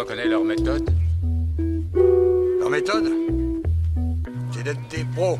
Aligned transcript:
reconnais 0.00 0.28
leur 0.28 0.44
méthode 0.44 0.88
Leur 2.58 2.70
méthode 2.70 3.12
C'est 4.50 4.62
d'être 4.62 4.80
des 4.88 5.04
pros. 5.14 5.38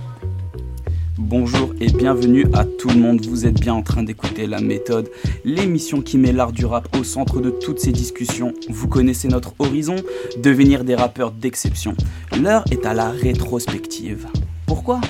Bonjour 1.16 1.72
et 1.80 1.86
bienvenue 1.86 2.44
à 2.52 2.66
tout 2.66 2.88
le 2.88 2.96
monde. 2.96 3.24
Vous 3.24 3.46
êtes 3.46 3.58
bien 3.58 3.72
en 3.72 3.80
train 3.80 4.02
d'écouter 4.02 4.46
La 4.46 4.60
Méthode, 4.60 5.08
l'émission 5.46 6.02
qui 6.02 6.18
met 6.18 6.32
l'art 6.32 6.52
du 6.52 6.66
rap 6.66 6.94
au 6.98 7.04
centre 7.04 7.40
de 7.40 7.48
toutes 7.48 7.80
ces 7.80 7.92
discussions. 7.92 8.52
Vous 8.68 8.86
connaissez 8.86 9.28
notre 9.28 9.54
horizon, 9.58 9.96
devenir 10.36 10.84
des 10.84 10.94
rappeurs 10.94 11.30
d'exception. 11.30 11.94
L'heure 12.38 12.64
est 12.70 12.84
à 12.84 12.92
la 12.92 13.10
rétrospective. 13.10 14.26
Pourquoi? 14.66 15.00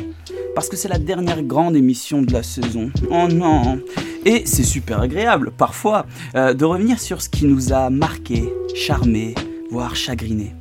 Parce 0.54 0.68
que 0.68 0.76
c'est 0.76 0.88
la 0.88 0.98
dernière 0.98 1.42
grande 1.42 1.74
émission 1.74 2.22
de 2.22 2.32
la 2.32 2.44
saison. 2.44 2.90
Oh 3.10 3.26
non 3.28 3.80
Et 4.24 4.42
c'est 4.46 4.62
super 4.62 5.00
agréable, 5.00 5.52
parfois, 5.56 6.06
euh, 6.34 6.54
de 6.54 6.64
revenir 6.64 7.00
sur 7.00 7.22
ce 7.22 7.28
qui 7.28 7.46
nous 7.46 7.72
a 7.72 7.88
marqué, 7.88 8.52
charmé, 8.74 9.34
voire 9.70 9.94
chagriné. 9.96 10.52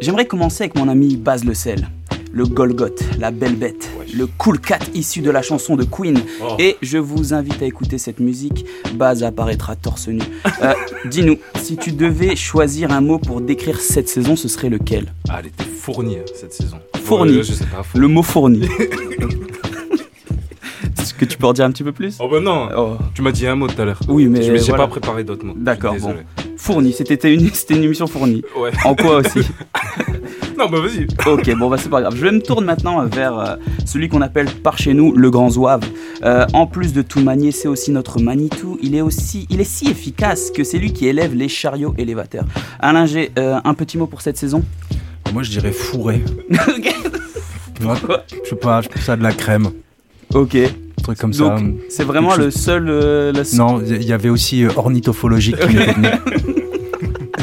J'aimerais 0.00 0.26
commencer 0.26 0.64
avec 0.64 0.76
mon 0.76 0.88
ami 0.88 1.16
Baz 1.16 1.44
Le 1.44 1.52
Sel, 1.54 1.88
le 2.32 2.44
Golgoth, 2.46 3.02
la 3.18 3.30
belle 3.30 3.56
bête, 3.56 3.90
le 4.16 4.26
cool 4.26 4.58
cat 4.60 4.78
issu 4.94 5.20
de 5.20 5.30
la 5.30 5.42
chanson 5.42 5.76
de 5.76 5.84
Queen. 5.84 6.18
Oh. 6.42 6.54
Et 6.58 6.76
je 6.80 6.96
vous 6.98 7.34
invite 7.34 7.60
à 7.62 7.66
écouter 7.66 7.98
cette 7.98 8.18
musique. 8.20 8.64
Baz 8.94 9.22
apparaîtra 9.22 9.76
torse 9.76 10.08
nu. 10.08 10.22
Euh, 10.62 10.72
Dis-nous, 11.04 11.36
si 11.60 11.76
tu 11.76 11.92
devais 11.92 12.34
choisir 12.34 12.92
un 12.92 13.02
mot 13.02 13.18
pour 13.18 13.40
décrire 13.42 13.78
cette 13.80 14.08
saison, 14.08 14.36
ce 14.36 14.48
serait 14.48 14.70
lequel? 14.70 15.12
Ah, 15.28 15.36
elle 15.40 15.46
était 15.48 15.64
fournie 15.64 16.16
hein, 16.16 16.24
cette 16.34 16.54
saison. 16.54 16.78
Fournie. 17.04 17.36
Ouais, 17.38 17.42
je 17.42 17.52
sais 17.52 17.66
pas. 17.66 17.82
Le 17.94 18.08
mot 18.08 18.22
fourni. 18.22 18.62
Est-ce 20.98 21.12
que 21.14 21.24
tu 21.26 21.36
peux 21.36 21.46
en 21.46 21.52
dire 21.52 21.64
un 21.66 21.70
petit 21.72 21.84
peu 21.84 21.92
plus? 21.92 22.16
Oh 22.20 22.28
bah 22.30 22.40
non, 22.40 22.68
Oh, 22.76 22.96
tu 23.14 23.20
m'as 23.22 23.32
dit 23.32 23.46
un 23.46 23.54
mot 23.56 23.66
tout 23.66 23.80
à 23.80 23.84
l'heure. 23.84 24.00
Oui, 24.08 24.26
mais 24.26 24.42
je 24.42 24.52
me 24.52 24.56
suis 24.58 24.68
voilà. 24.70 24.84
pas 24.84 24.90
préparé 24.90 25.24
d'autres 25.24 25.44
mots. 25.44 25.54
D'accord, 25.56 25.94
Je 25.98 26.00
c'était 26.92 27.32
une, 27.34 27.48
c'était 27.52 27.74
une 27.74 27.84
émission 27.84 28.06
fournie. 28.06 28.42
Ouais. 28.58 28.70
En 28.84 28.94
quoi 28.94 29.16
aussi 29.18 29.40
Non, 30.58 30.68
bah 30.68 30.78
vas-y. 30.80 31.06
Ok, 31.26 31.56
bon 31.58 31.70
bah 31.70 31.76
c'est 31.78 31.88
pas 31.88 32.02
grave. 32.02 32.14
Je 32.16 32.26
me 32.26 32.40
tourne 32.42 32.64
maintenant 32.66 33.04
vers 33.06 33.38
euh, 33.38 33.56
celui 33.86 34.08
qu'on 34.10 34.20
appelle 34.20 34.46
par 34.50 34.76
chez 34.76 34.92
nous 34.92 35.14
le 35.14 35.30
grand 35.30 35.48
zouave. 35.50 35.82
Euh, 36.22 36.44
en 36.52 36.66
plus 36.66 36.92
de 36.92 37.00
tout 37.00 37.20
manier, 37.20 37.50
c'est 37.50 37.68
aussi 37.68 37.90
notre 37.92 38.20
Manitou. 38.20 38.78
Il 38.82 38.94
est 38.94 39.00
aussi, 39.00 39.46
il 39.48 39.60
est 39.60 39.64
si 39.64 39.88
efficace 39.88 40.50
que 40.50 40.62
c'est 40.62 40.76
lui 40.78 40.92
qui 40.92 41.06
élève 41.06 41.34
les 41.34 41.48
chariots 41.48 41.94
élévateurs. 41.96 42.44
Alain 42.78 43.06
G, 43.06 43.30
euh, 43.38 43.58
un 43.64 43.72
petit 43.74 43.96
mot 43.96 44.06
pour 44.06 44.20
cette 44.20 44.36
saison 44.36 44.62
Moi, 45.32 45.42
je 45.44 45.50
dirais 45.50 45.72
fourré. 45.72 46.22
Moi, 47.80 47.96
Quoi 48.04 48.24
je 48.44 48.50
sais 48.50 48.56
pas, 48.56 48.82
je 48.82 48.88
trouve 48.90 49.02
ça 49.02 49.16
de 49.16 49.22
la 49.22 49.32
crème. 49.32 49.70
Ok. 50.34 50.54
Un 50.56 51.02
truc 51.02 51.16
comme 51.18 51.32
ça. 51.32 51.56
Donc 51.58 51.76
c'est 51.88 52.04
vraiment 52.04 52.36
le 52.36 52.50
seul. 52.50 52.86
euh, 52.90 53.32
la- 53.32 53.42
Non, 53.56 53.80
il 53.82 54.04
y 54.04 54.12
avait 54.12 54.28
aussi 54.28 54.64
euh, 54.64 54.68
qui. 54.68 55.54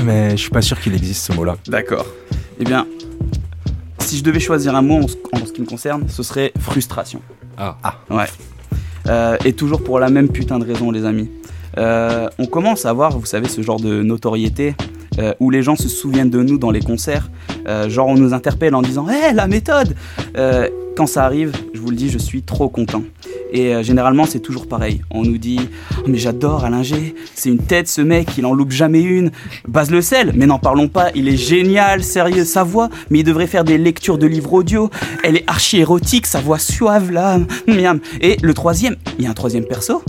Mais 0.08 0.32
je 0.32 0.38
suis 0.38 0.50
pas 0.50 0.62
sûr 0.62 0.80
qu'il 0.80 0.96
existe 0.96 1.26
ce 1.26 1.34
mot-là. 1.34 1.58
D'accord. 1.68 2.06
Eh 2.62 2.64
bien, 2.64 2.88
si 4.00 4.18
je 4.18 4.24
devais 4.24 4.40
choisir 4.40 4.74
un 4.74 4.82
mot 4.82 5.02
en 5.02 5.08
ce, 5.46 5.52
qui 5.52 5.60
me 5.60 5.66
concerne, 5.66 6.08
ce 6.08 6.24
serait 6.24 6.54
frustration. 6.62 7.22
Ah. 7.58 7.76
Ouais. 8.10 8.28
Euh, 9.10 9.36
et 9.44 9.52
toujours 9.52 9.84
pour 9.84 10.00
la 10.00 10.10
même 10.10 10.30
putain 10.30 10.60
de 10.60 10.66
raison, 10.66 10.92
les 10.92 11.04
amis. 11.04 11.30
Euh, 11.78 12.30
on 12.40 12.46
commence 12.46 12.86
à 12.86 12.90
avoir, 12.90 13.20
vous 13.20 13.26
savez, 13.26 13.50
ce 13.50 13.62
genre 13.62 13.82
de 13.82 14.02
notoriété 14.02 14.76
euh, 15.20 15.34
où 15.40 15.50
les 15.50 15.62
gens 15.64 15.76
se 15.76 15.88
souviennent 15.90 16.30
de 16.30 16.42
nous 16.42 16.58
dans 16.58 16.72
les 16.72 16.82
concerts. 16.82 17.30
Euh, 17.68 17.90
genre, 17.90 18.08
on 18.08 18.16
nous 18.16 18.34
interpelle 18.34 18.76
en 18.76 18.82
disant 18.82 19.08
Hé, 19.10 19.34
la 19.34 19.48
méthode 19.48 19.96
Euh, 20.38 20.68
Quand 20.96 21.08
ça 21.08 21.26
arrive, 21.26 21.52
je 21.76 21.80
vous 21.80 21.90
le 21.92 21.96
dis, 21.96 22.10
je 22.10 22.18
suis 22.18 22.42
trop 22.42 22.70
content. 22.70 23.04
Et 23.54 23.82
généralement, 23.84 24.26
c'est 24.26 24.40
toujours 24.40 24.68
pareil. 24.68 25.02
On 25.12 25.24
nous 25.24 25.38
dit 25.38 25.60
Oh, 25.98 26.02
Mais 26.08 26.18
j'adore 26.18 26.66
Alain 26.66 26.84
G, 26.84 27.14
c'est 27.36 27.50
une 27.50 27.60
tête 27.60 27.88
ce 27.88 28.02
mec, 28.02 28.30
il 28.38 28.46
en 28.46 28.54
loupe 28.54 28.72
jamais 28.72 29.02
une. 29.02 29.32
Base 29.68 29.92
le 29.92 30.02
sel, 30.02 30.32
mais 30.36 30.48
n'en 30.48 30.60
parlons 30.60 30.88
pas, 30.88 31.12
il 31.16 31.28
est 31.30 31.38
génial, 31.38 32.04
sérieux, 32.04 32.46
sa 32.46 32.64
voix, 32.64 32.90
mais 33.10 33.20
il 33.20 33.24
devrait 33.24 33.48
faire 33.48 33.64
des 33.64 33.78
lectures 33.78 34.18
de 34.18 34.26
livres 34.28 34.54
audio. 34.54 34.90
Elle 35.24 35.38
est 35.38 35.44
archi 35.48 35.78
érotique, 35.78 36.26
sa 36.26 36.42
voix 36.42 36.60
suave 36.60 37.12
là, 37.12 37.40
miam. 37.68 38.00
Et 38.22 38.38
le 38.42 38.54
troisième, 38.54 38.96
il 39.20 39.26
y 39.26 39.28
a 39.28 39.32
un 39.32 39.36
troisième 39.36 39.66
perso 39.66 40.02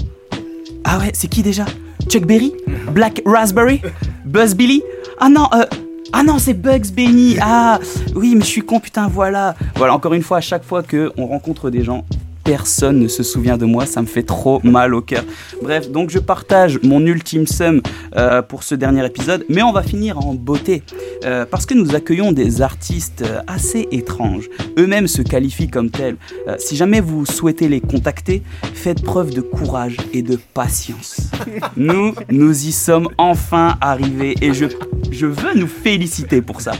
Ah 0.84 0.98
ouais, 0.98 1.10
c'est 1.12 1.28
qui 1.28 1.42
déjà? 1.42 1.66
Chuck 2.08 2.24
Berry 2.24 2.52
Black 2.92 3.22
Raspberry 3.24 3.80
Buzz 4.24 4.54
Billy 4.54 4.82
Ah 5.20 5.28
non, 5.28 5.48
euh, 5.52 5.64
ah 6.12 6.22
non, 6.22 6.38
c'est 6.38 6.54
Bugs 6.54 6.90
Benny. 6.94 7.36
Ah 7.40 7.78
oui, 8.14 8.34
mais 8.34 8.40
je 8.40 8.46
suis 8.46 8.62
con, 8.62 8.80
putain, 8.80 9.08
voilà. 9.08 9.54
Voilà, 9.76 9.94
encore 9.94 10.14
une 10.14 10.22
fois, 10.22 10.38
à 10.38 10.40
chaque 10.40 10.64
fois 10.64 10.82
que 10.82 11.12
on 11.16 11.26
rencontre 11.26 11.70
des 11.70 11.84
gens, 11.84 12.04
personne 12.48 12.98
ne 12.98 13.08
se 13.08 13.22
souvient 13.22 13.58
de 13.58 13.66
moi, 13.66 13.84
ça 13.84 14.00
me 14.00 14.06
fait 14.06 14.22
trop 14.22 14.58
mal 14.64 14.94
au 14.94 15.02
cœur. 15.02 15.22
Bref, 15.62 15.90
donc 15.90 16.08
je 16.08 16.18
partage 16.18 16.80
mon 16.82 17.04
ultime 17.04 17.46
somme 17.46 17.82
euh, 18.16 18.40
pour 18.40 18.62
ce 18.62 18.74
dernier 18.74 19.04
épisode, 19.04 19.44
mais 19.50 19.62
on 19.62 19.70
va 19.70 19.82
finir 19.82 20.18
en 20.18 20.32
beauté, 20.32 20.82
euh, 21.26 21.44
parce 21.44 21.66
que 21.66 21.74
nous 21.74 21.94
accueillons 21.94 22.32
des 22.32 22.62
artistes 22.62 23.20
euh, 23.20 23.40
assez 23.46 23.86
étranges. 23.92 24.48
Eux-mêmes 24.78 25.08
se 25.08 25.20
qualifient 25.20 25.68
comme 25.68 25.90
tels. 25.90 26.16
Euh, 26.48 26.56
si 26.58 26.74
jamais 26.74 27.02
vous 27.02 27.26
souhaitez 27.26 27.68
les 27.68 27.82
contacter, 27.82 28.42
faites 28.72 29.02
preuve 29.02 29.34
de 29.34 29.42
courage 29.42 29.98
et 30.14 30.22
de 30.22 30.38
patience. 30.54 31.30
Nous, 31.76 32.14
nous 32.30 32.66
y 32.66 32.72
sommes 32.72 33.08
enfin 33.18 33.76
arrivés 33.82 34.36
et 34.40 34.54
je, 34.54 34.64
je 35.10 35.26
veux 35.26 35.54
nous 35.54 35.66
féliciter 35.66 36.40
pour 36.40 36.62
ça. 36.62 36.72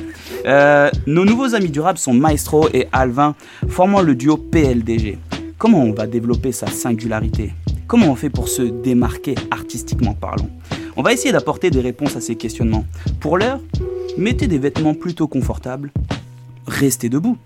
Euh, 0.47 0.91
nos 1.07 1.27
nouveaux 1.27 1.55
amis 1.55 1.71
durables 1.71 1.99
sont 1.99 2.15
Maestro 2.15 2.69
et 2.73 2.89
Alvin, 2.91 3.35
formant 3.69 4.01
le 4.01 4.15
duo 4.15 4.39
PLDG. 4.39 5.19
Comment 5.59 5.83
on 5.83 5.93
va 5.93 6.07
développer 6.07 6.53
sa 6.53 6.69
singularité? 6.69 7.53
Comment 7.89 8.07
on 8.07 8.15
fait 8.15 8.31
pour 8.31 8.49
se 8.49 8.63
démarquer 8.63 9.35
artistiquement 9.51 10.15
parlant? 10.15 10.49
On 10.97 11.03
va 11.03 11.13
essayer 11.13 11.33
d'apporter 11.33 11.69
des 11.71 11.81
réponses 11.81 12.15
à 12.15 12.21
ces 12.21 12.37
questionnements. 12.37 12.85
Pour 13.19 13.39
l'heure, 13.39 13.61
mettez 14.17 14.47
des 14.47 14.59
vêtements 14.59 14.95
plutôt 14.95 15.27
confortables, 15.27 15.91
restez 16.69 17.09
debout. 17.09 17.37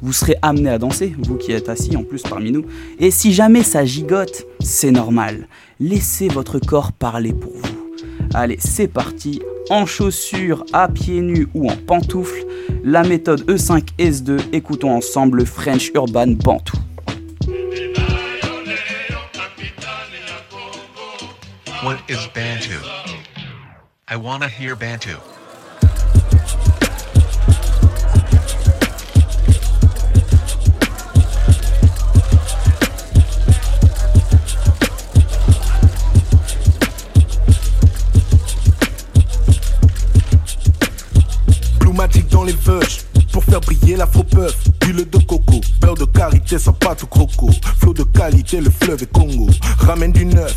Vous 0.00 0.14
serez 0.14 0.36
amené 0.40 0.70
à 0.70 0.78
danser, 0.78 1.14
vous 1.18 1.36
qui 1.36 1.52
êtes 1.52 1.68
assis 1.68 1.94
en 1.94 2.04
plus 2.04 2.22
parmi 2.22 2.52
nous. 2.52 2.64
Et 3.00 3.10
si 3.10 3.34
jamais 3.34 3.62
ça 3.62 3.84
gigote, 3.84 4.46
c'est 4.60 4.90
normal. 4.90 5.46
Laissez 5.78 6.28
votre 6.28 6.58
corps 6.58 6.92
parler 6.92 7.34
pour 7.34 7.52
vous. 7.52 7.76
Allez, 8.32 8.56
c'est 8.60 8.88
parti. 8.88 9.42
En 9.68 9.84
chaussures, 9.84 10.64
à 10.72 10.88
pieds 10.88 11.20
nus 11.20 11.48
ou 11.52 11.68
en 11.68 11.76
pantoufles, 11.76 12.46
la 12.82 13.02
méthode 13.02 13.44
E 13.50 13.56
E5S2, 13.56 14.40
écoutons 14.54 14.92
ensemble 14.92 15.36
le 15.36 15.44
French 15.44 15.90
Urban 15.94 16.28
Bantou. 16.28 16.78
What 21.82 22.02
is 22.10 22.26
Bantu? 22.34 22.80
I 24.08 24.16
want 24.16 24.42
to 24.42 24.48
hear 24.48 24.74
Bantu. 24.74 25.16
Qualité, 48.48 48.60
le 48.60 48.70
fleuve 48.70 49.06
Congo. 49.08 49.48
Ramène 49.78 50.12
du 50.12 50.24
neuf, 50.24 50.56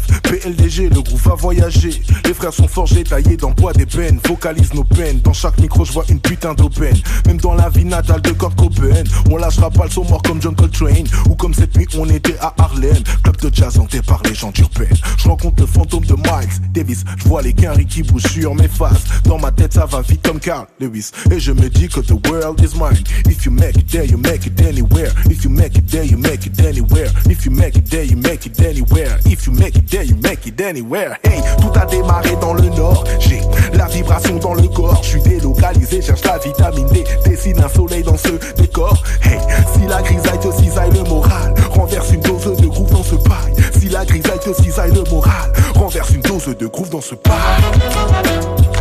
Le 0.77 1.01
groupe 1.01 1.19
va 1.23 1.35
voyager. 1.35 2.01
Les 2.23 2.33
frères 2.33 2.53
sont 2.53 2.67
forgés, 2.67 3.03
taillés 3.03 3.35
dans 3.35 3.51
bois 3.51 3.73
d'ébène. 3.73 4.19
Vocalise 4.25 4.73
nos 4.73 4.85
peines, 4.85 5.19
dans 5.19 5.33
chaque 5.33 5.59
micro 5.59 5.83
je 5.83 5.91
vois 5.91 6.05
une 6.07 6.21
putain 6.21 6.53
d'aubaine. 6.53 6.95
Même 7.25 7.41
dans 7.41 7.55
la 7.55 7.67
vie 7.67 7.83
natale 7.83 8.21
de 8.21 8.31
Kurt 8.31 8.55
Cobain, 8.55 9.03
on 9.29 9.35
lâchera 9.35 9.69
pas 9.69 9.83
le 9.85 10.09
mort 10.09 10.21
comme 10.21 10.41
John 10.41 10.55
Coltrane. 10.55 11.07
Ou 11.29 11.35
comme 11.35 11.53
cette 11.53 11.75
nuit 11.75 11.87
on 11.97 12.07
était 12.07 12.37
à 12.39 12.53
Harlem. 12.57 13.03
Club 13.21 13.37
de 13.41 13.53
jazz 13.53 13.77
hanté 13.77 14.01
par 14.01 14.21
les 14.23 14.33
gens 14.33 14.53
urbaines. 14.57 14.95
Je 15.17 15.27
rencontre 15.27 15.61
le 15.61 15.67
fantôme 15.67 16.05
de 16.05 16.13
Miles 16.13 16.71
Davis. 16.73 17.03
Je 17.17 17.27
vois 17.27 17.41
les 17.41 17.51
quinries 17.51 17.85
qui 17.85 18.03
bougent 18.03 18.31
sur 18.31 18.55
mes 18.55 18.69
faces. 18.69 19.03
Dans 19.25 19.39
ma 19.39 19.51
tête 19.51 19.73
ça 19.73 19.85
va 19.85 20.01
vite 20.01 20.25
comme 20.25 20.39
Carl 20.39 20.67
Lewis. 20.79 21.11
Et 21.31 21.39
je 21.41 21.51
me 21.51 21.69
dis 21.69 21.89
que 21.89 21.99
the 21.99 22.15
world 22.29 22.61
is 22.61 22.77
mine. 22.79 23.03
If 23.25 23.43
you 23.45 23.51
make 23.51 23.75
it 23.75 23.91
there, 23.91 24.05
you 24.05 24.17
make 24.17 24.45
it 24.45 24.61
anywhere. 24.61 25.11
If 25.29 25.43
you 25.43 25.49
make 25.49 25.77
it 25.77 25.91
there, 25.91 26.05
you 26.05 26.17
make 26.17 26.45
it 26.45 26.57
anywhere. 26.61 27.11
If 27.29 27.43
you 27.45 27.51
make 27.51 27.75
it 27.75 27.89
there, 27.89 28.05
you 28.05 28.15
make 28.15 28.45
it 28.45 28.57
anywhere. 28.61 29.19
If 29.25 29.45
you 29.47 29.51
make 29.51 29.75
it 29.75 29.89
there, 29.89 30.03
you 30.03 30.15
make 30.15 30.47
it 30.47 30.60
anywhere. 30.63 31.17
Hey, 31.23 31.41
tout 31.59 31.71
a 31.79 31.85
démarré 31.85 32.35
dans 32.39 32.53
le 32.53 32.69
nord. 32.69 33.03
J'ai 33.19 33.41
la 33.73 33.87
vibration 33.87 34.37
dans 34.37 34.53
le 34.53 34.67
corps. 34.67 35.01
Je 35.03 35.09
suis 35.09 35.21
délocalisé, 35.21 36.01
cherche 36.01 36.23
la 36.23 36.37
vitamine 36.37 36.87
D. 36.87 37.03
Dessine 37.25 37.61
un 37.63 37.69
soleil 37.69 38.03
dans 38.03 38.17
ce 38.17 38.29
décor. 38.55 39.01
Hey, 39.23 39.39
si 39.73 39.87
la 39.87 40.01
grisaille 40.01 40.39
te 40.39 40.51
cisaille 40.51 40.91
le 40.91 41.03
moral, 41.03 41.53
renverse 41.71 42.11
une 42.11 42.21
dose 42.21 42.57
de 42.57 42.67
groove 42.67 42.91
dans 42.91 43.03
ce 43.03 43.15
paille. 43.15 43.53
Si 43.79 43.89
la 43.89 44.05
grisaille 44.05 44.39
te 44.39 44.53
cisaille 44.61 44.93
le 44.93 45.03
moral, 45.09 45.51
renverse 45.75 46.11
une 46.11 46.21
dose 46.21 46.55
de 46.57 46.67
groove 46.67 46.89
dans 46.89 47.01
ce 47.01 47.15
paille. 47.15 48.80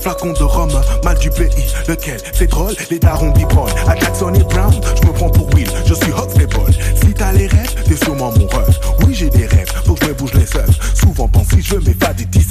Flacon 0.00 0.32
de 0.32 0.42
rhum, 0.42 0.70
mal 1.04 1.18
du 1.18 1.30
pays, 1.30 1.48
lequel 1.88 2.20
c'est 2.32 2.46
drôle, 2.46 2.74
les 2.90 2.98
darons 2.98 3.30
bibronnent. 3.30 3.72
À 3.86 3.96
Jackson 3.96 4.32
et 4.34 4.44
Brown, 4.44 4.72
je 5.00 5.06
me 5.06 5.12
prends 5.12 5.30
pour 5.30 5.52
Will, 5.54 5.68
je 5.86 5.94
suis 5.94 6.12
hot 6.12 6.28
stable. 6.30 6.72
Si 6.94 7.12
t'as 7.14 7.32
les 7.32 7.46
rêves, 7.46 7.74
t'es 7.84 7.96
sûrement 7.96 8.32
mon 8.32 8.46
rêve. 8.46 8.78
Oui, 9.06 9.14
j'ai 9.14 9.30
des 9.30 9.46
rêves, 9.46 9.70
faut 9.84 9.94
que 9.94 10.04
je 10.04 10.10
me 10.10 10.14
bouge 10.14 10.34
les 10.34 10.46
seufs. 10.46 10.94
Souvent 10.94 11.28
pense 11.28 11.48
si 11.48 11.62
je 11.62 11.76
m'évade 11.76 12.16
d'ici. 12.16 12.48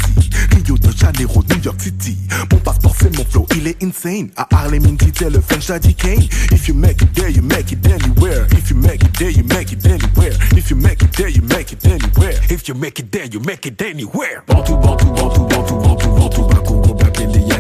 Rio 0.52 0.78
de 0.78 0.92
Janeiro, 0.96 1.44
New 1.50 1.62
York 1.64 1.82
City. 1.82 2.18
Mon 2.52 2.60
passeport, 2.60 2.96
c'est 3.00 3.16
mon 3.18 3.26
flow, 3.26 3.46
il 3.56 3.68
est 3.68 3.82
insane. 3.84 4.30
À 4.36 4.48
Harlem, 4.54 4.86
Indy, 4.86 5.12
le 5.32 5.42
French 5.42 5.68
Daddy 5.68 5.96
Kane. 5.96 6.28
If 6.52 6.68
you 6.68 6.74
make 6.74 7.02
it 7.02 7.14
there, 7.14 7.30
you 7.30 7.42
make 7.42 7.72
it 7.72 7.86
anywhere. 7.86 8.48
If 8.52 8.70
you 8.70 8.76
make 8.76 9.04
it 9.04 9.18
there, 9.18 9.32
you 9.32 9.44
make 9.44 9.72
it 9.72 9.86
anywhere. 9.86 10.34
If 10.56 10.70
you 10.70 10.76
make 10.76 11.02
it 11.04 11.12
there, 11.18 11.30
you 11.30 11.42
make 11.42 11.72
it 11.72 11.86
anywhere. 11.86 12.40
If 12.50 12.68
you 12.68 12.76
make 12.76 13.00
it 13.00 13.12
there, 13.12 13.26
you 13.26 13.40
make 13.40 13.66
it 13.66 13.82
anywhere. 13.82 14.44
Bantou, 14.48 14.78
bantou, 14.78 15.14
bantou, 15.14 15.48
bantou, 15.48 15.78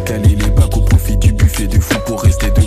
yakale, 0.07 0.35
les 0.35 0.49
bakou, 0.51 0.81
profite 0.81 1.19
du 1.19 1.31
buffet 1.33 1.67
de 1.67 1.79
fou 1.79 1.97
pour 2.05 2.21
rester 2.21 2.49
debout. 2.51 2.66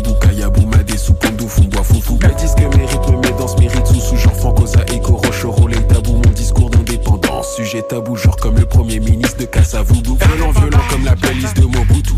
Sujet 7.70 7.82
tabou, 7.82 8.16
genre 8.16 8.34
comme 8.34 8.56
le 8.56 8.66
premier 8.66 8.98
ministre 8.98 9.38
de 9.38 9.44
Kassavoudou. 9.44 10.18
Violent, 10.20 10.50
violent 10.50 10.80
comme 10.90 11.04
la 11.04 11.14
playlist 11.14 11.56
de 11.56 11.66
Mobutu. 11.66 12.14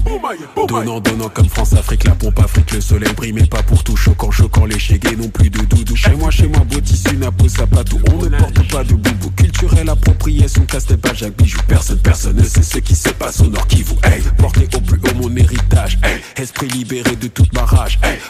Donnant, 0.67 0.99
donnant 1.01 1.29
comme 1.29 1.49
France-Afrique, 1.49 2.05
la 2.05 2.15
pompe 2.15 2.39
Afrique, 2.39 2.73
le 2.73 2.81
soleil 2.81 3.13
brille, 3.13 3.35
mais 3.35 3.45
pas 3.45 3.63
pour 3.63 3.85
tout. 3.85 3.95
Choquant, 3.95 4.31
choquant, 4.31 4.65
les 4.65 4.79
chégués 4.79 5.15
n'ont 5.15 5.29
plus 5.29 5.51
de 5.51 5.61
doudou. 5.61 5.95
Chez 5.95 6.15
moi, 6.15 6.31
chez 6.31 6.49
moi, 6.49 6.61
beau 6.61 6.81
tissu, 6.81 7.19
napo, 7.19 7.47
sapatou. 7.49 8.01
On 8.11 8.17
ne 8.17 8.31
porte 8.31 8.71
pas 8.71 8.83
de 8.83 8.95
boubou. 8.95 9.31
Culturelle 9.37 9.91
appropriation, 9.91 10.65
casse 10.65 10.87
pas 10.87 11.13
Jacques 11.13 11.37
Bijou. 11.37 11.59
Personne, 11.69 11.99
personne 11.99 12.37
ne 12.37 12.45
sait 12.45 12.63
ce 12.63 12.79
qui 12.79 12.95
se 12.95 13.11
passe 13.11 13.41
au 13.41 13.49
Nord 13.49 13.67
Kivu. 13.67 13.95
Hey, 14.05 14.23
porter 14.39 14.67
au 14.75 14.81
plus 14.81 15.01
haut 15.05 15.17
mon 15.17 15.37
héritage. 15.37 15.99
Esprit 16.37 16.69
libéré 16.69 17.15
de 17.17 17.29
toute 17.29 17.53
ma 17.53 17.67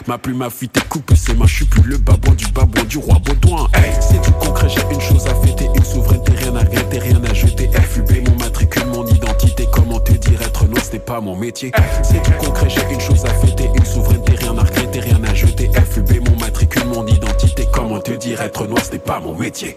ma 0.07 0.17
plume 0.17 0.41
a 0.41 0.49
fuité, 0.49 0.81
coupe 0.89 1.13
ses 1.15 1.33
mains. 1.35 1.47
Je 1.47 1.55
suis 1.55 1.65
plus 1.65 1.83
le 1.83 1.97
babouin 1.97 2.33
du 2.33 2.47
babouin 2.47 2.83
du 2.83 2.97
roi 2.97 3.17
Baudouin. 3.23 3.69
C'est 4.01 4.21
du 4.21 4.31
concret, 4.31 4.67
j'ai 4.67 4.81
une 4.93 5.01
chose 5.01 5.25
à 5.27 5.35
fêter. 5.35 5.69
Une 5.75 5.85
souveraineté, 5.85 6.33
rien 6.33 6.55
à 6.55 6.59
regretter, 6.59 6.99
rien 6.99 7.12
à 7.25 7.33
jeter. 7.33 7.69
FUB, 7.71 8.27
mon 8.27 8.35
matricule, 8.37 8.85
mon 8.87 9.05
identité. 9.07 9.67
Comment 9.71 9.99
te 9.99 10.13
dire 10.13 10.41
être 10.41 10.65
noir, 10.67 10.83
ce 10.83 10.93
n'est 10.93 10.99
pas 10.99 11.21
mon 11.21 11.35
métier. 11.35 11.71
C'est 12.03 12.21
du 12.23 12.31
concret, 12.37 12.69
j'ai 12.69 12.93
une 12.93 12.99
chose 12.99 13.25
à 13.25 13.33
fêter. 13.33 13.69
Une 13.75 13.85
souveraineté, 13.85 14.33
rien 14.35 14.57
à 14.57 14.63
regretter, 14.63 14.99
rien 14.99 15.23
à 15.23 15.33
jeter. 15.33 15.69
FUB, 15.73 16.27
mon 16.29 16.37
matricule, 16.37 16.85
mon 16.85 17.05
identité. 17.07 17.67
Comment 17.71 17.99
te 17.99 18.11
dire 18.11 18.41
être 18.41 18.67
noir, 18.67 18.83
ce 18.83 18.93
n'est 18.93 18.99
pas 18.99 19.19
mon 19.19 19.35
métier. 19.35 19.75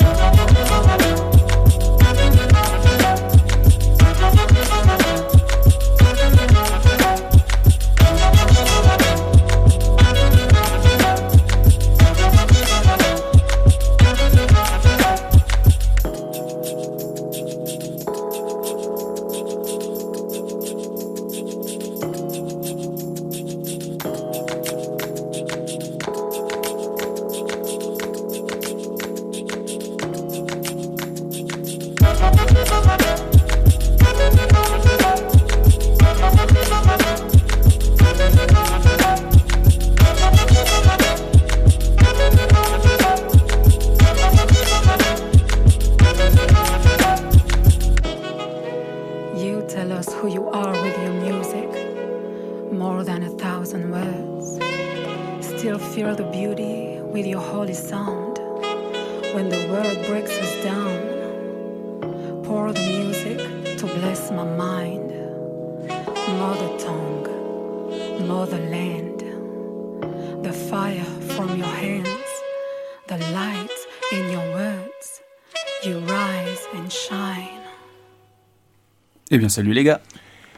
Bien, 79.47 79.55
salut 79.55 79.73
les 79.73 79.85
gars. 79.85 80.01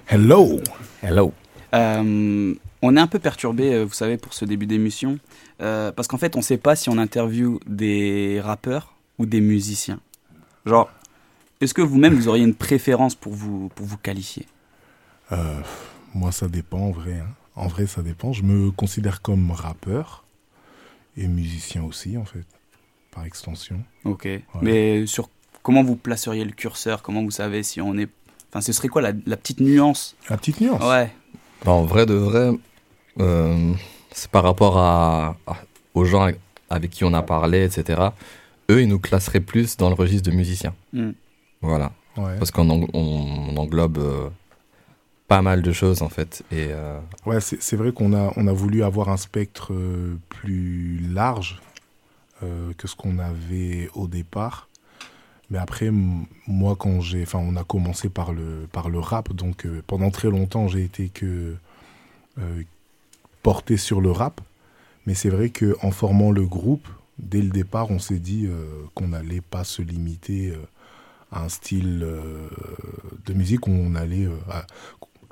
Hello 0.08 0.60
Hello. 1.02 1.34
Euh, 1.74 2.54
on 2.80 2.96
est 2.96 3.00
un 3.00 3.06
peu 3.06 3.18
perturbé, 3.18 3.74
euh, 3.74 3.84
vous 3.84 3.92
savez, 3.92 4.16
pour 4.16 4.32
ce 4.32 4.46
début 4.46 4.66
d'émission, 4.66 5.18
euh, 5.60 5.92
parce 5.92 6.08
qu'en 6.08 6.16
fait, 6.16 6.36
on 6.36 6.38
ne 6.38 6.44
sait 6.44 6.56
pas 6.56 6.74
si 6.74 6.88
on 6.88 6.96
interviewe 6.96 7.60
des 7.66 8.40
rappeurs 8.42 8.94
ou 9.18 9.26
des 9.26 9.42
musiciens. 9.42 10.00
Genre, 10.64 10.90
est-ce 11.60 11.74
que 11.74 11.82
vous-même 11.82 12.14
vous 12.14 12.28
auriez 12.28 12.44
une 12.44 12.54
préférence 12.54 13.14
pour 13.14 13.34
vous 13.34 13.68
pour 13.74 13.84
vous 13.84 13.98
qualifier? 13.98 14.46
Euh, 15.32 15.60
moi, 16.14 16.32
ça 16.32 16.48
dépend 16.48 16.78
en 16.78 16.90
vrai. 16.90 17.14
hein. 17.20 17.28
En 17.56 17.66
vrai, 17.66 17.86
ça 17.86 18.00
dépend. 18.02 18.32
Je 18.32 18.42
me 18.44 18.70
considère 18.70 19.20
comme 19.20 19.50
rappeur 19.50 20.24
et 21.16 21.26
musicien 21.26 21.82
aussi, 21.82 22.16
en 22.16 22.24
fait, 22.24 22.46
par 23.10 23.26
extension. 23.26 23.82
Ok. 24.04 24.28
Mais 24.62 25.04
sur 25.06 25.28
comment 25.62 25.82
vous 25.82 25.96
placeriez 25.96 26.44
le 26.44 26.52
curseur? 26.52 27.02
Comment 27.02 27.22
vous 27.22 27.32
savez 27.32 27.62
si 27.62 27.82
on 27.82 27.98
est 27.98 28.08
Enfin, 28.50 28.60
ce 28.60 28.72
serait 28.72 28.88
quoi 28.88 29.02
la, 29.02 29.12
la 29.26 29.36
petite 29.36 29.60
nuance 29.60 30.16
La 30.30 30.36
petite 30.36 30.60
nuance 30.60 30.82
Ouais. 30.82 31.12
Bah, 31.64 31.72
en 31.72 31.84
vrai 31.84 32.06
de 32.06 32.14
vrai, 32.14 32.50
euh, 33.20 33.72
c'est 34.12 34.30
par 34.30 34.42
rapport 34.44 34.78
à, 34.78 35.36
à- 35.46 35.56
aux 35.94 36.04
gens 36.04 36.30
avec 36.70 36.90
qui 36.90 37.04
on 37.04 37.12
a 37.14 37.22
parlé, 37.22 37.64
etc. 37.64 38.00
Eux, 38.70 38.82
ils 38.82 38.88
nous 38.88 38.98
classeraient 39.00 39.40
plus 39.40 39.76
dans 39.76 39.88
le 39.88 39.94
registre 39.94 40.30
de 40.30 40.36
musiciens. 40.36 40.74
Hmm. 40.92 41.10
Voilà. 41.60 41.92
Ouais. 42.16 42.36
Parce 42.38 42.50
qu'on 42.50 42.68
en- 42.70 42.86
on, 42.94 43.50
on 43.50 43.56
englobe 43.56 43.98
euh, 43.98 44.28
pas 45.26 45.42
mal 45.42 45.60
de 45.62 45.72
choses, 45.72 46.02
en 46.02 46.08
fait. 46.08 46.42
Et 46.50 46.68
euh, 46.70 46.98
Ouais, 47.26 47.40
c'est 47.40 47.60
c'est 47.62 47.76
vrai 47.76 47.92
qu'on 47.92 48.12
a, 48.14 48.32
on 48.36 48.46
a 48.46 48.52
voulu 48.52 48.82
avoir 48.82 49.08
un 49.10 49.16
spectre 49.16 49.72
euh, 49.74 50.16
plus 50.28 51.00
large 51.12 51.60
euh, 52.42 52.72
que 52.78 52.86
ce 52.88 52.94
qu'on 52.96 53.18
avait 53.18 53.90
au 53.94 54.06
départ. 54.06 54.68
Mais 55.50 55.58
après, 55.58 55.90
moi, 56.46 56.76
quand 56.76 57.00
j'ai, 57.00 57.22
enfin, 57.22 57.38
on 57.38 57.56
a 57.56 57.64
commencé 57.64 58.08
par 58.08 58.32
le, 58.32 58.68
par 58.70 58.90
le 58.90 58.98
rap, 58.98 59.32
donc 59.32 59.64
euh, 59.64 59.82
pendant 59.86 60.10
très 60.10 60.28
longtemps, 60.28 60.68
j'ai 60.68 60.84
été 60.84 61.08
que 61.08 61.56
euh, 62.38 62.62
porté 63.42 63.76
sur 63.76 64.00
le 64.00 64.10
rap. 64.10 64.40
Mais 65.06 65.14
c'est 65.14 65.30
vrai 65.30 65.48
que 65.48 65.76
en 65.82 65.90
formant 65.90 66.32
le 66.32 66.44
groupe, 66.44 66.86
dès 67.18 67.40
le 67.40 67.48
départ, 67.48 67.90
on 67.90 67.98
s'est 67.98 68.18
dit 68.18 68.46
euh, 68.46 68.66
qu'on 68.94 69.08
n'allait 69.08 69.40
pas 69.40 69.64
se 69.64 69.80
limiter 69.80 70.52
à 71.32 71.44
un 71.44 71.48
style 71.48 72.00
de 72.00 73.32
musique 73.34 73.68
on 73.68 73.94
allait 73.94 74.26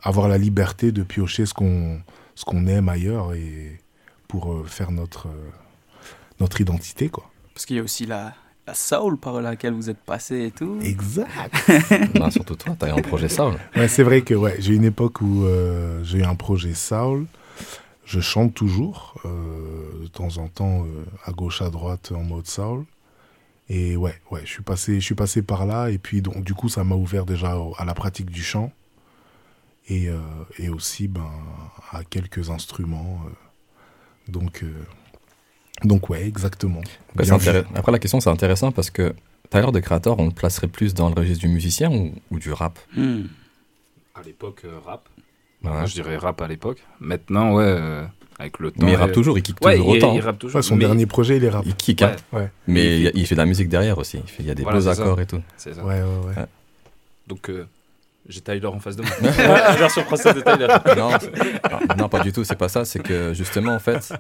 avoir 0.02 0.28
la 0.28 0.36
liberté 0.36 0.92
de 0.92 1.02
piocher 1.02 1.46
ce 1.46 1.54
qu'on 1.54 2.00
ce 2.34 2.44
qu'on 2.44 2.66
aime 2.66 2.90
ailleurs 2.90 3.32
et 3.32 3.80
pour 4.28 4.68
faire 4.68 4.90
notre 4.90 5.28
notre 6.38 6.60
identité 6.60 7.08
quoi. 7.08 7.30
Parce 7.54 7.64
qu'il 7.64 7.76
y 7.76 7.78
a 7.78 7.82
aussi 7.82 8.04
la, 8.04 8.34
la 8.66 8.74
soul 8.74 9.16
par 9.18 9.40
laquelle 9.40 9.74
vous 9.74 9.88
êtes 9.90 9.98
passé 9.98 10.46
et 10.46 10.50
tout. 10.50 10.78
Exact. 10.82 11.28
bah, 12.18 12.30
surtout 12.30 12.56
toi, 12.56 12.74
t'as 12.78 12.88
eu 12.88 12.98
un 12.98 13.02
projet 13.02 13.28
Soul. 13.28 13.54
Ouais, 13.76 13.88
c'est 13.88 14.02
vrai 14.02 14.22
que 14.22 14.34
ouais, 14.34 14.56
j'ai 14.58 14.74
une 14.74 14.84
époque 14.84 15.20
où 15.20 15.44
euh, 15.44 16.02
j'ai 16.04 16.18
eu 16.18 16.24
un 16.24 16.34
projet 16.34 16.74
soul. 16.74 17.26
Je 18.04 18.20
chante 18.20 18.54
toujours 18.54 19.14
euh, 19.24 20.02
de 20.02 20.06
temps 20.08 20.38
en 20.38 20.48
temps 20.48 20.84
euh, 20.84 21.04
à 21.24 21.32
gauche 21.32 21.62
à 21.62 21.70
droite 21.70 22.12
en 22.14 22.22
mode 22.22 22.46
soul. 22.46 22.84
Et 23.68 23.96
ouais, 23.96 24.14
ouais, 24.30 24.42
je 24.44 24.50
suis 24.50 24.62
passé, 24.62 25.00
je 25.00 25.04
suis 25.04 25.16
passé 25.16 25.42
par 25.42 25.66
là 25.66 25.88
et 25.90 25.98
puis 25.98 26.22
donc 26.22 26.44
du 26.44 26.54
coup 26.54 26.68
ça 26.68 26.84
m'a 26.84 26.94
ouvert 26.94 27.26
déjà 27.26 27.56
à 27.78 27.84
la 27.84 27.94
pratique 27.94 28.30
du 28.30 28.44
chant 28.44 28.70
et, 29.88 30.08
euh, 30.08 30.18
et 30.58 30.68
aussi 30.68 31.08
ben 31.08 31.28
à 31.90 32.04
quelques 32.04 32.50
instruments. 32.50 33.20
euh. 33.26 34.32
donc 34.32 34.62
euh, 34.62 34.72
donc 35.84 36.08
ouais, 36.10 36.26
exactement. 36.26 36.80
Après, 37.74 37.92
la 37.92 37.98
question, 37.98 38.20
c'est 38.20 38.30
intéressant 38.30 38.72
parce 38.72 38.90
que 38.90 39.14
l'heure 39.52 39.72
de 39.72 39.80
créateur, 39.80 40.18
on 40.18 40.26
le 40.26 40.30
placerait 40.32 40.66
plus 40.68 40.92
dans 40.94 41.08
le 41.08 41.14
registre 41.14 41.40
du 41.40 41.48
musicien 41.48 41.90
ou, 41.90 42.12
ou 42.30 42.38
du 42.38 42.52
rap? 42.52 42.78
Hmm. 42.96 43.22
À 44.14 44.22
l'époque, 44.24 44.62
euh, 44.64 44.78
rap. 44.84 45.08
Ouais. 45.64 45.86
Je 45.86 45.92
dirais 45.94 46.16
rap 46.16 46.40
à 46.42 46.48
l'époque. 46.48 46.78
Maintenant, 47.00 47.54
ouais, 47.54 47.64
euh, 47.64 48.04
avec 48.38 48.58
le 48.58 48.70
temps. 48.70 48.84
Mais 48.84 48.92
il 48.92 48.96
rappe 48.96 49.12
toujours, 49.12 49.38
il 49.38 49.42
kick 49.42 49.56
Ouais, 49.64 49.76
toujours 49.76 49.96
il, 49.96 49.98
autant. 50.04 50.14
il 50.14 50.20
rappe 50.20 50.38
toujours. 50.38 50.56
Ouais, 50.56 50.62
son 50.62 50.76
mais- 50.76 50.84
dernier 50.84 51.06
projet, 51.06 51.36
il 51.38 51.44
est 51.44 51.48
rap. 51.48 51.64
Il 51.66 51.74
kick, 51.74 52.02
hein. 52.02 52.16
Ouais. 52.32 52.50
Mais 52.66 53.00
il, 53.00 53.12
il 53.14 53.26
fait 53.26 53.34
de 53.34 53.40
la 53.40 53.46
musique 53.46 53.68
derrière 53.68 53.98
aussi. 53.98 54.18
Il, 54.22 54.28
fait- 54.30 54.42
il 54.42 54.46
y 54.46 54.50
a 54.50 54.54
des 54.54 54.62
Voilà, 54.62 54.78
beaux 54.78 54.84
ça. 54.84 54.90
accords 54.92 55.20
et 55.20 55.26
tout. 55.26 55.40
C'est 55.56 55.74
ça. 55.74 55.82
Ouais, 55.84 56.00
ouais, 56.00 56.26
ouais. 56.36 56.44
Donc, 57.26 57.48
euh, 57.50 57.66
J'ai 58.28 58.40
Tyler 58.40 58.66
en 58.66 58.78
face 58.80 58.96
de 58.96 59.02
moi. 59.02 59.10
La 59.38 59.76
version 59.76 60.02
française 60.02 60.34
de 60.34 60.40
Tyler. 60.40 60.66
non, 61.98 62.08
pas 62.08 62.20
du 62.20 62.32
tout, 62.32 62.44
c'est 62.44 62.56
pas 62.56 62.68
ça. 62.68 62.84
C'est 62.84 63.00
que 63.00 63.32
justement, 63.34 63.74
en 63.74 63.78
fait, 63.78 64.12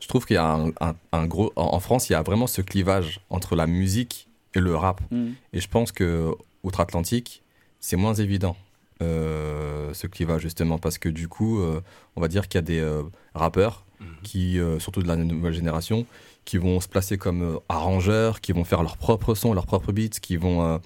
je 0.00 0.08
trouve 0.08 0.24
qu'il 0.26 0.34
y 0.34 0.38
a 0.38 0.46
un, 0.52 0.68
un- 0.80 0.94
un 1.12 1.26
gros. 1.26 1.52
En 1.56 1.74
en 1.74 1.80
France, 1.80 2.08
il 2.08 2.12
y 2.12 2.16
a 2.16 2.22
vraiment 2.22 2.46
ce 2.46 2.62
clivage 2.62 3.20
entre 3.30 3.54
la 3.56 3.66
musique 3.66 4.28
et 4.54 4.60
le 4.60 4.74
rap. 4.74 5.00
Mm. 5.10 5.28
Et 5.52 5.60
je 5.60 5.68
pense 5.68 5.92
que 5.92 6.34
outre-Atlantique, 6.64 7.42
c'est 7.80 7.96
moins 7.96 8.14
évident 8.14 8.56
euh, 9.02 9.92
ce 9.94 10.06
clivage 10.06 10.42
justement 10.42 10.78
parce 10.78 10.98
que 10.98 11.08
du 11.08 11.28
coup, 11.28 11.60
euh, 11.60 11.80
on 12.16 12.20
va 12.20 12.28
dire 12.28 12.48
qu'il 12.48 12.58
y 12.58 12.62
a 12.62 12.62
des 12.62 12.80
euh, 12.80 13.02
rappeurs 13.34 13.84
Mhm. 14.00 14.06
qui, 14.22 14.58
euh, 14.58 14.78
surtout 14.78 15.02
de 15.02 15.08
la 15.08 15.16
nouvelle 15.16 15.52
génération, 15.52 16.06
qui 16.46 16.56
vont 16.56 16.80
se 16.80 16.88
placer 16.88 17.18
comme 17.18 17.42
euh, 17.42 17.58
arrangeurs, 17.68 18.40
qui 18.40 18.52
vont 18.52 18.64
faire 18.64 18.82
leurs 18.82 18.96
propres 18.96 19.34
sons, 19.34 19.52
leurs 19.52 19.66
propres 19.66 19.92
beats, 19.92 20.18
qui 20.22 20.38
vont 20.38 20.62
euh, 20.64 20.78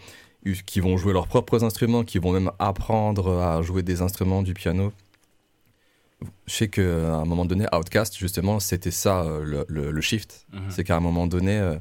qui 0.66 0.80
vont 0.80 0.96
jouer 0.96 1.12
leurs 1.12 1.28
propres 1.28 1.62
instruments, 1.62 2.02
qui 2.02 2.18
vont 2.18 2.32
même 2.32 2.50
apprendre 2.58 3.38
à 3.38 3.62
jouer 3.62 3.82
des 3.84 4.02
instruments 4.02 4.42
du 4.42 4.52
piano. 4.52 4.92
Je 6.46 6.52
sais 6.54 6.68
qu'à 6.68 6.82
un 6.82 7.24
moment 7.24 7.44
donné, 7.44 7.66
Outcast, 7.74 8.16
justement, 8.16 8.60
c'était 8.60 8.90
ça 8.90 9.22
euh, 9.22 9.44
le, 9.44 9.64
le- 9.68 9.90
le 9.90 10.00
shift. 10.00 10.46
Mhm. 10.52 10.70
C'est 10.70 10.84
qu'à 10.84 10.96
un 10.96 11.00
moment 11.00 11.26
donné, 11.26 11.58
euh, 11.58 11.76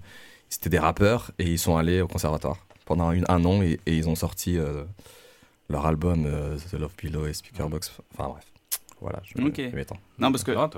c'était 0.49 0.69
des 0.69 0.79
rappeurs 0.79 1.31
et 1.39 1.45
ils 1.51 1.59
sont 1.59 1.77
allés 1.77 2.01
au 2.01 2.07
conservatoire 2.07 2.65
pendant 2.85 3.11
une- 3.11 3.25
un 3.29 3.43
an 3.45 3.61
et, 3.61 3.79
et 3.85 3.95
ils 3.97 4.07
ont 4.09 4.15
sorti 4.15 4.57
euh, 4.57 4.83
leur 5.69 5.85
album 5.85 6.25
euh, 6.25 6.57
The 6.71 6.73
Love 6.73 6.95
Pillow 6.95 7.25
et 7.25 7.33
Speakerbox. 7.33 7.91
Enfin 8.13 8.29
bref, 8.29 8.43
voilà, 9.01 9.21
je, 9.23 9.41
Ok. 9.43 9.55
je 9.71 9.75
m'étends. 9.75 9.97
Non, 10.19 10.31
parce 10.31 10.43
que 10.43 10.51
Ah. 10.51 10.69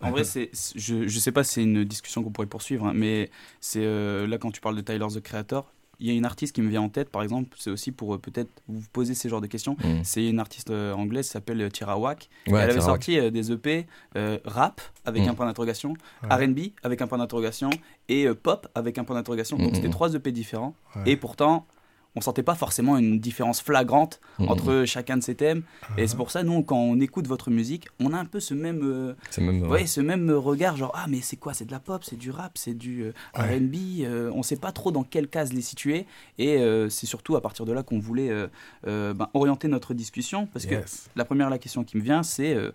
En 0.00 0.10
vrai, 0.10 0.24
c'est, 0.24 0.50
je, 0.76 1.06
je 1.08 1.18
sais 1.18 1.32
pas 1.32 1.44
si 1.44 1.54
c'est 1.54 1.62
une 1.62 1.84
discussion 1.84 2.22
qu'on 2.22 2.30
pourrait 2.30 2.46
poursuivre, 2.46 2.86
hein, 2.86 2.92
mais 2.94 3.30
c'est 3.60 3.84
euh, 3.84 4.26
là 4.26 4.38
quand 4.38 4.50
tu 4.50 4.60
parles 4.60 4.76
de 4.76 4.80
Tyler 4.82 5.06
the 5.12 5.20
Creator, 5.20 5.70
y 6.06 6.10
a 6.10 6.14
une 6.14 6.24
artiste 6.24 6.54
qui 6.54 6.62
me 6.62 6.68
vient 6.68 6.82
en 6.82 6.88
tête, 6.88 7.08
par 7.10 7.22
exemple, 7.22 7.56
c'est 7.58 7.70
aussi 7.70 7.92
pour 7.92 8.14
euh, 8.14 8.18
peut-être 8.18 8.50
vous 8.68 8.82
poser 8.92 9.14
ces 9.14 9.28
genres 9.28 9.40
de 9.40 9.46
questions. 9.46 9.76
Mm. 9.84 10.02
C'est 10.04 10.26
une 10.28 10.40
artiste 10.40 10.70
euh, 10.70 10.92
anglaise 10.92 11.26
qui 11.26 11.32
s'appelle 11.32 11.60
euh, 11.60 11.68
Tira 11.70 11.98
Wack. 11.98 12.28
Ouais, 12.46 12.60
Elle 12.60 12.70
avait 12.70 12.80
sorti 12.80 13.18
euh, 13.18 13.30
des 13.30 13.52
EP 13.52 13.86
euh, 14.16 14.38
rap 14.44 14.80
avec 15.04 15.24
Mm. 15.24 15.28
un 15.28 15.34
point 15.34 15.46
d'interrogation, 15.46 15.94
Ouais. 16.22 16.46
R&B 16.46 16.58
avec 16.82 17.00
un 17.02 17.06
point 17.06 17.18
d'interrogation 17.18 17.70
et 18.08 18.26
euh, 18.26 18.34
pop 18.34 18.68
avec 18.74 18.98
un 18.98 19.04
point 19.04 19.16
d'interrogation. 19.16 19.56
Donc 19.58 19.72
Mm, 19.72 19.74
c'était 19.76 19.90
trois 19.90 20.14
EP 20.14 20.32
différents. 20.32 20.74
Ouais. 20.96 21.02
Et 21.12 21.16
pourtant, 21.16 21.66
on 22.16 22.20
sentait 22.20 22.42
pas 22.42 22.54
forcément 22.54 22.96
une 22.96 23.18
différence 23.18 23.60
flagrante 23.60 24.20
entre 24.38 24.84
chacun 24.86 25.16
de 25.16 25.22
ces 25.22 25.34
thèmes. 25.34 25.62
Et 25.96 26.06
c'est 26.06 26.16
pour 26.16 26.30
ça, 26.30 26.42
nous, 26.42 26.62
quand 26.62 26.76
on 26.78 27.00
écoute 27.00 27.26
votre 27.26 27.50
musique, 27.50 27.88
on 28.00 28.12
a 28.12 28.18
un 28.18 28.24
peu 28.24 28.38
ce 28.40 28.54
même... 28.54 28.80
euh, 28.84 29.14
même. 29.38 29.62
Ouais, 29.68 29.86
ce 29.86 30.00
même 30.00 30.30
regard, 30.30 30.76
genre, 30.76 30.92
ah, 30.94 31.06
mais 31.08 31.20
c'est 31.20 31.36
quoi 31.36 31.54
C'est 31.54 31.64
de 31.64 31.72
la 31.72 31.80
pop, 31.80 32.04
c'est 32.04 32.16
du 32.16 32.30
rap, 32.30 32.52
c'est 32.56 32.74
du 32.74 33.02
euh, 33.02 33.12
Ouais. 33.36 33.56
RB, 33.56 33.74
euh, 34.04 34.30
on 34.34 34.42
sait 34.42 34.56
pas 34.56 34.70
trop 34.70 34.92
dans 34.92 35.02
quelle 35.02 35.28
case 35.28 35.52
les 35.52 35.60
situer. 35.60 36.06
Et 36.38 36.58
euh, 36.58 36.88
c'est 36.88 37.06
surtout 37.06 37.34
à 37.36 37.40
partir 37.40 37.64
de 37.66 37.72
là 37.72 37.82
qu'on 37.82 37.98
voulait 37.98 38.30
euh, 38.30 38.46
euh, 38.86 39.12
ben, 39.12 39.28
orienter 39.34 39.68
notre 39.68 39.92
discussion. 39.94 40.46
Parce 40.46 40.66
que 40.66 40.76
la 41.16 41.24
première 41.24 41.50
la 41.50 41.58
question 41.58 41.82
qui 41.82 41.96
me 41.96 42.02
vient, 42.02 42.22
c'est 42.22 42.54
euh, 42.54 42.70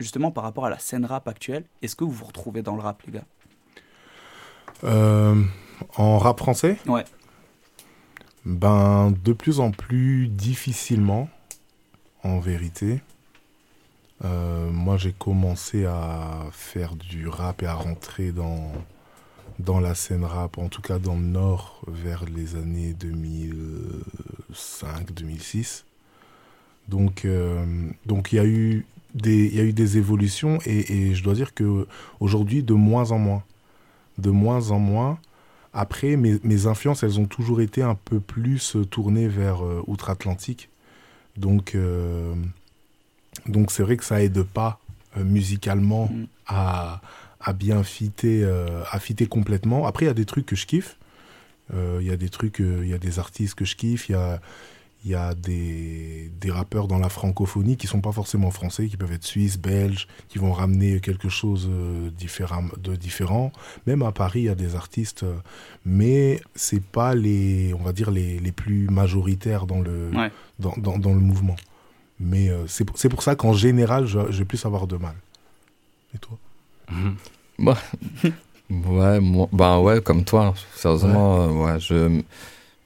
justement 0.00 0.30
par 0.30 0.44
rapport 0.44 0.64
à 0.64 0.70
la 0.70 0.78
scène 0.78 1.04
rap 1.04 1.28
actuelle. 1.28 1.64
Est-ce 1.82 1.94
que 1.94 2.04
vous 2.04 2.10
vous 2.10 2.24
retrouvez 2.24 2.62
dans 2.62 2.74
le 2.74 2.80
rap, 2.82 3.02
les 3.06 3.12
gars? 3.12 3.24
Euh, 4.84 5.34
en 5.96 6.18
rap 6.18 6.38
français? 6.38 6.78
Ouais. 6.86 7.04
Ben, 8.48 9.12
de 9.24 9.34
plus 9.34 9.60
en 9.60 9.70
plus 9.72 10.26
difficilement, 10.26 11.28
en 12.22 12.40
vérité. 12.40 13.02
Euh, 14.24 14.70
moi, 14.70 14.96
j'ai 14.96 15.12
commencé 15.12 15.84
à 15.84 16.46
faire 16.50 16.96
du 16.96 17.28
rap 17.28 17.62
et 17.62 17.66
à 17.66 17.74
rentrer 17.74 18.32
dans, 18.32 18.72
dans 19.58 19.80
la 19.80 19.94
scène 19.94 20.24
rap, 20.24 20.56
en 20.56 20.70
tout 20.70 20.80
cas 20.80 20.98
dans 20.98 21.14
le 21.14 21.26
Nord, 21.26 21.82
vers 21.88 22.24
les 22.24 22.56
années 22.56 22.96
2005-2006. 24.54 25.84
Donc, 26.88 27.26
euh, 27.26 27.90
donc 28.06 28.32
il 28.32 28.36
y 28.36 28.38
a 28.38 28.46
eu 28.46 28.86
des, 29.14 29.54
y 29.54 29.60
a 29.60 29.64
eu 29.64 29.74
des 29.74 29.98
évolutions 29.98 30.58
et, 30.64 31.10
et 31.10 31.14
je 31.14 31.22
dois 31.22 31.34
dire 31.34 31.52
que 31.52 31.86
aujourd'hui, 32.18 32.62
de 32.62 32.72
moins 32.72 33.10
en 33.10 33.18
moins, 33.18 33.42
de 34.16 34.30
moins 34.30 34.70
en 34.70 34.78
moins. 34.78 35.18
Après, 35.72 36.16
mes, 36.16 36.38
mes 36.42 36.66
influences, 36.66 37.02
elles 37.02 37.20
ont 37.20 37.26
toujours 37.26 37.60
été 37.60 37.82
un 37.82 37.94
peu 37.94 38.20
plus 38.20 38.76
euh, 38.76 38.84
tournées 38.84 39.28
vers 39.28 39.64
euh, 39.64 39.82
outre-Atlantique. 39.86 40.70
Donc, 41.36 41.74
euh, 41.74 42.34
donc 43.46 43.70
c'est 43.70 43.82
vrai 43.82 43.96
que 43.96 44.04
ça 44.04 44.22
aide 44.22 44.42
pas 44.42 44.80
euh, 45.16 45.24
musicalement 45.24 46.06
Mm. 46.12 46.24
à, 46.46 47.00
à 47.40 47.52
bien 47.52 47.82
fitter, 47.82 48.44
à 48.90 48.98
fitter 48.98 49.26
complètement. 49.26 49.86
Après, 49.86 50.04
il 50.06 50.08
y 50.08 50.10
a 50.10 50.14
des 50.14 50.24
trucs 50.24 50.46
que 50.46 50.56
je 50.56 50.66
kiffe. 50.66 50.96
Il 51.72 52.02
y 52.06 52.10
a 52.10 52.16
des 52.16 52.30
trucs, 52.30 52.58
il 52.60 52.88
y 52.88 52.94
a 52.94 52.98
des 52.98 53.18
artistes 53.18 53.54
que 53.54 53.64
je 53.66 53.76
kiffe. 53.76 54.08
Il 54.08 54.12
y 54.12 54.14
a, 54.16 54.40
il 55.04 55.12
y 55.12 55.14
a 55.14 55.32
des, 55.34 56.30
des 56.40 56.50
rappeurs 56.50 56.88
dans 56.88 56.98
la 56.98 57.08
francophonie 57.08 57.76
qui 57.76 57.86
sont 57.86 58.00
pas 58.00 58.10
forcément 58.12 58.50
français, 58.50 58.88
qui 58.88 58.96
peuvent 58.96 59.12
être 59.12 59.24
suisses, 59.24 59.56
belges, 59.58 60.08
qui 60.28 60.38
vont 60.38 60.52
ramener 60.52 61.00
quelque 61.00 61.28
chose 61.28 61.68
euh, 61.70 62.10
différent, 62.10 62.64
de 62.82 62.96
différent. 62.96 63.52
Même 63.86 64.02
à 64.02 64.10
Paris, 64.12 64.40
il 64.40 64.44
y 64.44 64.48
a 64.48 64.54
des 64.56 64.74
artistes, 64.74 65.22
euh, 65.22 65.36
mais 65.86 66.40
c'est 66.56 66.82
pas 66.82 67.14
les, 67.14 67.72
on 67.78 67.82
va 67.84 67.92
dire 67.92 68.10
les, 68.10 68.40
les 68.40 68.52
plus 68.52 68.88
majoritaires 68.88 69.66
dans 69.66 69.80
le, 69.80 70.10
Ouais. 70.14 70.32
dans, 70.58 70.74
dans, 70.76 70.98
dans 70.98 71.14
le 71.14 71.20
mouvement. 71.20 71.56
Mais 72.18 72.48
euh, 72.50 72.66
c'est 72.66 72.84
pour- 72.84 72.98
c'est 72.98 73.08
pour 73.08 73.22
ça 73.22 73.36
qu'en 73.36 73.52
général, 73.52 74.06
je, 74.06 74.18
je 74.32 74.38
vais 74.40 74.44
plus 74.44 74.66
avoir 74.66 74.88
de 74.88 74.96
mal. 74.96 75.14
Et 76.14 76.18
toi? 76.18 76.36
Mhm. 76.90 77.16
Ouais, 78.70 79.18
moi, 79.20 79.48
bah 79.50 79.78
ouais, 79.80 80.02
comme 80.02 80.24
toi, 80.24 80.52
sérieusement, 80.74 81.42
euh, 81.42 81.48
ouais, 81.74 81.80
je, 81.80 82.20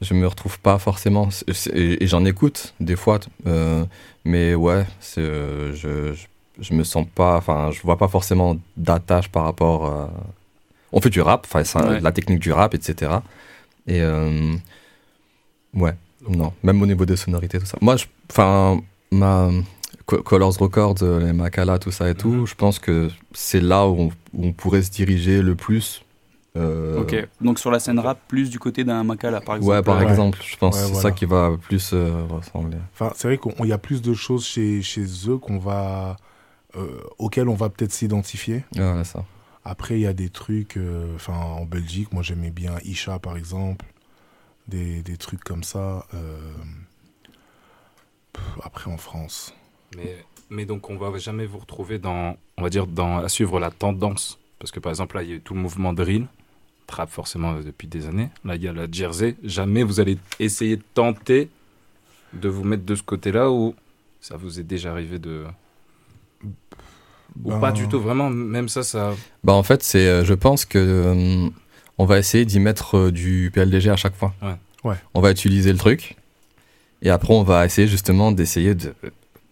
je 0.02 0.14
me 0.14 0.26
retrouve 0.26 0.58
pas 0.60 0.78
forcément, 0.78 1.28
et, 1.72 2.04
et 2.04 2.06
j'en 2.06 2.24
écoute 2.26 2.74
des 2.80 2.96
fois, 2.96 3.20
euh, 3.46 3.84
mais 4.24 4.54
ouais, 4.54 4.84
euh, 5.18 5.72
je, 5.74 6.12
je, 6.14 6.26
je 6.60 6.74
me 6.74 6.84
sens 6.84 7.06
pas, 7.14 7.36
enfin, 7.36 7.70
je 7.72 7.80
vois 7.82 7.96
pas 7.96 8.08
forcément 8.08 8.56
d'attache 8.76 9.28
par 9.28 9.44
rapport. 9.44 9.86
euh, 9.86 10.06
on 10.92 11.00
fait 11.00 11.10
du 11.10 11.20
rap, 11.22 11.46
enfin, 11.50 11.62
Ouais. 11.88 12.00
la 12.00 12.12
technique 12.12 12.40
du 12.40 12.52
rap, 12.52 12.74
etc. 12.74 13.22
Et 13.86 14.00
euh, 14.02 14.52
ouais, 15.74 15.94
non, 16.28 16.52
même 16.62 16.82
au 16.82 16.86
niveau 16.86 17.06
des 17.06 17.16
sonorités, 17.16 17.58
tout 17.58 17.66
ça. 17.66 17.78
Moi, 17.80 17.96
je- 17.96 18.06
enfin, 18.30 18.80
ma 19.10 19.50
Co- 20.06 20.22
Colors 20.22 20.56
Records, 20.58 20.96
les 21.20 21.32
Makala, 21.32 21.78
tout 21.78 21.92
ça 21.92 22.10
et 22.10 22.14
tout, 22.14 22.44
je 22.46 22.54
pense 22.54 22.78
que 22.78 23.08
c'est 23.32 23.60
là 23.60 23.86
où 23.86 23.94
on, 24.00 24.06
où 24.34 24.46
on 24.48 24.52
pourrait 24.52 24.82
se 24.82 24.90
diriger 24.90 25.42
le 25.42 25.54
plus. 25.54 26.02
Euh, 26.56 27.00
Ok. 27.00 27.28
Donc 27.40 27.58
sur 27.58 27.70
la 27.70 27.80
scène 27.80 27.98
rap, 27.98 28.18
plus 28.28 28.50
du 28.50 28.58
côté 28.58 28.84
d'un 28.84 29.02
Makala, 29.04 29.40
par 29.40 29.56
exemple. 29.56 29.74
Ouais, 29.76 29.82
par 29.82 29.98
Ouais. 29.98 30.08
exemple, 30.08 30.38
je 30.44 30.56
pense 30.56 30.74
Ouais, 30.74 30.80
que 30.82 30.86
c'est 30.86 30.92
voilà. 30.92 31.08
ça 31.10 31.12
qui 31.12 31.24
va 31.24 31.56
plus 31.60 31.92
euh, 31.94 32.24
ressembler. 32.28 32.78
Enfin, 32.92 33.12
c'est 33.16 33.28
vrai 33.28 33.38
qu'il 33.38 33.66
y 33.66 33.72
a 33.72 33.78
plus 33.78 34.02
de 34.02 34.14
choses 34.14 34.44
chez, 34.46 34.82
chez 34.82 35.04
eux 35.28 35.38
qu'on 35.38 35.58
va, 35.58 36.16
euh, 36.76 37.00
auxquelles 37.18 37.48
on 37.48 37.54
va 37.54 37.68
peut-être 37.70 37.92
s'identifier. 37.92 38.64
Ouais, 38.76 39.04
ça. 39.04 39.24
Après, 39.64 39.94
il 39.94 40.00
y 40.02 40.06
a 40.06 40.12
des 40.12 40.28
trucs, 40.28 40.76
euh, 40.76 41.14
enfin, 41.14 41.34
en 41.34 41.64
Belgique, 41.64 42.12
moi 42.12 42.22
j'aimais 42.22 42.50
bien 42.50 42.74
Isha 42.84 43.18
par 43.20 43.36
exemple, 43.36 43.86
des, 44.68 45.02
des 45.02 45.16
trucs 45.16 45.42
comme 45.44 45.62
ça. 45.64 46.04
euh, 46.14 46.36
pff, 48.32 48.42
Après, 48.62 48.90
en 48.90 48.96
France. 48.98 49.54
Mais, 49.96 50.24
mais 50.50 50.64
donc, 50.64 50.90
on 50.90 50.96
va 50.96 51.16
jamais 51.18 51.46
vous 51.46 51.58
retrouver 51.58 51.98
dans, 51.98 52.36
on 52.58 52.62
va 52.62 52.70
dire, 52.70 52.86
dans, 52.86 53.18
à 53.18 53.28
suivre 53.28 53.60
la 53.60 53.70
tendance. 53.70 54.38
Parce 54.58 54.70
que 54.70 54.80
par 54.80 54.90
exemple, 54.90 55.16
là, 55.16 55.22
il 55.22 55.28
y 55.28 55.32
a 55.32 55.36
eu 55.36 55.40
tout 55.40 55.54
le 55.54 55.60
mouvement 55.60 55.92
drill, 55.92 56.26
trap 56.86 57.10
forcément 57.10 57.54
euh, 57.54 57.62
depuis 57.62 57.88
des 57.88 58.06
années. 58.06 58.28
Là, 58.44 58.56
il 58.56 58.62
y 58.62 58.68
a 58.68 58.72
la 58.72 58.86
Jersey. 58.90 59.36
Jamais 59.42 59.82
vous 59.82 60.00
allez 60.00 60.18
essayer 60.38 60.76
de 60.76 60.82
tenter 60.94 61.48
de 62.32 62.48
vous 62.48 62.64
mettre 62.64 62.84
de 62.84 62.94
ce 62.94 63.02
côté-là 63.02 63.50
ou 63.50 63.74
ça 64.20 64.36
vous 64.36 64.60
est 64.60 64.62
déjà 64.62 64.90
arrivé 64.90 65.18
de. 65.18 65.44
Ou 67.44 67.50
Ben, 67.50 67.60
pas 67.60 67.72
du 67.72 67.88
tout, 67.88 68.00
vraiment, 68.00 68.30
même 68.30 68.68
ça, 68.68 68.82
ça. 68.82 69.14
Bah, 69.42 69.52
en 69.54 69.62
fait, 69.62 69.82
c'est, 69.82 70.06
euh, 70.06 70.24
je 70.24 70.34
pense 70.34 70.64
que 70.64 70.78
euh, 70.78 71.48
on 71.98 72.04
va 72.04 72.18
essayer 72.18 72.44
d'y 72.44 72.60
mettre 72.60 72.96
euh, 72.96 73.10
du 73.10 73.50
PLDG 73.52 73.90
à 73.90 73.96
chaque 73.96 74.14
fois. 74.14 74.34
Ouais. 74.42 74.56
Ouais. 74.84 74.96
On 75.14 75.20
va 75.20 75.30
utiliser 75.30 75.72
le 75.72 75.78
truc 75.78 76.16
et 77.02 77.10
après, 77.10 77.32
on 77.34 77.42
va 77.42 77.64
essayer 77.64 77.88
justement 77.88 78.32
d'essayer 78.32 78.74
de 78.74 78.94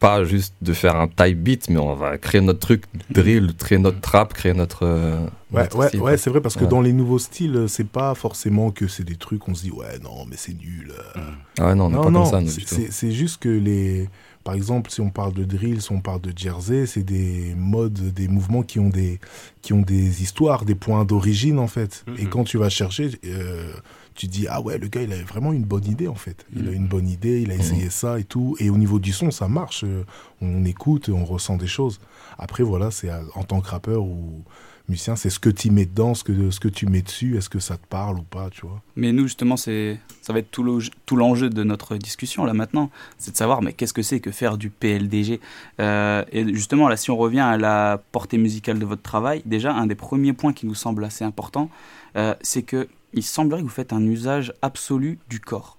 pas 0.01 0.25
juste 0.25 0.55
de 0.63 0.73
faire 0.73 0.97
un 0.97 1.07
type 1.09 1.39
beat, 1.39 1.69
mais 1.71 1.79
on 1.79 1.95
va 1.95 2.19
créer 2.19 2.41
notre 2.41 2.59
truc 2.61 2.85
drill, 3.11 3.53
créer 3.57 3.79
notre 3.79 4.01
trap, 4.01 4.33
créer 4.33 4.55
notre. 4.55 4.85
euh, 4.85 5.27
Ouais, 5.53 5.63
notre 5.65 5.79
ouais, 5.79 5.89
style, 5.89 6.01
ouais 6.01 6.17
c'est 6.17 6.31
vrai 6.31 6.41
parce 6.41 6.55
que 6.57 6.63
Ouais. 6.65 6.71
dans 6.71 6.81
les 6.81 6.93
nouveaux 6.93 7.19
styles, 7.19 7.57
euh, 7.57 7.67
c'est 7.69 7.87
pas 7.89 8.15
forcément 8.15 8.71
que 8.71 8.87
c'est 8.89 9.03
des 9.03 9.17
trucs 9.17 9.47
on 9.49 9.55
se 9.55 9.63
dit 9.65 9.71
ouais 9.73 9.99
non 10.03 10.25
mais 10.29 10.37
c'est 10.39 10.55
nul. 10.55 10.93
euh. 11.17 11.21
Ah 11.59 11.67
ouais, 11.69 11.75
non, 11.75 11.87
on 11.87 11.91
n'est 11.91 11.97
non 11.97 12.03
pas 12.05 12.11
non, 12.11 12.31
comme 12.31 12.47
ça, 12.47 12.53
c'est- 12.91 13.11
juste 13.11 13.43
que 13.43 13.49
les, 13.49 14.09
par 14.45 14.55
exemple 14.55 14.91
si 14.93 15.01
on 15.01 15.11
parle 15.11 15.33
de 15.35 15.43
drill, 15.45 15.83
si 15.83 15.91
on 15.91 16.01
parle 16.01 16.21
de 16.21 16.33
jersey, 16.37 16.87
c'est 16.87 17.03
des 17.03 17.53
modes, 17.57 18.13
des 18.15 18.29
mouvements 18.29 18.63
qui 18.63 18.79
ont 18.79 18.89
des 18.91 19.19
qui 19.61 19.73
ont 19.73 19.83
des 19.83 20.23
histoires, 20.23 20.65
des 20.65 20.77
points 20.77 21.05
d'origine 21.05 21.59
en 21.59 21.67
fait. 21.67 22.05
Et 22.17 22.23
Mhm. 22.25 22.29
quand 22.31 22.45
tu 22.45 22.57
vas 22.57 22.69
chercher, 22.71 23.11
euh, 23.27 23.73
tu 24.21 24.27
dis 24.29 24.47
ah 24.49 24.61
ouais 24.61 24.77
le 24.79 24.89
gars 24.89 25.03
il 25.03 25.13
avait 25.13 25.23
vraiment 25.35 25.53
une 25.53 25.65
bonne 25.65 25.87
idée 25.87 26.09
en 26.09 26.15
fait. 26.15 26.45
Il 26.55 26.69
a 26.69 26.73
une 26.73 26.87
bonne 26.89 27.09
idée, 27.09 27.41
il 27.43 27.51
a 27.51 27.55
essayé 27.55 27.89
ça 27.91 28.19
et 28.21 28.25
tout. 28.25 28.55
Et 28.61 28.69
au 28.69 28.77
niveau 28.77 28.99
du 28.99 29.13
son 29.13 29.31
ça 29.31 29.49
marche. 29.49 29.83
euh, 29.85 30.05
On 30.43 30.65
écoute, 30.65 31.09
on 31.09 31.25
ressent 31.25 31.57
des 31.57 31.67
choses. 31.67 32.01
Après 32.39 32.63
voilà 32.63 32.91
c'est 32.91 33.09
à- 33.11 33.23
en 33.35 33.45
tant 33.45 33.61
que 33.63 33.69
rappeur 33.69 34.03
ou 34.03 34.43
musicien, 34.89 35.15
c'est 35.15 35.31
ce 35.31 35.39
que 35.39 35.51
tu 35.51 35.71
mets 35.71 35.87
dedans, 35.87 36.15
ce 36.15 36.25
que, 36.25 36.51
ce 36.51 36.59
que 36.59 36.67
tu 36.69 36.85
mets 36.87 37.01
dessus, 37.03 37.37
est-ce 37.37 37.49
que 37.49 37.61
ça 37.61 37.77
te 37.77 37.87
parle 37.87 38.19
ou 38.19 38.23
pas, 38.23 38.51
tu 38.51 38.63
vois? 38.67 38.83
Mais 38.97 39.13
nous, 39.13 39.23
justement, 39.23 39.57
c'est, 39.57 40.01
ça 40.21 40.33
va 40.33 40.41
être 40.41 40.51
tout, 40.51 40.65
le- 40.65 40.81
tout 41.07 41.15
l'enjeu 41.15 41.49
de 41.49 41.63
notre 41.63 41.97
discussion 41.97 42.45
là 42.45 42.55
maintenant, 42.55 42.91
c'est 43.17 43.31
de 43.31 43.37
savoir, 43.37 43.63
mais 43.63 43.73
qu'est-ce 43.73 43.93
que 43.93 44.03
c'est 44.03 44.19
que 44.19 44.33
faire 44.33 44.59
du 44.59 44.69
PLDG 44.69 45.39
Euh, 45.79 46.25
Et 46.33 46.45
justement, 46.55 46.89
là, 46.89 46.97
si 46.97 47.11
on 47.13 47.17
revient 47.17 47.39
à 47.39 47.57
la 47.57 48.03
portée 48.11 48.37
musicale 48.37 48.81
de 48.81 48.85
votre 48.85 49.03
travail, 49.03 49.43
déjà, 49.47 49.73
un 49.73 49.87
des 49.87 49.95
premiers 49.95 50.33
points 50.33 50.53
qui 50.53 50.67
nous 50.67 50.75
semble 50.75 51.05
assez 51.05 51.25
important, 51.25 51.71
euh, 52.17 52.35
c'est 52.43 52.63
que 52.63 52.89
il 53.13 53.23
semblerait 53.23 53.61
que 53.61 53.67
vous 53.67 53.73
faites 53.73 53.93
un 53.93 54.03
usage 54.03 54.53
absolu 54.63 55.19
du 55.29 55.41
corps. 55.41 55.79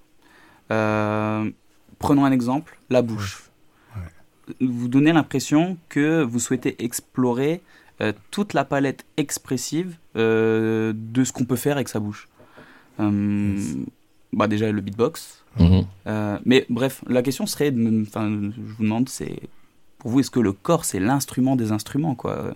Euh, 0.72 1.50
prenons 2.00 2.26
un 2.26 2.32
exemple, 2.32 2.80
la 2.90 3.02
bouche. 3.02 3.44
Vous 4.60 4.88
donnez 4.88 5.14
l'impression 5.14 5.78
que 5.88 6.24
vous 6.24 6.40
souhaitez 6.40 6.84
explorer 6.84 7.62
euh, 8.02 8.12
toute 8.32 8.54
la 8.54 8.66
palette 8.66 9.06
expressive 9.16 9.98
euh, 10.16 10.94
de 10.96 11.24
ce 11.24 11.32
qu'on 11.32 11.46
peut 11.46 11.56
faire 11.56 11.76
avec 11.76 11.88
sa 11.88 12.00
bouche. 12.00 12.28
Euh, 13.00 13.58
bah 14.34 14.48
déjà 14.48 14.72
le 14.72 14.82
beatbox. 14.82 15.44
Mhm. 15.60 15.86
Euh, 16.08 16.40
mais 16.46 16.66
bref, 16.70 17.04
la 17.08 17.22
question 17.22 17.46
serait, 17.46 17.74
enfin, 18.02 18.30
je 18.30 18.74
vous 18.74 18.84
demande, 18.84 19.08
c'est 19.10 19.40
pour 20.00 20.12
vous, 20.12 20.20
est-ce 20.22 20.32
que 20.32 20.40
le 20.40 20.52
corps 20.54 20.84
c'est 20.86 21.00
l'instrument 21.00 21.56
des 21.56 21.72
instruments, 21.72 22.16
quoi? 22.16 22.54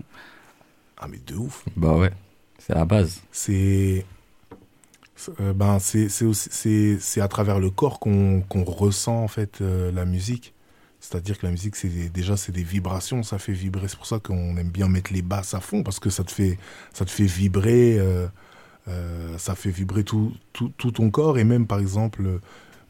Ah 0.97 1.07
mais 1.09 1.19
de 1.27 1.35
ouf. 1.35 1.63
Bah 1.75 1.95
ouais, 1.95 2.11
c'est 2.57 2.73
la 2.73 2.85
base. 2.85 3.21
C'est- 3.31 4.05
euh, 5.39 5.53
ben 5.53 5.79
c'est 5.79 7.21
à 7.21 7.27
travers 7.27 7.59
le 7.59 7.69
corps 7.69 7.99
qu'on 7.99 8.41
qu'on 8.41 8.63
ressent 8.63 9.23
en 9.23 9.27
fait 9.27 9.61
euh, 9.61 9.91
la 9.91 10.05
musique. 10.05 10.53
C'est-à-dire 10.99 11.37
que 11.37 11.45
la 11.45 11.51
musique 11.51 11.75
c'est 11.75 12.09
déjà 12.09 12.35
c'est 12.37 12.51
des 12.51 12.63
vibrations, 12.63 13.23
ça 13.23 13.37
fait 13.37 13.53
vibrer. 13.53 13.87
C'est 13.87 13.97
pour 13.97 14.07
ça 14.07 14.19
qu'on 14.19 14.57
aime 14.57 14.69
bien 14.69 14.87
mettre 14.89 15.13
les 15.13 15.21
basses 15.21 15.53
à 15.53 15.59
fond 15.61 15.83
parce 15.83 15.99
que 15.99 16.09
ça 16.09 16.23
te 16.23 16.31
fait 16.31 16.57
ça 16.93 17.05
te 17.05 17.11
fait 17.11 17.25
vibrer, 17.25 17.97
euh, 17.99 18.27
ça 19.37 19.55
fait 19.55 19.69
vibrer 19.69 20.03
tout, 20.03 20.33
tout 20.53 20.71
tout 20.77 20.91
ton 20.91 21.09
corps 21.11 21.37
et 21.37 21.43
même 21.43 21.67
par 21.67 21.79
exemple 21.79 22.39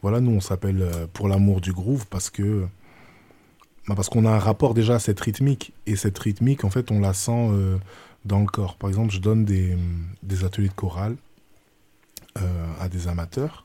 voilà 0.02 0.20
nous 0.22 0.32
on 0.32 0.42
s'appelle 0.42 0.86
pour 1.14 1.28
l'amour 1.28 1.62
du 1.62 1.74
groove 1.74 2.08
parce 2.08 2.30
que 2.30 2.66
bah, 3.88 3.96
parce 3.96 4.10
qu'on 4.10 4.26
a 4.26 4.32
un 4.32 4.40
rapport 4.40 4.74
déjà 4.74 4.96
à 4.96 5.00
cette 5.00 5.20
rythmique 5.20 5.74
et 5.86 5.96
cette 5.96 6.18
rythmique 6.18 6.64
en 6.64 6.70
fait 6.70 6.92
on 6.92 7.00
la 7.00 7.14
sent 7.14 7.52
dans 8.26 8.40
le 8.40 8.48
corps. 8.48 8.76
Par 8.76 8.90
exemple, 8.90 9.14
je 9.14 9.20
donne 9.20 9.46
des, 9.46 9.78
des 10.24 10.44
ateliers 10.44 10.70
de 10.70 10.74
chorale 10.74 11.16
à 12.80 12.90
des 12.90 13.08
amateurs 13.08 13.64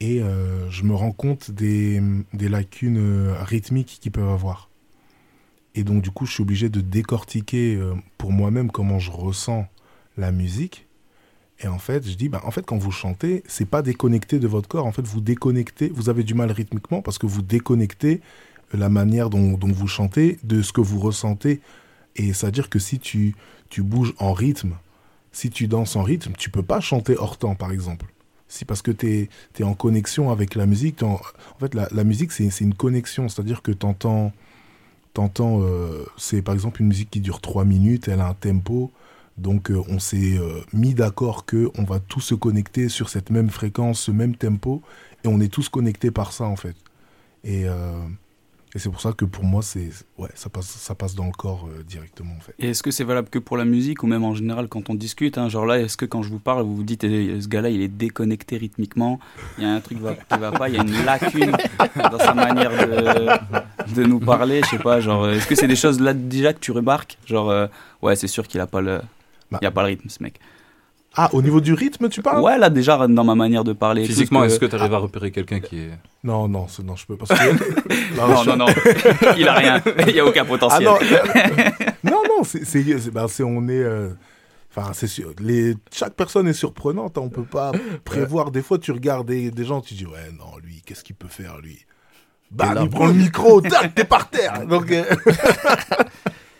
et 0.00 0.22
euh, 0.22 0.70
je 0.70 0.84
me 0.84 0.94
rends 0.94 1.12
compte 1.12 1.50
des, 1.50 2.00
des 2.32 2.48
lacunes 2.48 2.98
euh, 2.98 3.34
rythmiques 3.42 3.98
qu'ils 4.00 4.12
peuvent 4.12 4.28
avoir. 4.28 4.68
Et 5.74 5.84
donc 5.84 6.02
du 6.02 6.10
coup, 6.10 6.26
je 6.26 6.32
suis 6.32 6.42
obligé 6.42 6.68
de 6.68 6.80
décortiquer 6.80 7.74
euh, 7.74 7.94
pour 8.16 8.32
moi-même 8.32 8.70
comment 8.70 8.98
je 8.98 9.10
ressens 9.10 9.66
la 10.16 10.30
musique. 10.30 10.86
Et 11.60 11.66
en 11.66 11.78
fait, 11.78 12.08
je 12.08 12.14
dis, 12.14 12.28
bah, 12.28 12.40
en 12.44 12.52
fait, 12.52 12.64
quand 12.64 12.78
vous 12.78 12.92
chantez, 12.92 13.42
c'est 13.48 13.68
pas 13.68 13.82
déconnecté 13.82 14.38
de 14.38 14.46
votre 14.46 14.68
corps. 14.68 14.86
En 14.86 14.92
fait, 14.92 15.02
vous 15.02 15.20
déconnectez, 15.20 15.88
vous 15.92 16.08
avez 16.08 16.22
du 16.22 16.34
mal 16.34 16.52
rythmiquement 16.52 17.02
parce 17.02 17.18
que 17.18 17.26
vous 17.26 17.42
déconnectez 17.42 18.20
la 18.72 18.88
manière 18.88 19.30
dont, 19.30 19.58
dont 19.58 19.72
vous 19.72 19.88
chantez 19.88 20.38
de 20.44 20.62
ce 20.62 20.72
que 20.72 20.80
vous 20.80 21.00
ressentez. 21.00 21.60
Et 22.14 22.32
c'est-à-dire 22.32 22.70
que 22.70 22.78
si 22.78 23.00
tu, 23.00 23.34
tu 23.70 23.82
bouges 23.82 24.14
en 24.18 24.32
rythme, 24.32 24.74
si 25.38 25.50
tu 25.50 25.68
danses 25.68 25.94
en 25.94 26.02
rythme, 26.02 26.32
tu 26.36 26.50
peux 26.50 26.64
pas 26.64 26.80
chanter 26.80 27.16
hors 27.16 27.38
temps, 27.38 27.54
par 27.54 27.70
exemple. 27.70 28.06
Si 28.48 28.64
parce 28.64 28.82
que 28.82 28.90
tu 28.90 29.28
es, 29.58 29.62
en 29.62 29.74
connexion 29.74 30.32
avec 30.32 30.56
la 30.56 30.66
musique. 30.66 31.04
En, 31.04 31.20
fait, 31.60 31.74
la, 31.74 32.04
musique, 32.04 32.32
c'est 32.32 32.50
c'est 32.50 32.64
une 32.64 32.74
connexion. 32.74 33.28
C'est-à-dire 33.28 33.62
que 33.62 33.70
tu 33.70 33.86
entends... 33.86 34.32
Euh, 35.20 36.04
c'est 36.16 36.42
par 36.42 36.54
exemple 36.54 36.80
une 36.80 36.88
musique 36.88 37.10
qui 37.10 37.20
dure 37.20 37.40
3 37.40 37.64
minutes, 37.64 38.08
elle 38.08 38.20
a 38.20 38.28
un 38.28 38.34
tempo, 38.34 38.92
donc 39.36 39.70
euh, 39.70 39.82
on 39.88 39.98
s'est 39.98 40.38
euh, 40.38 40.60
mis 40.72 40.94
d'accord 40.94 41.44
que 41.44 41.70
on 41.76 41.82
va 41.82 41.98
tous 41.98 42.20
se 42.20 42.36
connecter 42.36 42.88
sur 42.88 43.08
cette 43.08 43.30
même 43.30 43.50
fréquence, 43.50 44.00
ce 44.00 44.12
même 44.12 44.36
tempo, 44.36 44.80
et 45.24 45.28
on 45.28 45.40
est 45.40 45.52
tous 45.52 45.68
connectés 45.68 46.12
par 46.12 46.32
ça 46.32 46.44
en 46.44 46.54
fait. 46.56 46.76
Et, 47.42 47.64
et 48.74 48.78
c'est 48.78 48.90
pour 48.90 49.00
ça 49.00 49.12
que 49.12 49.24
pour 49.24 49.44
moi, 49.44 49.62
c'est 49.62 49.88
ouais, 50.18 50.28
ça 50.34 50.48
passe, 50.50 50.66
ça 50.66 50.94
passe 50.94 51.14
dans 51.14 51.24
le 51.26 51.32
corps 51.32 51.66
euh, 51.68 51.82
directement 51.82 52.34
en 52.36 52.40
fait. 52.40 52.54
Et 52.58 52.68
est-ce 52.70 52.82
que 52.82 52.90
c'est 52.90 53.04
valable 53.04 53.28
que 53.30 53.38
pour 53.38 53.56
la 53.56 53.64
musique 53.64 54.02
ou 54.02 54.06
même 54.06 54.24
en 54.24 54.34
général 54.34 54.68
quand 54.68 54.90
on 54.90 54.94
discute 54.94 55.38
hein, 55.38 55.48
Genre 55.48 55.64
là, 55.66 55.78
est-ce 55.80 55.96
que 55.96 56.04
quand 56.04 56.22
je 56.22 56.28
vous 56.28 56.38
parle, 56.38 56.62
vous 56.64 56.76
vous 56.76 56.82
dites 56.82 57.04
eh, 57.04 57.40
ce 57.40 57.48
gars-là, 57.48 57.70
il 57.70 57.80
est 57.80 57.88
déconnecté 57.88 58.56
rythmiquement, 58.58 59.18
il 59.56 59.64
y 59.64 59.66
a 59.66 59.72
un 59.72 59.80
truc 59.80 59.98
va- 60.00 60.14
qui 60.14 60.38
va 60.38 60.52
pas, 60.52 60.68
il 60.68 60.74
y 60.74 60.78
a 60.78 60.82
une 60.82 61.04
lacune 61.04 61.56
dans 62.10 62.18
sa 62.18 62.34
manière 62.34 62.70
de, 62.70 63.94
de 63.94 64.04
nous 64.04 64.20
parler, 64.20 64.60
je 64.64 64.70
sais 64.70 64.78
pas, 64.78 65.00
genre 65.00 65.28
est-ce 65.30 65.46
que 65.46 65.54
c'est 65.54 65.68
des 65.68 65.76
choses 65.76 66.00
là 66.00 66.12
déjà 66.14 66.52
que 66.52 66.60
tu 66.60 66.72
remarques? 66.72 67.16
Genre 67.26 67.48
euh, 67.50 67.66
ouais, 68.02 68.16
c'est 68.16 68.28
sûr 68.28 68.46
qu'il 68.46 68.60
a 68.60 68.66
pas 68.66 68.80
le 68.80 69.00
il 69.62 69.66
a 69.66 69.70
pas 69.70 69.80
le 69.82 69.88
rythme 69.88 70.08
ce 70.10 70.22
mec. 70.22 70.38
Ah, 71.20 71.28
au 71.32 71.42
niveau 71.42 71.60
du 71.60 71.74
rythme, 71.74 72.08
tu 72.08 72.22
parles? 72.22 72.40
Ouais, 72.42 72.56
là 72.58 72.70
déjà 72.70 73.08
dans 73.08 73.24
ma 73.24 73.34
manière 73.34 73.64
de 73.64 73.72
parler. 73.72 74.04
Physiquement, 74.04 74.40
que- 74.42 74.46
est-ce 74.46 74.60
que 74.60 74.66
tu 74.66 74.76
arrives 74.76 74.94
à 74.94 74.98
repérer 74.98 75.30
quelqu'un 75.32 75.58
qui 75.58 75.80
est. 75.80 75.90
Non, 76.22 76.46
non, 76.46 76.66
non, 76.84 76.94
je 76.96 77.06
peux 77.06 77.16
pas. 77.16 77.26
parce 77.26 77.40
que- 77.40 78.16
Non, 78.16 78.42
je- 78.44 78.50
non, 78.50 78.56
non, 78.56 78.66
il 79.36 79.48
a 79.48 79.52
rien, 79.54 79.82
il 80.06 80.14
y 80.14 80.20
a 80.20 80.24
aucun 80.24 80.42
Ah 80.42 80.44
potentiel. 80.44 80.84
non, 80.84 80.96
euh, 81.02 81.70
non, 82.04 82.22
non, 82.28 82.44
c'est, 82.44 82.64
c'est, 82.64 82.82
c'est- 83.00 83.10
ben, 83.10 83.26
on 83.44 83.68
est, 83.68 83.72
euh, 83.82 84.10
enfin, 84.70 84.92
c'est 84.94 85.08
sûr, 85.08 85.32
les, 85.40 85.74
chaque 85.92 86.14
personne 86.14 86.46
est 86.46 86.52
surprenante, 86.52 87.18
hein, 87.18 87.22
on 87.24 87.30
peut 87.30 87.42
pas 87.42 87.72
prévoir. 88.04 88.50
Des 88.52 88.62
fois, 88.62 88.78
tu 88.78 88.92
regardes 88.92 89.26
des, 89.26 89.50
des 89.50 89.64
gens, 89.64 89.80
tu 89.80 89.94
dis, 89.94 90.06
ouais, 90.06 90.30
non, 90.38 90.56
lui, 90.62 90.82
qu'est-ce 90.86 91.02
qu'il 91.02 91.16
peut 91.16 91.26
faire, 91.28 91.58
lui? 91.60 91.78
Bah, 92.50 92.74
il 92.80 92.88
prend 92.88 93.08
le 93.08 93.12
micro, 93.12 93.60
tac, 93.60 93.94
t'es 93.94 94.04
par 94.04 94.30
terre. 94.30 94.66
Donc, 94.66 94.90
euh, 94.90 95.04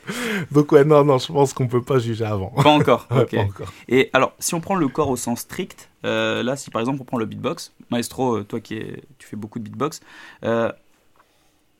donc 0.51 0.73
ouais, 0.73 0.85
non, 0.85 1.05
non, 1.05 1.19
je 1.19 1.33
pense 1.33 1.53
qu'on 1.53 1.69
peut 1.69 1.83
pas 1.83 1.99
juger 1.99 2.25
avant. 2.25 2.49
Pas 2.51 2.71
encore. 2.71 3.07
Ouais, 3.11 3.23
ok. 3.23 3.31
pas 3.35 3.43
encore. 3.43 3.73
Et 3.89 4.11
alors, 4.13 4.33
si 4.39 4.55
on 4.55 4.61
prend 4.61 4.75
le 4.75 4.89
corps 4.89 5.09
au 5.09 5.17
sens 5.17 5.41
strict, 5.41 5.89
euh, 6.05 6.43
là, 6.43 6.57
si 6.57 6.71
par 6.71 6.81
exemple 6.81 7.01
on 7.01 7.05
prend 7.05 7.19
le 7.19 7.27
beatbox, 7.27 7.73
Maestro, 7.91 8.39
euh, 8.39 8.45
toi 8.45 8.61
qui 8.61 8.77
es, 8.77 9.03
tu 9.19 9.27
fais 9.27 9.37
beaucoup 9.37 9.59
de 9.59 9.65
beatbox, 9.65 10.01
euh, 10.45 10.71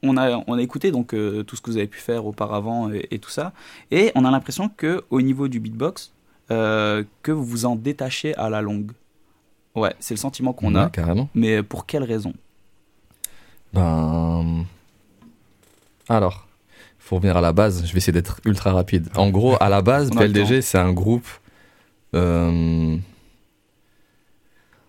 on 0.03 0.17
a, 0.17 0.43
on 0.47 0.55
a 0.59 0.63
écouté 0.63 0.91
donc 0.91 1.13
euh, 1.15 1.43
tout 1.43 1.57
ce 1.57 1.61
que 1.63 1.71
vous 1.71 1.77
avez 1.77 1.87
pu 1.89 1.99
faire 1.99 2.25
auparavant 2.27 2.91
et, 2.93 3.07
et 3.11 3.19
tout 3.19 3.31
ça, 3.31 3.53
et 3.91 4.13
on 4.15 4.25
a 4.25 4.31
l'impression 4.31 4.69
que 4.69 5.05
au 5.11 5.21
niveau 5.21 5.49
du 5.49 5.61
beatbox, 5.61 6.13
euh, 6.51 7.05
que 7.23 7.31
vous 7.33 7.45
vous 7.45 7.67
en 7.67 7.77
détachez 7.77 8.35
à 8.37 8.49
la 8.49 8.63
longue. 8.63 8.93
Ouais, 9.75 9.95
c'est 10.01 10.15
le 10.15 10.19
sentiment 10.19 10.53
qu'on 10.53 10.75
a. 10.75 10.85
Ouais, 10.87 10.91
carrément. 10.91 11.29
Mais 11.35 11.63
pour 11.63 11.85
quelle 11.85 12.05
raison? 12.05 12.33
Ben. 13.75 14.65
Alors, 16.09 16.48
faut 17.09 17.17
revenir 17.17 17.37
à 17.37 17.41
la 17.41 17.53
base. 17.53 17.85
Je 17.87 17.93
vais 17.93 17.99
essayer 17.99 18.13
d'être 18.13 18.41
ultra 18.45 18.73
rapide. 18.73 19.09
En 19.17 19.31
gros, 19.31 19.57
à 19.61 19.69
la 19.69 19.81
base, 19.83 20.11
PLDG, 20.17 20.61
c'est 20.63 20.79
un 20.79 20.93
groupe. 20.93 21.27
euh, 22.15 22.97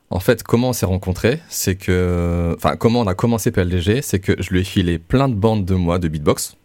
En 0.09 0.19
fait, 0.19 0.43
comment 0.43 0.69
on 0.69 0.73
s'est 0.73 0.85
rencontrés 0.85 1.39
C'est 1.49 1.75
que. 1.75 2.53
Enfin, 2.57 2.75
comment 2.75 3.01
on 3.01 3.07
a 3.07 3.13
commencé 3.15 3.51
PLDG 3.51 4.01
C'est 4.01 4.19
que 4.19 4.33
je 4.41 4.49
lui 4.49 4.61
ai 4.61 4.63
filé 4.63 4.97
plein 4.97 5.29
de 5.29 5.35
bandes 5.35 5.65
de 5.65 5.75
moi 5.75 5.99
de 5.99 6.07
beatbox. 6.07 6.55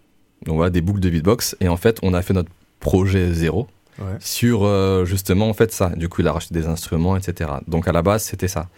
Donc 0.46 0.56
voilà, 0.56 0.70
des 0.70 0.80
boucles 0.80 1.00
de 1.00 1.10
beatbox. 1.10 1.56
Et 1.60 1.68
en 1.68 1.76
fait, 1.76 1.98
on 2.02 2.14
a 2.14 2.22
fait 2.22 2.34
notre 2.34 2.50
projet 2.80 3.32
zéro 3.32 3.66
Ouais. 4.00 4.16
sur 4.18 4.64
euh, 4.64 5.04
justement 5.04 5.48
en 5.48 5.54
fait 5.54 5.70
ça. 5.72 5.90
Du 5.90 6.08
coup, 6.08 6.20
il 6.20 6.26
a 6.26 6.32
racheté 6.32 6.52
des 6.52 6.66
instruments, 6.66 7.16
etc. 7.16 7.48
Donc 7.68 7.86
à 7.86 7.92
la 7.92 8.02
base, 8.02 8.24
c'était 8.24 8.48
ça. 8.48 8.68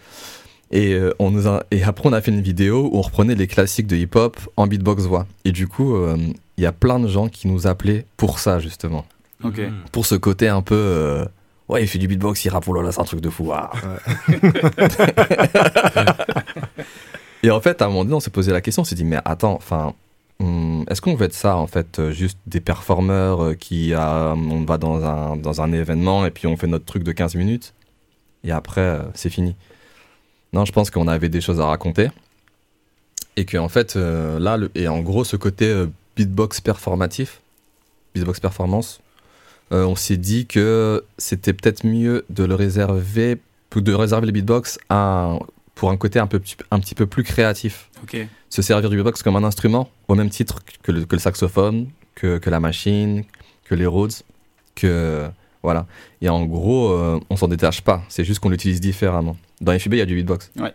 Et, 0.71 0.93
euh, 0.93 1.13
on 1.19 1.31
nous 1.31 1.47
a, 1.47 1.63
et 1.71 1.83
après, 1.83 2.09
on 2.09 2.13
a 2.13 2.21
fait 2.21 2.31
une 2.31 2.41
vidéo 2.41 2.89
où 2.91 2.97
on 2.97 3.01
reprenait 3.01 3.35
les 3.35 3.47
classiques 3.47 3.87
de 3.87 3.95
hip-hop 3.95 4.37
en 4.57 4.67
beatbox 4.67 5.03
voix. 5.03 5.25
Et 5.45 5.51
du 5.51 5.67
coup, 5.67 5.95
euh, 5.95 6.17
il 6.57 6.63
y 6.63 6.67
a 6.67 6.71
plein 6.71 6.99
de 6.99 7.07
gens 7.07 7.29
qui 7.29 7.47
nous 7.47 7.67
appelaient 7.67 8.05
pour 8.17 8.39
ça, 8.39 8.59
justement. 8.59 9.05
Hmm. 9.41 9.51
Pour 9.91 10.05
ce 10.05 10.15
côté 10.15 10.47
un 10.49 10.61
peu. 10.61 10.75
euh, 10.75 11.25
ouais, 11.69 11.83
il 11.83 11.87
fait 11.87 11.99
du 11.99 12.07
beatbox, 12.07 12.43
il 12.45 12.49
rappe, 12.49 12.67
oh 12.67 12.73
là 12.73 12.81
là, 12.81 12.91
c'est 12.91 12.99
un 13.01 13.05
truc 13.05 13.21
de 13.21 13.29
fou. 13.29 13.51
ah. 13.53 13.71
et 17.43 17.51
en 17.51 17.61
fait, 17.61 17.81
à 17.81 17.85
un 17.85 17.87
moment 17.89 18.03
donné, 18.03 18.15
on 18.15 18.19
s'est 18.19 18.29
posé 18.31 18.51
la 18.51 18.61
question, 18.61 18.81
on 18.81 18.85
s'est 18.85 18.95
dit, 18.95 19.05
mais 19.05 19.19
attends, 19.25 19.53
enfin. 19.55 19.93
hum, 20.39 20.83
Est-ce 20.89 21.01
qu'on 21.01 21.15
veut 21.15 21.25
être 21.27 21.33
ça, 21.33 21.55
en 21.55 21.67
fait, 21.67 22.09
juste 22.11 22.39
des 22.47 22.59
performeurs 22.61 23.55
qui, 23.57 23.93
on 23.95 24.65
va 24.67 24.77
dans 24.77 25.03
un, 25.05 25.35
dans 25.37 25.61
un 25.61 25.71
événement 25.71 26.25
et 26.25 26.31
puis 26.31 26.47
on 26.47 26.57
fait 26.57 26.67
notre 26.67 26.85
truc 26.85 27.03
de 27.03 27.11
15 27.11 27.35
minutes 27.35 27.73
et 28.43 28.51
après, 28.51 28.99
c'est 29.13 29.29
fini. 29.29 29.55
Non, 30.53 30.65
je 30.65 30.71
pense 30.71 30.89
qu'on 30.91 31.07
avait 31.07 31.29
des 31.29 31.41
choses 31.41 31.59
à 31.59 31.65
raconter. 31.65 32.09
Et 33.35 33.45
que 33.45 33.57
en 33.57 33.69
fait, 33.69 33.95
euh, 33.95 34.39
là, 34.39 34.57
le- 34.57 34.71
et 34.75 34.87
en 34.87 34.99
gros, 35.01 35.23
ce 35.23 35.35
côté 35.35 35.65
euh, 35.67 35.87
beatbox 36.15 36.61
performatif, 36.61 37.41
beatbox 38.15 38.39
performance, 38.39 38.99
euh, 39.71 39.83
on 39.85 39.95
s'est 39.95 40.17
dit 40.17 40.47
que 40.47 41.03
c'était 41.17 41.53
peut-être 41.53 41.85
mieux 41.85 42.25
de 42.29 42.43
le 42.45 42.55
réserver, 42.55 43.37
de 43.75 43.93
réserver 43.93 44.25
le 44.25 44.31
beatbox 44.31 44.79
à 44.89 45.37
pour 45.75 45.91
un 45.91 45.97
côté 45.97 46.17
un, 46.17 46.25
peu, 46.25 46.41
un 46.71 46.79
petit 46.79 46.95
peu 46.95 47.05
plus 47.05 47.21
créatif. 47.23 47.89
Ok. 48.01 48.17
Se 48.49 48.61
servir 48.63 48.89
du 48.89 48.95
beatbox 48.95 49.21
comme 49.21 49.35
un 49.35 49.43
instrument, 49.43 49.91
au 50.07 50.15
même 50.15 50.31
titre 50.31 50.61
que 50.81 50.91
le, 50.91 51.05
que 51.05 51.15
le 51.15 51.19
saxophone, 51.19 51.89
que, 52.15 52.39
que 52.39 52.49
la 52.49 52.59
machine, 52.59 53.23
que 53.65 53.75
les 53.75 53.85
Rhodes, 53.85 54.13
que. 54.73 55.27
Voilà. 55.67 55.85
Et 56.21 56.29
en 56.29 56.45
gros, 56.45 56.91
euh, 56.93 57.19
on 57.29 57.35
s'en 57.35 57.49
détache 57.49 57.81
pas. 57.81 58.01
C'est 58.07 58.23
juste 58.23 58.39
qu'on 58.39 58.47
l'utilise 58.47 58.79
différemment. 58.79 59.35
Dans 59.59 59.77
FIB, 59.77 59.95
il 59.95 59.99
y 59.99 60.01
a 60.01 60.05
du 60.05 60.15
beatbox. 60.15 60.49
Ouais. 60.57 60.73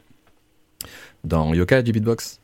Dans 1.25 1.55
Yoka, 1.55 1.77
il 1.77 1.79
y 1.79 1.81
a 1.81 1.83
du 1.83 1.93
beatbox. 1.93 2.41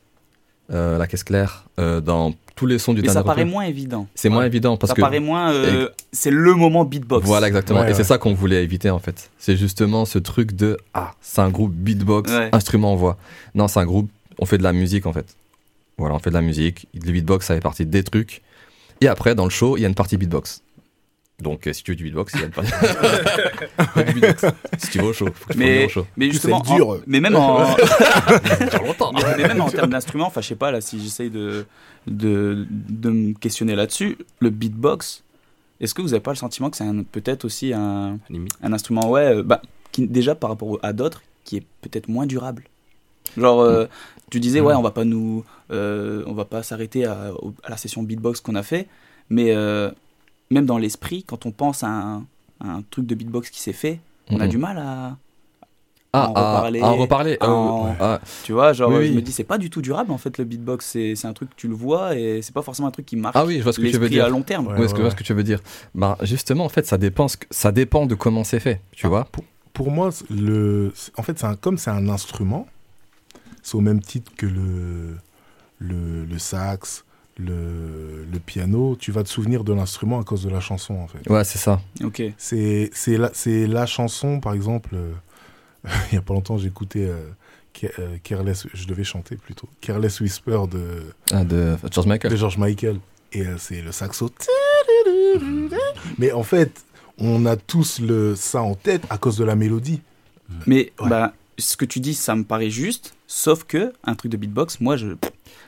Euh, 0.71 0.97
la 0.97 1.05
caisse 1.05 1.23
claire. 1.23 1.65
Euh, 1.79 2.01
dans 2.01 2.33
tous 2.55 2.65
les 2.65 2.79
sons 2.79 2.95
du 2.95 3.03
Mais 3.03 3.09
ça 3.09 3.23
paraît 3.23 3.45
moins 3.45 3.65
évident. 3.65 4.07
C'est 4.15 4.29
moins 4.29 4.45
évident 4.45 4.77
parce 4.77 4.89
ça 4.89 4.95
que 4.95 5.01
paraît 5.01 5.19
moins. 5.19 5.51
euh, 5.53 5.89
c'est 6.11 6.31
le 6.31 6.55
moment 6.55 6.85
beatbox. 6.85 7.23
Voilà, 7.23 7.47
exactement. 7.47 7.81
Ouais, 7.81 7.91
et 7.91 7.93
c'est 7.93 8.03
ça 8.03 8.17
qu'on 8.17 8.33
voulait 8.33 8.63
éviter, 8.63 8.89
en 8.89 8.99
fait. 8.99 9.29
C'est 9.37 9.55
justement 9.55 10.05
ce 10.05 10.17
truc 10.17 10.53
de 10.55 10.75
Ah, 10.95 11.11
c'est 11.21 11.41
un 11.41 11.49
groupe 11.49 11.73
beatbox, 11.73 12.31
Ouais. 12.31 12.49
instrument, 12.51 12.95
voix. 12.95 13.17
Non, 13.53 13.67
c'est 13.67 13.79
un 13.79 13.85
groupe, 13.85 14.09
on 14.39 14.47
fait 14.47 14.57
de 14.57 14.63
la 14.63 14.73
musique, 14.73 15.05
en 15.05 15.13
fait. 15.13 15.35
Voilà, 15.99 16.15
on 16.15 16.19
fait 16.19 16.31
de 16.31 16.35
la 16.35 16.41
musique. 16.41 16.87
Le 16.95 17.11
beatbox, 17.11 17.45
ça 17.45 17.53
fait 17.53 17.61
partie 17.61 17.85
des 17.85 18.03
trucs. 18.03 18.41
Et 19.01 19.07
après, 19.07 19.35
dans 19.35 19.45
le 19.45 19.49
show, 19.51 19.77
il 19.77 19.81
y 19.81 19.85
a 19.85 19.87
une 19.87 19.95
partie 19.95 20.17
beatbox. 20.17 20.61
Donc, 21.41 21.67
euh, 21.67 21.73
si 21.73 21.83
tu 21.83 21.91
veux 21.91 21.95
du 21.95 22.03
beatbox, 22.03 22.33
il 22.35 22.41
y 22.41 22.43
a 22.43 22.47
a 23.95 24.03
du 24.03 24.13
beatbox. 24.13 24.45
Si 24.77 24.89
tu 24.89 24.97
vas 24.99 25.05
au 25.05 25.13
show, 25.13 25.27
faut 25.33 25.45
que 25.47 25.53
tu 25.53 25.59
Mais- 25.59 25.85
au 25.85 25.89
show. 25.89 26.05
Mais 26.17 26.31
justement, 26.31 26.63
c'est 26.65 26.75
dur. 26.75 26.89
en- 26.89 26.97
mais 27.07 27.19
même 27.21 27.35
en, 27.35 27.65
mais, 29.13 29.21
mais 29.37 29.47
même 29.47 29.61
en 29.61 29.69
termes 29.69 29.89
d'instruments, 29.91 30.27
enfin, 30.27 30.41
je 30.41 30.47
sais 30.47 30.55
pas 30.55 30.71
là, 30.71 30.81
si 30.81 31.01
j'essaye 31.01 31.29
de, 31.29 31.65
de, 32.07 32.65
de 32.69 33.09
me 33.09 33.33
questionner 33.33 33.75
là-dessus, 33.75 34.17
le 34.39 34.49
beatbox, 34.49 35.23
est-ce 35.79 35.93
que 35.93 36.01
vous 36.01 36.13
avez 36.13 36.21
pas 36.21 36.31
le 36.31 36.37
sentiment 36.37 36.69
que 36.69 36.77
c'est 36.77 36.85
peut-être 37.11 37.45
aussi 37.45 37.73
un, 37.73 38.19
instrument, 38.63 39.09
ouais, 39.09 39.35
euh, 39.37 39.43
bah, 39.43 39.61
qui, 39.91 40.07
déjà 40.07 40.35
par 40.35 40.49
rapport 40.49 40.77
à 40.83 40.93
d'autres, 40.93 41.21
qui 41.45 41.57
est 41.57 41.63
peut-être 41.81 42.09
moins 42.09 42.25
durable? 42.25 42.63
Genre, 43.37 43.61
euh, 43.61 43.85
tu 44.31 44.39
disais, 44.39 44.59
ouais, 44.59 44.73
on 44.73 44.81
va 44.81 44.91
pas 44.91 45.05
nous, 45.05 45.45
euh, 45.71 46.23
on 46.27 46.33
va 46.33 46.45
pas 46.45 46.63
s'arrêter 46.63 47.05
à, 47.05 47.31
à 47.63 47.69
la 47.69 47.77
session 47.77 48.03
beatbox 48.03 48.41
qu'on 48.41 48.55
a 48.55 48.63
fait, 48.63 48.87
mais 49.29 49.55
euh, 49.55 49.91
même 50.51 50.65
dans 50.65 50.77
l'esprit, 50.77 51.23
quand 51.23 51.45
on 51.45 51.51
pense 51.51 51.83
à 51.83 51.87
un, 51.89 52.17
à 52.59 52.67
un 52.71 52.83
truc 52.89 53.05
de 53.05 53.15
beatbox 53.15 53.49
qui 53.49 53.59
s'est 53.61 53.73
fait, 53.73 53.99
on 54.29 54.39
a 54.39 54.43
Mhm. 54.45 54.49
du 54.49 54.57
mal 54.57 54.77
à, 54.77 55.17
Ah, 56.11 56.29
en 56.29 56.33
à- 56.33 56.55
reparler, 56.57 56.81
à 56.81 56.87
en 56.87 56.95
reparler. 56.95 57.37
à 57.39 57.45
euh, 57.45 57.49
en- 57.49 57.95
ah, 57.99 58.19
tu 58.43 58.51
vois, 58.53 58.73
genre, 58.73 58.89
Oui, 58.89 59.05
je 59.05 59.09
oui. 59.11 59.15
me 59.15 59.21
dis, 59.21 59.31
c'est 59.31 59.43
pas 59.43 59.59
du 59.59 59.69
tout 59.69 59.81
durable 59.81 60.11
en 60.11 60.17
fait 60.17 60.37
le 60.39 60.43
beatbox, 60.43 60.83
c'est 60.85 61.15
c'est 61.15 61.27
un 61.27 61.33
truc 61.33 61.51
que 61.51 61.55
tu 61.55 61.67
le 61.67 61.75
vois 61.75 62.15
et 62.15 62.41
c'est 62.41 62.53
pas 62.53 62.63
forcément 62.63 62.87
un 62.87 62.91
truc 62.91 63.05
qui 63.05 63.15
marque 63.15 63.35
ah 63.35 63.45
oui, 63.45 63.57
je 63.59 63.63
vois 63.63 63.73
ce 63.73 63.79
que 63.79 63.87
tu 63.87 63.97
veux 63.99 64.09
dire. 64.09 64.25
à 64.25 64.29
long 64.29 64.41
terme. 64.41 64.67
Ouais. 64.67 64.73
Je 64.87 64.95
vois 64.95 65.11
ce 65.11 65.15
que 65.15 65.23
tu 65.23 65.33
veux 65.35 65.43
dire. 65.43 65.61
Bah, 65.93 66.17
justement, 66.23 66.65
en 66.65 66.69
fait, 66.69 66.85
ça 66.87 66.97
dépend, 66.97 67.27
ça 67.51 67.71
dépend 67.71 68.07
de 68.07 68.15
comment 68.15 68.43
c'est 68.43 68.59
fait, 68.59 68.81
tu 68.91 69.05
vois. 69.07 69.27
Pour 69.73 69.91
moi, 69.91 70.09
le, 70.31 70.91
en 71.15 71.21
fait, 71.23 71.37
c'est 71.37 71.45
un, 71.45 71.55
comme 71.55 71.77
c'est 71.77 71.91
un 71.91 72.09
instrument, 72.09 72.67
c'est 73.61 73.75
au 73.75 73.81
même 73.81 74.01
titre 74.01 74.31
que 74.35 74.47
le, 74.47 75.15
le, 75.77 76.25
le 76.25 76.39
sax, 76.39 77.05
le, 77.39 78.25
le 78.31 78.39
piano. 78.39 78.95
Tu 78.99 79.11
vas 79.11 79.23
te 79.23 79.29
souvenir 79.29 79.63
de 79.63 79.73
l'instrument 79.73 80.19
à 80.19 80.23
cause 80.23 80.43
de 80.43 80.49
la 80.49 80.59
chanson, 80.59 80.95
en 80.95 81.07
fait. 81.07 81.27
Ouais, 81.29 81.43
c'est 81.43 81.57
ça. 81.57 81.79
Ok. 82.03 82.21
C'est 82.37 82.89
c'est 82.93 83.17
la, 83.17 83.31
c'est 83.33 83.65
la 83.67 83.85
chanson, 83.85 84.39
par 84.39 84.53
exemple. 84.53 84.89
euh, 84.93 85.11
il 86.11 86.15
y 86.15 86.17
a 86.17 86.21
pas 86.21 86.33
longtemps, 86.33 86.57
j'écoutais 86.57 87.05
euh, 87.07 87.29
euh, 87.99 88.17
Careless, 88.23 88.67
je 88.73 88.85
devais 88.87 89.05
chanter 89.05 89.37
plutôt. 89.37 89.69
Careless 89.79 90.19
Whisper 90.19 90.59
de, 90.69 91.13
Ah, 91.31 91.43
de 91.45 91.77
George 91.91 92.05
de 92.05 92.09
Michael. 92.09 92.37
George 92.37 92.57
Michael. 92.57 92.99
Et 93.31 93.41
euh, 93.45 93.55
c'est 93.57 93.81
le 93.81 93.91
saxo. 93.91 94.29
Mais 96.17 96.31
en 96.31 96.43
fait, 96.43 96.83
on 97.17 97.45
a 97.45 97.55
tous 97.55 97.99
le, 97.99 98.35
ça 98.35 98.61
en 98.61 98.75
tête 98.75 99.03
à 99.09 99.17
cause 99.17 99.37
de 99.37 99.43
la 99.43 99.55
mélodie. 99.55 100.01
Mais 100.65 100.91
Ouais. 100.99 101.09
bah, 101.09 101.33
ce 101.57 101.77
que 101.77 101.85
tu 101.85 101.99
dis, 101.99 102.13
ça 102.13 102.35
me 102.35 102.43
paraît 102.43 102.69
juste, 102.71 103.13
sauf 103.27 103.63
que 103.65 103.93
un 104.03 104.15
truc 104.15 104.31
de 104.31 104.37
beatbox, 104.37 104.79
moi, 104.81 104.97
je 104.97 105.09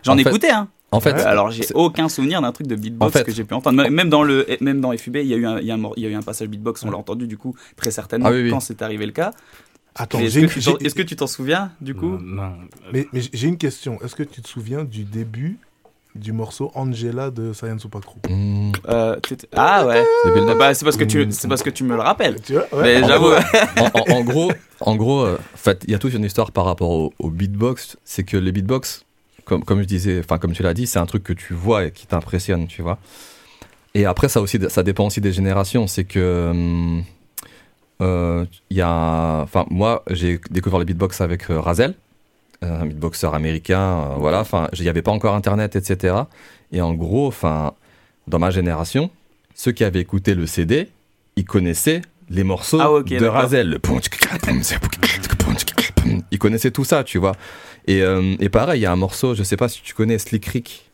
j'en 0.03 0.17
écouté, 0.17 0.49
hein. 0.49 0.67
En 0.93 0.99
fait, 0.99 1.13
Ouais. 1.13 1.21
Alors 1.21 1.51
j'ai 1.51 1.65
aucun 1.73 2.10
souvenir 2.10 2.41
d'un 2.41 2.51
truc 2.51 2.67
de 2.67 2.75
beatbox 2.75 3.08
En 3.15 3.17
fait- 3.19 3.23
que 3.23 3.32
j'ai 3.32 3.43
pu 3.45 3.54
entendre. 3.54 3.88
Même 3.89 4.10
dans 4.10 4.23
le, 4.23 4.45
même 4.60 4.82
dans 4.82 4.91
FUB, 4.97 5.15
il 5.17 5.27
y 5.27 5.34
a 5.34 5.38
eu 5.38 5.45
un, 5.45 5.60
il 5.60 5.65
y 5.65 5.71
a 5.71 5.75
un, 5.75 5.77
mor- 5.77 5.93
il 5.97 6.04
y 6.04 6.06
a 6.06 6.10
eu 6.10 6.15
un 6.15 6.21
passage 6.21 6.47
beatbox, 6.49 6.84
on 6.84 6.91
l'a 6.91 6.97
entendu 6.97 7.27
du 7.27 7.38
coup 7.38 7.56
très 7.77 7.91
certainement 7.91 8.27
Ah 8.27 8.32
oui, 8.32 8.43
oui. 8.43 8.49
quand 8.49 8.60
c'est 8.60 8.82
arrivé 8.82 9.06
le 9.06 9.12
cas. 9.13 9.32
Attends, 9.95 10.19
Est-ce 10.19 10.36
que, 10.36 10.39
une- 10.41 10.49
tu 10.49 10.62
t'en- 10.62 10.77
j'ai- 10.80 10.86
est-ce 10.86 10.95
que 10.95 11.01
tu 11.01 11.15
t'en 11.15 11.27
souviens 11.27 11.71
du 11.82 11.93
coup? 11.95 12.17
Non, 12.17 12.43
non. 12.43 12.51
Mais, 12.93 13.08
mais 13.13 13.21
j'ai 13.34 13.47
une 13.47 13.58
question. 13.58 13.99
Est-ce 14.04 14.15
que 14.15 14.23
tu 14.23 14.41
te 14.41 14.47
souviens 14.47 14.84
du 14.84 15.04
début 15.04 15.60
du 16.13 16.34
morceau 16.34 16.71
Angela 16.75 17.30
de 17.32 17.54
Science 17.54 17.86
Opacro 17.86 18.17
hmm, 18.30 18.71
Euh, 18.89 19.15
Ah 19.56 19.86
ouais. 19.88 20.04
Bah, 20.60 20.73
c'est 20.73 20.84
parce 20.84 20.97
que 20.97 21.06
tu, 21.06 21.25
c'est 21.32 21.47
parce 21.47 21.63
que 21.63 21.69
tu 21.69 21.86
me 21.86 21.95
le 21.95 22.01
rappelles. 22.01 22.41
Tu 22.41 22.51
vois 22.54 22.67
ouais. 22.73 22.99
Mais 22.99 23.04
En 23.04 23.08
j'avoue. 23.08 23.32
en, 23.32 23.86
en- 23.93 24.15
en 24.17 24.23
gros, 24.23 24.51
en 24.82 24.95
gros, 24.97 25.21
euh, 25.21 25.38
en 25.54 25.58
fait, 25.58 25.84
il 25.88 25.91
y 25.91 25.95
a 25.95 25.99
toute 25.99 26.13
une 26.13 26.25
histoire 26.25 26.51
par 26.51 26.65
rapport 26.65 26.89
au, 26.89 27.13
au 27.19 27.30
beatbox. 27.30 27.95
C'est 28.04 28.23
que 28.23 28.36
les 28.36 28.51
beatbox, 28.51 29.06
comme, 29.51 29.65
comme 29.65 29.81
je 29.81 29.85
disais, 29.87 30.19
enfin 30.19 30.37
comme 30.37 30.53
tu 30.53 30.63
l'as 30.63 30.73
dit, 30.73 30.87
c'est 30.87 30.99
un 30.99 31.05
truc 31.05 31.23
que 31.23 31.33
tu 31.33 31.53
vois 31.53 31.85
et 31.87 31.91
qui 31.91 32.07
t'impressionne, 32.07 32.67
tu 32.67 32.81
vois. 32.81 32.97
Et 33.93 34.05
après, 34.05 34.29
ça 34.29 34.39
aussi, 34.39 34.57
ça 34.69 34.81
dépend 34.81 35.07
aussi 35.07 35.19
des 35.19 35.33
générations. 35.33 35.87
C'est 35.87 36.05
que 36.05 36.47
hum, 36.51 37.03
euh, 38.01 38.45
il 38.69 38.77
y 38.77 38.81
a, 38.81 39.41
enfin 39.43 39.65
moi, 39.69 40.03
j'ai 40.09 40.39
découvert 40.49 40.79
le 40.79 40.85
beatbox 40.85 41.19
avec 41.19 41.49
euh, 41.49 41.59
Razel, 41.59 41.95
un 42.61 42.85
beatboxer 42.85 43.27
américain. 43.33 43.81
euh, 44.11 44.15
voilà, 44.17 44.39
enfin, 44.39 44.69
il 44.73 44.83
n'y 44.83 44.87
avait 44.89 45.01
pas 45.01 45.11
encore 45.11 45.35
Internet, 45.35 45.75
etc. 45.75 46.15
Et 46.71 46.79
en 46.81 46.93
gros, 46.93 47.27
enfin, 47.27 47.73
dans 48.29 48.39
ma 48.39 48.51
génération, 48.51 49.09
ceux 49.53 49.73
qui 49.73 49.83
avaient 49.83 49.99
écouté 49.99 50.33
le 50.33 50.45
CD, 50.47 50.87
ils 51.35 51.43
connaissaient 51.43 52.01
les 52.29 52.45
morceaux 52.45 52.79
Ah, 52.79 53.03
de. 53.03 53.25
Razel. 53.25 53.79
Ils 56.31 56.39
connaissaient 56.39 56.71
tout 56.71 56.85
ça, 56.85 57.03
tu 57.03 57.17
vois. 57.17 57.33
Et, 57.88 58.02
euh, 58.02 58.36
et 58.39 58.50
pareil, 58.50 58.80
il 58.80 58.84
y 58.84 58.86
a 58.86 58.91
un 58.91 58.96
morceau, 58.98 59.34
je 59.36 59.44
sais 59.44 59.58
pas 59.58 59.67
si 59.70 59.82
tu 59.82 59.94
connais 59.94 60.17
Slick 60.20 60.46
Rick 60.48 60.89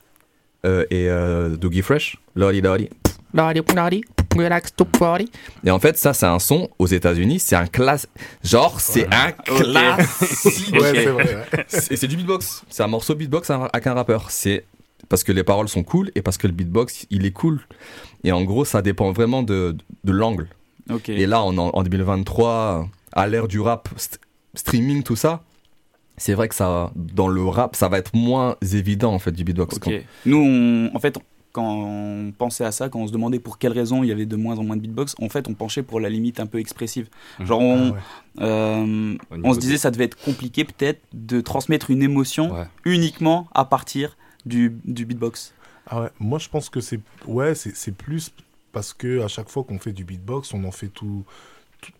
euh, 0.66 0.86
et 0.90 1.08
euh, 1.10 1.56
Doogie 1.58 1.82
Fresh. 1.82 2.18
Lolly 2.36 2.62
Lolly. 2.62 2.90
Lolly 3.34 3.62
Lolly. 3.76 4.04
Relax 4.36 4.76
to 4.76 4.86
party. 4.86 5.32
Et 5.66 5.72
en 5.72 5.80
fait, 5.80 5.98
ça, 5.98 6.14
c'est 6.14 6.26
un 6.28 6.38
son 6.38 6.70
aux 6.78 6.86
États-Unis. 6.86 7.40
C'est 7.40 7.56
un 7.56 7.66
classe. 7.66 8.08
Genre, 8.44 8.80
c'est 8.80 9.08
un 9.12 9.32
classique. 9.32 10.74
Ouais, 10.74 10.92
c'est 10.94 11.06
vrai. 11.08 11.36
ouais. 11.36 11.66
C'est 11.68 11.96
c'est 11.96 12.08
du 12.08 12.18
beatbox. 12.18 12.64
C'est 12.70 12.84
un 12.84 12.88
morceau 12.88 13.16
beatbox 13.16 13.50
avec 13.50 13.88
un 13.88 13.94
rappeur. 13.96 14.30
C'est 14.30 14.66
parce 15.10 15.24
que 15.24 15.32
les 15.32 15.44
paroles 15.44 15.70
sont 15.70 15.84
cool 15.84 16.12
et 16.16 16.22
parce 16.22 16.38
que 16.38 16.46
le 16.48 16.54
beatbox, 16.54 17.08
il 17.10 17.26
est 17.26 17.32
cool. 17.32 17.62
Et 18.24 18.32
en 18.32 18.44
gros, 18.44 18.64
ça 18.66 18.82
dépend 18.84 19.12
vraiment 19.12 19.42
de, 19.42 19.76
de 20.04 20.12
l'angle. 20.12 20.48
Ok. 20.92 21.10
Et 21.10 21.26
là, 21.26 21.42
on 21.44 21.58
en, 21.58 21.70
en 21.74 21.84
2023, 21.84 22.88
à 23.14 23.28
l'ère 23.28 23.48
du 23.48 23.60
rap, 23.60 23.90
st- 23.98 24.18
streaming, 24.54 25.02
tout 25.04 25.16
ça, 25.16 25.42
c'est 26.18 26.34
vrai 26.34 26.48
que 26.48 26.56
ça, 26.56 26.92
dans 26.96 27.28
le 27.28 27.44
rap, 27.46 27.76
ça 27.76 27.88
va 27.90 27.98
être 28.00 28.16
moins 28.16 28.56
évident 28.74 29.14
en 29.14 29.20
fait 29.20 29.32
du 29.32 29.44
beatbox. 29.44 29.78
Ok. 29.78 29.92
Nous, 30.26 30.38
on- 30.38 30.96
en 30.96 31.00
fait, 31.00 31.18
quand 31.54 31.74
on 31.76 32.32
pensait 32.38 32.66
à 32.66 32.72
ça, 32.72 32.88
quand 32.90 33.00
on 33.00 33.08
se 33.08 33.12
demandait 33.12 33.40
pour 33.40 33.58
quelles 33.58 33.72
raisons 33.72 34.04
il 34.04 34.10
y 34.10 34.12
avait 34.12 34.26
de 34.28 34.36
moins 34.36 34.58
en 34.60 34.64
moins 34.64 34.76
de 34.76 34.82
beatbox, 34.82 35.16
en 35.20 35.30
fait, 35.30 35.48
on 35.48 35.54
penchait 35.54 35.82
pour 35.84 36.00
la 36.00 36.10
limite 36.10 36.40
un 36.40 36.46
peu 36.46 36.60
expressive. 36.60 37.08
Genre, 37.40 37.60
on, 37.62 37.90
Ah 37.90 37.92
ouais. 37.94 38.44
euh, 38.44 39.16
on 39.44 39.52
se 39.54 39.58
de- 39.58 39.62
disait 39.62 39.78
ça 39.78 39.90
devait 39.92 40.04
être 40.06 40.18
compliqué 40.24 40.66
peut-être 40.66 41.02
de 41.14 41.42
transmettre 41.42 41.90
une 41.90 42.04
émotion 42.04 42.54
Ouais. 42.54 42.68
uniquement 42.86 43.48
à 43.54 43.66
partir 43.66 44.18
du, 44.46 44.76
du 44.86 45.06
beatbox. 45.06 45.54
Ah 45.88 46.02
ouais, 46.02 46.10
moi 46.20 46.38
je 46.38 46.50
pense 46.50 46.70
que 46.70 46.82
c'est 46.82 47.00
ouais, 47.28 47.56
c'est 47.56 47.76
c'est 47.76 47.94
plus 47.96 48.32
parce 48.74 48.94
que 48.94 49.22
à 49.24 49.28
chaque 49.28 49.50
fois 49.50 49.64
qu'on 49.64 49.80
fait 49.80 49.94
du 49.94 50.04
beatbox, 50.04 50.54
on 50.54 50.64
en 50.66 50.72
fait 50.72 50.88
tout- 50.90 51.24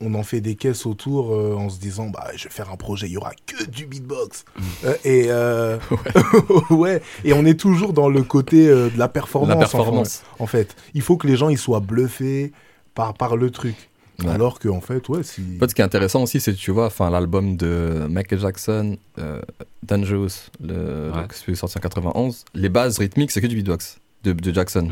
on 0.02 0.14
en 0.16 0.24
fait 0.24 0.42
des 0.42 0.56
caisses 0.56 0.86
autour 0.86 1.34
euh, 1.34 1.56
en 1.56 1.70
se 1.70 1.80
disant 1.80 2.10
bah 2.10 2.28
je 2.36 2.46
vais 2.46 2.50
faire 2.50 2.72
un 2.72 2.78
projet, 2.78 3.08
il 3.08 3.14
y 3.14 3.18
aura 3.18 3.32
que 3.46 3.66
du 3.66 3.86
beatbox. 3.86 4.46
Euh, 4.84 4.94
et 5.04 5.26
euh, 5.30 5.78
ouais. 6.70 7.02
et 7.24 7.34
on 7.34 7.46
est 7.46 7.60
toujours 7.60 7.94
dans 7.94 8.10
le 8.10 8.22
côté 8.22 8.68
euh, 8.68 8.90
de 8.90 8.98
la 9.00 9.08
performance. 9.08 9.50
La 9.50 9.56
en 9.56 9.60
performance. 9.60 10.18
fait. 10.18 10.44
En 10.44 10.46
fait, 10.46 10.76
il 10.94 11.02
faut 11.02 11.18
que 11.18 11.26
les 11.28 11.36
gens 11.36 11.50
ils 11.50 11.58
soient 11.58 11.80
bluffés 11.80 12.52
par 12.94 13.14
par 13.16 13.36
le 13.38 13.50
truc. 13.50 13.90
Ouais. 14.24 14.30
Alors 14.30 14.60
que 14.60 14.68
en 14.68 14.82
fait, 14.82 15.08
ouais, 15.10 15.24
si 15.24 15.42
En 15.56 15.60
fait, 15.60 15.70
ce 15.70 15.76
qui 15.76 15.82
est 15.82 15.86
intéressant 15.86 16.24
aussi, 16.24 16.40
c'est 16.40 16.54
que 16.54 16.58
tu 16.58 16.72
vois, 16.72 16.88
enfin, 16.88 17.10
l'album 17.10 17.56
de 17.56 18.08
Michael 18.10 18.40
Jackson, 18.40 18.98
euh, 19.20 19.42
Dangerous, 19.84 20.50
le, 20.60 21.12
Ouais. 21.12 21.56
sorti 21.56 21.78
en 21.78 21.82
91, 21.82 22.46
les 22.56 22.70
bases 22.70 22.98
rythmiques, 22.98 23.32
c'est 23.32 23.42
que 23.42 23.48
du 23.48 23.56
beatbox 23.56 24.00
de, 24.24 24.34
de 24.34 24.54
Jackson. 24.54 24.90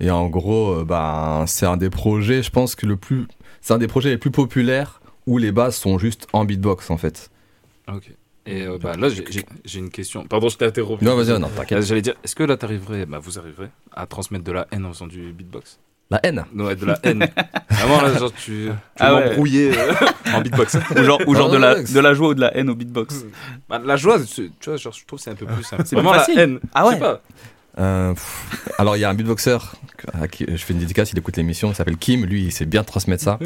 Et 0.00 0.10
en 0.10 0.28
gros, 0.28 0.80
euh, 0.80 0.84
ben, 0.84 1.44
c'est 1.46 1.66
un 1.66 1.76
des 1.76 1.90
projets, 1.90 2.42
je 2.42 2.50
pense 2.50 2.74
que 2.74 2.86
le 2.86 2.96
plus, 2.96 3.28
c'est 3.60 3.74
un 3.74 3.78
des 3.78 3.86
projets 3.88 4.10
les 4.10 4.18
plus 4.18 4.30
populaires 4.30 5.00
où 5.26 5.38
les 5.38 5.52
bases 5.52 5.76
sont 5.76 5.98
juste 5.98 6.26
en 6.32 6.44
beatbox 6.44 6.90
en 6.90 6.96
fait. 6.96 7.30
Ok. 7.92 8.10
Et 8.46 8.62
euh, 8.62 8.78
bah, 8.80 8.94
là, 8.98 9.08
j'ai- 9.10 9.78
une 9.78 9.90
question. 9.90 10.24
Pardon, 10.26 10.48
je 10.48 10.56
t'ai 10.56 10.64
interrompu. 10.64 11.04
Non, 11.04 11.14
vas-y, 11.14 11.38
non, 11.38 11.46
Euh, 11.46 11.50
t'inquiète. 11.56 11.82
J'allais 11.82 12.00
dire, 12.02 12.14
est-ce 12.24 12.34
que 12.34 12.42
là, 12.42 12.56
t'arriverais, 12.56 13.04
bah, 13.06 13.18
vous 13.20 13.38
arriverez 13.38 13.68
à 13.92 14.06
transmettre 14.06 14.44
de 14.44 14.52
la 14.52 14.66
haine 14.72 14.86
en 14.86 14.92
faisant 14.92 15.06
du 15.06 15.32
beatbox? 15.32 15.78
La 16.10 16.18
haine? 16.24 16.44
Non, 16.52 16.64
ouais, 16.64 16.74
de 16.74 16.86
la 16.86 16.98
haine. 17.04 17.28
Vraiment, 17.70 18.00
là, 18.02 18.18
genre, 18.18 18.32
tu, 18.32 18.68
tu 18.68 18.72
Ah 18.98 19.14
ouais. 19.14 19.36
euh, 19.38 19.94
en 20.34 20.40
beatbox. 20.40 20.78
Ou 20.98 21.02
genre, 21.04 21.20
ou 21.26 21.34
genre 21.36 21.48
Ah, 21.50 21.54
de, 21.54 21.58
la, 21.58 21.82
de 21.82 22.00
la 22.00 22.14
joie 22.14 22.28
ou 22.30 22.34
de 22.34 22.40
la 22.40 22.56
haine 22.56 22.70
au 22.70 22.74
beatbox. 22.74 23.26
Bah, 23.68 23.80
la 23.84 23.96
joie, 23.96 24.18
tu 24.24 24.50
vois, 24.64 24.76
genre, 24.76 24.92
je 24.94 25.04
trouve 25.06 25.18
que 25.18 25.22
c'est 25.24 25.30
un 25.30 25.34
peu 25.36 25.46
plus 25.46 25.62
simple. 25.62 25.82
C'est 25.86 25.94
Vraiment 25.94 26.12
la 26.12 26.26
haine. 26.30 26.58
Ah 26.74 26.84
Je 26.86 26.98
ouais. 27.00 27.14
Euh, 27.80 28.14
alors 28.78 28.96
il 28.96 29.00
y 29.00 29.04
a 29.04 29.10
un 29.10 29.14
beatboxer 29.14 29.58
à 30.12 30.28
qui 30.28 30.44
je 30.46 30.56
fais 30.56 30.74
une 30.74 30.80
dédicace, 30.80 31.12
il 31.12 31.18
écoute 31.18 31.36
l'émission, 31.36 31.70
il 31.70 31.74
s'appelle 31.74 31.96
Kim, 31.96 32.24
lui 32.24 32.44
il 32.44 32.52
sait 32.52 32.66
bien 32.66 32.84
transmettre 32.84 33.24
ça. 33.24 33.38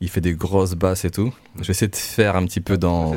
Il 0.00 0.10
fait 0.10 0.20
des 0.20 0.34
grosses 0.34 0.74
basses 0.74 1.04
et 1.04 1.10
tout. 1.10 1.32
Je 1.56 1.62
vais 1.62 1.70
essayer 1.70 1.88
de 1.88 1.96
faire 1.96 2.36
un 2.36 2.44
petit 2.44 2.60
peu 2.60 2.76
dans... 2.76 3.14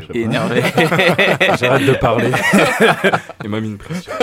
je 0.00 0.12
sais 0.12 0.18
énervé. 0.18 0.62
J'arrête 1.60 1.86
de 1.86 1.92
parler. 1.94 2.30
Il 3.44 3.50
m'a 3.50 3.60
mis 3.60 3.68
une 3.68 3.78
pression. 3.78 4.12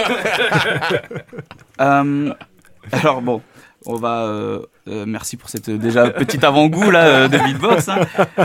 Euh, 1.79 2.33
alors 2.91 3.21
bon, 3.21 3.41
on 3.85 3.95
va. 3.95 4.23
euh, 4.25 4.59
euh, 4.87 5.05
merci 5.07 5.37
pour 5.37 5.49
cette 5.49 5.69
déjà 5.69 6.09
petit 6.09 6.43
avant-goût 6.45 6.91
là 6.91 7.05
euh, 7.05 7.27
de 7.27 7.37
beatbox. 7.37 7.89
hein. 7.89 7.99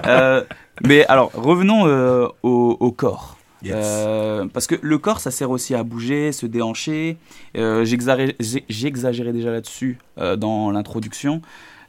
Euh, 0.07 0.43
mais 0.85 1.05
alors 1.07 1.31
revenons 1.35 1.87
euh, 1.87 2.29
au, 2.43 2.77
au 2.81 2.93
corps. 2.93 3.37
Yes. 3.63 3.75
Euh, 3.77 4.47
parce 4.53 4.67
que 4.67 4.75
le 4.81 4.99
corps, 4.99 5.21
ça 5.21 5.31
sert 5.31 5.51
aussi 5.51 5.75
à 5.75 5.83
bouger, 5.83 6.33
se 6.33 6.47
déhancher. 6.47 7.17
Euh, 7.57 7.85
j'exagérais- 7.85 9.33
déjà 9.33 9.51
là-dessus 9.51 9.99
euh, 10.19 10.37
dans 10.37 10.71
l'introduction. 10.71 11.41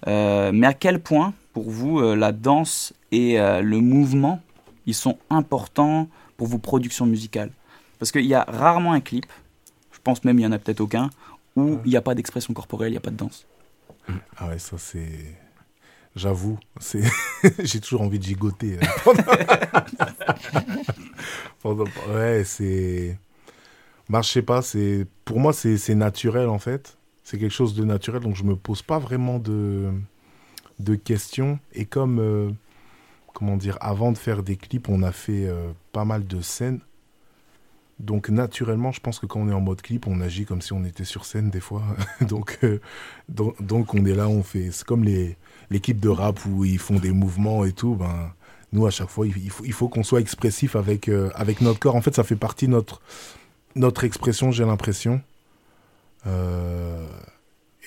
Euh, 0.08 0.52
mais 0.54 0.68
à 0.68 0.74
quel 0.74 1.00
point, 1.00 1.34
pour 1.54 1.70
vous, 1.70 2.00
euh, 2.00 2.16
la 2.16 2.32
danse 2.32 2.94
et 3.12 3.40
euh, 3.40 3.62
le 3.62 3.80
mouvement, 3.80 4.42
ils 4.88 4.96
sont 4.96 5.20
importants 5.30 6.10
pour 6.38 6.48
vos 6.48 6.60
productions 6.60 7.08
musicales 7.08 7.52
Parce 8.00 8.12
qu'il 8.14 8.26
y 8.26 8.36
a 8.36 8.44
rarement 8.48 8.94
un 8.94 9.02
clip, 9.02 9.28
je 9.94 10.00
pense 10.04 10.24
même 10.26 10.40
il 10.40 10.44
y 10.44 10.48
en 10.48 10.54
a 10.54 10.60
peut-être 10.60 10.82
aucun, 10.82 11.12
où 11.58 11.80
il 11.86 11.92
n'y 11.92 11.98
a 11.98 12.02
pas 12.04 12.16
d'expression 12.16 12.54
corporelle, 12.56 12.90
il 12.90 12.94
n'y 12.94 12.98
a 12.98 13.02
pas 13.02 13.12
de 13.12 13.18
danse. 13.18 13.48
Ah 14.38 14.48
ouais, 14.50 14.60
ça 14.60 14.78
c'est. 14.78 15.36
J'avoue, 16.16 16.60
c'est. 16.80 17.04
J'ai 17.60 17.80
toujours 17.82 18.02
envie 18.02 18.20
de 18.20 18.24
gigoter. 18.26 18.80
euh, 18.80 19.14
Ouais, 22.10 22.44
c'est. 22.46 23.18
Bah, 24.10 24.22
je 24.24 24.30
sais 24.30 24.42
pas, 24.42 24.62
c'est. 24.62 25.08
Pour 25.26 25.40
moi, 25.40 25.54
c'est 25.54 25.78
c'est 25.78 25.96
naturel 25.96 26.50
en 26.50 26.60
fait. 26.60 26.98
C'est 27.24 27.40
quelque 27.40 27.52
chose 27.54 27.76
de 27.76 27.86
naturel, 27.86 28.22
donc 28.24 28.36
je 28.36 28.44
me 28.44 28.56
pose 28.56 28.82
pas 28.82 29.00
vraiment 29.00 29.40
de, 29.40 29.92
de 30.80 30.96
questions. 30.96 31.60
Et 31.74 31.86
comme. 31.86 32.20
euh, 32.20 32.52
Comment 33.38 33.56
dire 33.56 33.78
Avant 33.82 34.12
de 34.12 34.18
faire 34.18 34.42
des 34.42 34.56
clips, 34.56 34.90
on 34.90 35.04
a 35.04 35.12
fait 35.12 35.46
euh, 35.46 35.70
pas 35.92 36.06
mal 36.06 36.26
de 36.26 36.42
scènes. 36.42 36.80
Donc 38.00 38.30
naturellement, 38.30 38.92
je 38.92 39.00
pense 39.00 39.20
que 39.20 39.28
quand 39.28 39.40
on 39.40 39.48
est 39.48 39.54
en 39.54 39.62
mode 39.62 39.80
clip, 39.84 40.08
on 40.08 40.22
agit 40.22 40.46
comme 40.46 40.60
si 40.60 40.74
on 40.74 40.84
était 40.84 41.04
sur 41.04 41.24
scène 41.24 41.52
des 41.52 41.60
fois. 41.60 41.84
donc, 42.22 42.58
euh, 42.64 42.80
donc, 43.30 43.94
on 43.94 44.04
est 44.08 44.16
là, 44.16 44.28
on 44.28 44.42
fait. 44.42 44.72
C'est 44.72 44.88
comme 44.88 45.06
l'équipe 45.70 46.00
de 46.00 46.10
rap 46.10 46.44
où 46.48 46.66
ils 46.66 46.80
font 46.80 46.98
des 46.98 47.12
mouvements 47.12 47.64
et 47.64 47.74
tout. 47.74 47.94
Ben 47.94 48.34
nous 48.74 48.88
à 48.88 48.90
chaque 48.90 49.10
fois, 49.10 49.28
il, 49.28 49.52
faut, 49.52 49.88
qu'on 49.88 50.02
soit 50.02 50.20
expressif 50.20 50.76
avec 50.76 51.08
euh, 51.08 51.30
avec 51.36 51.62
notre 51.62 51.78
corps. 51.78 51.96
En 51.96 52.02
fait, 52.02 52.16
ça 52.16 52.24
fait 52.24 52.36
partie 52.36 52.66
de 52.66 52.72
notre 52.72 53.04
notre 53.76 54.04
expression. 54.04 54.50
J'ai 54.52 54.66
l'impression. 54.66 55.22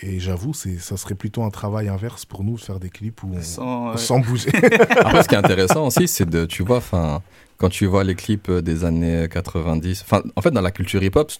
Et 0.02 0.18
j'avoue, 0.20 0.54
c'est 0.54 0.78
ça 0.78 0.96
serait 0.96 1.14
plutôt 1.14 1.42
un 1.42 1.50
travail 1.50 1.88
inverse 1.88 2.24
pour 2.24 2.42
nous 2.44 2.56
de 2.56 2.60
faire 2.60 2.80
des 2.80 2.90
clips 2.90 3.22
où 3.22 3.32
on, 3.36 3.42
Sans, 3.42 3.90
euh, 3.92 3.96
sans 3.96 4.18
bouger. 4.20 4.50
Après, 4.90 5.22
ce 5.22 5.28
qui 5.28 5.34
est 5.34 5.38
intéressant 5.38 5.86
aussi, 5.86 6.08
c'est 6.08 6.28
de, 6.28 6.44
tu 6.46 6.62
vois, 6.62 6.78
enfin, 6.78 7.22
quand 7.58 7.68
tu 7.68 7.86
vois 7.86 8.04
les 8.04 8.14
clips 8.14 8.50
des 8.50 8.84
années 8.84 9.26
90, 9.30 10.02
enfin, 10.02 10.22
en 10.36 10.40
fait, 10.42 10.50
dans 10.50 10.60
la 10.62 10.70
culture 10.70 11.02
hip-hop, 11.02 11.30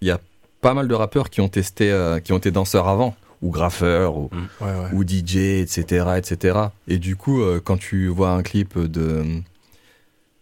il 0.00 0.08
y 0.08 0.10
a 0.10 0.18
pas 0.60 0.74
mal 0.74 0.88
de 0.88 0.94
rappeurs 0.94 1.30
qui 1.30 1.40
ont 1.40 1.48
testé, 1.48 1.90
euh, 1.90 2.20
qui 2.20 2.32
ont 2.32 2.38
été 2.38 2.50
danseurs 2.50 2.88
avant, 2.88 3.14
ou 3.42 3.50
graffeurs, 3.50 4.16
ou, 4.16 4.30
Ouais, 4.60 4.66
ouais. 4.66 4.92
ou 4.92 5.02
DJ, 5.06 5.36
etc., 5.60 6.06
etc. 6.16 6.58
Et 6.88 6.98
du 6.98 7.16
coup, 7.16 7.40
euh, 7.42 7.60
quand 7.62 7.78
tu 7.78 8.08
vois 8.08 8.30
un 8.30 8.42
clip 8.42 8.78
de, 8.78 9.22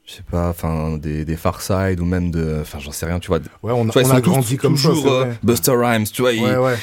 je 0.05 0.13
sais 0.15 0.23
pas, 0.29 0.49
enfin, 0.49 0.97
des, 0.97 1.25
des 1.25 1.37
Far 1.37 1.61
Side, 1.61 2.01
ou 2.01 2.05
même 2.05 2.31
de, 2.31 2.59
enfin, 2.63 2.79
j'en 2.79 2.93
sais 2.93 3.07
rien, 3.07 3.19
tu 3.21 3.29
vois. 3.29 3.39
Ouais, 3.63 3.73
on, 3.73 3.87
Tu 3.87 3.93
vois, 4.01 4.03
on 4.03 4.15
ils 4.15 4.17
a 4.17 4.21
tous- 4.21 4.31
grandi 4.31 4.57
comme 4.57 4.77
ça. 4.77 4.89
toujours 4.89 5.05
c'est 5.23 5.29
euh. 5.29 5.33
Buster 5.43 5.73
Rhymes, 5.77 6.05
tu 6.07 6.23
vois, 6.23 6.33
ouais. 6.33 6.77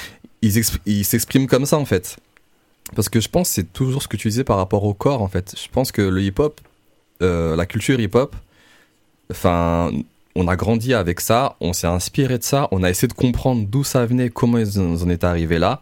Ils, 0.45 0.58
exp- 0.60 0.79
ils 0.86 1.05
s'expriment 1.05 1.47
comme 1.47 1.65
ça 1.65 1.77
en 1.77 1.86
fait. 1.86 2.17
Parce 2.95 3.10
que 3.10 3.19
je 3.19 3.29
pense 3.29 3.49
c'est 3.49 3.71
toujours 3.73 4.01
ce 4.03 4.08
que 4.08 4.17
tu 4.17 4.27
disais 4.29 4.43
par 4.43 4.58
rapport 4.58 4.84
au 4.84 4.93
corps 4.93 5.21
en 5.21 5.27
fait. 5.27 5.55
Je 5.58 5.67
pense 5.71 5.91
que 5.91 6.01
le 6.01 6.21
hip-hop, 6.21 6.62
euh, 7.21 7.55
la 7.55 7.65
culture 7.65 7.99
hip-hop, 7.99 8.36
enfin, 9.31 9.91
on 10.36 10.47
a 10.47 10.55
grandi 10.55 10.93
avec 10.93 11.19
ça, 11.21 11.55
on 11.62 11.73
s'est 11.73 11.88
inspiré 11.88 12.38
de 12.38 12.43
ça, 12.43 12.67
on 12.71 12.84
a 12.84 12.89
essayé 12.89 13.08
de 13.08 13.13
comprendre 13.13 13.65
d'où 13.67 13.84
ça 13.84 14.05
venait, 14.05 14.29
comment 14.29 14.58
ils 14.58 14.79
en 14.79 15.10
étaient 15.10 15.25
arrivés 15.25 15.60
là. 15.60 15.81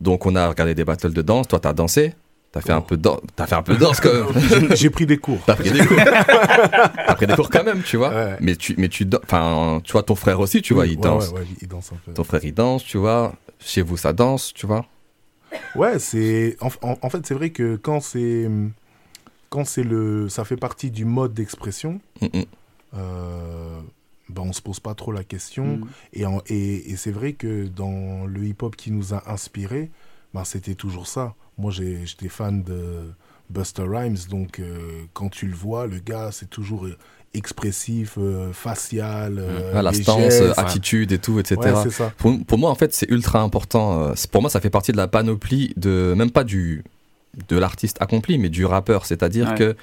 Donc 0.00 0.26
on 0.26 0.36
a 0.36 0.48
regardé 0.48 0.74
des 0.74 0.84
battles 0.84 1.12
de 1.12 1.22
danse, 1.22 1.48
toi 1.48 1.58
t'as 1.58 1.72
dansé, 1.72 2.14
t'as 2.52 2.60
fait, 2.60 2.72
un 2.72 2.80
peu 2.80 2.96
de 2.96 3.02
dan- 3.02 3.18
t'as 3.34 3.46
fait 3.46 3.56
un 3.56 3.62
peu 3.62 3.74
de 3.74 3.78
danse 3.80 4.00
quand 4.00 4.12
même. 4.12 4.70
J'ai- 4.76 4.90
pris 4.90 5.06
des 5.06 5.18
cours. 5.18 5.40
T'as 5.44 5.56
pris 5.56 5.70
des 5.72 5.84
cours. 5.84 5.96
T'as 5.96 7.14
pris 7.14 7.26
des 7.26 7.34
cours 7.34 7.50
quand 7.50 7.64
même, 7.64 7.82
tu 7.82 7.96
vois. 7.96 8.10
Ouais. 8.10 8.36
Mais 8.40 8.54
tu, 8.54 8.74
mais 8.78 8.88
tu, 8.88 9.08
enfin, 9.24 9.80
tu 9.82 9.90
vois, 9.92 10.04
ton 10.04 10.14
frère 10.14 10.38
aussi, 10.38 10.62
tu 10.62 10.72
vois, 10.74 10.84
Oui, 10.84 10.90
il 10.92 11.00
danse. 11.00 11.28
Ouais, 11.30 11.40
ouais, 11.40 11.46
il 11.60 11.66
danse 11.66 11.90
un 11.92 11.96
peu. 12.04 12.12
Ton 12.12 12.22
frère 12.24 12.44
il 12.44 12.54
danse, 12.54 12.84
tu 12.84 12.96
vois. 12.98 13.32
Chez 13.60 13.82
vous 13.82 13.96
ça 13.96 14.12
danse, 14.12 14.52
tu 14.54 14.66
vois? 14.66 14.86
Ouais, 15.76 15.98
c'est 15.98 16.56
en, 16.60 16.68
en- 16.82 16.98
en 17.02 17.10
fait 17.10 17.26
c'est 17.26 17.34
vrai 17.34 17.50
que 17.50 17.76
quand 17.76 18.00
c'est 18.00 18.48
quand 19.50 19.64
c'est 19.64 19.82
le 19.82 20.28
ça 20.28 20.44
fait 20.44 20.56
partie 20.56 20.90
du 20.90 21.04
mode 21.04 21.34
d'expression, 21.34 22.00
Mm, 22.20 22.26
mm. 22.38 22.42
euh, 22.94 23.80
ben 24.28 24.42
on 24.42 24.52
se 24.52 24.60
pose 24.62 24.80
pas 24.80 24.94
trop 24.94 25.12
la 25.12 25.24
question 25.24 25.78
Mm. 25.78 25.86
et, 26.12 26.26
en- 26.26 26.42
et, 26.48 26.90
et 26.90 26.96
c'est 26.96 27.10
vrai 27.12 27.32
que 27.32 27.66
dans 27.66 28.26
le 28.26 28.44
hip-hop 28.46 28.76
qui 28.76 28.90
nous 28.90 29.14
a 29.14 29.30
inspiré, 29.30 29.90
ben 30.34 30.44
c'était 30.44 30.74
toujours 30.74 31.06
ça. 31.06 31.34
Moi 31.56 31.70
j'ai- 31.70 32.06
j'étais 32.06 32.28
fan 32.28 32.62
de 32.62 33.10
Buster 33.50 33.84
Rhymes 33.88 34.18
donc 34.28 34.60
euh, 34.60 35.04
quand 35.14 35.30
tu 35.30 35.46
le 35.46 35.54
vois 35.54 35.86
le 35.86 35.98
gars 35.98 36.30
c'est 36.32 36.50
toujours 36.50 36.86
euh, 36.86 36.96
expressif, 37.34 38.14
euh, 38.18 38.52
facial, 38.52 39.36
euh, 39.38 39.72
Ah, 39.74 39.82
la 39.82 39.92
stance, 39.92 40.20
gestes. 40.20 40.58
attitude 40.58 41.12
et 41.12 41.18
tout, 41.18 41.38
etc. 41.38 41.56
Ouais, 41.60 41.72
c'est 41.84 41.90
ça. 41.90 42.12
pour, 42.18 42.38
pour 42.44 42.58
moi, 42.58 42.70
en 42.70 42.74
fait, 42.74 42.92
c'est 42.94 43.08
ultra 43.10 43.40
important. 43.40 44.02
euh, 44.02 44.14
Pour 44.32 44.40
moi, 44.42 44.50
ça 44.50 44.60
fait 44.60 44.70
partie 44.70 44.92
de 44.92 44.96
la 44.96 45.08
panoplie 45.08 45.72
de, 45.76 46.14
même 46.16 46.30
pas 46.30 46.44
du, 46.44 46.84
de 47.48 47.56
l'artiste 47.58 47.96
accompli, 48.00 48.38
mais 48.38 48.48
du 48.48 48.64
rappeur. 48.64 49.06
C'est-à-dire 49.06 49.48
Ouais. 49.50 49.54
que 49.58 49.76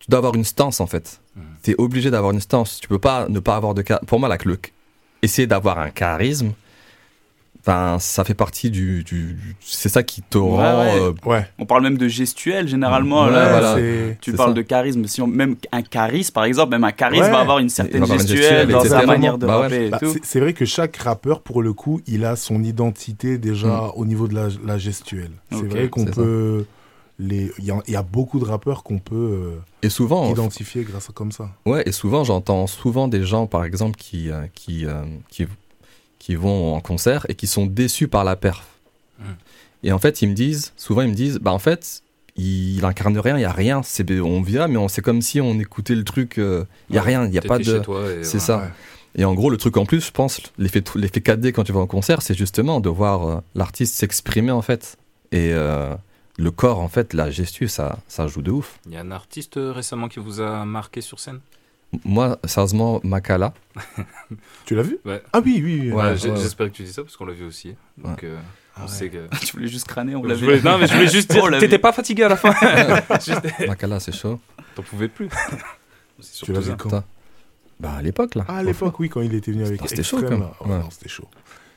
tu 0.00 0.06
dois 0.10 0.18
avoir 0.18 0.34
une 0.34 0.44
stance, 0.44 0.80
en 0.80 0.86
fait. 0.86 1.20
Mhm. 1.36 1.42
Tu 1.62 1.70
es 1.72 1.74
obligé 1.78 2.10
d'avoir 2.10 2.32
une 2.32 2.40
stance. 2.40 2.78
Tu 2.80 2.88
peux 2.88 2.98
pas 2.98 3.28
ne 3.28 3.38
pas 3.40 3.56
avoir 3.56 3.74
de. 3.74 3.82
Pour 4.06 4.18
moi, 4.20 4.28
la 4.28 4.38
le, 4.44 4.58
essayer 5.22 5.46
d'avoir 5.46 5.78
un 5.78 5.90
charisme, 5.90 6.52
ben, 7.66 7.98
ça 7.98 8.24
fait 8.24 8.34
partie 8.34 8.70
du. 8.70 9.04
du- 9.04 9.36
c'est 9.60 9.88
ça 9.88 10.02
qui 10.02 10.22
te 10.22 10.38
Ouais, 10.38 10.44
rend. 10.56 10.80
ouais. 10.84 11.00
euh, 11.00 11.12
Ouais. 11.26 11.46
On 11.58 11.66
parle 11.66 11.82
même 11.82 11.98
de 11.98 12.08
gestuel 12.08 12.66
généralement. 12.68 13.24
Ouais, 13.26 13.30
là, 13.32 13.50
voilà. 13.50 13.74
c'est- 13.76 14.18
Tu 14.20 14.32
parles 14.32 14.50
ça. 14.50 14.54
de 14.54 14.62
charisme. 14.62 15.04
Si 15.06 15.20
on, 15.20 15.26
même 15.26 15.56
un 15.72 15.82
charisme, 15.82 16.32
par 16.32 16.44
exemple, 16.44 16.70
même 16.70 16.84
un 16.84 16.92
charisme 16.92 17.24
Ouais. 17.24 17.30
va 17.30 17.40
avoir 17.40 17.58
une 17.58 17.68
certaine 17.68 18.02
une 18.02 18.06
gestuelle 18.08 18.38
gestuelle, 18.38 18.68
dans 18.68 18.84
sa 18.84 19.04
manière 19.06 19.36
de 19.38 19.46
Bah 19.46 19.58
rapper 19.58 19.90
Bah, 19.90 19.98
c'est- 20.22 20.40
vrai 20.40 20.52
que 20.54 20.64
chaque 20.64 20.96
rappeur, 20.96 21.42
pour 21.42 21.62
le 21.62 21.72
coup, 21.72 22.00
il 22.06 22.24
a 22.24 22.36
son 22.36 22.62
identité 22.62 23.36
déjà 23.38 23.90
au 23.94 24.04
niveau 24.06 24.26
de 24.28 24.34
la, 24.34 24.48
la 24.66 24.78
gestuelle. 24.78 25.32
C'est 25.52 25.62
vrai 25.66 25.88
qu'on 25.88 26.06
ça. 26.06 26.12
peut. 26.12 26.64
les- 27.22 27.52
Il 27.58 27.64
y, 27.66 27.70
a- 27.70 27.82
il 27.86 27.92
y 27.92 27.96
a 27.96 28.02
beaucoup 28.02 28.38
de 28.38 28.46
rappeurs 28.46 28.82
qu'on 28.82 28.98
peut 28.98 29.50
Et 29.82 29.90
souvent, 29.90 30.26
euh, 30.28 30.30
identifier 30.32 30.84
grâce 30.84 31.10
à 31.10 31.12
comme 31.12 31.32
ça. 31.32 31.50
Ouais, 31.66 31.82
et 31.84 31.92
souvent 31.92 32.24
j'entends 32.24 32.66
souvent 32.66 33.08
des 33.08 33.24
gens, 33.24 33.46
par 33.46 33.64
exemple, 33.66 33.96
qui, 33.98 34.30
euh, 34.30 34.46
qui, 34.54 34.86
euh, 34.86 35.02
qui, 35.28 35.46
qui 36.30 36.36
vont 36.36 36.76
en 36.76 36.80
concert 36.80 37.26
et 37.28 37.34
qui 37.34 37.48
sont 37.48 37.66
déçus 37.66 38.06
par 38.06 38.22
la 38.22 38.36
perf. 38.36 38.64
Mm. 39.18 39.24
Et 39.82 39.92
en 39.92 39.98
fait, 39.98 40.22
ils 40.22 40.28
me 40.28 40.34
disent, 40.34 40.72
souvent 40.76 41.02
ils 41.02 41.08
me 41.08 41.14
disent, 41.14 41.40
bah 41.40 41.50
en 41.52 41.58
fait, 41.58 42.02
il 42.36 42.84
incarne 42.84 43.18
rien, 43.18 43.36
il 43.36 43.40
y 43.40 43.44
a 43.44 43.50
rien. 43.50 43.82
C'est, 43.82 44.08
on 44.20 44.40
vient, 44.40 44.68
mais 44.68 44.76
on, 44.76 44.86
c'est 44.86 45.02
comme 45.02 45.22
si 45.22 45.40
on 45.40 45.58
écoutait 45.58 45.96
le 45.96 46.04
truc, 46.04 46.38
euh, 46.38 46.64
il 46.88 46.94
y 46.94 46.98
a 47.00 47.02
Ouais, 47.02 47.08
rien, 47.08 47.26
il 47.26 47.34
y 47.34 47.38
a 47.38 47.42
pas 47.42 47.58
de. 47.58 47.64
chez 47.64 47.82
toi 47.82 48.08
et 48.12 48.22
C'est 48.22 48.38
ça. 48.38 48.58
Ouais. 48.58 48.68
Et 49.16 49.24
en 49.24 49.34
gros, 49.34 49.50
le 49.50 49.56
truc 49.56 49.76
en 49.76 49.86
plus, 49.86 50.06
je 50.06 50.12
pense, 50.12 50.40
l'effet, 50.56 50.84
l'effet 50.94 51.18
4D 51.18 51.50
quand 51.50 51.64
tu 51.64 51.72
vas 51.72 51.80
en 51.80 51.88
concert, 51.88 52.22
c'est 52.22 52.38
justement 52.38 52.78
de 52.78 52.88
voir 52.88 53.26
euh, 53.26 53.40
l'artiste 53.56 53.96
s'exprimer 53.96 54.52
en 54.52 54.62
fait. 54.62 54.98
Et 55.32 55.50
euh, 55.52 55.96
le 56.38 56.50
corps, 56.52 56.78
en 56.78 56.88
fait, 56.88 57.12
la 57.12 57.28
gestu, 57.32 57.66
ça, 57.66 57.98
ça 58.06 58.28
joue 58.28 58.42
de 58.42 58.52
ouf. 58.52 58.78
Il 58.86 58.92
y 58.92 58.96
a 58.96 59.00
un 59.00 59.10
artiste 59.10 59.56
euh, 59.56 59.72
récemment 59.72 60.06
qui 60.06 60.20
vous 60.20 60.40
a 60.40 60.64
marqué 60.64 61.00
sur 61.00 61.18
scène? 61.18 61.40
Moi, 62.04 62.38
sérieusement, 62.44 63.00
Makala, 63.02 63.52
Tu 64.64 64.74
l'as 64.76 64.82
vu 64.82 64.98
Ouais. 65.04 65.22
Ah 65.32 65.40
oui, 65.44 65.60
oui. 65.64 65.80
oui. 65.82 65.92
Ouais, 65.92 66.02
Ouais, 66.04 66.16
j'ai- 66.16 66.30
ouais. 66.30 66.36
J'espère 66.36 66.68
que 66.68 66.72
tu 66.76 66.84
dis 66.84 66.92
ça 66.92 67.02
parce 67.02 67.16
qu'on 67.16 67.24
l'a 67.26 67.32
vu 67.32 67.44
aussi. 67.44 67.74
Donc, 67.98 68.22
euh, 68.22 68.38
Ah 68.76 68.80
on 68.80 68.82
ouais. 68.82 68.88
sait 68.88 69.08
que. 69.08 69.26
Tu 69.44 69.52
voulais 69.56 69.66
juste 69.68 69.88
crâner, 69.88 70.14
on 70.14 70.22
l'avait. 70.22 70.40
voulais- 70.40 70.60
Non, 70.62 70.78
mais 70.78 70.86
je 70.86 70.92
voulais 70.94 71.08
juste 71.08 71.30
dire, 71.32 71.44
t'étais 71.58 71.78
pas 71.78 71.92
fatigué 71.92 72.22
à 72.24 72.28
la 72.28 72.36
fin. 72.36 72.54
Juste- 73.18 73.66
Makala, 73.66 73.98
c'est 74.00 74.12
chaud. 74.14 74.38
T'en 74.76 74.82
pouvais 74.82 75.08
plus. 75.08 75.28
Tu 76.44 76.52
l'as 76.52 76.62
ça. 76.62 76.70
vu 76.70 76.76
quand. 76.76 77.02
Bah, 77.80 77.94
à 77.94 78.02
l'époque, 78.02 78.34
là. 78.36 78.44
Ah, 78.46 78.58
à 78.58 78.62
l'époque, 78.62 79.00
oui, 79.00 79.08
quand 79.08 79.22
il 79.22 79.34
était 79.34 79.50
venu 79.52 79.64
avec 79.64 79.80
Ah, 79.82 79.86
c'était 79.88 80.02
chaud, 80.02 80.20
quand 80.22 80.30
même. 80.68 80.82
C'était 80.90 81.08
chaud. 81.08 81.26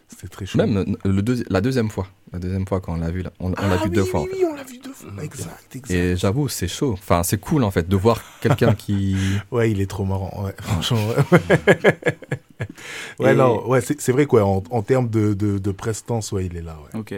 C'était 0.10 0.28
très 0.28 0.46
chaud. 0.46 0.58
Même 0.60 0.78
euh, 0.78 0.86
le 1.12 1.22
deuxi- 1.22 1.46
la 1.50 1.62
deuxième 1.62 1.89
fois. 1.89 2.08
La 2.32 2.39
deuxième 2.39 2.68
fois 2.68 2.82
quand 2.82 2.94
on 2.94 2.98
l'a 2.98 3.12
vu, 3.12 3.22
là. 3.22 3.32
on, 3.39 3.52
on 3.52 3.54
Ah 3.58 3.68
l'a 3.68 3.78
vu 3.78 3.84
oui, 3.86 3.89
deux 3.92 4.02
oui, 4.04 4.08
fois. 4.10 4.20
en 4.22 4.24
Oui, 4.24 4.30
fait. 4.38 4.46
on 4.46 4.56
l'a 4.56 4.63
vu 4.63 4.78
deux 4.80 4.92
fois. 4.94 5.12
Exact, 5.24 5.76
exact. 5.76 5.92
Et 5.92 6.16
j'avoue, 6.18 6.48
c'est 6.50 6.68
chaud. 6.68 6.94
Enfin, 6.94 7.22
c'est 7.24 7.38
cool 7.39 7.63
en 7.63 7.72
fait 7.72 7.88
de 7.88 7.96
voir 7.96 8.22
quelqu'un 8.42 8.74
qui. 8.76 9.16
Ouais, 9.52 9.72
il 9.72 9.82
est 9.82 9.89
trop 9.89 10.06
marrant. 10.06 10.44
Ouais, 10.46 10.56
franchement. 10.62 11.08
Ouais, 11.32 11.39
ouais 13.20 13.34
Et- 13.34 13.36
non, 13.36 13.68
ouais, 13.68 13.82
c'est 13.82 14.12
vrai 14.12 14.26
quoi. 14.26 14.44
En, 14.46 14.63
en 14.70 14.82
termes 14.82 15.10
de, 15.10 15.34
de, 15.34 15.58
de 15.58 15.72
prestance, 15.72 16.32
ouais, 16.32 16.46
il 16.46 16.58
est 16.58 16.62
là. 16.62 16.78
Ouais. 16.94 17.00
Ok. 17.00 17.13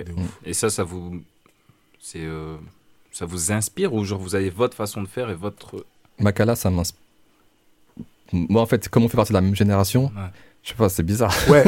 Et 0.46 0.54
ça, 0.54 0.70
ça 0.70 0.84
vous. 0.84 1.22
C'est. 2.00 2.24
euh, 2.24 2.58
Ça 3.12 3.26
vous 3.26 3.52
inspire 3.52 3.94
ou 3.94 4.04
genre 4.04 4.20
vous 4.20 4.36
avez 4.36 4.50
votre 4.50 4.76
façon 4.76 5.02
de 5.02 5.08
faire 5.08 5.30
et 5.30 5.36
votre. 5.36 5.86
Makala, 6.20 6.56
ça 6.56 6.70
m'inspire. 6.70 7.02
Moi, 8.32 8.62
en 8.62 8.66
fait, 8.66 8.90
comme 8.90 9.04
on 9.04 9.08
fait 9.10 9.18
partie 9.18 9.32
de 9.32 9.38
la 9.38 9.42
même 9.42 9.56
génération, 9.56 10.06
Ouais. 10.16 10.30
Je 10.66 10.70
sais 10.72 10.76
pas, 10.76 10.90
c'est 10.90 11.04
bizarre. 11.04 11.34
Ouais, 11.48 11.64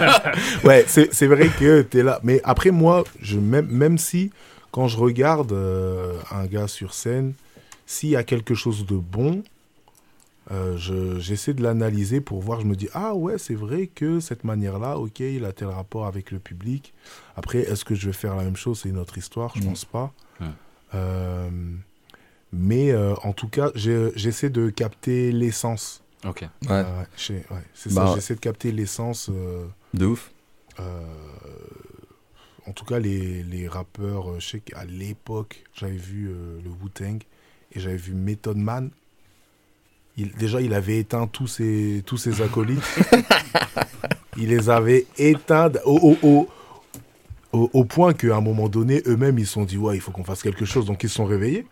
ouais 0.64 0.84
c'est 0.86 1.12
c'est 1.12 1.26
vrai 1.26 1.48
que 1.48 1.82
tu 1.82 1.98
es 1.98 2.02
là. 2.02 2.20
Mais 2.22 2.40
après, 2.44 2.70
moi, 2.70 3.02
je, 3.20 3.38
même, 3.38 3.66
même 3.66 3.96
si, 3.98 4.30
quand 4.72 4.86
je 4.88 4.98
regarde 4.98 5.52
euh, 5.52 6.18
un 6.30 6.44
gars 6.46 6.68
sur 6.68 6.92
scène, 6.94 7.32
s'il 7.86 8.10
y 8.10 8.16
a 8.16 8.22
quelque 8.22 8.54
chose 8.54 8.84
de 8.86 8.96
bon, 8.96 9.42
euh, 10.52 10.76
je- 10.76 11.18
j'essaie 11.18 11.54
de 11.54 11.62
l'analyser 11.62 12.20
pour 12.20 12.40
voir, 12.42 12.60
je 12.60 12.66
me 12.66 12.76
dis, 12.76 12.88
ah 12.92 13.14
ouais, 13.14 13.38
c'est 13.38 13.54
vrai 13.54 13.88
que 13.92 14.20
cette 14.20 14.44
manière-là, 14.44 14.98
ok, 14.98 15.20
il 15.20 15.44
a 15.44 15.52
tel 15.52 15.68
rapport 15.68 16.06
avec 16.06 16.30
le 16.30 16.38
public. 16.38 16.92
Après, 17.36 17.60
est-ce 17.60 17.84
que 17.84 17.94
je 17.94 18.06
vais 18.06 18.12
faire 18.12 18.36
la 18.36 18.44
même 18.44 18.56
chose? 18.56 18.80
C'est 18.82 18.90
une 18.90 18.98
autre 18.98 19.16
histoire, 19.18 19.52
je 19.56 19.60
Mhm. 19.62 19.68
pense 19.68 19.84
pas. 19.86 20.12
Ouais. 20.40 20.46
Euh, 20.94 21.48
mais 22.52 22.92
euh, 22.92 23.14
en 23.24 23.32
tout 23.32 23.48
cas, 23.48 23.70
j'essaie 23.74 24.50
de 24.50 24.68
capter 24.70 25.32
l'essence. 25.32 26.02
Ok. 26.26 26.40
Ouais, 26.42 26.48
Euh, 26.70 26.82
ouais, 27.00 27.06
j'ai- 27.16 27.34
ouais, 27.50 27.62
c'est 27.74 27.92
Bah, 27.94 28.06
ça, 28.08 28.14
j'essaie 28.14 28.34
de 28.34 28.40
capter 28.40 28.72
l'essence. 28.72 29.28
euh, 29.32 29.66
de 29.94 30.06
ouf. 30.06 30.30
euh, 30.80 31.00
en 32.66 32.72
tout 32.72 32.84
cas, 32.84 32.98
les, 32.98 33.42
les 33.44 33.68
rappeurs, 33.68 34.30
euh, 34.32 34.40
je 34.40 34.48
sais 34.48 34.60
qu'à 34.60 34.84
l'époque, 34.84 35.62
j'avais 35.74 35.96
vu 35.96 36.28
euh, 36.28 36.58
le 36.64 36.70
Wu-Tang 36.70 37.22
et 37.72 37.80
j'avais 37.80 37.96
vu 37.96 38.12
Method 38.14 38.56
Man. 38.56 38.90
Il, 40.16 40.32
déjà, 40.34 40.60
il 40.60 40.74
avait 40.74 40.98
éteint 40.98 41.26
tous 41.28 41.46
ses, 41.46 42.02
tous 42.06 42.16
ses 42.16 42.42
acolytes. 42.42 42.82
il 44.36 44.48
les 44.48 44.68
avait 44.70 45.06
éteints 45.18 45.70
au, 45.84 46.16
au, 46.22 46.26
au, 46.28 46.48
au, 47.52 47.70
au 47.72 47.84
point 47.84 48.12
qu'à 48.14 48.36
un 48.36 48.40
moment 48.40 48.68
donné, 48.68 49.02
eux-mêmes, 49.06 49.38
ils 49.38 49.46
se 49.46 49.52
sont 49.52 49.64
dit, 49.64 49.76
ouais, 49.78 49.94
il 49.96 50.00
faut 50.00 50.10
qu'on 50.10 50.24
fasse 50.24 50.42
quelque 50.42 50.64
chose. 50.64 50.86
Donc, 50.86 51.02
ils 51.04 51.08
se 51.08 51.14
sont 51.16 51.24
réveillés. 51.24 51.66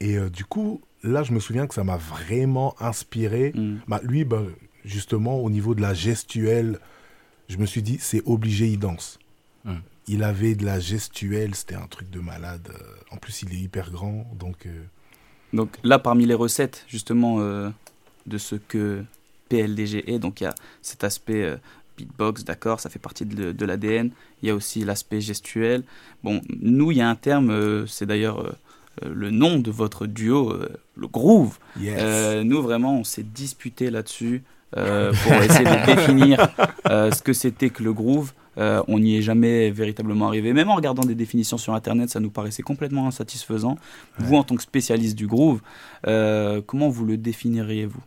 Et 0.00 0.16
euh, 0.16 0.30
du 0.30 0.44
coup, 0.44 0.80
là, 1.02 1.22
je 1.22 1.32
me 1.32 1.40
souviens 1.40 1.66
que 1.66 1.74
ça 1.74 1.84
m'a 1.84 1.96
vraiment 1.96 2.74
inspiré. 2.80 3.52
Mm. 3.54 3.76
Bah, 3.88 4.00
lui, 4.02 4.24
bah, 4.24 4.42
justement, 4.84 5.38
au 5.38 5.50
niveau 5.50 5.74
de 5.74 5.82
la 5.82 5.94
gestuelle, 5.94 6.78
je 7.48 7.56
me 7.58 7.66
suis 7.66 7.82
dit, 7.82 7.98
c'est 8.00 8.22
obligé, 8.26 8.66
il 8.68 8.78
danse. 8.78 9.18
Hmm. 9.64 9.76
Il 10.08 10.22
avait 10.22 10.54
de 10.54 10.64
la 10.64 10.78
gestuelle, 10.80 11.54
c'était 11.54 11.74
un 11.74 11.86
truc 11.86 12.10
de 12.10 12.20
malade. 12.20 12.68
Euh, 12.72 12.94
En 13.10 13.16
plus, 13.16 13.42
il 13.42 13.52
est 13.52 13.58
hyper 13.58 13.90
grand, 13.90 14.26
donc... 14.38 14.66
euh, 14.66 14.84
Donc 15.52 15.76
là, 15.82 15.98
parmi 15.98 16.26
les 16.26 16.34
recettes, 16.34 16.84
justement, 16.88 17.40
euh, 17.40 17.68
de 18.26 18.38
ce 18.38 18.56
que 18.56 19.04
PLDG 19.48 20.12
est, 20.12 20.18
donc 20.18 20.40
il 20.40 20.44
y 20.44 20.46
a 20.46 20.54
cet 20.82 21.04
aspect 21.04 21.42
euh, 21.42 21.56
beatbox, 21.96 22.44
d'accord, 22.44 22.80
ça 22.80 22.90
fait 22.90 22.98
partie 22.98 23.24
de, 23.26 23.52
de 23.52 23.64
l'ADN. 23.64 24.10
Il 24.42 24.48
y 24.48 24.50
a 24.50 24.54
aussi 24.54 24.84
l'aspect 24.84 25.20
gestuel. 25.20 25.82
Bon, 26.22 26.40
nous, 26.60 26.90
il 26.92 26.98
y 26.98 27.00
a 27.00 27.08
un 27.08 27.14
terme, 27.16 27.86
c'est 27.86 28.06
d'ailleurs 28.06 28.56
le 29.02 29.30
nom 29.30 29.58
de 29.58 29.70
votre 29.70 30.06
duo, 30.06 30.50
euh, 30.52 30.68
le 30.96 31.06
groove. 31.06 31.58
yes. 31.78 31.98
Euh, 31.98 32.44
nous, 32.44 32.62
vraiment, 32.62 32.98
on 32.98 33.04
s'est 33.04 33.22
disputé 33.22 33.90
là-dessus 33.90 34.42
euh, 34.76 35.12
pour 35.12 35.32
essayer 35.34 35.64
de 35.64 35.86
définir 35.94 36.48
euh, 36.88 37.10
ce 37.10 37.22
que 37.22 37.32
c'était 37.32 37.70
que 37.70 37.82
le 37.82 37.92
groove. 37.92 38.32
Euh, 38.58 38.82
on 38.88 38.98
n'y 38.98 39.16
est 39.18 39.22
jamais 39.22 39.70
véritablement 39.70 40.28
arrivé. 40.28 40.52
Même 40.54 40.70
en 40.70 40.76
regardant 40.76 41.04
des 41.04 41.14
définitions 41.14 41.58
sur 41.58 41.74
Internet, 41.74 42.08
ça 42.08 42.20
nous 42.20 42.30
paraissait 42.30 42.62
complètement 42.62 43.06
insatisfaisant. 43.06 43.76
Vous, 44.18 44.34
en 44.34 44.44
tant 44.44 44.56
que 44.56 44.62
spécialiste 44.62 45.14
du 45.14 45.26
groove, 45.26 45.60
euh, 46.06 46.62
comment 46.66 46.88
vous 46.88 47.04
le 47.04 47.18
définiriez-vous? 47.18 48.00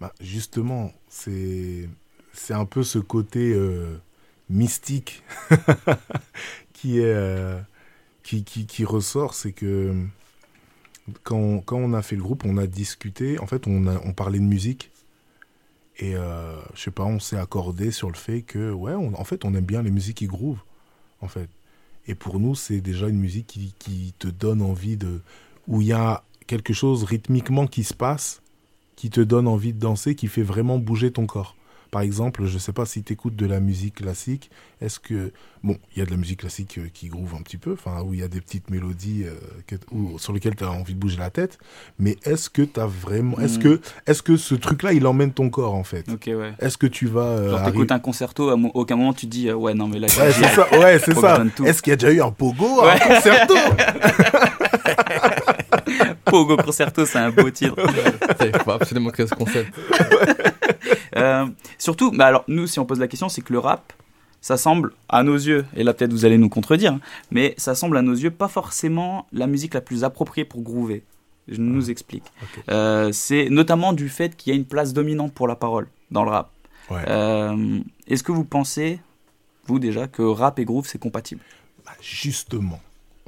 Bah, 0.00 0.12
justement, 0.20 0.92
c'est 1.08 1.88
c'est 2.32 2.54
un 2.54 2.66
peu 2.66 2.82
ce 2.82 2.98
côté 2.98 3.52
euh, 3.54 3.98
mystique 4.50 5.22
qui, 6.72 7.00
est, 7.00 7.04
euh, 7.14 7.58
qui, 8.26 8.84
ressort. 8.84 9.34
C'est 9.34 9.52
que 9.52 9.94
quand, 11.22 11.36
on- 11.36 11.60
quand 11.60 11.76
on 11.76 11.92
a 11.92 12.02
fait 12.02 12.16
le 12.16 12.22
groupe, 12.22 12.44
on 12.44 12.56
a 12.56 12.66
discuté. 12.66 13.38
En 13.38 13.46
fait, 13.46 13.66
on, 13.66 13.86
a, 13.86 14.00
on 14.04 14.12
parlait 14.12 14.38
de 14.38 14.44
musique. 14.44 14.90
Et 15.98 16.14
euh, 16.16 16.60
je 16.74 16.82
sais 16.82 16.90
pas, 16.90 17.04
on 17.04 17.18
s'est 17.18 17.38
accordé 17.38 17.90
sur 17.90 18.08
le 18.10 18.16
fait 18.16 18.42
que, 18.42 18.70
ouais, 18.72 18.94
en 18.94 19.24
fait, 19.24 19.44
on 19.44 19.54
aime 19.54 19.64
bien 19.64 19.82
les 19.82 19.90
musiques 19.90 20.18
qui 20.18 20.26
groove. 20.26 20.58
En 21.22 21.28
fait. 21.28 21.48
Et 22.06 22.14
pour 22.14 22.38
nous, 22.38 22.54
c'est 22.54 22.80
déjà 22.80 23.08
une 23.08 23.18
musique 23.18 23.46
qui, 23.46 23.74
qui 23.78 24.14
te 24.18 24.28
donne 24.28 24.62
envie 24.62 24.96
de. 24.96 25.20
où 25.66 25.80
il 25.80 25.88
y 25.88 25.92
a 25.92 26.22
quelque 26.46 26.72
chose 26.72 27.04
rythmiquement 27.04 27.66
qui 27.66 27.82
se 27.84 27.94
passe 27.94 28.42
qui 28.96 29.10
te 29.10 29.20
donne 29.20 29.46
envie 29.46 29.74
de 29.74 29.78
danser, 29.78 30.14
qui 30.14 30.26
fait 30.26 30.42
vraiment 30.42 30.78
bouger 30.78 31.12
ton 31.12 31.26
corps. 31.26 31.54
Par 31.96 32.02
exemple, 32.02 32.44
je 32.44 32.52
ne 32.52 32.58
sais 32.58 32.74
pas 32.74 32.84
si 32.84 33.02
tu 33.02 33.14
écoutes 33.14 33.36
de 33.36 33.46
la 33.46 33.58
musique 33.58 33.94
classique, 33.94 34.50
est-ce 34.82 35.00
que... 35.00 35.32
Bon, 35.64 35.78
il 35.94 36.00
y 36.00 36.02
a 36.02 36.04
de 36.04 36.10
la 36.10 36.18
musique 36.18 36.40
classique 36.40 36.76
euh, 36.76 36.88
qui 36.92 37.08
groove 37.08 37.34
un 37.34 37.40
petit 37.40 37.56
peu, 37.56 37.72
enfin, 37.72 38.02
où 38.02 38.12
il 38.12 38.20
y 38.20 38.22
a 38.22 38.28
des 38.28 38.42
petites 38.42 38.68
mélodies 38.68 39.24
euh, 39.24 39.32
que- 39.66 39.76
où- 39.90 40.18
sur 40.18 40.34
lesquelles 40.34 40.56
tu 40.56 40.64
as 40.64 40.70
envie 40.70 40.92
de 40.92 40.98
bouger 40.98 41.16
la 41.16 41.30
tête, 41.30 41.58
mais 41.98 42.18
est-ce 42.26 42.50
que 42.50 42.60
tu 42.60 42.78
as 42.78 42.84
vraiment... 42.86 43.38
Est-ce 43.38 43.58
Mm. 43.58 43.62
que, 43.62 43.80
est 44.06 44.22
que 44.22 44.36
ce 44.36 44.54
truc-là, 44.54 44.92
il 44.92 45.06
emmène 45.06 45.32
ton 45.32 45.48
corps, 45.48 45.72
en 45.74 45.84
fait? 45.84 46.06
Ok, 46.12 46.24
ouais. 46.26 46.52
Est-ce 46.58 46.76
que 46.76 46.86
tu 46.86 47.06
vas... 47.06 47.22
euh, 47.22 47.50
Genre, 47.52 47.62
t'écoutes 47.64 47.92
un 47.92 47.98
concerto, 47.98 48.50
à 48.50 48.56
aucun 48.74 48.96
moment 48.96 49.14
tu 49.14 49.24
te 49.24 49.30
dis, 49.30 49.48
euh, 49.48 49.54
ouais, 49.54 49.72
non, 49.72 49.88
mais 49.88 49.98
là, 49.98 50.08
Ouais, 50.08 50.32
c'est 50.32 50.48
ça, 50.54 50.78
ouais, 50.78 50.98
c'est 50.98 51.14
ça. 51.18 51.42
Est-ce 51.64 51.80
qu'il 51.80 51.92
y 51.92 51.94
a 51.94 51.96
déjà 51.96 52.12
eu 52.12 52.20
un 52.20 52.30
pogo, 52.30 52.82
Ouais. 52.84 52.90
un 52.90 52.98
concerto? 53.14 53.54
Pogo 56.24 56.56
Concerto, 56.56 57.06
c'est 57.06 57.18
un 57.18 57.30
beau 57.30 57.50
titre. 57.50 57.76
Il 58.40 58.58
faut 58.60 58.70
absolument 58.72 59.10
créer 59.10 59.26
ce 59.26 59.34
concept. 59.34 59.72
Euh, 61.16 61.46
surtout, 61.78 62.10
bah 62.12 62.26
alors 62.26 62.44
nous, 62.46 62.66
si 62.66 62.78
on 62.78 62.84
pose 62.84 63.00
la 63.00 63.08
question, 63.08 63.30
c'est 63.30 63.40
que 63.40 63.52
le 63.52 63.58
rap, 63.58 63.92
ça 64.42 64.58
semble 64.58 64.92
à 65.08 65.22
nos 65.22 65.34
yeux, 65.34 65.64
et 65.74 65.82
là 65.82 65.94
peut-être 65.94 66.12
vous 66.12 66.26
allez 66.26 66.36
nous 66.36 66.50
contredire, 66.50 66.92
hein, 66.92 67.00
mais 67.30 67.54
ça 67.56 67.74
semble 67.74 67.96
à 67.96 68.02
nos 68.02 68.12
yeux 68.12 68.30
pas 68.30 68.48
forcément 68.48 69.26
la 69.32 69.46
musique 69.46 69.72
la 69.72 69.80
plus 69.80 70.04
appropriée 70.04 70.44
pour 70.44 70.60
groover. 70.60 71.02
Je 71.48 71.60
nous 71.60 71.90
explique. 71.90 72.24
Euh, 72.68 73.10
c'est 73.12 73.48
notamment 73.50 73.92
du 73.92 74.08
fait 74.08 74.36
qu'il 74.36 74.52
y 74.52 74.56
a 74.56 74.58
une 74.58 74.66
place 74.66 74.92
dominante 74.92 75.32
pour 75.32 75.48
la 75.48 75.56
parole 75.56 75.88
dans 76.10 76.22
le 76.24 76.30
rap. 76.30 76.50
Ouais. 76.90 77.02
Euh, 77.08 77.78
Est-ce 78.08 78.22
que 78.22 78.32
vous 78.32 78.44
pensez, 78.44 79.00
vous 79.66 79.78
déjà, 79.78 80.08
que 80.08 80.22
rap 80.22 80.58
et 80.58 80.64
groove 80.64 80.86
c'est 80.86 80.98
compatible? 80.98 81.40
Bah, 81.84 81.92
Justement. 82.00 82.80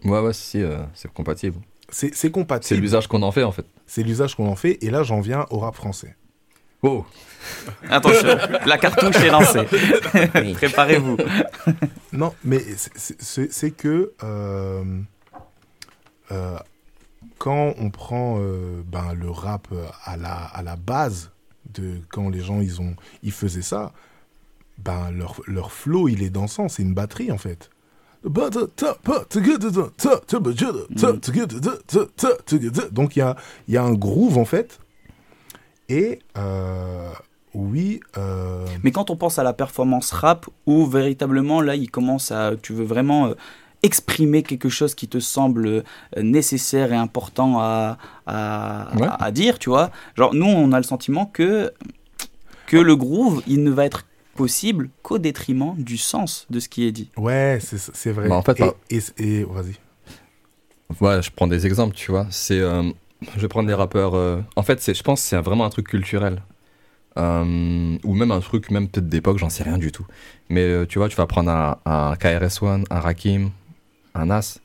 Ouais, 0.04 0.20
ouais, 0.20 0.32
si, 0.32 0.62
euh, 0.62 0.78
c'est 0.94 1.12
compatible. 1.12 1.56
C'est 1.90 2.08
c'est 2.08 2.16
C'est 2.16 2.30
compatible. 2.30 2.80
l'usage 2.80 3.06
qu'on 3.06 3.22
en 3.22 3.32
fait, 3.32 3.42
en 3.44 3.52
fait. 3.52 3.64
C'est 3.86 4.02
l'usage 4.02 4.34
qu'on 4.34 4.48
en 4.48 4.56
fait, 4.56 4.78
et 4.82 4.90
là, 4.90 5.02
j'en 5.02 5.20
viens 5.20 5.46
au 5.50 5.58
rap 5.58 5.74
français. 5.74 6.16
Oh 6.82 7.04
Attention, 7.90 8.36
la 8.66 8.78
cartouche 8.78 9.16
est 9.16 9.30
lancée. 9.30 9.64
Préparez-vous. 10.54 11.16
Non, 12.12 12.34
mais 12.44 12.60
c'est- 12.76 12.92
c'est 12.94 13.20
c'est- 13.22 13.52
c'est 13.52 13.70
que 13.72 14.12
euh, 14.22 14.84
euh, 16.30 16.56
quand 17.38 17.74
on 17.78 17.90
prend 17.90 18.36
euh, 18.40 18.82
ben, 18.86 19.12
le 19.14 19.30
rap 19.30 19.68
à 20.04 20.16
la, 20.16 20.34
à 20.34 20.62
la 20.62 20.76
base 20.76 21.30
de 21.74 22.00
quand 22.10 22.28
les 22.28 22.40
gens 22.40 22.60
ils 22.60 22.80
ont 22.80 22.94
ils 23.22 23.32
faisaient 23.32 23.62
ça, 23.62 23.92
ben 24.78 25.10
leur, 25.10 25.40
leur 25.46 25.72
flow 25.72 26.08
il 26.08 26.22
est 26.22 26.30
dansant, 26.30 26.68
c'est 26.68 26.82
une 26.82 26.94
batterie 26.94 27.32
en 27.32 27.38
fait. 27.38 27.70
Donc 32.92 33.16
il 33.16 33.18
y 33.20 33.22
a, 33.22 33.36
y 33.68 33.76
a 33.76 33.82
un 33.82 33.94
groove 33.94 34.38
en 34.38 34.44
fait. 34.44 34.78
Et 35.88 36.18
euh, 36.36 37.10
oui, 37.54 38.00
euh, 38.18 38.66
Mais 38.84 38.90
quand 38.92 39.10
on 39.10 39.16
pense 39.16 39.38
à 39.38 39.42
la 39.42 39.52
performance 39.52 40.10
rap, 40.12 40.46
où 40.66 40.86
véritablement 40.86 41.60
là, 41.62 41.76
il 41.76 41.90
commence 41.90 42.30
à, 42.30 42.52
tu 42.60 42.74
veux 42.74 42.84
vraiment 42.84 43.28
euh, 43.28 43.34
exprimer 43.82 44.42
quelque 44.42 44.68
chose 44.68 44.94
qui 44.94 45.08
te 45.08 45.18
semble 45.18 45.84
nécessaire 46.20 46.92
et 46.92 46.96
important 46.96 47.58
à, 47.60 47.96
à, 48.26 48.88
Ouais. 48.96 49.06
à- 49.06 49.24
à 49.24 49.30
dire, 49.30 49.58
tu 49.58 49.70
vois. 49.70 49.90
Genre, 50.16 50.34
nous, 50.34 50.46
on 50.46 50.72
a 50.72 50.76
le 50.78 50.82
sentiment 50.82 51.24
que, 51.26 51.72
que 52.66 52.76
le 52.76 52.96
groove, 52.96 53.42
il 53.46 53.62
ne 53.62 53.70
va 53.70 53.86
être 53.86 54.04
possible 54.38 54.88
qu'au 55.02 55.18
détriment 55.18 55.74
du 55.76 55.98
sens 55.98 56.46
de 56.48 56.60
ce 56.60 56.68
qui 56.68 56.86
est 56.86 56.92
dit. 56.92 57.10
Ouais, 57.16 57.58
c'est 57.60 57.78
c'est 57.78 58.12
vrai. 58.12 58.28
Bah, 58.28 58.36
en 58.36 58.42
fait, 58.42 58.60
et, 58.90 58.96
et, 58.96 59.40
et- 59.40 59.44
vas-y. 59.44 59.74
Ouais, 61.00 61.20
je 61.22 61.30
prends 61.30 61.46
des 61.48 61.66
exemples, 61.66 61.94
tu 61.94 62.10
vois. 62.10 62.26
C'est, 62.30 62.58
euh, 62.60 62.90
je 63.34 63.40
vais 63.40 63.48
prendre 63.48 63.68
des 63.68 63.74
rappeurs. 63.74 64.14
euh, 64.14 64.40
En 64.56 64.62
fait, 64.62 64.80
c'est, 64.80 64.94
je 64.94 65.02
pense, 65.02 65.20
que 65.20 65.26
c'est 65.28 65.36
vraiment 65.40 65.64
un 65.64 65.70
truc 65.70 65.88
culturel, 65.88 66.42
Euh, 67.18 67.98
ou 68.04 68.14
même 68.14 68.30
un 68.30 68.38
truc, 68.40 68.70
même 68.70 68.86
peut-être 68.88 69.08
d'époque, 69.08 69.38
j'en 69.38 69.50
sais 69.50 69.64
rien 69.64 69.76
du 69.78 69.90
tout. 69.90 70.06
Mais 70.48 70.60
euh, 70.62 70.86
tu 70.86 70.98
vois, 71.00 71.08
tu 71.08 71.16
vas 71.16 71.26
prendre 71.26 71.50
un, 71.50 71.78
un 71.84 72.14
KRS-One, 72.16 72.84
un 72.90 73.00
Rakim, 73.00 73.50
un 74.14 74.26
Nas. 74.26 74.58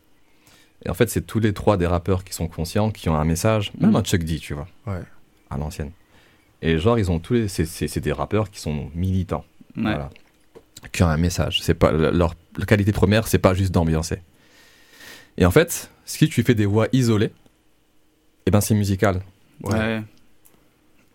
Et 0.86 0.89
en 0.89 0.93
fait, 0.93 1.09
c'est 1.09 1.25
tous 1.25 1.39
les 1.39 1.53
trois 1.53 1.78
des 1.78 1.88
rappeurs 1.88 2.24
qui 2.24 2.34
sont 2.34 2.47
conscients, 2.47 2.91
qui 2.91 3.09
ont 3.09 3.15
un 3.15 3.24
message, 3.26 3.71
même 3.80 3.89
Mhm. 3.91 3.95
un 3.95 4.03
Chuck 4.03 4.24
D, 4.24 4.38
tu 4.38 4.53
vois, 4.53 4.67
Ouais. 4.86 5.01
à 5.49 5.57
l'ancienne. 5.57 5.91
Et 6.61 6.78
genre, 6.78 6.99
ils 6.99 7.09
ont 7.09 7.19
tous 7.19 7.34
les, 7.34 7.47
c'est, 7.47 7.65
c'est- 7.65 7.88
c'est 7.88 7.99
des 8.01 8.11
rappeurs 8.13 8.51
qui 8.51 8.59
sont 8.61 8.89
militants. 8.93 9.45
Ouais. 9.78 9.84
Voilà. 9.84 10.09
Qui 10.91 11.03
ont 11.03 11.07
un 11.07 11.17
message. 11.17 11.61
C'est 11.61 11.74
pas 11.74 11.91
leur, 11.91 12.13
leur 12.13 12.65
qualité 12.67 12.91
première, 12.91 13.28
c'est 13.28 13.39
pas 13.39 13.53
juste 13.53 13.71
d'ambiancer. 13.71 14.17
Et 15.38 15.45
en 15.45 15.51
fait, 15.51 15.89
si 16.05 16.28
tu 16.30 16.43
fais 16.43 16.55
des 16.55 16.65
voix 16.65 16.88
isolées, 16.91 17.32
eh 18.45 18.51
ben 18.51 18.61
c'est 18.61 18.76
musical. 18.76 19.21
Ouais. 19.63 20.01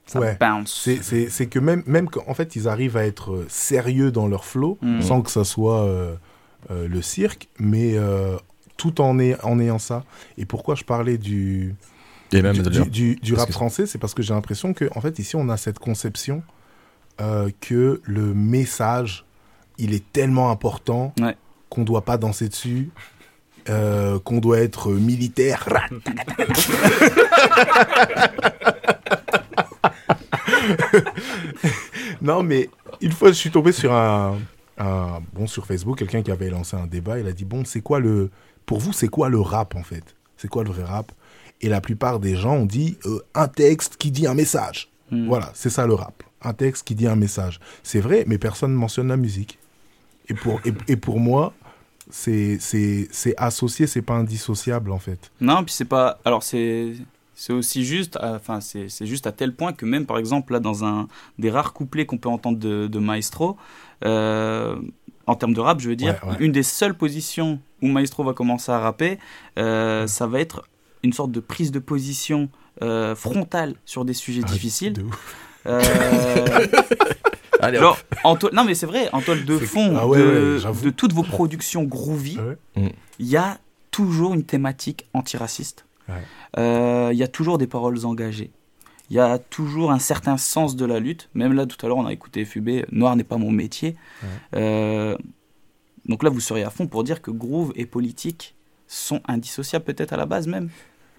Ça 0.06 0.20
Ouais. 0.20 0.36
bounce. 0.40 0.88
C'est- 1.02 1.46
que 1.46 1.58
même, 1.58 1.82
même 1.86 2.08
quand 2.08 2.24
en 2.26 2.34
fait, 2.34 2.56
ils 2.56 2.66
arrivent 2.66 2.96
à 2.96 3.04
être 3.06 3.32
euh, 3.32 3.46
sérieux 3.48 4.10
dans 4.10 4.26
leur 4.26 4.44
flow, 4.46 4.78
Mhm. 4.80 5.02
sans 5.02 5.20
que 5.22 5.30
ça 5.30 5.44
soit 5.44 5.84
euh, 5.84 6.14
euh, 6.70 6.88
le 6.88 7.02
cirque, 7.02 7.48
mais 7.58 7.92
euh, 7.96 8.36
tout 8.78 9.00
en, 9.02 9.18
est, 9.18 9.38
en 9.44 9.60
ayant 9.60 9.78
ça. 9.78 10.04
Et 10.38 10.46
pourquoi 10.46 10.74
je 10.76 10.84
parlais 10.84 11.18
du, 11.18 11.74
Et 12.32 12.40
même 12.40 12.56
du, 12.56 12.62
du, 12.70 12.90
du- 12.90 13.16
du 13.16 13.34
rap 13.34 13.52
français, 13.52 13.84
c'est 13.86 13.98
parce 13.98 14.14
que 14.14 14.22
j'ai 14.22 14.32
l'impression 14.32 14.72
que, 14.72 14.88
en 14.94 15.00
fait, 15.02 15.18
ici, 15.18 15.36
on 15.36 15.48
a 15.50 15.56
cette 15.58 15.78
conception 15.78 16.42
euh, 17.20 17.50
que 17.60 18.00
le 18.04 18.34
message, 18.34 19.24
il 19.78 19.94
est 19.94 20.12
tellement 20.12 20.50
important 20.50 21.12
Ouais. 21.20 21.36
qu'on 21.68 21.84
doit 21.84 22.04
pas 22.04 22.16
danser 22.16 22.48
dessus, 22.48 22.90
euh, 23.68 24.18
qu'on 24.20 24.38
doit 24.38 24.58
être 24.60 24.90
militaire. 24.92 25.68
non, 32.22 32.42
mais 32.42 32.68
une 33.00 33.12
fois, 33.12 33.28
je 33.28 33.34
suis 33.34 33.50
tombé 33.50 33.72
sur 33.72 33.92
un, 33.92 34.38
un- 34.78 35.20
bon 35.32 35.46
sur 35.46 35.66
Facebook, 35.66 35.98
quelqu'un 35.98 36.22
qui 36.22 36.30
avait 36.30 36.50
lancé 36.50 36.76
un 36.76 36.86
débat. 36.86 37.18
Il 37.18 37.26
a 37.26 37.32
dit 37.32 37.44
bon, 37.44 37.64
c'est 37.64 37.80
quoi 37.80 38.00
le, 38.00 38.30
pour 38.66 38.78
vous, 38.78 38.92
c'est 38.92 39.08
quoi 39.08 39.28
le 39.28 39.40
rap 39.40 39.74
en 39.76 39.82
fait? 39.82 40.16
C'est 40.36 40.48
quoi 40.48 40.64
le 40.64 40.70
vrai 40.70 40.84
rap? 40.84 41.12
Et 41.60 41.68
la 41.68 41.80
plupart 41.80 42.20
des 42.20 42.36
gens 42.36 42.54
ont 42.54 42.66
dit 42.66 42.98
euh, 43.06 43.20
un 43.34 43.48
texte 43.48 43.96
qui 43.96 44.10
dit 44.10 44.26
un 44.26 44.34
message. 44.34 44.90
Hmm. 45.10 45.26
Voilà, 45.28 45.50
c'est 45.54 45.70
ça 45.70 45.86
le 45.86 45.94
rap. 45.94 46.22
Un 46.42 46.52
texte 46.52 46.86
qui 46.86 46.94
dit 46.94 47.06
un 47.06 47.16
message. 47.16 47.58
C'est 47.82 48.00
vrai, 48.00 48.24
mais 48.26 48.38
personne 48.38 48.72
ne 48.72 48.76
mentionne 48.76 49.08
la 49.08 49.16
musique. 49.16 49.58
Et 50.28 50.34
pour, 50.34 50.60
et, 50.64 50.72
et 50.86 50.96
pour 50.96 51.18
moi, 51.20 51.52
c'est 52.10 52.58
associé, 53.36 53.86
c'est 53.86 54.02
pas 54.02 54.14
indissociable 54.14 54.92
en 54.92 54.98
fait. 54.98 55.30
Non, 55.40 55.64
puis 55.64 55.74
c'est 55.74 55.84
pas. 55.84 56.18
Alors 56.24 56.42
c'est 56.42 56.92
c'est 57.34 57.52
aussi 57.52 57.84
juste. 57.84 58.18
Enfin, 58.22 58.60
c'est 58.60 58.88
c'est 58.88 59.06
juste 59.06 59.26
à 59.26 59.32
tel 59.32 59.54
point 59.54 59.72
que 59.72 59.84
même 59.86 60.06
par 60.06 60.18
exemple 60.18 60.52
là 60.52 60.60
dans 60.60 60.84
un 60.84 61.08
des 61.38 61.50
rares 61.50 61.72
couplets 61.72 62.06
qu'on 62.06 62.18
peut 62.18 62.28
entendre 62.28 62.58
de, 62.58 62.86
de 62.86 62.98
Maestro, 62.98 63.56
euh, 64.04 64.76
en 65.26 65.34
termes 65.34 65.52
de 65.54 65.60
rap, 65.60 65.80
je 65.80 65.88
veux 65.88 65.96
dire, 65.96 66.18
Ouais, 66.24 66.30
ouais. 66.30 66.36
une 66.40 66.52
des 66.52 66.62
seules 66.62 66.94
positions 66.94 67.60
où 67.82 67.88
Maestro 67.88 68.24
va 68.24 68.32
commencer 68.32 68.72
à 68.72 68.78
rapper, 68.78 69.18
euh, 69.58 70.06
ça 70.06 70.26
va 70.26 70.40
être 70.40 70.68
une 71.02 71.12
sorte 71.12 71.30
de 71.30 71.40
prise 71.40 71.70
de 71.70 71.78
position 71.78 72.48
euh, 72.82 73.14
frontale 73.14 73.74
sur 73.84 74.04
des 74.04 74.14
sujets 74.14 74.42
Ah, 74.44 74.48
difficiles. 74.52 74.92
de 74.94 75.02
ouf. 75.02 75.36
Allez, 77.60 77.78
genre, 77.78 77.98
en 78.24 78.36
toile- 78.36 78.54
non 78.54 78.64
mais 78.64 78.74
c'est 78.74 78.86
vrai, 78.86 79.08
en 79.12 79.20
toile 79.20 79.44
de 79.44 79.58
fond 79.58 79.96
Ah 79.98 80.06
ouais, 80.06 80.18
de, 80.18 80.54
ouais, 80.54 80.58
j'avoue. 80.60 80.84
de 80.84 80.90
toutes 80.90 81.12
vos 81.12 81.24
productions 81.24 81.82
groovy, 81.84 82.38
Ouais. 82.38 82.92
Il 83.18 83.26
y 83.26 83.36
a 83.36 83.58
toujours 83.90 84.32
une 84.34 84.44
thématique 84.44 85.06
antiraciste. 85.12 85.84
Euh, 86.56 87.10
Il 87.12 87.18
y 87.18 87.22
a 87.24 87.28
toujours 87.28 87.58
des 87.58 87.66
paroles 87.66 88.06
engagées. 88.06 88.50
Il 89.10 89.16
y 89.16 89.20
a 89.20 89.38
toujours 89.38 89.90
un 89.90 89.98
certain 89.98 90.36
sens 90.36 90.76
de 90.76 90.84
la 90.84 91.00
lutte. 91.00 91.30
Même 91.34 91.52
là, 91.54 91.66
tout 91.66 91.84
à 91.84 91.88
l'heure, 91.88 91.96
on 91.96 92.06
a 92.06 92.12
écouté 92.12 92.44
FUB, 92.44 92.84
Noir 92.92 93.16
n'est 93.16 93.24
pas 93.24 93.38
mon 93.38 93.50
métier. 93.50 93.96
Ouais. 94.22 94.28
Euh, 94.60 95.16
donc 96.06 96.22
là, 96.22 96.30
vous 96.30 96.40
seriez 96.40 96.62
à 96.64 96.70
fond 96.70 96.86
pour 96.86 97.02
dire 97.04 97.20
que 97.22 97.30
groove 97.30 97.72
et 97.74 97.86
politique 97.86 98.54
sont 98.86 99.20
indissociables 99.26 99.84
peut-être 99.84 100.12
à 100.12 100.16
la 100.16 100.26
base 100.26 100.46
même. 100.46 100.68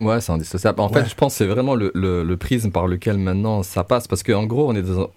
Ouais, 0.02 0.22
c'est 0.22 0.32
indissociable. 0.32 0.80
En 0.82 0.88
Ouais. 0.90 1.04
fait, 1.04 1.10
je 1.10 1.16
pense 1.16 1.34
que 1.34 1.38
c'est 1.40 1.46
vraiment 1.48 1.76
le, 1.76 1.92
le- 1.94 2.24
le 2.24 2.38
prisme 2.38 2.72
par 2.72 2.88
lequel 2.88 3.18
maintenant 3.18 3.64
ça 3.64 3.84
passe. 3.84 4.08
Parce 4.08 4.24
qu'en 4.24 4.46
gros, 4.46 4.70
on 4.70 4.76
est 4.76 4.82
dans 4.82 5.12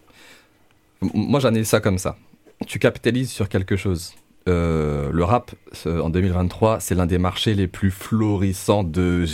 Moi, 1.01 1.41
j'analyse 1.41 1.69
ça 1.69 1.81
comme 1.81 1.99
ça. 1.99 2.17
Tu 2.67 2.79
capitalises 2.79 3.31
sur 3.31 3.49
quelque 3.49 3.77
chose. 3.77 4.15
Euh, 4.49 5.11
le 5.13 5.25
rap, 5.25 5.53
en 5.87 6.11
2023, 6.11 6.81
c'est 6.81 6.95
l'un 6.95 7.07
des 7.07 7.19
marchés 7.19 7.55
les 7.55 7.69
plus 7.69 7.91
florissants 7.91 8.83
de... 8.85 9.25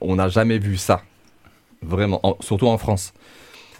On 0.00 0.16
n'a 0.16 0.28
jamais 0.28 0.58
vu 0.58 0.76
ça. 0.76 1.02
Vraiment. 1.82 2.20
En- 2.26 2.36
Surtout 2.40 2.66
en 2.68 2.78
France. 2.78 3.12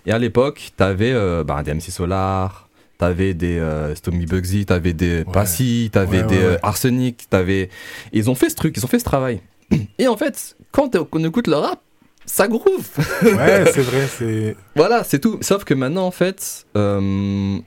Et 0.07 0.13
à 0.13 0.19
l'époque, 0.19 0.73
t'avais 0.77 1.13
euh, 1.13 1.43
bah, 1.45 1.63
des 1.63 1.73
MC 1.73 1.91
Solar, 1.91 2.69
t'avais 2.99 3.33
des 3.33 3.59
euh, 3.59 3.95
Stormy 3.95 4.27
Bugsy, 4.27 4.67
t'avais 4.67 4.93
des 4.93 5.19
Ouais. 5.19 5.33
Passy, 5.33 5.89
t'avais 5.93 6.19
Ouais, 6.23 6.27
des 6.29 6.43
euh. 6.43 6.57
Arsenic, 6.63 7.29
t'avais... 7.31 7.71
Ils 8.13 8.29
ont 8.29 8.35
fait 8.35 8.51
ce 8.51 8.57
truc, 8.57 8.75
ils 8.77 8.85
ont 8.85 8.89
fait 8.89 8.99
ce 8.99 9.05
travail. 9.05 9.41
Et 9.99 10.07
en 10.09 10.17
fait, 10.19 10.57
quand 10.75 10.97
on 11.13 11.25
écoute 11.25 11.47
le 11.47 11.55
rap, 11.55 11.81
ça 12.27 12.49
groove. 12.49 12.91
Ouais, 13.23 13.65
c'est 13.73 13.83
vrai, 13.83 14.07
c'est 14.09 14.57
voilà, 14.75 15.05
c'est 15.05 15.21
tout. 15.21 15.39
Sauf 15.41 15.63
que 15.65 15.73
maintenant, 15.73 16.05
en 16.07 16.11
fait, 16.11 16.67
euh, 16.77 17.59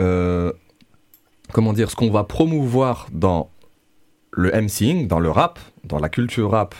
euh, 0.00 0.52
comment 1.52 1.72
dire, 1.72 1.90
ce 1.90 1.96
qu'on 1.96 2.10
va 2.10 2.22
promouvoir 2.22 3.08
dans 3.10 3.50
le 4.30 4.52
MCing, 4.52 5.08
dans 5.08 5.18
le 5.18 5.30
rap, 5.30 5.58
dans 5.82 5.98
la 5.98 6.08
culture 6.08 6.52
rap 6.52 6.74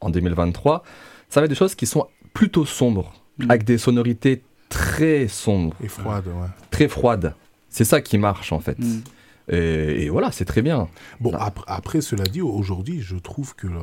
en 0.00 0.08
2023, 0.08 0.82
ça 1.28 1.40
va 1.40 1.44
être 1.44 1.50
des 1.50 1.56
choses 1.56 1.74
qui 1.74 1.86
sont 1.86 2.06
plutôt 2.32 2.64
sombres, 2.64 3.12
Mm. 3.38 3.50
avec 3.50 3.64
des 3.64 3.78
sonorités 3.78 4.42
très 4.68 5.28
sombres, 5.28 5.76
et 5.82 5.88
froide, 5.88 6.26
ouais. 6.26 6.48
très 6.70 6.88
froides. 6.88 7.34
C'est 7.68 7.84
ça 7.84 8.00
qui 8.00 8.18
marche 8.18 8.52
en 8.52 8.60
fait. 8.60 8.78
Mm. 8.78 9.02
Et, 9.48 10.04
et 10.04 10.08
voilà, 10.08 10.30
c'est 10.32 10.44
très 10.44 10.62
bien. 10.62 10.88
Bon, 11.20 11.32
après, 11.66 12.00
cela 12.00 12.24
dit, 12.24 12.40
aujourd'hui, 12.40 13.00
je 13.00 13.16
trouve 13.16 13.54
que 13.56 13.66
le, 13.66 13.80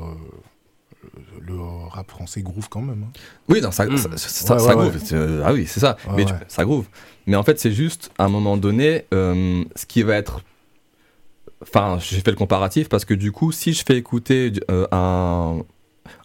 le- 1.41 1.55
rap 1.89 2.09
français 2.11 2.41
groove 2.41 2.67
quand 2.69 2.81
même. 2.81 3.05
hein. 3.07 3.11
Oui, 3.47 3.61
non, 3.61 3.71
ça, 3.71 3.85
Mm. 3.85 3.97
ça, 3.97 4.09
ça- 4.17 4.53
Ouais, 4.53 4.59
ça 4.59 4.67
ouais, 4.67 4.73
groove. 4.75 4.95
ouais. 4.95 5.13
Euh, 5.13 5.43
ah 5.45 5.53
oui, 5.53 5.65
c'est 5.67 5.79
ça. 5.79 5.97
Ouais, 6.07 6.13
mais 6.17 6.25
tu- 6.25 6.33
ça 6.47 6.63
groove. 6.65 6.85
Mais 7.27 7.35
en 7.35 7.43
fait, 7.43 7.59
c'est 7.59 7.71
juste, 7.71 8.11
à 8.17 8.25
un 8.25 8.29
moment 8.29 8.57
donné, 8.57 9.05
euh, 9.13 9.63
ce 9.75 9.85
qui 9.85 10.03
va 10.03 10.15
être. 10.15 10.41
Enfin, 11.61 11.97
j'ai 11.99 12.21
fait 12.21 12.31
le 12.31 12.37
comparatif 12.37 12.87
parce 12.89 13.05
que 13.05 13.13
du 13.13 13.31
coup, 13.31 13.51
si 13.51 13.73
je 13.73 13.83
fais 13.85 13.97
écouter 13.97 14.53
euh, 14.71 14.87
un. 14.91 15.61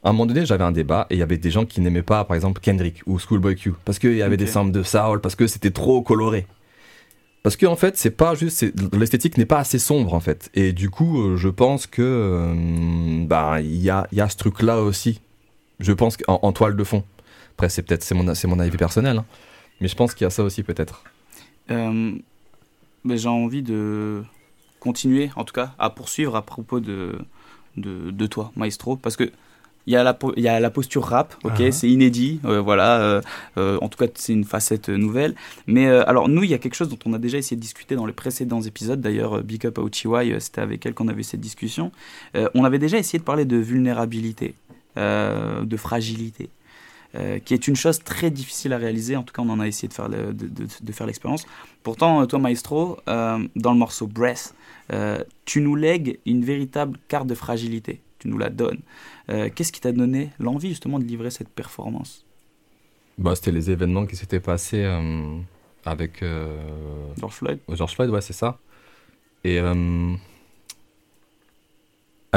À 0.02 0.08
un 0.08 0.12
moment 0.12 0.24
donné, 0.26 0.46
j'avais 0.46 0.64
un 0.64 0.72
débat 0.72 1.06
et 1.10 1.14
il 1.14 1.18
y 1.18 1.22
avait 1.22 1.36
des 1.36 1.50
gens 1.50 1.66
qui 1.66 1.80
n'aimaient 1.82 2.02
pas, 2.02 2.24
par 2.24 2.34
exemple, 2.36 2.60
Kendrick 2.60 3.02
ou 3.06 3.18
Schoolboy 3.18 3.54
Q, 3.54 3.74
parce 3.84 3.98
qu'il 3.98 4.14
y 4.16 4.22
avait 4.22 4.38
des 4.38 4.46
samples 4.46 4.70
de 4.72 4.82
soul, 4.82 5.20
parce 5.20 5.34
que 5.34 5.46
c'était 5.46 5.72
trop 5.72 6.00
coloré. 6.00 6.46
Parce 7.44 7.56
que 7.56 7.66
en 7.66 7.76
fait, 7.76 7.98
c'est 7.98 8.10
pas 8.10 8.34
juste, 8.34 8.64
l'esthétique 8.94 9.36
n'est 9.36 9.44
pas 9.44 9.58
assez 9.58 9.78
sombre 9.78 10.14
en 10.14 10.20
fait. 10.20 10.50
Et 10.54 10.72
du 10.72 10.88
coup, 10.88 11.20
euh, 11.20 11.36
je 11.36 11.50
pense 11.50 11.86
que 11.86 12.00
euh, 12.00 13.26
bah 13.26 13.60
il 13.60 13.76
y 13.76 13.90
a, 13.90 14.08
y 14.12 14.22
a 14.22 14.30
ce 14.30 14.36
truc-là 14.38 14.80
aussi. 14.80 15.20
Je 15.78 15.92
pense 15.92 16.16
qu'en 16.16 16.40
en 16.40 16.52
toile 16.52 16.74
de 16.74 16.82
fond. 16.84 17.04
Après, 17.52 17.68
c'est 17.68 17.82
peut-être 17.82 18.02
c'est 18.02 18.14
mon 18.14 18.34
c'est 18.34 18.48
mon 18.48 18.58
avis 18.58 18.74
personnel, 18.78 19.18
hein. 19.18 19.26
mais 19.82 19.88
je 19.88 19.94
pense 19.94 20.14
qu'il 20.14 20.24
y 20.24 20.26
a 20.26 20.30
ça 20.30 20.42
aussi 20.42 20.62
peut-être. 20.62 21.04
Euh, 21.70 22.12
j'ai 23.04 23.28
envie 23.28 23.62
de 23.62 24.24
continuer, 24.80 25.30
en 25.36 25.44
tout 25.44 25.52
cas, 25.52 25.74
à 25.78 25.90
poursuivre 25.90 26.36
à 26.36 26.42
propos 26.42 26.80
de, 26.80 27.18
de, 27.76 28.10
de 28.10 28.26
toi, 28.26 28.52
Maestro, 28.56 28.96
parce 28.96 29.16
que 29.16 29.30
il 29.86 29.92
y, 29.92 29.96
a 29.96 30.02
la 30.02 30.14
po- 30.14 30.32
il 30.36 30.42
y 30.42 30.48
a 30.48 30.58
la 30.60 30.70
posture 30.70 31.04
rap, 31.04 31.34
ok, 31.44 31.52
Ah. 31.60 31.70
c'est 31.72 31.88
inédit, 31.90 32.40
euh, 32.44 32.60
voilà, 32.60 33.00
euh, 33.00 33.20
euh, 33.58 33.78
en 33.82 33.88
tout 33.88 33.98
cas 33.98 34.06
c'est 34.14 34.32
une 34.32 34.44
facette 34.44 34.88
nouvelle. 34.88 35.34
Mais 35.66 35.86
alors 35.88 36.28
nous, 36.28 36.42
il 36.42 36.50
y 36.50 36.54
a 36.54 36.58
quelque 36.58 36.74
chose 36.74 36.88
dont 36.88 36.98
on 37.04 37.12
a 37.12 37.18
déjà 37.18 37.36
essayé 37.38 37.56
de 37.56 37.60
discuter 37.60 37.94
dans 37.96 38.06
les 38.06 38.12
précédents 38.14 38.62
épisodes, 38.62 39.00
d'ailleurs, 39.00 39.42
Big 39.42 39.66
Up 39.66 39.78
euh, 39.78 40.40
c'était 40.40 40.60
avec 40.60 40.86
elle 40.86 40.94
qu'on 40.94 41.08
avait 41.08 41.20
eu 41.20 41.24
cette 41.24 41.40
discussion. 41.40 41.92
On 42.54 42.64
avait 42.64 42.78
déjà 42.78 42.96
essayé 42.98 43.18
de 43.18 43.24
parler 43.24 43.44
de 43.44 43.56
vulnérabilité, 43.56 44.54
de 44.96 45.76
fragilité. 45.76 46.48
euh, 47.16 47.38
qui 47.38 47.54
est 47.54 47.68
une 47.68 47.76
chose 47.76 48.00
très 48.00 48.28
difficile 48.28 48.72
à 48.72 48.76
réaliser, 48.76 49.14
en 49.14 49.22
tout 49.22 49.32
cas 49.32 49.40
on 49.40 49.48
en 49.48 49.60
a 49.60 49.68
essayé 49.68 49.86
de 49.86 49.94
faire 49.94 50.08
le- 50.08 50.32
de- 50.32 50.48
de- 50.48 50.66
de 50.82 50.92
faire 50.92 51.06
l'expérience. 51.06 51.46
Pourtant, 51.84 52.26
toi, 52.26 52.40
Maestro, 52.40 52.98
euh, 53.08 53.38
dans 53.54 53.72
le 53.72 53.78
morceau 53.78 54.08
Breath, 54.08 54.52
euh, 54.92 55.22
tu 55.44 55.60
nous 55.60 55.76
lègues 55.76 56.18
une 56.26 56.44
véritable 56.44 56.98
carte 57.06 57.28
de 57.28 57.36
fragilité. 57.36 58.00
Tu 58.24 58.30
nous 58.30 58.38
la 58.38 58.48
donnes. 58.48 58.78
Euh, 59.28 59.50
Qu'est-ce 59.54 59.70
qui 59.70 59.82
t'a 59.82 59.92
donné 59.92 60.30
l'envie 60.38 60.70
justement 60.70 60.98
de 60.98 61.04
livrer 61.04 61.30
cette 61.30 61.50
performance? 61.50 62.24
Bah, 63.18 63.34
c'était 63.36 63.52
les 63.52 63.70
événements 63.70 64.06
qui 64.06 64.16
s'étaient 64.16 64.40
passés 64.40 64.82
euh, 64.82 65.36
avec 65.84 66.22
euh, 66.22 66.56
George 67.20 67.34
Floyd 67.34 67.58
George 67.68 67.94
Floyd, 67.94 68.08
ouais, 68.10 68.22
c'est 68.22 68.32
ça. 68.32 68.58
Et 69.44 69.58
ah 69.60 69.74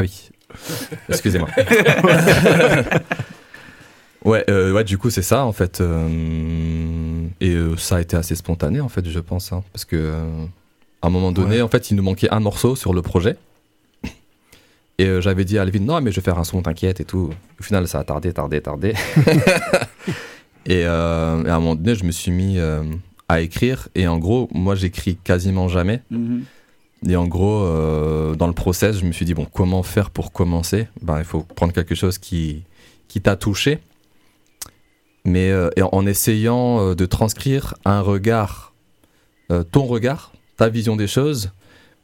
oui, 0.02 0.30
excusez-moi. 1.10 1.48
ouais, 4.26 4.44
ouais, 4.52 4.84
du 4.84 4.98
coup 4.98 5.10
c'est 5.10 5.22
ça 5.22 5.46
en 5.46 5.54
fait. 5.54 5.82
Et 7.40 7.56
ça 7.78 7.96
a 7.96 8.02
été 8.02 8.18
assez 8.18 8.36
spontané 8.36 8.82
en 8.82 8.90
fait, 8.90 9.08
je 9.10 9.20
pense, 9.20 9.54
hein, 9.54 9.64
parce 9.72 9.86
que 9.86 10.14
à 11.02 11.08
un 11.08 11.10
moment 11.10 11.32
donné, 11.32 11.58
Ouais. 11.58 11.62
en 11.62 11.68
fait, 11.70 11.92
il 11.92 11.96
nous 11.96 12.04
manquait 12.04 12.30
un 12.32 12.40
morceau 12.40 12.76
sur 12.76 12.94
le 12.94 13.02
projet. 13.02 13.38
Et 15.00 15.06
euh, 15.06 15.22
j'avais 15.22 15.46
dit 15.46 15.60
à 15.60 15.62
Alvin, 15.62 15.80
non, 15.80 16.02
mais 16.02 16.12
je 16.12 16.16
vais 16.16 16.24
faire 16.24 16.40
un 16.40 16.44
son, 16.44 16.62
t'inquiète 16.64 17.00
et 17.00 17.06
tout. 17.06 17.30
Au 17.60 17.64
final, 17.64 17.88
ça 17.88 18.00
a 18.00 18.04
tardé, 18.04 18.34
tardé, 18.34 18.62
tardé. 18.62 18.94
et, 20.66 20.86
euh, 20.86 21.44
et 21.44 21.50
à 21.50 21.56
un 21.56 21.60
moment 21.60 21.76
donné, 21.76 21.94
je 21.94 22.04
me 22.04 22.12
suis 22.12 22.32
mis 22.32 22.58
euh, 22.58 22.84
à 23.30 23.42
écrire. 23.42 23.90
Et 23.94 24.08
en 24.08 24.18
gros, 24.18 24.50
moi, 24.52 24.74
j'écris 24.74 25.16
quasiment 25.16 25.68
jamais. 25.68 26.02
Mhm. 26.10 26.46
Et 27.08 27.16
en 27.16 27.28
gros, 27.28 27.64
dans 28.36 28.48
le 28.48 28.54
process, 28.54 28.98
je 28.98 29.06
me 29.06 29.12
suis 29.12 29.24
dit, 29.24 29.36
bon, 29.36 29.46
comment 29.46 29.84
faire 29.84 30.10
pour 30.10 30.32
commencer? 30.32 30.88
Ben, 31.04 31.20
Il 31.20 31.26
faut 31.26 31.42
prendre 31.42 31.72
quelque 31.72 31.94
chose 31.94 32.18
qui, 32.18 32.64
qui 33.08 33.22
t'a 33.22 33.36
touché. 33.36 33.78
Mais 35.24 35.54
en 35.80 36.08
essayant 36.08 36.96
de 36.96 37.06
transcrire 37.06 37.76
un 37.86 38.02
regard, 38.02 38.74
ton 39.72 39.86
regard, 39.86 40.34
ta 40.58 40.70
vision 40.70 40.96
des 40.96 41.06
choses, 41.06 41.52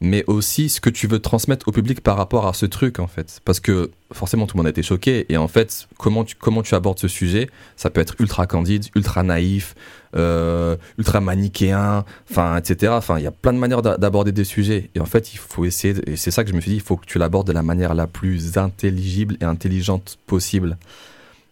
mais 0.03 0.23
aussi 0.27 0.67
ce 0.69 0.79
que 0.81 0.89
tu 0.91 1.07
veux 1.07 1.19
transmettre 1.19 1.67
au 1.69 1.71
public 1.71 2.01
par 2.01 2.17
rapport 2.17 2.45
à 2.45 2.53
ce 2.53 2.65
truc, 2.67 2.99
en 2.99 3.07
fait. 3.07 3.39
Parce 3.45 3.59
que 3.59 3.89
forcément, 4.11 4.45
tout 4.45 4.55
le 4.55 4.59
monde 4.59 4.67
a 4.67 4.69
été 4.69 4.83
choqué. 4.83 5.25
Et 5.29 5.37
en 5.37 5.47
fait, 5.47 5.87
comment 5.97 6.23
tu, 6.25 6.35
comment 6.35 6.61
tu 6.61 6.75
abordes 6.75 6.99
ce 6.99 7.07
sujet 7.07 7.49
Ça 7.77 7.89
peut 7.89 8.01
être 8.01 8.15
ultra 8.19 8.45
candide, 8.45 8.85
ultra 8.95 9.23
naïf, 9.23 9.73
euh, 10.15 10.75
ultra 10.97 11.21
manichéen, 11.21 12.03
enfin, 12.29 12.57
etc. 12.57 12.91
Enfin, 12.95 13.17
il 13.17 13.23
y 13.23 13.27
a 13.27 13.31
plein 13.31 13.53
de 13.53 13.57
manières 13.57 13.81
d'a- 13.81 13.97
d'aborder 13.97 14.31
des 14.31 14.43
sujets. 14.43 14.89
Et 14.93 14.99
en 14.99 15.05
fait, 15.05 15.33
il 15.33 15.37
faut 15.37 15.65
essayer, 15.65 15.93
de- 15.95 16.03
et 16.11 16.15
c'est 16.17 16.29
ça 16.31 16.43
que 16.43 16.49
je 16.51 16.55
me 16.55 16.61
suis 16.61 16.69
dit, 16.71 16.77
il 16.77 16.83
faut 16.83 16.97
que 16.97 17.05
tu 17.05 17.17
l'abordes 17.17 17.47
de 17.47 17.53
la 17.53 17.63
manière 17.63 17.95
la 17.95 18.05
plus 18.05 18.57
intelligible 18.57 19.37
et 19.41 19.45
intelligente 19.45 20.19
possible. 20.27 20.77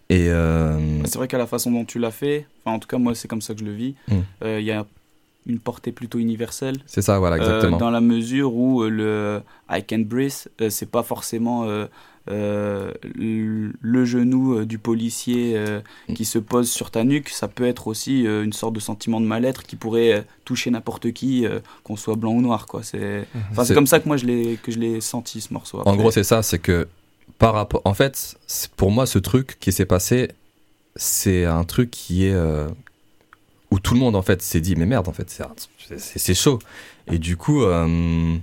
Et 0.09 0.27
euh, 0.29 0.77
C'est 1.05 1.15
vrai 1.17 1.29
qu'à 1.29 1.37
la 1.37 1.47
façon 1.47 1.71
dont 1.71 1.85
tu 1.85 1.97
l'as 1.97 2.11
fait, 2.11 2.45
enfin, 2.65 2.75
en 2.75 2.79
tout 2.79 2.87
cas 2.89 2.97
moi 2.97 3.15
c'est 3.15 3.29
comme 3.29 3.41
ça 3.41 3.53
que 3.53 3.61
je 3.61 3.65
le 3.65 3.71
vis, 3.73 3.95
Mm. 4.09 4.15
euh, 4.43 4.59
il 4.59 4.65
y 4.65 4.71
a 4.71 4.85
une 5.47 5.59
portée 5.59 5.91
plutôt 5.91 6.19
universelle. 6.19 6.77
c'est 6.85 7.01
ça, 7.01 7.17
voilà, 7.19 7.37
Euh, 7.37 7.39
exactement. 7.39 7.77
dans 7.77 7.89
la 7.89 8.01
mesure 8.01 8.53
où 8.55 8.83
euh, 8.83 8.89
le 8.89 9.41
I 9.69 9.83
can 9.83 9.99
breathe, 9.99 10.47
euh, 10.61 10.69
c'est 10.69 10.89
pas 10.89 11.01
forcément 11.03 11.63
euh, 11.65 11.87
euh, 12.29 12.91
le 13.15 14.05
genou 14.05 14.63
du 14.65 14.77
policier 14.77 15.53
euh, 15.55 15.81
qui 16.13 16.25
se 16.25 16.37
pose 16.37 16.69
sur 16.69 16.91
ta 16.91 17.03
nuque, 17.03 17.29
ça 17.29 17.47
peut 17.47 17.65
être 17.65 17.87
aussi 17.87 18.27
euh, 18.27 18.43
une 18.43 18.53
sorte 18.53 18.73
de 18.73 18.79
sentiment 18.79 19.19
de 19.19 19.25
mal-être 19.25 19.63
qui 19.63 19.75
pourrait 19.75 20.25
toucher 20.45 20.69
n'importe 20.69 21.11
qui, 21.11 21.45
euh, 21.47 21.59
qu'on 21.83 21.95
soit 21.95 22.15
blanc 22.15 22.33
ou 22.33 22.41
noir. 22.41 22.67
Quoi. 22.67 22.83
C'est, 22.83 23.25
enfin, 23.51 23.63
c'est 23.63 23.69
C'est- 23.69 23.73
comme 23.73 23.87
ça 23.87 23.99
que 23.99 24.07
moi 24.07 24.17
je 24.17 24.25
l'ai, 24.25 24.59
que 24.61 24.71
je 24.71 24.77
l'ai 24.77 25.01
senti 25.01 25.41
ce 25.41 25.51
morceau. 25.53 25.81
En 25.85 25.95
gros, 25.95 26.11
c'est 26.11 26.23
ça, 26.23 26.43
c'est 26.43 26.59
que 26.59 26.87
par 27.39 27.55
rapport. 27.55 27.81
En 27.85 27.95
fait, 27.95 28.37
pour 28.77 28.91
moi, 28.91 29.07
ce 29.07 29.17
truc 29.17 29.57
qui 29.59 29.71
s'est 29.71 29.85
passé, 29.87 30.29
c'est 30.95 31.45
un 31.45 31.63
truc 31.63 31.89
qui 31.89 32.25
est. 32.25 32.35
où 33.71 33.79
tout 33.79 33.93
le 33.93 33.99
monde, 33.99 34.15
en 34.15 34.21
fait, 34.21 34.41
s'est 34.41 34.61
dit, 34.61 34.75
mais 34.75 34.85
merde, 34.85 35.07
en 35.07 35.13
fait, 35.13 35.29
c'est, 35.97 36.33
chaud. 36.33 36.59
Et 37.11 37.17
du 37.19 37.37
coup, 37.37 37.63
euh, 37.63 38.37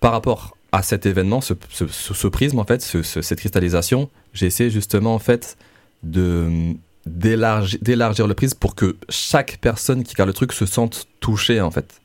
par 0.00 0.12
rapport 0.12 0.56
à 0.72 0.82
cet 0.82 1.04
événement, 1.06 1.40
ce, 1.40 1.54
ce, 1.70 1.86
ce- 1.86 2.14
ce 2.14 2.28
prisme, 2.28 2.58
en 2.58 2.64
fait, 2.64 2.80
ce- 2.82 3.02
ce- 3.02 3.22
cette 3.22 3.38
cristallisation, 3.40 4.08
j'ai 4.34 4.46
essayé 4.46 4.70
justement, 4.70 5.14
en 5.14 5.18
fait, 5.18 5.56
de 6.02 6.74
d'élargir, 7.06 8.26
le 8.26 8.34
prisme 8.34 8.58
pour 8.58 8.74
que 8.74 8.96
chaque 9.08 9.56
personne 9.62 10.02
qui 10.04 10.12
regarde 10.14 10.28
le 10.28 10.34
truc 10.34 10.52
se 10.52 10.66
sente 10.66 11.08
touchée, 11.20 11.60
en 11.62 11.70
fait. 11.70 12.00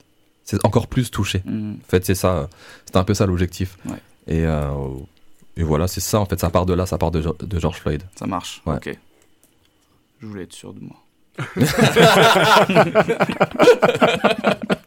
C'est 0.46 0.64
encore 0.66 0.88
plus 0.88 1.12
touché. 1.12 1.42
Mm. 1.46 1.74
En 1.74 1.90
fait, 1.90 2.06
c'est 2.06 2.16
ça. 2.16 2.50
C'est 2.86 2.96
un 2.96 3.04
peu 3.04 3.14
ça 3.14 3.26
l'objectif. 3.26 3.78
Ouais. 3.86 3.98
Et, 4.28 4.46
euh, 4.46 4.72
et 5.58 5.64
voilà, 5.64 5.88
c'est 5.90 6.00
ça. 6.02 6.20
En 6.22 6.26
fait, 6.26 6.40
ça 6.40 6.50
part 6.50 6.66
de 6.66 6.74
là, 6.74 6.86
ça 6.86 6.98
part 6.98 7.12
de, 7.12 7.22
George 7.60 7.80
Floyd. 7.80 8.04
Ça 8.16 8.26
marche. 8.26 8.62
Ouais. 8.66 8.76
Ok. 8.76 8.98
Je 10.22 10.26
voulais 10.28 10.44
être 10.44 10.54
sûr 10.54 10.74
de 10.74 10.80
moi. 10.80 10.96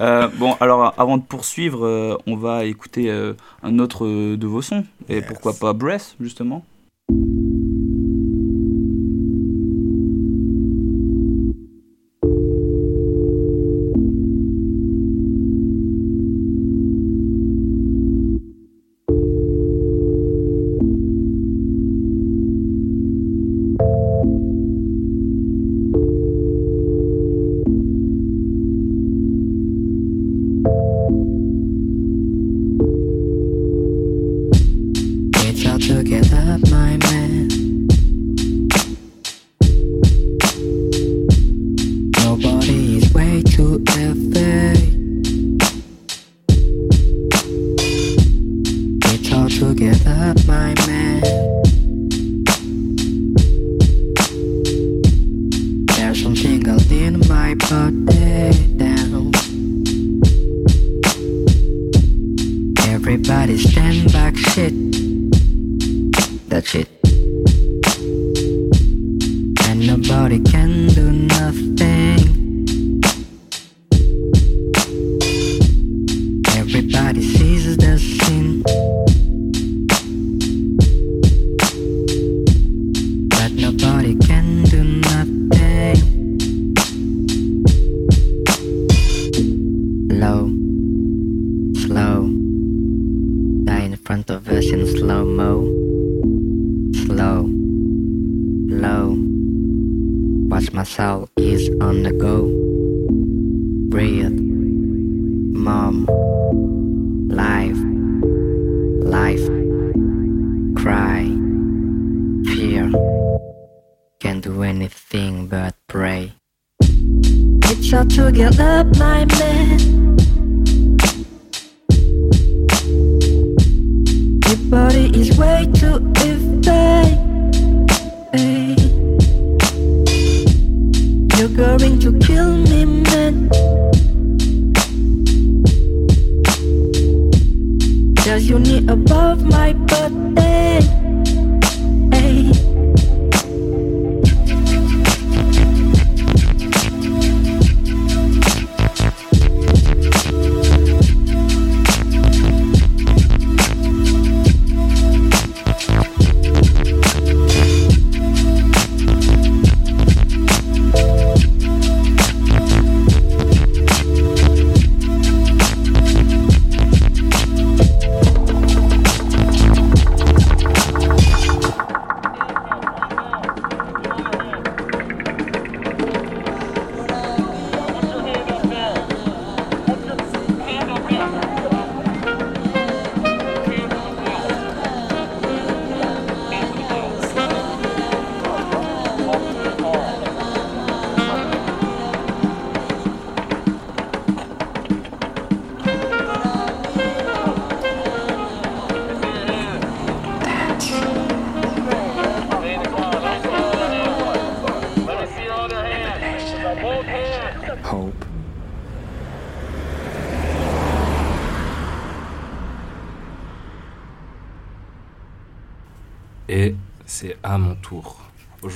Euh, 0.00 0.28
bon, 0.28 0.54
alors 0.60 0.94
avant 0.98 1.16
de 1.16 1.22
poursuivre, 1.22 1.86
euh, 1.86 2.16
on 2.26 2.36
va 2.36 2.64
écouter 2.64 3.10
euh, 3.10 3.34
un 3.62 3.78
autre 3.78 4.06
de 4.06 4.46
vos 4.46 4.62
sons. 4.62 4.84
Et 5.08 5.22
pourquoi 5.22 5.54
pas 5.54 5.72
Breath, 5.72 6.16
justement? 6.20 6.64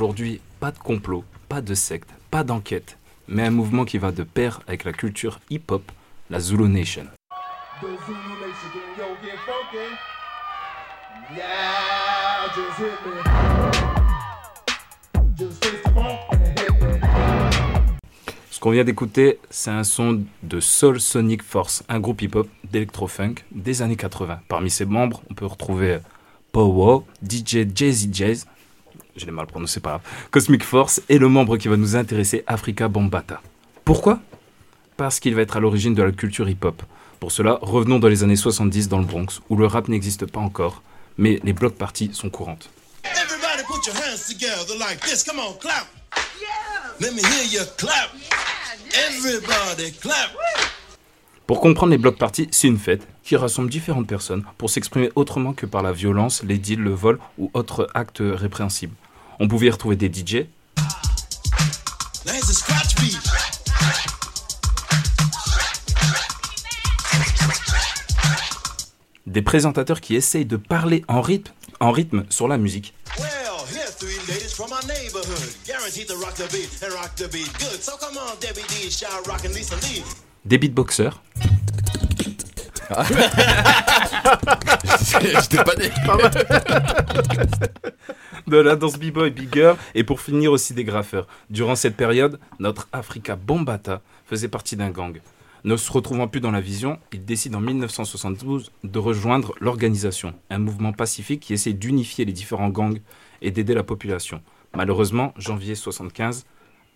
Aujourd'hui, 0.00 0.40
pas 0.60 0.70
de 0.70 0.78
complot, 0.78 1.24
pas 1.50 1.60
de 1.60 1.74
secte, 1.74 2.08
pas 2.30 2.42
d'enquête, 2.42 2.96
mais 3.28 3.42
un 3.42 3.50
mouvement 3.50 3.84
qui 3.84 3.98
va 3.98 4.12
de 4.12 4.22
pair 4.22 4.62
avec 4.66 4.84
la 4.84 4.94
culture 4.94 5.40
hip-hop, 5.50 5.82
la 6.30 6.40
Zulu 6.40 6.70
Nation. 6.70 7.04
Ce 18.50 18.58
qu'on 18.58 18.70
vient 18.70 18.84
d'écouter, 18.84 19.38
c'est 19.50 19.70
un 19.70 19.84
son 19.84 20.24
de 20.42 20.60
Soul 20.60 20.98
Sonic 20.98 21.42
Force, 21.42 21.84
un 21.90 22.00
groupe 22.00 22.22
hip-hop 22.22 22.48
d'électro-funk 22.64 23.34
des 23.52 23.82
années 23.82 23.96
80. 23.96 24.40
Parmi 24.48 24.70
ses 24.70 24.86
membres, 24.86 25.20
on 25.28 25.34
peut 25.34 25.44
retrouver 25.44 25.98
Powo, 26.52 27.04
DJ 27.22 27.66
Jazzy 27.74 28.08
Jazz, 28.10 28.46
je 29.20 29.26
l'ai 29.26 29.32
mal 29.32 29.46
prononcé, 29.46 29.80
pas 29.80 29.90
grave, 29.90 30.00
Cosmic 30.30 30.64
Force 30.64 31.02
et 31.08 31.18
le 31.18 31.28
membre 31.28 31.56
qui 31.58 31.68
va 31.68 31.76
nous 31.76 31.94
intéresser, 31.94 32.42
Africa 32.46 32.88
Bombata. 32.88 33.40
Pourquoi? 33.84 34.18
Parce 34.96 35.20
qu'il 35.20 35.34
va 35.34 35.42
être 35.42 35.56
à 35.56 35.60
l'origine 35.60 35.94
de 35.94 36.02
la 36.02 36.12
culture 36.12 36.48
hip-hop. 36.48 36.82
Pour 37.20 37.32
cela, 37.32 37.58
revenons 37.60 37.98
dans 37.98 38.08
les 38.08 38.24
années 38.24 38.36
70 38.36 38.88
dans 38.88 38.98
le 38.98 39.04
Bronx, 39.04 39.40
où 39.50 39.56
le 39.56 39.66
rap 39.66 39.88
n'existe 39.88 40.24
pas 40.26 40.40
encore, 40.40 40.82
mais 41.18 41.38
les 41.44 41.52
block 41.52 41.74
parties 41.74 42.10
sont 42.12 42.30
courantes. 42.30 42.70
Everybody 43.04 43.62
put 43.66 43.86
your 43.86 43.96
hands 43.96 44.26
together 44.28 44.78
like 44.78 45.00
this. 45.00 45.22
Come 45.22 45.38
on, 45.38 45.52
clap. 45.58 45.86
Let 47.00 47.12
me 47.12 47.20
hear 47.20 47.44
you 47.50 47.60
clap. 47.76 48.10
Everybody 49.08 49.92
clap. 49.92 50.30
Pour 51.46 51.60
comprendre 51.60 51.90
les 51.90 51.98
block 51.98 52.16
parties, 52.16 52.48
c'est 52.52 52.68
une 52.68 52.78
fête 52.78 53.06
qui 53.24 53.36
rassemble 53.36 53.68
différentes 53.68 54.06
personnes 54.06 54.44
pour 54.56 54.70
s'exprimer 54.70 55.10
autrement 55.16 55.52
que 55.52 55.66
par 55.66 55.82
la 55.82 55.92
violence, 55.92 56.42
les 56.44 56.58
deals, 56.58 56.80
le 56.80 56.94
vol 56.94 57.18
ou 57.38 57.50
autres 57.54 57.88
actes 57.92 58.22
répréhensibles. 58.22 58.94
On 59.42 59.48
pouvait 59.48 59.68
y 59.68 59.70
retrouver 59.70 59.96
des 59.96 60.12
DJ, 60.12 60.44
des 69.26 69.40
présentateurs 69.40 70.02
qui 70.02 70.14
essayent 70.14 70.44
de 70.44 70.58
parler 70.58 71.02
en 71.08 71.22
rythme, 71.22 71.52
en 71.80 71.90
rythme 71.90 72.24
sur 72.28 72.48
la 72.48 72.58
musique, 72.58 72.92
des 80.44 80.58
beatboxers, 80.58 81.22
J'étais 85.00 85.64
pas 85.64 85.74
de 88.46 88.56
la 88.56 88.76
danse 88.76 88.98
b-boy, 88.98 89.30
big 89.30 89.52
girl, 89.52 89.76
et 89.94 90.04
pour 90.04 90.20
finir 90.20 90.52
aussi 90.52 90.74
des 90.74 90.84
graffeurs. 90.84 91.26
Durant 91.50 91.76
cette 91.76 91.96
période, 91.96 92.38
notre 92.58 92.88
Africa 92.92 93.36
Bombata 93.36 94.00
faisait 94.26 94.48
partie 94.48 94.76
d'un 94.76 94.90
gang. 94.90 95.20
Ne 95.62 95.76
se 95.76 95.92
retrouvant 95.92 96.26
plus 96.26 96.40
dans 96.40 96.50
la 96.50 96.60
vision, 96.60 96.98
il 97.12 97.24
décide 97.24 97.54
en 97.54 97.60
1972 97.60 98.72
de 98.82 98.98
rejoindre 98.98 99.54
l'organisation, 99.60 100.34
un 100.48 100.58
mouvement 100.58 100.92
pacifique 100.92 101.40
qui 101.40 101.52
essaie 101.52 101.74
d'unifier 101.74 102.24
les 102.24 102.32
différents 102.32 102.70
gangs 102.70 103.00
et 103.42 103.50
d'aider 103.50 103.74
la 103.74 103.82
population. 103.82 104.40
Malheureusement, 104.74 105.34
janvier 105.36 105.74
75, 105.74 106.46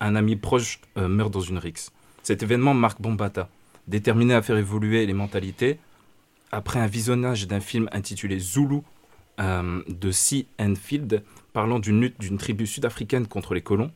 un 0.01 0.17
ami 0.17 0.37
proche 0.37 0.81
euh, 0.97 1.09
meurt 1.09 1.31
dans 1.31 1.41
une 1.41 1.59
rixe. 1.59 1.91
Cet 2.23 2.43
événement 2.43 2.73
marque 2.73 3.01
Bombata, 3.01 3.49
déterminé 3.89 4.35
à 4.35 4.43
faire 4.43 4.57
évoluer 4.57 5.07
les 5.07 5.13
mentalités. 5.13 5.79
Après 6.53 6.81
un 6.81 6.87
visionnage 6.87 7.47
d'un 7.47 7.61
film 7.61 7.89
intitulé 7.93 8.39
Zulu 8.39 8.81
euh, 9.41 9.83
de 9.89 10.11
C. 10.11 10.47
Enfield, 10.61 11.23
parlant 11.53 11.79
d'une 11.79 12.01
lutte 12.01 12.21
d'une 12.21 12.39
tribu 12.39 12.67
sud-africaine 12.67 13.27
contre 13.27 13.55
les 13.55 13.63
colons, 13.63 13.91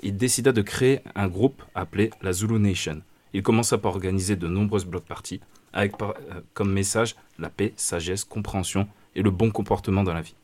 il 0.00 0.16
décida 0.16 0.52
de 0.52 0.62
créer 0.62 1.00
un 1.14 1.28
groupe 1.28 1.62
appelé 1.74 2.10
la 2.20 2.32
Zulu 2.32 2.58
Nation. 2.58 3.00
Il 3.32 3.42
commença 3.42 3.78
par 3.78 3.94
organiser 3.94 4.36
de 4.36 4.46
nombreuses 4.46 4.84
block 4.84 5.04
parties, 5.04 5.40
avec 5.72 5.94
euh, 6.02 6.12
comme 6.52 6.72
message 6.72 7.16
la 7.38 7.48
paix, 7.48 7.72
sagesse, 7.76 8.24
compréhension 8.24 8.86
et 9.16 9.22
le 9.22 9.30
bon 9.30 9.50
comportement 9.50 10.02
dans 10.02 10.14
la 10.14 10.22
vie. 10.22 10.34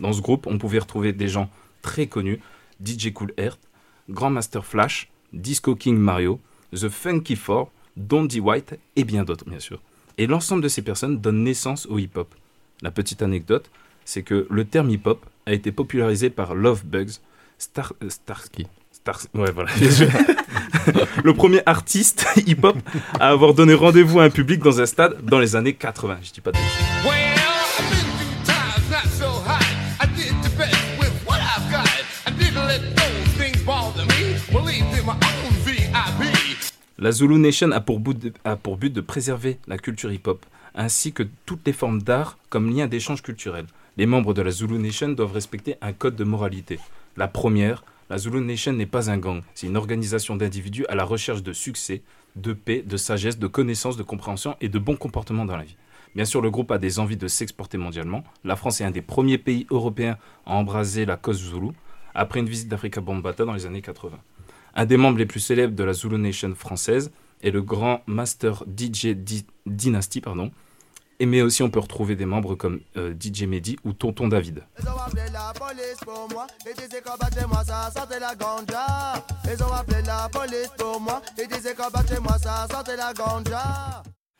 Dans 0.00 0.12
ce 0.12 0.22
groupe, 0.22 0.46
on 0.46 0.58
pouvait 0.58 0.78
retrouver 0.78 1.12
des 1.12 1.28
gens 1.28 1.50
très 1.82 2.06
connus, 2.06 2.40
DJ 2.84 3.12
Cool 3.12 3.32
Earth, 3.36 3.60
Grandmaster 4.08 4.64
Flash, 4.64 5.10
Disco 5.32 5.76
King 5.76 5.96
Mario, 5.96 6.40
The 6.72 6.88
Funky 6.88 7.36
Four, 7.36 7.70
Dondi 8.06 8.40
White 8.40 8.78
et 8.96 9.04
bien 9.04 9.24
d'autres, 9.24 9.44
bien 9.44 9.60
sûr. 9.60 9.80
Et 10.18 10.26
l'ensemble 10.26 10.62
de 10.62 10.68
ces 10.68 10.82
personnes 10.82 11.20
donne 11.20 11.42
naissance 11.42 11.86
au 11.86 11.98
hip-hop. 11.98 12.34
La 12.82 12.90
petite 12.90 13.22
anecdote, 13.22 13.70
c'est 14.04 14.22
que 14.22 14.46
le 14.50 14.64
terme 14.64 14.90
hip-hop 14.90 15.24
a 15.46 15.52
été 15.52 15.72
popularisé 15.72 16.30
par 16.30 16.54
Love 16.54 16.84
Bugs, 16.84 17.20
Star, 17.58 17.92
euh, 18.02 18.08
Starsky. 18.08 18.66
Star, 18.92 19.20
ouais, 19.34 19.50
voilà. 19.52 19.70
le 21.24 21.34
premier 21.34 21.62
artiste 21.66 22.26
hip-hop 22.46 22.76
à 23.18 23.28
avoir 23.28 23.54
donné 23.54 23.74
rendez-vous 23.74 24.20
à 24.20 24.24
un 24.24 24.30
public 24.30 24.60
dans 24.60 24.80
un 24.80 24.86
stade 24.86 25.24
dans 25.24 25.38
les 25.38 25.56
années 25.56 25.74
80. 25.74 26.18
Je 26.22 26.32
dis 26.32 26.40
pas 26.40 26.52
de 26.52 26.58
La 37.02 37.12
Zulu 37.12 37.38
Nation 37.38 37.70
a 37.72 37.80
pour, 37.80 37.98
but 37.98 38.18
de, 38.18 39.00
préserver 39.00 39.56
la 39.66 39.78
culture 39.78 40.12
hip-hop, 40.12 40.44
ainsi 40.74 41.14
que 41.14 41.22
toutes 41.46 41.66
les 41.66 41.72
formes 41.72 42.02
d'art 42.02 42.36
comme 42.50 42.70
lien 42.70 42.88
d'échange 42.88 43.22
culturel. 43.22 43.64
Les 43.96 44.04
membres 44.04 44.34
de 44.34 44.42
la 44.42 44.50
Zulu 44.50 44.78
Nation 44.78 45.08
doivent 45.08 45.32
respecter 45.32 45.76
un 45.80 45.94
code 45.94 46.14
de 46.14 46.24
moralité. 46.24 46.78
La 47.16 47.26
première, 47.26 47.84
la 48.10 48.18
Zulu 48.18 48.42
Nation 48.42 48.74
n'est 48.74 48.84
pas 48.84 49.10
un 49.10 49.16
gang, 49.16 49.40
c'est 49.54 49.66
une 49.66 49.78
organisation 49.78 50.36
d'individus 50.36 50.84
à 50.90 50.94
la 50.94 51.04
recherche 51.04 51.42
de 51.42 51.54
succès, 51.54 52.02
de 52.36 52.52
paix, 52.52 52.84
de 52.86 52.98
sagesse, 52.98 53.38
de 53.38 53.46
connaissance, 53.46 53.96
de 53.96 54.02
compréhension 54.02 54.54
et 54.60 54.68
de 54.68 54.78
bon 54.78 54.96
comportement 54.96 55.46
dans 55.46 55.56
la 55.56 55.64
vie. 55.64 55.76
Bien 56.14 56.26
sûr, 56.26 56.42
le 56.42 56.50
groupe 56.50 56.70
a 56.70 56.76
des 56.76 56.98
envies 56.98 57.16
de 57.16 57.28
s'exporter 57.28 57.78
mondialement. 57.78 58.24
La 58.44 58.56
France 58.56 58.82
est 58.82 58.84
un 58.84 58.90
des 58.90 59.00
premiers 59.00 59.38
pays 59.38 59.66
européens 59.70 60.18
à 60.44 60.52
embraser 60.52 61.06
la 61.06 61.16
cause 61.16 61.48
Zulu, 61.48 61.70
après 62.14 62.40
une 62.40 62.48
visite 62.48 62.68
d'Africa 62.68 63.00
Bombata 63.00 63.46
dans 63.46 63.54
les 63.54 63.64
années 63.64 63.80
80. 63.80 64.18
Un 64.74 64.86
des 64.86 64.96
membres 64.96 65.18
les 65.18 65.26
plus 65.26 65.40
célèbres 65.40 65.74
de 65.74 65.84
la 65.84 65.92
Zulu 65.92 66.18
Nation 66.18 66.54
française 66.54 67.10
est 67.42 67.50
le 67.50 67.62
grand 67.62 68.02
Master 68.06 68.64
DJ 68.66 69.16
Dynasty, 69.66 70.20
pardon. 70.20 70.50
Et 71.18 71.26
mais 71.26 71.42
aussi 71.42 71.62
on 71.62 71.68
peut 71.68 71.80
retrouver 71.80 72.16
des 72.16 72.24
membres 72.24 72.54
comme 72.54 72.80
euh, 72.96 73.12
DJ 73.12 73.42
Mehdi 73.42 73.76
ou 73.84 73.92
Tonton 73.92 74.28
David. 74.28 74.64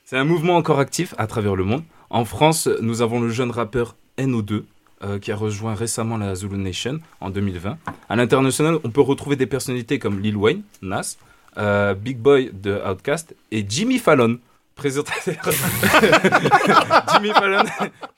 C'est 0.04 0.16
un 0.16 0.24
mouvement 0.24 0.56
encore 0.56 0.78
actif 0.78 1.14
à 1.18 1.26
travers 1.26 1.54
le 1.54 1.64
monde. 1.64 1.82
En 2.08 2.24
France, 2.24 2.66
nous 2.80 3.02
avons 3.02 3.20
le 3.20 3.28
jeune 3.28 3.50
rappeur 3.50 3.96
NO2 4.18 4.64
euh, 5.02 5.18
qui 5.18 5.32
a 5.32 5.36
rejoint 5.36 5.74
récemment 5.74 6.16
la 6.16 6.34
Zulu 6.34 6.58
Nation 6.58 7.00
en 7.20 7.30
2020. 7.30 7.78
À 8.08 8.16
l'international, 8.16 8.78
on 8.84 8.90
peut 8.90 9.00
retrouver 9.00 9.36
des 9.36 9.46
personnalités 9.46 9.98
comme 9.98 10.20
Lil 10.20 10.36
Wayne, 10.36 10.62
Nas, 10.82 11.16
euh, 11.58 11.94
Big 11.94 12.18
Boy 12.18 12.50
de 12.52 12.80
Outkast 12.86 13.34
et 13.50 13.64
Jimmy 13.68 13.98
Fallon, 13.98 14.38
présentateur. 14.74 15.36
Jimmy 17.14 17.30
Fallon 17.30 17.64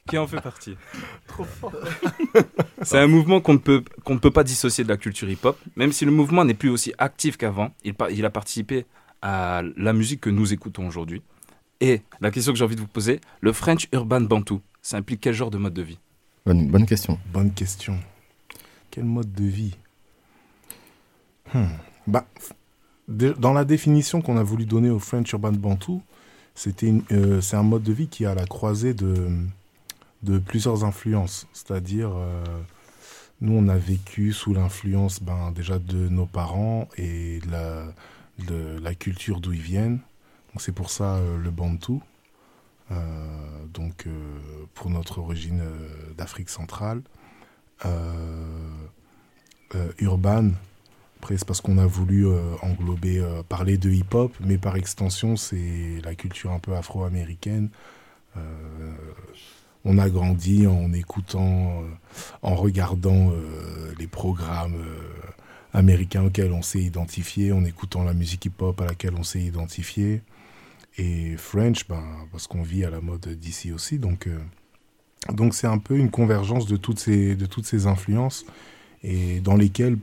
qui 0.09 0.18
en 0.18 0.26
fait 0.26 0.41
partie. 0.41 0.76
C'est 2.83 2.99
un 2.99 3.07
mouvement 3.07 3.41
qu'on 3.41 3.55
ne, 3.55 3.59
peut, 3.59 3.85
qu'on 4.05 4.18
peut 4.18 4.30
pas 4.30 4.45
dissocier 4.45 4.85
de 4.85 4.89
la 4.89 4.97
culture 4.97 5.28
hip-hop, 5.30 5.59
même 5.76 5.93
si 5.93 6.05
le 6.05 6.11
mouvement 6.11 6.45
n'est 6.45 6.55
plus 6.55 6.68
aussi 6.68 6.93
actif 6.99 7.37
qu'avant. 7.37 7.70
Il, 7.85 7.95
il 8.11 8.24
a 8.24 8.30
participé 8.30 8.87
à 9.22 9.62
la 9.76 9.93
musique 9.93 10.20
que 10.20 10.30
nous 10.30 10.53
écoutons 10.53 10.87
aujourd'hui. 10.87 11.22
Et 11.80 12.03
la 12.20 12.30
question 12.30 12.53
que 12.53 12.59
j'ai 12.59 12.64
envie 12.64 12.76
de 12.76 12.80
vous 12.80 12.87
poser, 12.87 13.20
le 13.41 13.53
French 13.53 13.89
Urban 13.93 14.20
Bantu, 14.20 14.55
ça 14.83 14.97
implique 14.97 15.20
quel 15.20 15.35
genre 15.35 15.51
de 15.51 15.59
mode 15.59 15.74
de 15.74 15.83
vie? 15.83 15.99
Bonne, 16.45 16.68
bonne 16.68 16.86
question. 16.86 17.18
Bonne 17.32 17.53
question. 17.53 17.99
Quel 18.90 19.05
mode 19.05 19.32
de 19.32 19.45
vie? 19.45 19.76
Hmm. 21.55 21.66
bah, 22.07 22.26
Dans 23.09 23.53
la 23.53 23.64
définition 23.64 24.22
qu'on 24.22 24.36
a 24.36 24.43
voulu 24.43 24.64
donner 24.66 24.90
au 24.90 24.99
French 24.99 25.30
Urban 25.32 25.53
Bantu, 25.53 25.99
c'était 26.55 26.93
euh, 27.12 27.40
c'est 27.40 27.57
un 27.57 27.62
mode 27.62 27.84
de 27.84 27.93
vie 27.93 28.09
qui 28.09 28.24
est 28.24 28.26
à 28.26 28.34
la 28.34 28.45
croisée 28.45 28.93
de, 28.93 29.28
de 30.24 30.38
plusieurs 30.38 30.84
influences. 30.84 31.47
C'est-à-dire, 31.53 32.11
euh, 32.12 32.45
nous, 33.40 33.53
on 33.57 33.68
a 33.68 33.76
vécu 33.76 34.32
sous 34.32 34.53
l'influence 34.53 35.22
ben, 35.22 35.53
déjà 35.53 35.78
de 35.78 36.09
nos 36.09 36.26
parents 36.26 36.88
et 36.97 37.38
de 37.40 37.51
la, 37.51 37.84
de 38.47 38.80
la 38.82 38.95
culture 38.95 39.40
d'où 39.40 39.53
ils 39.53 39.61
viennent. 39.61 40.01
Donc 40.53 40.61
c'est 40.61 40.72
pour 40.72 40.90
ça 40.90 41.16
euh, 41.16 41.38
le 41.38 41.51
Bantu. 41.51 42.01
Euh, 42.93 43.66
donc 43.72 44.07
euh, 44.07 44.11
pour 44.74 44.90
notre 44.90 45.18
origine 45.18 45.61
euh, 45.61 46.14
d'Afrique 46.16 46.51
centrale. 46.51 47.03
Urban, 49.99 50.51
après 51.18 51.36
c'est 51.36 51.45
parce 51.45 51.61
qu'on 51.61 51.78
a 51.78 51.86
voulu 51.86 52.28
englober, 52.62 53.20
parler 53.49 53.76
de 53.76 53.90
hip-hop, 53.90 54.32
mais 54.38 54.57
par 54.57 54.76
extension 54.76 55.34
c'est 55.34 56.01
la 56.05 56.14
culture 56.14 56.53
un 56.53 56.61
peu 56.61 56.76
afro-américaine. 56.76 57.70
On 59.84 59.99
a 59.99 60.09
grandi 60.09 60.68
en 60.68 60.93
écoutant, 60.93 61.82
en 62.43 62.55
regardant 62.55 63.32
les 63.99 64.07
programmes 64.07 64.80
américains 65.74 66.22
auxquels 66.26 66.53
on 66.53 66.62
s'est 66.62 66.82
identifié, 66.82 67.51
en 67.51 67.64
écoutant 67.64 68.05
la 68.05 68.14
musique 68.14 68.45
hip-hop 68.45 68.80
à 68.80 68.84
laquelle 68.84 69.14
on 69.16 69.24
s'est 69.24 69.43
identifié. 69.43 70.22
Et 70.99 71.36
French, 71.36 71.88
ben, 71.88 72.05
parce 72.30 72.47
qu'on 72.47 72.62
vit 72.62 72.84
à 72.84 72.90
la 72.90 73.01
mode 73.01 73.26
d'ici 73.28 73.72
aussi. 73.72 73.99
Donc, 73.99 74.26
euh, 74.26 74.38
donc 75.32 75.55
c'est 75.55 75.66
un 75.66 75.78
peu 75.78 75.97
une 75.97 76.11
convergence 76.11 76.66
de 76.66 76.76
toutes 76.76 76.99
ces, 76.99 77.34
de 77.34 77.47
toutes 77.47 77.66
ces 77.66 77.86
influences 77.86 78.45
et 79.03 79.40
dans 79.40 79.57
lesquelles, 79.57 79.99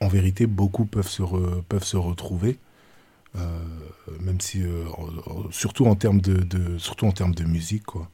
en 0.00 0.08
vérité, 0.08 0.46
beaucoup 0.46 0.84
peuvent 0.84 1.08
se, 1.08 1.22
peuvent 1.68 1.84
se 1.84 1.96
retrouver. 1.96 2.58
Euh, 3.36 3.58
même 4.20 4.40
si, 4.40 4.62
euh, 4.62 4.84
surtout, 5.50 5.86
en 5.86 5.94
termes 5.94 6.20
de, 6.20 6.34
de- 6.34 6.78
surtout 6.78 7.06
en 7.06 7.12
termes 7.12 7.34
de 7.34 7.44
musique, 7.44 7.84
quoi. 7.84 8.08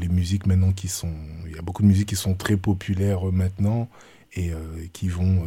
Les 0.00 0.08
musiques 0.08 0.46
maintenant 0.46 0.72
qui 0.72 0.88
sont, 0.88 1.14
il 1.46 1.54
y 1.54 1.58
a 1.58 1.62
beaucoup 1.62 1.82
de 1.82 1.86
musiques 1.86 2.08
qui 2.08 2.16
sont 2.16 2.34
très 2.34 2.56
populaires 2.56 3.22
maintenant 3.30 3.88
et 4.34 4.50
qui 4.92 5.08
vont, 5.08 5.44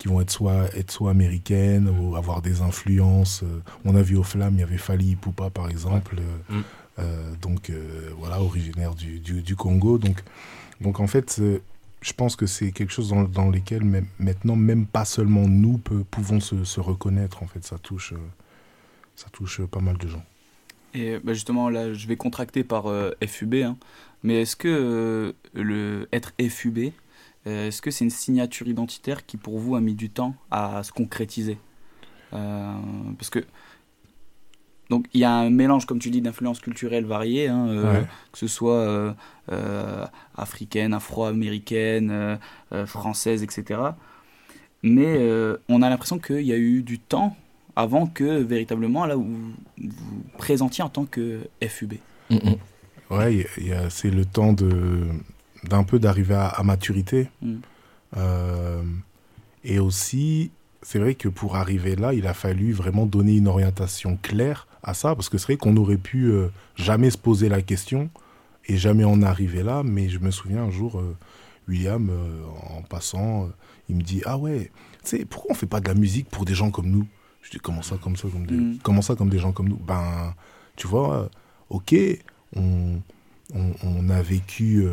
qui 0.00 0.08
vont 0.08 0.20
être 0.20 0.30
soit 0.32 0.74
être 0.76 0.90
soit 0.90 1.12
américaines 1.12 1.88
ou 1.88 2.16
avoir 2.16 2.42
des 2.42 2.62
influences. 2.62 3.42
euh, 3.44 3.60
on 3.84 3.94
a 3.94 4.02
vu 4.02 4.16
au 4.16 4.24
Flamme, 4.24 4.54
il 4.54 4.60
y 4.60 4.62
avait 4.64 4.78
Fali 4.78 5.10
Ipupa 5.10 5.50
par 5.50 5.68
exemple, 5.70 6.16
euh, 6.18 6.54
Mm. 6.56 6.62
euh, 6.98 7.32
donc 7.40 7.70
euh, 7.70 8.10
voilà 8.18 8.40
originaire 8.42 8.94
du, 8.96 9.20
du, 9.20 9.42
du 9.42 9.54
Congo. 9.56 9.98
Donc 9.98 10.24
donc 10.80 10.98
en 11.00 11.06
fait, 11.06 11.40
je 12.00 12.12
pense 12.14 12.34
que 12.34 12.46
c'est 12.46 12.72
quelque 12.72 12.92
chose 12.92 13.10
dans, 13.10 13.24
dans 13.24 13.50
lequel 13.50 13.84
même, 13.84 14.06
maintenant 14.18 14.56
même 14.56 14.86
pas 14.86 15.04
seulement 15.04 15.46
nous 15.46 15.76
peut- 15.76 16.04
pouvons 16.10 16.40
se, 16.40 16.64
se 16.64 16.80
reconnaître. 16.80 17.42
En 17.42 17.46
fait, 17.46 17.62
ça 17.64 17.76
touche, 17.78 18.14
ça 19.16 19.26
touche 19.30 19.60
pas 19.66 19.80
mal 19.80 19.98
de 19.98 20.08
gens. 20.08 20.24
Et 20.94 21.18
bah, 21.22 21.34
justement, 21.34 21.68
là, 21.68 21.92
je 21.92 22.06
vais 22.08 22.16
contracter 22.16 22.64
par 22.64 22.86
euh, 22.86 23.12
FUB. 23.26 23.54
hein. 23.56 23.76
Mais 24.22 24.42
est-ce 24.42 24.56
que 24.56 24.68
euh, 24.68 25.32
le 25.54 26.08
être 26.12 26.32
FUB, 26.40 26.92
est-ce 27.46 27.80
que 27.82 27.90
c'est 27.90 28.04
une 28.04 28.10
signature 28.10 28.68
identitaire 28.68 29.24
qui, 29.26 29.36
pour 29.36 29.58
vous, 29.58 29.74
a 29.76 29.80
mis 29.80 29.94
du 29.94 30.10
temps 30.10 30.34
à 30.50 30.82
se 30.82 30.92
concrétiser 30.92 31.58
Euh, 32.32 32.72
Parce 33.18 33.30
que. 33.30 33.40
Donc, 34.90 35.06
il 35.14 35.20
y 35.20 35.24
a 35.24 35.30
un 35.32 35.50
mélange, 35.50 35.86
comme 35.86 36.00
tu 36.00 36.10
dis, 36.10 36.20
d'influences 36.20 36.58
culturelles 36.58 37.04
variées, 37.04 37.46
hein, 37.48 37.68
euh, 37.68 37.92
Ouais. 38.00 38.06
que 38.32 38.38
ce 38.38 38.48
soit 38.48 38.74
euh, 38.74 39.12
euh, 39.52 40.04
africaine, 40.36 40.92
afro-américaine, 40.94 42.10
euh, 42.10 42.36
euh, 42.72 42.86
française, 42.86 43.44
etc. 43.44 43.80
Mais 44.82 45.04
euh, 45.06 45.58
on 45.68 45.82
a 45.82 45.88
l'impression 45.90 46.18
qu'il 46.18 46.42
y 46.42 46.52
a 46.52 46.56
eu 46.56 46.82
du 46.82 46.98
temps 46.98 47.36
avant 47.76 48.06
que 48.08 48.38
véritablement 48.42 49.06
là 49.06 49.16
où 49.16 49.22
vous 49.22 49.52
vous 49.78 50.22
présentiez 50.38 50.82
en 50.82 50.88
tant 50.88 51.04
que 51.04 51.46
FUB. 51.62 51.94
Ouais, 53.10 53.46
y 53.58 53.72
a- 53.72 53.90
c'est 53.90 54.10
le 54.10 54.24
temps 54.24 54.52
de 54.52 55.06
d'un 55.68 55.84
peu 55.84 55.98
d'arriver 55.98 56.34
à, 56.34 56.48
à 56.48 56.62
maturité. 56.62 57.28
Mm. 57.42 57.54
Euh, 58.16 58.82
et 59.64 59.78
aussi, 59.78 60.50
c'est 60.82 60.98
vrai 60.98 61.14
que 61.14 61.28
pour 61.28 61.56
arriver 61.56 61.96
là, 61.96 62.12
il 62.14 62.26
a 62.26 62.34
fallu 62.34 62.72
vraiment 62.72 63.06
donner 63.06 63.36
une 63.36 63.48
orientation 63.48 64.18
claire 64.20 64.66
à 64.82 64.94
ça, 64.94 65.14
parce 65.14 65.28
que 65.28 65.38
c'est 65.38 65.44
vrai 65.46 65.56
qu'on 65.56 65.76
aurait 65.76 65.98
pu 65.98 66.26
euh, 66.30 66.48
jamais 66.76 67.10
se 67.10 67.18
poser 67.18 67.48
la 67.48 67.60
question 67.62 68.08
et 68.66 68.76
jamais 68.76 69.04
en 69.04 69.22
arriver 69.22 69.62
là. 69.62 69.82
Mais 69.84 70.08
je 70.08 70.18
me 70.18 70.30
souviens 70.30 70.64
un 70.64 70.70
jour, 70.70 70.98
euh, 70.98 71.16
William, 71.68 72.10
en 72.70 72.82
passant, 72.82 73.48
il 73.88 73.96
me 73.96 74.02
dit 74.02 74.22
ah 74.24 74.38
ouais, 74.38 74.70
tu 75.04 75.10
sais 75.18 75.24
pourquoi 75.24 75.52
on 75.52 75.54
fait 75.54 75.66
pas 75.66 75.80
de 75.80 75.88
la 75.88 75.94
musique 75.94 76.28
pour 76.30 76.44
des 76.44 76.54
gens 76.54 76.70
comme 76.70 76.88
nous? 76.90 77.06
Je 77.42 77.50
dis 77.50 77.58
comment 77.58 77.82
ça, 77.82 77.96
comme 77.96 78.16
ça, 78.16 78.28
comme 78.28 78.46
des, 78.46 78.54
Mm. 78.54 78.78
comment 78.82 79.02
ça, 79.02 79.14
comme 79.14 79.30
des 79.30 79.38
gens 79.38 79.52
comme 79.52 79.68
nous? 79.68 79.76
Ben, 79.86 80.34
tu 80.76 80.86
vois, 80.86 81.30
ok, 81.68 81.94
on, 82.56 83.00
on, 83.54 83.72
on 83.84 84.08
a 84.10 84.20
vécu, 84.22 84.84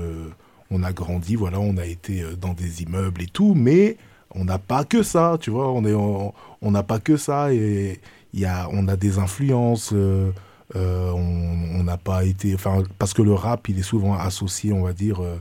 on 0.72 0.84
a 0.84 0.92
grandi, 0.94 1.36
voilà, 1.36 1.60
on 1.60 1.78
a 1.78 1.86
été 1.86 2.22
euh, 2.22 2.36
dans 2.36 2.54
des 2.54 2.82
immeubles 2.84 3.22
et 3.24 3.28
tout, 3.28 3.54
mais 3.56 3.98
on 4.36 4.44
n'a 4.46 4.60
pas 4.60 4.84
que 4.84 5.04
ça, 5.04 5.38
tu 5.40 5.50
vois, 5.52 5.72
on 5.72 5.86
est, 5.86 5.94
on 5.94 6.72
n'a 6.72 6.84
pas 6.84 7.00
que 7.00 7.16
ça 7.18 7.54
et 7.54 8.00
il 8.34 8.40
y 8.40 8.46
a, 8.46 8.68
on 8.72 8.88
a 8.88 8.96
des 8.96 9.18
influences. 9.20 9.92
euh, 9.94 10.32
euh, 10.76 11.12
on 11.12 11.82
n'a 11.86 11.96
pas 11.96 12.26
été, 12.26 12.54
enfin, 12.54 12.84
parce 13.00 13.14
que 13.14 13.22
le 13.22 13.34
rap, 13.34 13.70
il 13.70 13.80
est 13.80 13.84
souvent 13.84 14.16
associé, 14.16 14.74
on 14.74 14.84
va 14.84 14.92
dire, 14.92 15.22
euh, 15.24 15.38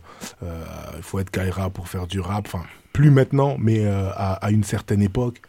il 0.97 1.03
faut 1.03 1.19
être 1.19 1.31
Kaira 1.33 1.69
pour 1.69 1.89
faire 1.89 2.07
du 2.07 2.21
rap, 2.21 2.47
enfin, 2.47 2.63
plus 2.93 3.11
maintenant, 3.11 3.57
mais 3.59 3.85
à, 3.87 4.35
à 4.35 4.51
une 4.53 4.63
certaine 4.63 5.03
époque. 5.03 5.41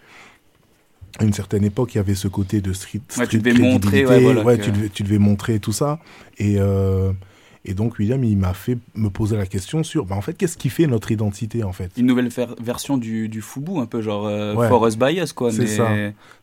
À 1.20 1.24
une 1.26 1.34
certaine 1.34 1.64
époque, 1.64 1.94
il 1.94 1.98
y 1.98 2.02
avait 2.02 2.16
ce 2.16 2.28
côté 2.28 2.60
de 2.60 2.74
street. 2.74 3.02
Ouais, 3.18 3.28
tu 3.28 3.38
street 3.38 3.52
devais 3.52 3.54
montrer, 3.60 4.06
ouais, 4.06 4.20
voilà, 4.22 4.44
que- 4.58 4.64
tu, 4.64 4.72
devais, 4.72 4.90
tu 4.90 5.04
devais 5.04 5.18
montrer 5.20 5.60
tout 5.60 5.74
ça. 5.74 6.00
Et, 6.40 6.58
et 7.68 7.74
donc, 7.74 8.00
William, 8.00 8.24
il 8.24 8.38
m'a 8.38 8.54
fait 8.54 8.78
me 8.96 9.10
poser 9.10 9.36
la 9.36 9.46
question 9.46 9.84
sur, 9.84 10.06
bah, 10.06 10.16
en 10.16 10.22
fait, 10.22 10.34
qu'est-ce 10.34 10.58
qui 10.58 10.70
fait 10.70 10.88
notre 10.88 11.12
identité, 11.12 11.66
en 11.66 11.74
fait? 11.74 11.92
Une 11.98 12.06
nouvelle 12.06 12.30
ver- 12.30 12.56
version 12.62 12.98
du, 12.98 13.28
du 13.28 13.42
Fubu, 13.42 13.78
un 13.78 13.86
peu 13.86 14.02
genre 14.02 14.26
euh, 14.26 14.56
Ouais. 14.56 14.70
For 14.70 14.88
Us 14.88 14.98
By 14.98 15.20
Us, 15.20 15.34
quoi. 15.34 15.52
C'est 15.52 15.68
ça. 15.68 15.90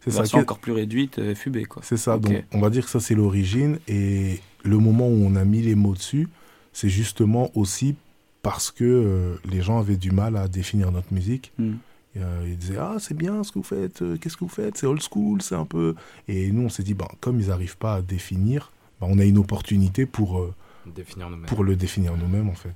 C'est 0.01 0.11
ça. 0.11 0.39
encore 0.39 0.59
plus 0.59 0.73
réduite, 0.73 1.19
euh, 1.19 1.35
FUB, 1.35 1.67
quoi. 1.67 1.83
C'est 1.85 1.97
ça, 1.97 2.19
donc 2.19 2.45
on 2.53 2.61
va 2.61 2.69
dire 2.69 2.85
que 2.85 2.91
ça 2.91 3.01
c'est 3.01 3.15
l'origine 3.15 3.79
et 3.89 4.41
le 4.63 4.79
moment 4.79 5.09
où 5.09 5.25
on 5.25 5.35
a 5.37 5.45
mis 5.45 5.63
les 5.63 5.75
mots 5.75 5.95
dessus, 5.95 6.29
c'est 6.73 6.89
justement 6.89 7.51
aussi 7.55 7.95
parce 8.43 8.71
que 8.71 8.85
euh, 8.85 9.37
les 9.51 9.63
gens 9.63 9.79
avaient 9.79 9.97
du 9.97 10.11
mal 10.11 10.37
à 10.37 10.49
définir 10.49 10.93
notre 10.93 11.13
musique. 11.13 11.53
Mm. 11.59 11.73
Et, 12.17 12.19
euh, 12.21 12.45
ils 12.47 12.59
disaient 12.59 12.77
ah 12.79 12.97
c'est 12.99 13.17
bien 13.17 13.43
ce 13.43 13.51
que 13.51 13.59
vous 13.59 13.65
faites, 13.65 14.03
euh, 14.03 14.17
qu'est-ce 14.21 14.37
que 14.37 14.45
vous 14.45 14.51
faites, 14.51 14.77
c'est 14.77 14.87
old 14.87 15.03
school, 15.03 15.41
c'est 15.43 15.55
un 15.55 15.65
peu. 15.65 15.95
Et 16.29 16.53
nous 16.53 16.63
on 16.63 16.69
s'est 16.69 16.83
dit 16.83 16.95
ben 16.95 17.09
comme 17.21 17.41
ils 17.41 17.49
n'arrivent 17.49 17.79
pas 17.79 17.97
à 17.97 18.03
définir, 18.03 18.71
ben, 19.01 19.09
on 19.11 19.19
a 19.19 19.25
une 19.25 19.39
opportunité 19.39 20.07
pour 20.07 20.39
euh, 20.39 20.55
Définir 20.87 21.31
nous-mêmes. 21.31 21.47
pour 21.47 21.65
le 21.65 21.77
définir 21.77 22.17
nous-mêmes 22.17 22.49
en 22.49 22.55
fait. 22.55 22.75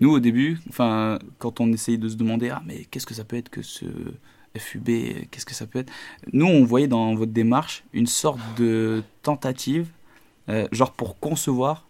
Nous, 0.00 0.10
au 0.10 0.20
début, 0.20 0.58
enfin, 0.68 1.18
quand 1.38 1.60
on 1.60 1.72
essayait 1.72 1.96
de 1.96 2.08
se 2.08 2.16
demander, 2.16 2.50
ah, 2.50 2.62
mais 2.66 2.84
qu'est-ce 2.90 3.06
que 3.06 3.14
ça 3.14 3.24
peut 3.24 3.36
être 3.36 3.48
que 3.48 3.62
ce 3.62 3.86
FUB 4.56 4.86
Qu'est-ce 5.30 5.46
que 5.46 5.54
ça 5.54 5.66
peut 5.66 5.78
être? 5.78 5.92
Nous, 6.32 6.46
on 6.46 6.64
voyait 6.64 6.86
dans 6.86 7.14
votre 7.14 7.32
démarche 7.32 7.82
une 7.94 8.06
sorte 8.06 8.40
de 8.58 9.02
tentative, 9.22 9.88
euh, 10.50 10.68
genre 10.70 10.92
pour 10.92 11.18
concevoir 11.18 11.86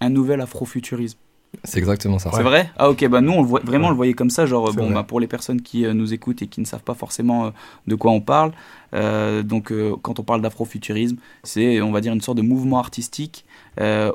un 0.00 0.10
nouvel 0.10 0.40
afrofuturisme. 0.40 1.18
C'est 1.64 1.78
exactement 1.78 2.18
ça. 2.18 2.30
C'est 2.34 2.42
vrai? 2.42 2.70
Ah 2.76 2.90
ok, 2.90 3.08
bah 3.08 3.20
nous 3.20 3.32
on 3.32 3.40
le 3.40 3.48
voit, 3.48 3.60
vraiment 3.60 3.86
on 3.86 3.90
le 3.90 3.96
voyait 3.96 4.12
comme 4.12 4.30
ça, 4.30 4.44
genre 4.44 4.72
bon 4.74 4.84
vrai. 4.86 4.94
bah 4.94 5.02
pour 5.02 5.18
les 5.18 5.26
personnes 5.26 5.62
qui 5.62 5.86
euh, 5.86 5.94
nous 5.94 6.12
écoutent 6.12 6.42
et 6.42 6.46
qui 6.46 6.60
ne 6.60 6.66
savent 6.66 6.82
pas 6.82 6.94
forcément 6.94 7.46
euh, 7.46 7.50
de 7.86 7.94
quoi 7.94 8.12
on 8.12 8.20
parle, 8.20 8.52
euh, 8.94 9.42
donc 9.42 9.72
euh, 9.72 9.96
quand 10.02 10.20
on 10.20 10.22
parle 10.22 10.42
d'afrofuturisme, 10.42 11.16
c'est 11.42 11.80
on 11.80 11.90
va 11.90 12.00
dire 12.00 12.12
une 12.12 12.20
sorte 12.20 12.36
de 12.36 12.42
mouvement 12.42 12.78
artistique 12.78 13.44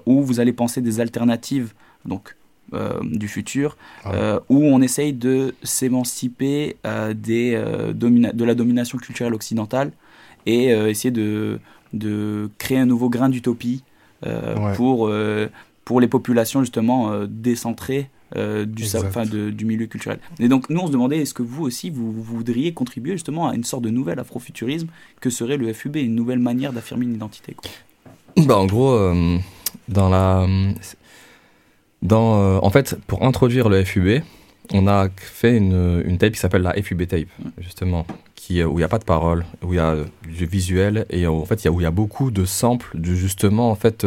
où 0.06 0.22
vous 0.24 0.40
allez 0.40 0.54
penser 0.54 0.82
des 0.82 1.00
alternatives 1.00 1.74
donc 2.06 2.36
euh, 2.74 3.00
du 3.04 3.28
futur, 3.28 3.78
Ah. 4.04 4.14
euh, 4.14 4.40
où 4.50 4.64
on 4.64 4.82
essaye 4.82 5.14
de 5.14 5.54
s'émanciper 5.64 6.76
euh, 6.86 7.14
des 7.14 7.54
euh, 7.56 7.94
de 7.94 8.44
la 8.46 8.56
domination 8.56 8.98
culturelle 8.98 9.34
occidentale 9.34 9.92
et 10.46 10.74
euh, 10.74 10.90
essayer 10.90 11.12
de 11.12 11.60
de 11.94 12.50
créer 12.58 12.80
un 12.80 12.86
nouveau 12.88 13.10
grain 13.10 13.30
d'utopie 13.30 13.84
euh, 14.26 14.56
Ouais. 14.58 14.74
pour 14.76 15.08
euh, 15.08 15.48
pour 15.86 16.00
les 16.02 16.08
populations 16.08 16.62
justement 16.62 17.12
euh, 17.12 17.28
décentrées 17.30 18.10
euh, 18.36 18.66
du, 18.66 18.84
de- 18.84 19.64
milieu 19.66 19.86
culturel. 19.86 20.20
Et 20.40 20.48
donc 20.48 20.70
nous 20.70 20.80
on 20.82 20.88
se 20.88 20.92
demandait 20.92 21.20
est-ce 21.20 21.34
que 21.36 21.44
vous 21.44 21.64
aussi 21.64 21.90
vous, 21.92 22.12
vous 22.12 22.24
voudriez 22.24 22.74
contribuer 22.74 23.12
justement 23.14 23.50
à 23.50 23.54
une 23.56 23.64
sorte 23.66 23.84
de 23.84 23.90
nouvel 23.92 24.18
afrofuturisme 24.20 24.88
que 25.22 25.30
serait 25.30 25.58
le 25.58 25.72
FUB, 25.74 25.98
une 25.98 26.16
nouvelle 26.16 26.40
manière 26.40 26.74
d'affirmer 26.74 27.06
une 27.06 27.14
identité. 27.16 27.54
quoi? 27.54 27.70
Bah, 28.38 28.58
en 28.58 28.66
gros, 28.66 28.92
euh, 28.94 29.38
dans 29.90 30.10
la. 30.10 30.48
Dans, 32.02 32.42
euh, 32.42 32.60
en 32.62 32.70
fait, 32.70 32.98
pour 33.08 33.24
introduire 33.24 33.70
le 33.70 33.84
FUB, 33.86 34.24
on 34.74 34.88
a 34.88 35.08
fait 35.18 35.56
une, 35.56 36.04
une 36.06 36.18
tape 36.18 36.34
qui 36.34 36.40
s'appelle 36.40 36.64
la 36.64 36.74
FUB 36.74 37.08
tape, 37.08 37.28
justement, 37.60 38.06
qui, 38.36 38.62
euh, 38.62 38.66
où 38.66 38.74
il 38.74 38.78
n'y 38.78 38.84
a 38.84 38.90
pas 38.90 39.00
de 39.00 39.06
parole, 39.06 39.46
où 39.62 39.74
il 39.74 39.78
y 39.78 39.80
a 39.80 39.96
du 40.28 40.46
visuel, 40.46 41.06
et 41.10 41.28
en 41.28 41.46
fait, 41.46 41.64
y 41.64 41.68
a, 41.68 41.72
où 41.72 41.80
il 41.80 41.84
y 41.84 41.88
a 41.88 41.92
beaucoup 41.92 42.32
de 42.32 42.44
samples 42.44 42.90
de 43.00 43.14
justement, 43.14 43.70
en 43.70 43.76
fait, 43.76 44.06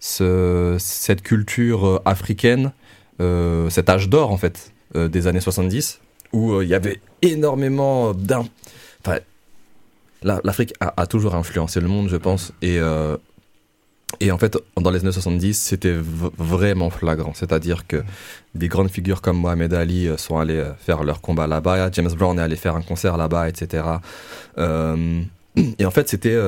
ce, 0.00 0.76
cette 0.78 1.22
culture 1.22 2.00
africaine, 2.04 2.72
cet 3.68 3.90
âge 3.90 4.08
d'or, 4.08 4.30
en 4.30 4.38
fait, 4.38 4.72
des 4.94 5.26
années 5.26 5.40
70, 5.40 6.00
où 6.32 6.62
il 6.62 6.68
y 6.68 6.74
avait 6.74 7.00
énormément 7.22 8.14
d'un. 8.14 8.46
L'Afrique 10.22 10.72
a, 10.80 11.06
toujours 11.06 11.34
influencé 11.34 11.80
le 11.80 11.88
monde, 11.88 12.08
je 12.08 12.16
pense, 12.16 12.52
et. 12.62 12.78
Et 14.20 14.32
en 14.32 14.38
fait, 14.38 14.56
dans 14.76 14.90
les 14.90 15.00
années 15.00 15.12
70, 15.12 15.54
c'était 15.54 15.94
vraiment 15.94 16.90
flagrant. 16.90 17.34
C'est-à-dire 17.34 17.86
que 17.86 18.02
des 18.54 18.68
grandes 18.68 18.90
figures 18.90 19.20
comme 19.20 19.38
Mohamed 19.38 19.74
Ali 19.74 20.08
euh, 20.08 20.16
sont 20.16 20.38
allés 20.38 20.56
euh, 20.56 20.72
faire 20.74 21.04
leur 21.04 21.20
combat 21.20 21.46
là-bas, 21.46 21.90
James 21.92 22.10
Brown 22.12 22.38
est 22.38 22.42
allé 22.42 22.56
faire 22.56 22.74
un 22.74 22.82
concert 22.82 23.16
là-bas, 23.18 23.48
etc. 23.48 23.84
Euh, 24.56 25.20
et 25.78 25.84
en 25.84 25.90
fait, 25.90 26.08
c'était 26.08 26.38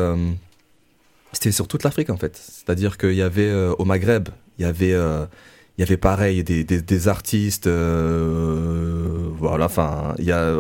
sur 1.52 1.68
toute 1.68 1.84
l'Afrique, 1.84 2.08
en 2.10 2.16
fait. 2.16 2.36
C'est-à-dire 2.36 2.96
qu'il 2.96 3.14
y 3.14 3.22
avait 3.22 3.52
au 3.78 3.84
Maghreb, 3.84 4.30
il 4.58 4.62
y 4.62 4.64
avait, 4.64 4.92
il 4.92 5.80
y 5.80 5.82
avait 5.82 5.98
pareil 5.98 6.42
des, 6.42 6.64
des, 6.64 7.08
artistes. 7.08 7.68
voilà, 7.68 9.66
enfin, 9.66 10.14
il 10.18 10.24
y 10.24 10.32
a, 10.32 10.56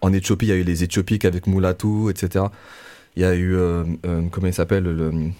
en, 0.00 0.12
Éthiopie, 0.12 0.46
il 0.46 0.48
y 0.48 0.52
a 0.52 0.56
eu 0.56 0.62
les 0.62 0.84
Éthiopiques 0.84 1.24
avec 1.24 1.46
Moulatou, 1.46 2.08
etc. 2.08 2.46
Il 3.16 3.22
y 3.22 3.24
a 3.26 3.34
eu, 3.34 3.56
comment 4.30 4.46
il 4.46 4.54
s'appelle, 4.54 4.84
le 4.84 5.32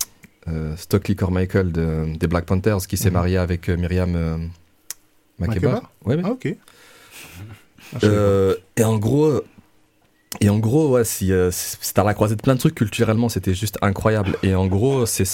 Stockley 0.76 1.14
Carmichael 1.14 1.72
de, 1.72 2.16
des 2.18 2.26
Black 2.26 2.46
Panthers 2.46 2.86
qui 2.86 2.96
s'est 2.96 3.08
Mhm. 3.10 3.14
marié 3.14 3.36
avec 3.38 3.68
euh, 3.68 3.76
Myriam 3.76 4.14
euh, 4.16 4.36
Makeba. 5.38 5.68
Makeba 5.70 5.90
Ouais, 6.04 6.16
ouais. 6.16 6.22
Ah 6.24 6.30
ok. 6.30 6.56
Ah, 7.94 7.98
Euh, 8.04 8.54
et 8.76 8.84
en 8.84 8.98
gros, 8.98 9.40
et 10.40 10.48
en 10.48 10.58
gros, 10.58 10.90
ouais, 10.90 11.04
si, 11.04 11.32
euh, 11.32 11.50
à 11.96 12.04
la 12.04 12.14
croisée 12.14 12.36
de 12.36 12.42
plein 12.42 12.54
de 12.54 12.60
trucs 12.60 12.74
culturellement, 12.74 13.28
c'était 13.28 13.54
juste 13.54 13.78
incroyable. 13.82 14.36
Et 14.42 14.54
en 14.54 14.66
gros, 14.66 15.06
c'est 15.06 15.24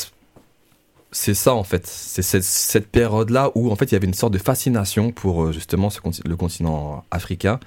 c'est 1.12 1.34
ça 1.34 1.54
en 1.54 1.64
fait, 1.64 1.86
c'est 1.86 2.20
cette, 2.22 2.42
cette 2.42 2.88
période-là 2.88 3.50
où 3.54 3.70
en 3.70 3.76
fait 3.76 3.86
il 3.86 3.92
y 3.92 3.96
avait 3.96 4.06
une 4.08 4.12
sorte 4.14 4.32
de 4.34 4.38
fascination 4.38 5.12
pour 5.12 5.44
euh, 5.44 5.52
justement 5.52 5.88
ce 5.88 6.00
le 6.26 6.36
continent 6.36 7.04
africain 7.10 7.58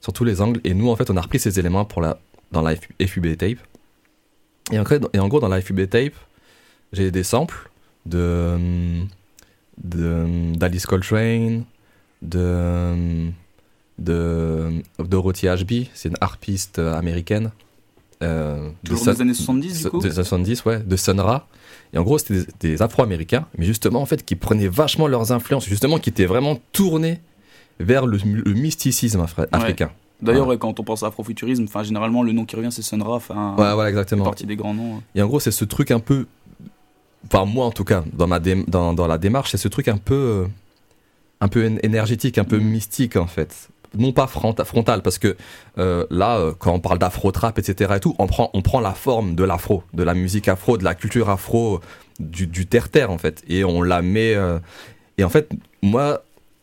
sur 0.00 0.12
tous 0.12 0.24
les 0.24 0.40
angles. 0.40 0.60
Et 0.64 0.72
nous 0.74 0.88
en 0.90 0.96
fait, 0.96 1.10
on 1.10 1.16
a 1.16 1.20
repris 1.20 1.38
ces 1.38 1.58
éléments 1.58 1.84
pour 1.84 2.00
la 2.00 2.18
dans 2.52 2.62
la 2.62 2.76
FUB 2.76 3.36
tape. 3.36 3.58
Et 4.72 4.78
en, 4.78 4.84
et 5.12 5.18
en 5.18 5.28
gros, 5.28 5.40
dans 5.40 5.48
la 5.48 5.60
FUB 5.60 5.88
tape, 5.88 6.14
j'ai 6.94 7.10
des 7.10 7.22
samples 7.24 7.70
de, 8.06 8.56
de 9.82 10.56
d'Alice 10.56 10.86
Coltrane, 10.86 11.64
de 12.22 13.30
de 13.98 14.82
Dorothy 14.98 15.46
Ashby, 15.48 15.88
c'est 15.94 16.08
une 16.08 16.16
harpiste 16.20 16.78
américaine. 16.80 17.52
Euh, 18.22 18.70
Toujours 18.84 19.04
Sun- 19.04 19.14
des 19.14 19.20
années 19.22 19.34
70, 19.34 19.82
du 19.84 19.90
coup 19.90 19.98
Des 20.00 20.06
années 20.06 20.14
70, 20.14 20.64
ouais, 20.64 20.80
de 20.80 20.96
Sun 20.96 21.20
Ra. 21.20 21.46
Et 21.92 21.98
en 21.98 22.02
gros, 22.02 22.18
c'était 22.18 22.34
des, 22.34 22.46
des 22.60 22.82
Afro-Américains, 22.82 23.46
mais 23.56 23.64
justement, 23.66 24.00
en 24.00 24.06
fait, 24.06 24.24
qui 24.24 24.34
prenaient 24.34 24.66
vachement 24.68 25.06
leurs 25.06 25.30
influences, 25.30 25.66
justement, 25.66 25.98
qui 25.98 26.10
étaient 26.10 26.26
vraiment 26.26 26.58
tournés 26.72 27.20
vers 27.78 28.06
le, 28.06 28.18
le 28.24 28.52
mysticisme 28.54 29.20
afri- 29.22 29.46
africain. 29.52 29.90
D'ailleurs, 30.22 30.58
quand 30.58 30.80
on 30.80 30.84
pense 30.84 31.02
à 31.02 31.08
afrofuturisme, 31.08 31.64
enfin, 31.64 31.82
généralement, 31.82 32.22
le 32.22 32.32
nom 32.32 32.44
qui 32.46 32.56
revient, 32.56 32.72
c'est 32.72 32.82
Sonra. 32.82 33.14
Enfin, 33.16 33.54
Ouais, 33.58 33.72
ouais, 33.74 33.88
exactement. 33.88 34.24
partie 34.24 34.46
des 34.46 34.56
grands 34.56 34.74
noms. 34.74 34.96
hein. 34.96 35.02
Et 35.14 35.22
en 35.22 35.26
gros, 35.26 35.38
c'est 35.38 35.50
ce 35.52 35.64
truc 35.64 35.90
un 35.90 36.00
peu. 36.00 36.26
Enfin, 37.26 37.44
moi 37.44 37.64
en 37.66 37.70
tout 37.70 37.84
cas, 37.84 38.04
dans, 38.12 38.26
ma 38.26 38.38
dé- 38.40 38.64
dans, 38.68 38.92
dans 38.94 39.06
la 39.06 39.18
démarche, 39.18 39.50
c'est 39.52 39.58
ce 39.58 39.68
truc 39.68 39.88
un 39.88 39.96
peu. 39.96 40.14
euh, 40.14 40.46
un 41.40 41.48
peu 41.48 41.64
éne- 41.64 41.80
énergétique, 41.82 42.38
un 42.38 42.44
peu 42.44 42.58
mystique 42.58 43.16
en 43.16 43.26
fait. 43.26 43.68
Non 43.96 44.12
pas 44.12 44.26
fronta- 44.26 44.64
frontal, 44.64 45.02
parce 45.02 45.18
que 45.18 45.36
euh, 45.78 46.06
là, 46.10 46.38
euh, 46.38 46.52
quand 46.58 46.72
on 46.72 46.80
parle 46.80 46.98
d'afro-trap, 46.98 47.58
etc. 47.58 47.92
et 47.96 48.00
tout, 48.00 48.14
on 48.18 48.26
prend, 48.26 48.50
on 48.54 48.62
prend 48.62 48.80
la 48.80 48.92
forme 48.92 49.34
de 49.34 49.44
l'afro, 49.44 49.82
de 49.92 50.02
la 50.02 50.14
musique 50.14 50.48
afro, 50.48 50.78
de 50.78 50.84
la 50.84 50.94
culture 50.94 51.28
afro, 51.30 51.80
du, 52.18 52.46
du 52.46 52.66
terre-terre 52.66 53.10
en 53.10 53.18
fait. 53.18 53.42
Et 53.48 53.62
on 53.64 53.82
la 53.82 54.00
met. 54.02 54.34
euh, 54.34 54.58
Et 55.18 55.24
en 55.24 55.28
fait, 55.28 55.48
moi, 55.82 56.22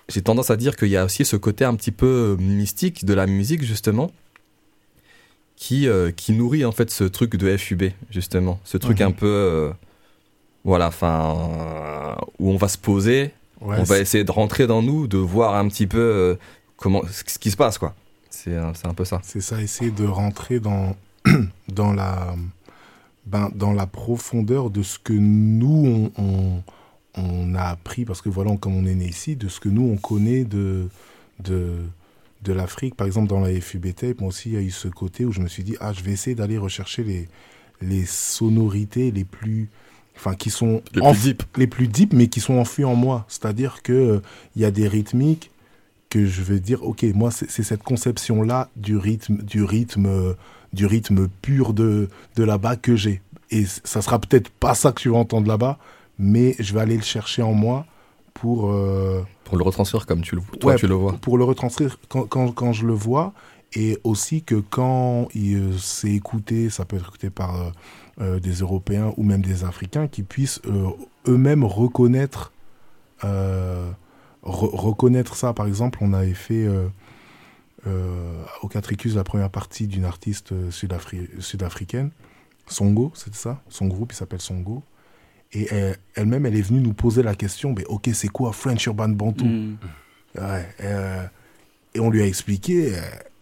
j'ai 0.09 0.21
tendance 0.21 0.49
à 0.49 0.57
dire 0.57 0.75
qu'il 0.75 0.89
y 0.89 0.97
a 0.97 1.05
aussi 1.05 1.23
ce 1.25 1.35
côté 1.37 1.63
un 1.63 1.75
petit 1.75 1.91
peu 1.91 2.35
mystique 2.39 3.05
de 3.05 3.13
la 3.13 3.27
musique, 3.27 3.63
justement, 3.63 4.11
qui, 5.55 5.87
euh, 5.87 6.11
qui 6.11 6.31
nourrit 6.33 6.65
en 6.65 6.71
fait 6.71 6.89
ce 6.89 7.03
truc 7.03 7.35
de 7.35 7.55
FUB, 7.55 7.91
justement. 8.09 8.59
Ce 8.63 8.77
truc 8.77 8.99
Mhm. 8.99 9.07
un 9.07 9.11
peu. 9.11 9.27
euh, 9.27 9.71
voilà, 10.63 10.87
enfin. 10.87 11.35
euh, 11.59 12.15
où 12.39 12.51
on 12.51 12.57
va 12.57 12.67
se 12.67 12.77
poser, 12.77 13.31
Ouais, 13.61 13.77
on 13.79 13.83
va 13.83 13.99
essayer 13.99 14.23
de 14.23 14.31
rentrer 14.31 14.65
dans 14.65 14.81
nous, 14.81 15.07
de 15.07 15.17
voir 15.19 15.55
un 15.55 15.67
petit 15.67 15.85
peu 15.85 15.99
euh, 15.99 16.35
comment, 16.77 17.03
ce 17.11 17.23
qui 17.37 17.51
se 17.51 17.57
passe, 17.57 17.77
quoi. 17.77 17.93
C'est 18.31 18.57
c'est 18.73 18.87
un 18.87 18.93
peu 18.95 19.05
ça. 19.05 19.19
C'est 19.23 19.41
ça, 19.41 19.61
essayer 19.61 19.91
de 19.91 20.05
rentrer 20.05 20.59
dans, 20.59 20.95
dans, 21.67 21.93
la, 21.93 22.33
ben, 23.27 23.51
dans 23.53 23.71
la 23.73 23.85
profondeur 23.85 24.71
de 24.71 24.81
ce 24.81 24.97
que 24.97 25.13
nous, 25.13 26.11
on, 26.17 26.23
on, 26.23 26.63
on 27.21 27.53
a 27.55 27.61
appris, 27.63 28.03
parce 28.05 28.21
que 28.21 28.29
voilà, 28.29 28.55
comme 28.57 28.75
on 28.75 28.85
est 28.87 28.95
né 28.95 29.05
ici, 29.05 29.35
de 29.35 29.47
ce 29.47 29.59
que 29.59 29.69
nous, 29.69 29.83
on 29.91 29.97
connaît 29.97 30.43
de, 30.43 30.87
de, 31.43 31.75
de 32.41 32.53
l'Afrique. 32.53 32.95
Par 32.95 33.05
exemple, 33.05 33.27
dans 33.27 33.41
la 33.41 33.51
FUB 33.61 33.93
Tape, 33.93 34.21
moi 34.21 34.29
aussi, 34.29 34.49
il 34.49 34.53
y 34.53 34.57
a 34.57 34.61
eu 34.61 34.71
ce 34.71 34.87
côté 34.87 35.25
où 35.25 35.31
je 35.31 35.41
me 35.41 35.47
suis 35.47 35.63
dit, 35.63 35.75
ah, 35.81 35.93
je 35.93 36.01
vais 36.03 36.11
essayer 36.13 36.35
d'aller 36.35 36.57
rechercher 36.57 37.03
les, 37.03 37.29
les 37.81 38.05
sonorités 38.05 39.11
les 39.11 39.23
plus... 39.25 39.69
Enfin, 40.23 40.35
qui 40.35 40.51
sont 40.51 40.83
Les 40.93 41.01
plus 41.01 41.21
deep. 41.23 41.43
les 41.57 41.65
plus 41.65 41.87
deep, 41.87 42.13
mais 42.13 42.27
qui 42.27 42.41
sont 42.41 42.53
enfouis 42.59 42.85
en 42.85 42.93
moi. 42.93 43.25
C'est-à-dire 43.27 43.81
que 43.81 43.91
euh, 43.91 44.21
il 44.55 44.61
y 44.61 44.65
a 44.65 44.69
des 44.69 44.87
rythmiques 44.87 45.49
que 46.11 46.27
je 46.27 46.43
vais 46.43 46.59
dire, 46.59 46.83
ok, 46.83 47.03
moi 47.15 47.31
c'est 47.31 47.63
cette 47.63 47.81
conception-là 47.81 48.69
du 48.75 48.97
rythme, 48.97 49.37
du 49.37 49.63
rythme, 49.63 50.05
euh, 50.05 50.33
du 50.73 50.85
rythme 50.85 51.27
pur 51.41 51.73
de, 51.73 52.07
de 52.35 52.43
là-bas 52.43 52.75
que 52.75 52.95
j'ai. 52.95 53.21
Et 53.49 53.65
ça 53.65 54.03
sera 54.03 54.19
peut-être 54.19 54.49
pas 54.49 54.75
ça 54.75 54.91
que 54.91 55.01
tu 55.01 55.09
vas 55.09 55.17
entendre 55.17 55.47
là-bas, 55.47 55.79
mais 56.19 56.55
je 56.59 56.71
vais 56.73 56.81
aller 56.81 56.97
le 56.97 57.01
chercher 57.01 57.41
en 57.41 57.53
moi 57.53 57.87
pour 58.35 58.71
euh, 58.71 59.23
Pour 59.45 59.57
le 59.57 59.63
retranscrire 59.63 60.05
comme 60.05 60.21
tu 60.21 60.35
le, 60.35 60.41
toi, 60.59 60.73
ouais, 60.73 60.77
tu 60.77 60.85
le 60.85 60.93
vois. 60.93 61.13
Pour 61.13 61.39
le 61.39 61.45
retranscrire 61.45 61.97
quand, 62.09 62.27
quand, 62.27 62.51
quand 62.51 62.73
je 62.73 62.85
le 62.85 62.93
vois, 62.93 63.33
et 63.73 63.97
aussi 64.03 64.43
que 64.43 64.55
quand 64.55 65.29
il 65.33 65.55
euh, 65.55 65.77
c'est 65.79 66.11
écouté, 66.11 66.69
ça 66.69 66.85
peut 66.85 66.97
être 66.97 67.07
écouté 67.07 67.29
par 67.29 67.71
euh, 68.19 68.39
des 68.39 68.53
Européens 68.55 69.13
ou 69.17 69.23
même 69.23 69.41
des 69.41 69.63
Africains, 69.63 70.07
qui 70.07 70.23
puissent 70.23 70.59
euh, 70.65 70.89
eux-mêmes 71.27 71.63
reconnaître, 71.63 72.51
euh, 73.23 73.89
re- 74.43 74.75
reconnaître 74.75 75.35
ça. 75.35 75.53
Par 75.53 75.67
exemple, 75.67 75.99
on 76.01 76.13
avait 76.13 76.33
fait 76.33 76.67
au 78.61 78.67
Catricus 78.67 79.15
la 79.15 79.23
première 79.23 79.49
partie 79.49 79.87
d'une 79.87 80.05
artiste 80.05 80.53
sud-afri- 80.69 81.27
sud-africaine, 81.39 82.11
Songo, 82.67 83.11
c'est 83.15 83.33
ça 83.33 83.61
Son 83.69 83.87
groupe, 83.87 84.11
il 84.13 84.15
s'appelle 84.15 84.39
Songo. 84.41 84.83
Et 85.53 85.67
elle- 85.73 85.97
elle-même, 86.15 86.45
elle 86.45 86.55
est 86.55 86.61
venue 86.61 86.79
nous 86.79 86.93
poser 86.93 87.23
la 87.23 87.35
question, 87.35 87.73
mais 87.75 87.83
ok, 87.85 88.09
c'est 88.13 88.27
quoi 88.27 88.53
French 88.53 88.85
Urban 88.85 89.09
Bantu? 89.09 89.45
Mm. 89.45 89.77
Ouais, 90.37 91.29
et 91.93 91.99
on 91.99 92.09
lui 92.09 92.21
a 92.21 92.25
expliqué, 92.25 92.93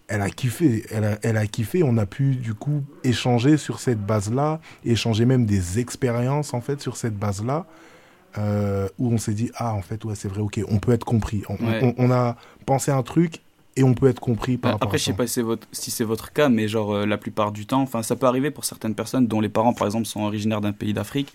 elle 0.09 0.21
a 0.21 0.29
kiffé, 0.29 0.83
elle 0.91 1.03
a, 1.05 1.19
elle 1.23 1.37
a 1.37 1.47
kiffé, 1.47 1.83
on 1.83 1.97
a 1.97 2.05
pu 2.05 2.35
du 2.35 2.53
coup 2.53 2.83
échanger 3.03 3.57
sur 3.57 3.79
cette 3.79 4.05
base-là, 4.05 4.59
échanger 4.83 5.25
même 5.25 5.45
des 5.45 5.79
expériences 5.79 6.53
en 6.53 6.61
fait 6.61 6.81
sur 6.81 6.97
cette 6.97 7.15
base-là, 7.17 7.65
euh, 8.37 8.87
où 8.99 9.11
on 9.11 9.17
s'est 9.17 9.33
dit, 9.33 9.51
ah 9.55 9.73
en 9.73 9.81
fait, 9.81 10.03
ouais, 10.05 10.15
c'est 10.15 10.27
vrai, 10.27 10.41
ok, 10.41 10.59
on 10.69 10.79
peut 10.79 10.91
être 10.91 11.05
compris. 11.05 11.43
On, 11.49 11.53
Ouais. 11.55 11.79
on- 11.83 11.95
on 11.97 12.11
a 12.11 12.35
pensé 12.65 12.91
un 12.91 13.01
truc 13.03 13.39
et 13.75 13.83
on 13.83 13.93
peut 13.93 14.07
être 14.07 14.19
compris 14.19 14.57
par 14.57 14.73
rapport 14.73 14.87
Après, 14.87 14.97
à 14.97 14.99
je 14.99 15.03
sais 15.05 15.13
pas 15.13 15.25
si 15.27 15.33
c'est 15.33 15.41
votre, 15.41 15.67
si 15.71 15.89
c'est 15.91 16.03
votre 16.03 16.31
cas, 16.33 16.49
mais 16.49 16.67
genre 16.67 16.93
euh, 16.93 17.05
la 17.05 17.17
plupart 17.17 17.51
du 17.51 17.65
temps, 17.65 17.81
enfin, 17.81 18.03
ça 18.03 18.15
peut 18.15 18.27
arriver 18.27 18.51
pour 18.51 18.65
certaines 18.65 18.95
personnes 18.95 19.27
dont 19.27 19.41
les 19.41 19.49
parents, 19.49 19.73
par 19.73 19.87
exemple, 19.87 20.05
sont 20.05 20.21
originaires 20.21 20.61
d'un 20.61 20.73
pays 20.73 20.93
d'Afrique, 20.93 21.33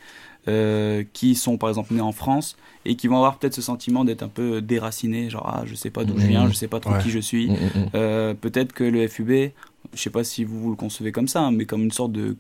euh, 0.49 1.05
qui 1.13 1.35
sont 1.35 1.57
par 1.57 1.69
exemple 1.71 1.95
nés 1.95 2.01
en 2.03 2.13
France 2.13 2.57
et 2.85 2.97
qui 2.97 3.09
vont 3.09 3.17
avoir 3.17 3.39
peut-être 3.39 3.55
ce 3.55 3.63
sentiment 3.63 4.05
d'être 4.05 4.23
un 4.23 4.29
peu 4.29 4.61
déracinés, 4.61 5.31
genre 5.31 5.47
ah, 5.51 5.63
je 5.67 5.75
sais 5.75 5.91
pas 5.91 6.05
d'où 6.05 6.19
je 6.19 6.27
viens, 6.27 6.45
Mhm. 6.45 6.51
je 6.51 6.55
sais 6.55 6.69
pas 6.69 6.81
trop 6.81 6.93
Ouais. 6.93 7.03
qui 7.03 7.11
je 7.11 7.19
suis. 7.19 7.49
Mhm, 7.49 7.55
mhm. 7.57 7.89
Euh, 7.95 8.35
peut-être 8.35 8.73
que 8.75 8.85
le 8.85 9.09
FUB, 9.09 9.53
je 9.95 10.01
sais 10.03 10.11
pas 10.11 10.23
si 10.25 10.45
vous, 10.45 10.61
vous 10.61 10.71
le 10.71 10.77
concevez 10.77 11.13
comme 11.13 11.29
ça, 11.29 11.41
hein, 11.43 11.51
mais 11.51 11.65
comme 11.65 11.83
une 11.83 11.93
sorte 11.93 12.13
de 12.13 12.37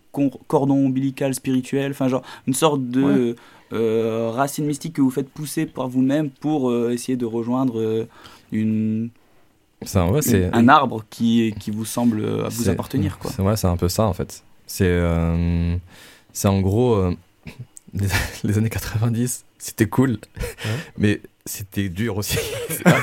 cordon 0.49 0.85
ombilical 0.87 1.33
spirituel, 1.35 1.93
enfin 1.93 2.09
genre 2.09 2.23
une 2.47 2.55
sorte 2.55 2.83
de 2.89 3.37
euh, 3.73 4.31
racine 4.33 4.67
mystique 4.67 4.93
que 4.95 5.01
vous 5.03 5.11
faites 5.11 5.31
pousser 5.31 5.65
par 5.67 5.89
vous-même 5.89 6.29
pour 6.31 6.73
essayer 6.91 7.17
de 7.17 7.25
rejoindre 7.27 8.07
une 8.53 9.09
Ça, 9.83 10.07
ouais, 10.07 10.23
c'est- 10.23 10.51
un 10.55 10.69
arbre 10.69 11.05
qui, 11.11 11.55
qui 11.59 11.71
vous 11.71 11.85
semble 11.87 12.23
vous 12.49 12.69
appartenir. 12.69 13.19
Quoi. 13.19 13.31
C'est 13.35 13.43
ouais, 13.43 13.57
c'est 13.57 13.67
un 13.67 13.77
peu 13.77 13.89
ça 13.89 14.05
en 14.07 14.13
fait. 14.13 14.45
C'est 14.67 14.85
euh, 14.89 15.77
c'est 16.33 16.49
en 16.49 16.61
gros 16.61 16.95
euh, 16.95 17.15
les, 17.95 18.09
les 18.45 18.59
années 18.59 18.71
90, 18.71 19.45
c'était 19.59 19.87
cool, 19.87 20.19
mais 20.99 21.21
c'était 21.47 21.89
dur 21.89 22.17
aussi. 22.19 22.39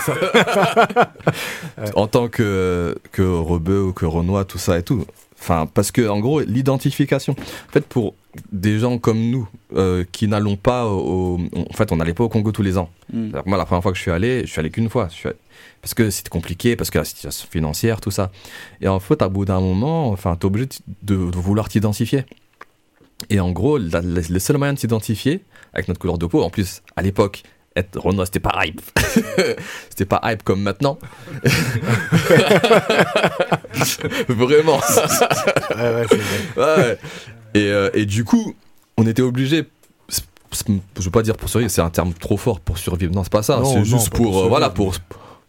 En 1.95 2.07
tant 2.07 2.27
que 2.27 2.97
que 3.11 3.21
Rebeu 3.21 3.81
ou 3.83 3.93
que 3.93 4.05
Renoir, 4.05 4.45
tout 4.45 4.57
ça 4.57 4.77
et 4.77 4.83
tout. 4.83 5.05
Enfin, 5.39 5.65
parce 5.65 5.91
que 5.91 6.07
en 6.07 6.19
gros, 6.19 6.41
l'identification. 6.41 7.33
En 7.33 7.71
fait, 7.71 7.85
pour 7.85 8.13
des 8.51 8.77
gens 8.79 8.97
comme 8.99 9.19
nous 9.31 9.47
euh, 9.75 10.03
qui 10.11 10.27
n'allons 10.27 10.55
pas 10.55 10.85
au, 10.87 11.39
en 11.55 11.73
fait, 11.73 11.91
on 11.91 11.95
n'allait 11.97 12.13
pas 12.13 12.23
au 12.23 12.29
Congo 12.29 12.51
tous 12.51 12.61
les 12.61 12.77
ans. 12.77 12.89
Mm. 13.11 13.29
Alors, 13.33 13.47
Moi, 13.47 13.57
la 13.57 13.65
première 13.65 13.81
fois 13.81 13.91
que 13.91 13.97
je 13.97 14.03
suis 14.03 14.11
allé, 14.11 14.41
je 14.41 14.51
suis 14.51 14.59
allé 14.59 14.69
qu'une 14.69 14.89
fois. 14.89 15.07
Je 15.09 15.15
suis 15.15 15.27
allé- 15.29 15.37
Parce 15.81 15.93
que 15.95 16.09
c'était 16.11 16.29
compliqué, 16.29 16.75
parce 16.75 16.91
que 16.91 16.99
la 16.99 17.05
situation 17.05 17.47
financière, 17.49 17.99
tout 18.01 18.11
ça. 18.11 18.31
Et 18.81 18.87
en 18.87 18.99
fait, 18.99 19.21
à 19.23 19.29
bout 19.29 19.45
d'un 19.45 19.59
moment, 19.59 20.09
enfin, 20.09 20.35
t'es 20.35 20.45
obligé 20.45 20.67
de, 21.01 21.15
de 21.15 21.37
vouloir 21.37 21.69
t'identifier. 21.69 22.23
Et 23.29 23.39
en 23.39 23.51
gros, 23.51 23.77
la- 23.77 24.01
la- 24.01 24.21
le 24.29 24.39
seul 24.39 24.57
moyen 24.57 24.73
de 24.73 24.79
s'identifier, 24.79 25.43
avec 25.73 25.87
notre 25.87 25.99
couleur 25.99 26.17
de 26.17 26.25
peau, 26.25 26.41
en 26.43 26.49
plus, 26.49 26.81
à 26.95 27.01
l'époque, 27.01 27.43
être 27.75 27.99
Renoir, 27.99 28.25
c'était 28.27 28.39
pas 28.41 28.53
hype. 28.65 28.81
c'était 29.89 30.05
pas 30.05 30.19
hype 30.25 30.43
comme 30.43 30.61
maintenant. 30.61 30.97
Vraiment. 34.27 34.79
Ouais, 35.75 35.77
ouais, 35.77 36.05
c'est 36.09 36.17
vrai. 36.55 36.77
Ouais. 36.77 36.97
Et, 37.53 37.67
euh, 37.67 37.89
et 37.93 38.05
du 38.05 38.23
coup, 38.23 38.55
on 38.97 39.05
était 39.07 39.21
obligé. 39.21 39.65
Je 40.53 41.03
veux 41.03 41.11
pas 41.11 41.21
dire 41.21 41.37
pour 41.37 41.47
survivre, 41.49 41.71
c'est 41.71 41.81
un 41.81 41.89
terme 41.89 42.13
trop 42.13 42.35
fort 42.37 42.59
pour 42.59 42.77
survivre. 42.77 43.13
Non, 43.13 43.23
c'est 43.23 43.31
pas 43.31 43.43
ça. 43.43 43.61
C'est 43.63 43.85
juste 43.85 44.09
pour, 44.09 44.25
pour 44.31 44.43
euh, 44.43 44.47
voilà, 44.49 44.69
pour, 44.69 44.93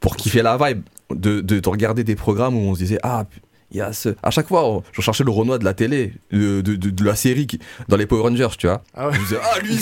pour 0.01 0.17
kiffer 0.17 0.43
la 0.43 0.57
vibe. 0.57 0.83
De, 1.11 1.41
de, 1.43 1.61
de 1.61 1.69
regarder 1.69 2.05
des 2.05 2.15
programmes 2.17 2.57
où 2.57 2.61
on 2.71 2.75
se 2.75 2.79
disait, 2.79 2.99
ah, 3.03 3.25
il 3.73 3.79
y 3.79 3.81
a 3.81 3.93
ce. 3.93 4.11
À 4.23 4.31
chaque 4.31 4.47
fois, 4.49 4.83
je 4.93 5.01
cherchais 5.01 5.25
le 5.25 5.31
Renoir 5.31 5.59
de 5.59 5.65
la 5.65 5.75
télé, 5.75 6.13
de, 6.31 6.61
de, 6.61 6.77
de- 6.77 6.91
de 6.91 7.05
la 7.05 7.17
série 7.17 7.47
qui- 7.47 7.59
dans 7.89 7.97
les 7.97 8.07
Power 8.07 8.23
Rangers, 8.23 8.49
tu 8.59 8.67
vois. 8.69 8.83
Ah 8.95 9.09
ouais. 9.09 9.15
Je 9.15 9.19
me 9.19 9.25
disais, 9.25 9.39
ah, 9.43 9.59
lui, 9.61 9.79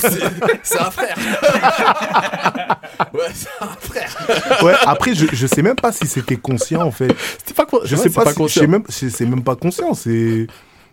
c'est 0.62 0.80
un 0.80 0.90
frère. 0.90 1.16
ouais, 3.14 3.20
c'est 3.34 3.48
un 3.60 3.66
frère. 3.80 4.62
Ouais, 4.62 4.74
après, 4.86 5.14
je, 5.14 5.26
je 5.32 5.46
sais 5.46 5.62
même 5.62 5.76
pas 5.76 5.92
si 5.92 6.06
c'était 6.06 6.36
conscient 6.36 6.82
en 6.82 6.90
fait. 6.90 7.14
C'était 7.38 7.54
pas, 7.54 7.66
Je 7.84 7.96
ouais, 7.96 8.02
sais 8.02 8.08
c'est 8.08 8.14
pas, 8.14 8.24
pas 8.24 8.30
si, 8.30 8.36
conscient. 8.36 8.60
je 8.62 8.66
sais 8.66 8.70
même, 8.70 8.82
c'est 8.88 9.10
c'est 9.10 9.26
même 9.26 9.42
pas 9.42 9.56
conscient. 9.56 9.94
C'est 9.94 10.46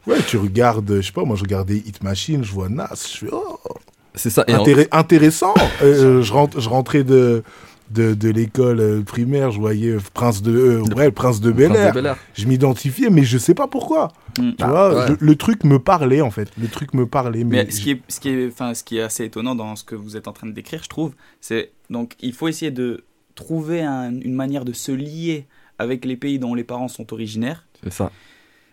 ouais, 0.07 0.17
tu 0.27 0.37
regardes, 0.37 0.97
je 1.01 1.05
sais 1.05 1.11
pas, 1.11 1.23
moi 1.23 1.35
je 1.35 1.43
regardais 1.43 1.75
Hit 1.77 2.03
Machine, 2.03 2.43
je 2.43 2.51
vois 2.51 2.69
Nas, 2.69 2.89
je 2.93 3.17
fais 3.25 3.27
oh, 3.31 3.59
C'est 4.15 4.29
ça. 4.29 4.43
Et 4.47 4.55
en- 4.55 4.65
intéressant. 4.91 5.53
Euh, 5.81 6.21
je 6.21 6.33
rentre, 6.33 6.59
je 6.59 6.69
rentrais 6.69 7.03
de 7.03 7.43
de, 7.91 8.13
de 8.13 8.29
l'école 8.29 8.79
euh, 8.79 9.01
primaire, 9.01 9.51
je 9.51 9.59
voyais 9.59 9.95
Prince 10.13 10.41
de 10.41 10.51
euh, 10.51 10.81
ouais, 10.95 11.11
Prince 11.11 11.39
de 11.41 11.51
Bel 11.51 11.71
de 11.71 11.75
Air. 11.77 11.93
Bel-Air. 11.93 12.17
Je 12.33 12.45
m'identifiais, 12.45 13.09
mais 13.09 13.23
je 13.23 13.37
sais 13.37 13.53
pas 13.53 13.67
pourquoi. 13.67 14.11
Mm. 14.39 14.51
Tu 14.57 14.65
vois, 14.65 14.95
ouais. 14.95 15.09
le, 15.11 15.17
le 15.19 15.35
truc 15.35 15.63
me 15.63 15.79
parlait 15.79 16.21
en 16.21 16.31
fait. 16.31 16.49
Le 16.59 16.67
truc 16.67 16.93
me 16.93 17.05
parlait, 17.05 17.43
mais, 17.43 17.65
Mais 17.65 17.71
ce 17.71 17.81
qui, 17.81 17.91
est, 17.91 18.01
ce, 18.09 18.19
qui 18.19 18.29
est, 18.29 18.47
enfin, 18.47 18.73
ce 18.73 18.83
qui 18.83 18.97
est 18.97 19.01
assez 19.01 19.23
étonnant 19.25 19.55
dans 19.55 19.75
ce 19.75 19.83
que 19.83 19.95
vous 19.95 20.17
êtes 20.17 20.27
en 20.27 20.33
train 20.33 20.47
de 20.47 20.51
décrire, 20.53 20.81
je 20.83 20.89
trouve, 20.89 21.13
c'est 21.41 21.71
donc 21.89 22.13
il 22.21 22.33
faut 22.33 22.47
essayer 22.47 22.71
de 22.71 23.03
trouver 23.35 23.81
un- 23.83 24.19
une 24.19 24.33
manière 24.33 24.65
de 24.65 24.73
se 24.73 24.91
lier 24.91 25.45
avec 25.79 26.03
les 26.05 26.17
pays 26.17 26.39
dont 26.39 26.55
les 26.55 26.63
parents 26.63 26.87
sont 26.87 27.13
originaires, 27.13 27.65
C'est 27.83 27.93
ça. 27.93 28.11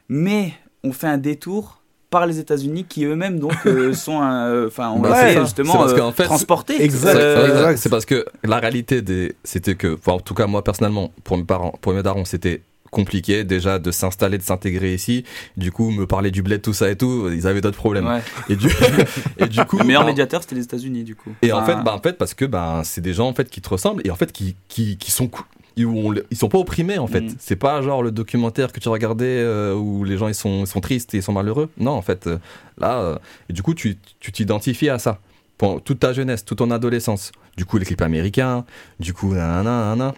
mais 0.09 0.53
on 0.83 0.93
fait 0.93 1.07
un 1.07 1.19
détour 1.19 1.83
par 2.15 2.27
les 2.27 2.39
États-Unis 2.39 2.85
qui 2.89 3.05
eux-mêmes 3.05 3.39
donc 3.41 3.55
euh, 3.67 3.93
sont 4.07 4.21
euh, 4.23 4.69
enfin 4.69 4.91
on 4.95 5.01
Bah, 5.01 5.41
justement 5.43 5.75
parce 5.77 5.93
euh, 5.93 6.12
fait, 6.12 6.25
transportés. 6.25 6.89
c'est- 6.91 7.07
Euh, 7.07 7.77
c'est- 7.77 7.89
parce 7.91 8.07
que 8.07 8.25
la 8.45 8.59
réalité 8.59 9.03
des, 9.03 9.35
c'était 9.45 9.75
que, 9.75 9.95
enfin, 9.95 10.12
en 10.12 10.21
tout 10.21 10.35
cas 10.35 10.47
moi 10.47 10.62
personnellement, 10.62 11.12
pour 11.25 11.37
mes 11.37 11.45
parents, 11.45 11.75
pour 11.81 11.93
mes 11.93 12.03
darons, 12.03 12.25
c'était 12.25 12.62
compliqué 12.93 13.43
déjà 13.43 13.81
de 13.81 13.91
s'installer, 13.91 14.39
de 14.39 14.45
s'intégrer 14.45 14.95
ici. 14.95 15.25
Du 15.57 15.73
coup, 15.73 15.91
me 15.91 16.07
parler 16.07 16.31
du 16.31 16.43
bled, 16.43 16.62
tout 16.62 16.73
ça 16.73 16.89
et 16.89 16.97
tout, 16.97 17.29
ils 17.35 17.49
avaient 17.49 17.61
d'autres 17.61 17.77
problèmes. 17.77 18.07
Ouais. 18.07 18.23
Et 18.49 18.55
du, 18.55 18.69
et 19.39 19.47
du 19.47 19.65
coup, 19.65 19.79
le 19.79 19.85
meilleur 19.85 20.03
bah, 20.03 20.09
médiateur 20.11 20.43
c'était 20.43 20.55
les 20.55 20.62
États-Unis 20.62 21.03
du 21.03 21.17
coup. 21.17 21.31
Et 21.43 21.53
en 21.53 21.65
fait, 21.65 21.75
bah, 21.85 21.93
en 21.93 22.01
fait, 22.01 22.17
parce 22.17 22.35
que 22.35 22.45
ben 22.45 22.83
c'est 22.85 23.01
des 23.01 23.12
gens 23.12 23.27
en 23.29 23.35
fait 23.35 23.51
qui 23.51 23.61
te 23.61 23.69
ressemblent 23.69 24.03
et 24.07 24.11
en 24.12 24.17
fait 24.17 24.31
qui 24.31 24.55
qui, 24.69 24.97
qui 24.97 25.11
sont 25.11 25.29
ils, 25.77 25.87
ont- 25.87 26.14
ils 26.31 26.37
sont 26.37 26.49
pas 26.49 26.59
opprimés 26.59 26.99
en 26.99 27.07
fait. 27.07 27.22
Mm. 27.22 27.35
C'est 27.39 27.57
pas 27.57 27.83
genre 27.83 28.03
le 28.03 28.11
documentaire 28.12 28.72
que 28.72 28.81
tu 28.81 28.89
regardais 28.89 29.25
euh, 29.41 29.75
où 29.75 30.05
les 30.05 30.16
gens 30.16 30.29
ils 30.29 30.35
sont, 30.35 30.61
ils 30.61 30.66
sont 30.66 30.81
tristes 30.81 31.14
et 31.14 31.18
ils 31.18 31.22
sont 31.22 31.33
malheureux. 31.33 31.70
Non, 31.79 31.93
en 31.93 32.03
fait, 32.03 32.27
euh, 32.27 32.39
là, 32.79 33.01
euh, 33.01 33.18
et 33.49 33.53
du 33.53 33.62
coup, 33.62 33.75
tu 33.75 33.97
tu 34.20 34.33
t'identifies 34.33 34.89
à 34.91 34.99
ça 34.99 35.18
pendant 35.59 35.79
toute 35.81 36.01
ta 36.01 36.12
jeunesse, 36.12 36.45
toute 36.45 36.59
ton 36.59 36.70
adolescence. 36.70 37.33
Du 37.57 37.64
coup, 37.64 37.79
les 37.79 37.85
clips 37.85 38.03
américains, 38.03 38.64
du 38.99 39.12
coup, 39.14 39.33
nanana, 39.35 39.62
nanana. 39.95 40.14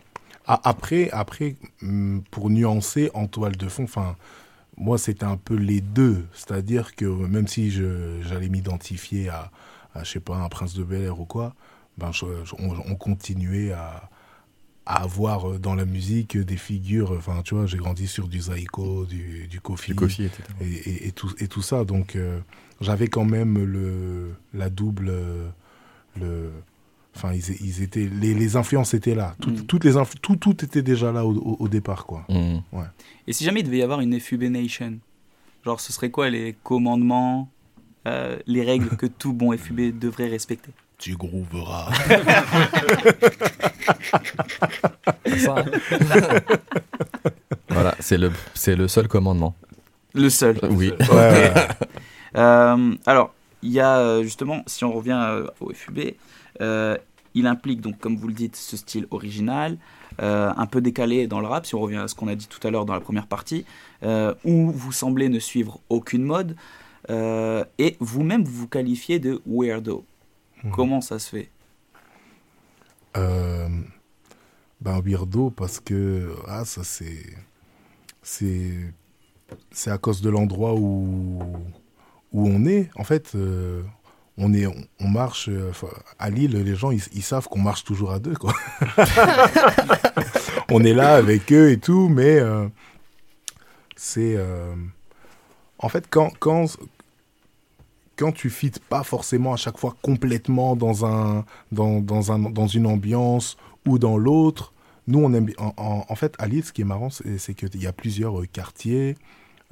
Après, 0.47 1.11
après, 1.11 1.57
hum, 1.83 2.23
pour 2.31 2.51
nuancer 2.51 3.11
en 3.15 3.27
toile 3.27 3.57
de 3.57 3.69
fond, 3.69 3.85
enfin, 3.85 4.15
moi 4.77 4.97
c'était 4.99 5.25
un 5.25 5.37
peu 5.37 5.55
les 5.57 5.81
deux, 5.81 6.25
c'est-à-dire 6.33 6.95
que 6.95 7.05
même 7.07 7.49
si 7.49 7.71
j'allais 7.71 8.49
m'identifier 8.49 9.29
à, 9.29 9.51
à, 9.95 10.05
je 10.05 10.13
sais 10.13 10.21
pas, 10.21 10.37
un 10.37 10.49
prince 10.49 10.75
de 10.75 10.85
Bel 10.85 11.03
Air 11.03 11.19
ou 11.21 11.25
quoi, 11.25 11.55
ben 11.99 12.13
je- 12.13 12.27
je- 12.45 12.55
on, 12.59 12.75
on 12.89 12.95
continuait 12.95 13.73
à, 13.73 14.09
à 14.87 15.03
avoir 15.03 15.51
euh, 15.51 15.59
dans 15.59 15.75
la 15.75 15.85
musique 15.85 16.37
des 16.39 16.57
figures. 16.57 17.13
Enfin, 17.13 17.43
tu 17.45 17.55
vois, 17.55 17.67
j'ai 17.67 17.77
grandi 17.79 18.07
sur 18.07 18.29
du 18.29 18.41
Zaiko, 18.41 19.05
du, 19.05 19.47
du 19.49 19.61
Kofi, 19.61 19.91
Du 19.91 19.97
Kofi, 19.97 20.25
etc. 20.25 20.43
et, 20.61 20.65
et- 20.65 21.09
et 21.09 21.13
tout, 21.13 21.31
et 21.39 21.49
tout 21.49 21.63
ça. 21.63 21.85
Donc, 21.85 22.15
euh, 22.17 22.39
j'avais 22.81 23.09
quand 23.09 23.25
même 23.25 23.59
le, 23.65 24.35
la 24.55 24.71
double, 24.71 25.09
euh, 25.09 25.49
le, 26.21 26.51
enfin, 27.17 27.33
ils, 27.35 27.43
ils 27.61 27.83
étaient, 27.83 28.09
les, 28.21 28.33
les 28.35 28.57
influences 28.57 28.95
étaient 28.95 29.15
là. 29.15 29.35
Tout- 29.41 29.51
Mm. 29.51 29.67
Toutes 29.67 29.85
les 29.85 29.93
tout, 30.23 30.37
tout 30.37 30.65
était 30.65 30.83
déjà 30.83 31.11
là 31.13 31.25
au, 31.27 31.35
au- 31.35 31.57
au 31.61 31.69
départ, 31.69 32.07
quoi. 32.07 32.25
Mm. 32.29 32.59
Ouais. 32.73 32.85
Et 33.27 33.33
si 33.33 33.45
jamais 33.45 33.61
il 33.61 33.65
devait 33.65 33.79
y 33.79 33.83
avoir 33.83 34.01
une 34.01 34.19
FUB 34.21 34.45
Nation, 34.45 34.99
genre 35.65 35.81
ce 35.81 35.93
serait 35.93 36.11
quoi 36.11 36.31
les 36.31 36.55
commandements, 36.63 37.51
euh, 38.07 38.39
les 38.47 38.63
règles 38.63 38.91
que 38.97 39.07
tout 39.07 39.33
bon 39.33 39.51
FUB 39.57 39.99
devrait 39.99 40.29
respecter? 40.29 40.71
Tu 40.99 41.17
grooveras. 41.17 41.91
Hein. 45.49 45.65
voilà, 47.69 47.95
c'est 48.01 48.19
le 48.19 48.33
c'est 48.55 48.77
le 48.77 48.89
seul 48.89 49.09
commandement. 49.09 49.55
Le 50.15 50.31
seul. 50.31 50.59
Oui. 50.71 50.93
Ok. 50.99 51.09
Euh, 52.37 52.95
alors, 53.07 53.33
il 53.63 53.71
y 53.71 53.81
a 53.81 53.97
euh, 53.99 54.23
justement, 54.23 54.63
si 54.67 54.85
on 54.85 54.93
revient 54.93 55.19
euh, 55.19 55.47
au 55.61 55.73
FUB, 55.73 55.99
euh, 56.61 56.99
il 57.35 57.47
implique 57.47 57.81
donc, 57.81 57.99
comme 57.99 58.17
vous 58.19 58.29
le 58.29 58.35
dites, 58.35 58.57
ce 58.57 58.77
style 58.77 59.07
original, 59.11 59.79
euh, 60.21 60.53
un 60.55 60.67
peu 60.67 60.83
décalé 60.83 61.27
dans 61.29 61.41
le 61.41 61.47
rap, 61.47 61.65
si 61.65 61.75
on 61.75 61.81
revient 61.81 61.97
à 61.97 62.09
ce 62.09 62.15
qu'on 62.15 62.29
a 62.29 62.35
dit 62.35 62.47
tout 62.47 62.61
à 62.67 62.71
l'heure 62.71 62.85
dans 62.85 62.93
la 62.93 63.01
première 63.01 63.27
partie, 63.27 63.65
euh, 64.03 64.35
où 64.45 64.71
vous 64.71 64.93
semblez 64.93 65.31
ne 65.31 65.39
suivre 65.39 65.81
aucune 65.89 66.25
mode, 66.25 66.57
euh, 67.09 67.65
et 67.79 67.97
vous-même 68.01 68.45
vous 68.45 68.53
vous 68.53 68.69
qualifiez 68.69 69.19
de 69.19 69.41
weirdo. 69.47 70.05
Mhm. 70.65 70.73
Comment 70.73 71.01
ça 71.01 71.19
se 71.19 71.29
fait? 71.31 71.51
Euh, 73.17 73.69
ben 74.81 75.01
weirdo 75.01 75.51
parce 75.51 75.81
que 75.81 76.35
ah 76.49 76.67
ça 76.67 76.85
c'est 76.85 77.25
c'est 78.23 78.93
c'est 79.71 79.91
à 79.91 79.97
cause 79.97 80.21
de 80.21 80.29
l'endroit 80.29 80.75
où 80.75 81.43
où 82.33 82.49
on 82.49 82.67
est. 82.67 82.91
En 82.97 83.05
fait 83.05 83.33
euh, 83.35 83.83
on 84.37 84.53
est 84.53 84.67
on, 84.67 85.09
marche 85.09 85.49
à 86.19 86.29
Lille 86.29 86.53
les 86.53 86.75
gens 86.75 86.91
ils, 86.91 87.03
ils 87.15 87.23
savent 87.23 87.49
qu'on 87.49 87.61
marche 87.61 87.85
toujours 87.85 88.13
à 88.13 88.19
deux 88.19 88.35
quoi. 88.35 88.53
On 90.71 90.85
est 90.85 90.93
là 90.95 91.15
avec 91.15 91.53
eux 91.53 91.71
et 91.71 91.79
tout 91.79 92.09
mais 92.09 92.39
euh, 92.39 92.69
c'est 93.97 94.35
euh, 94.37 94.75
en 95.79 95.89
fait 95.89 96.07
quand 96.11 96.33
quand 96.39 96.77
quand 98.17 98.33
tu 98.33 98.51
fites 98.51 98.79
pas 98.81 99.03
forcément 99.03 99.53
à 99.53 99.57
chaque 99.57 99.79
fois 99.79 99.95
complètement 100.03 100.75
dans 100.75 101.05
un 101.07 101.45
dans, 101.73 102.01
dans 102.01 102.33
un 102.33 102.39
dans 102.51 102.67
une 102.67 102.87
ambiance 102.87 103.57
ou 103.87 103.99
dans 103.99 104.17
l'autre 104.17 104.73
nous 105.07 105.21
on 105.21 105.33
aime 105.35 105.51
en, 105.59 105.73
en, 105.77 106.05
en 106.09 106.15
fait 106.17 106.35
à 106.39 106.47
Lille 106.49 106.65
ce 106.65 106.73
qui 106.73 106.83
est 106.83 106.85
marrant 106.87 107.11
c'est 107.11 107.55
qu'il 107.55 107.81
y 107.81 107.87
a 107.87 107.93
plusieurs 107.93 108.41
euh, 108.41 108.47
quartiers. 108.47 109.17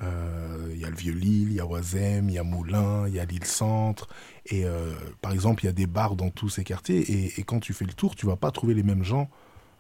Euh, 0.03 0.73
il 0.73 0.81
y 0.81 0.85
a 0.85 0.91
le 0.91 0.97
vieux 0.97 1.13
Lille 1.13 1.51
il 1.51 1.55
y 1.55 1.61
a 1.61 1.67
Oisem 1.67 2.29
il 2.29 2.35
y 2.35 2.39
a 2.39 2.43
Moulins 2.43 3.07
il 3.07 3.15
y 3.15 3.21
a 3.21 3.25
Lille 3.25 3.45
Centre 3.45 4.09
et 4.47 4.65
euh, 4.65 4.93
par 5.23 5.31
exemple 5.33 5.63
il 5.63 5.67
y 5.67 5.71
a 5.71 5.73
des 5.73 5.87
bars 5.87 6.17
dans 6.17 6.31
tous 6.31 6.49
ces 6.49 6.65
quartiers. 6.65 6.99
Et, 6.99 7.41
et 7.41 7.43
quand 7.45 7.61
tu 7.61 7.73
fais 7.73 7.85
le 7.85 7.93
tour 7.93 8.17
tu 8.17 8.27
vas 8.27 8.37
pas 8.37 8.51
trouver 8.51 8.75
les 8.75 8.83
mêmes 8.83 9.05
gens 9.05 9.29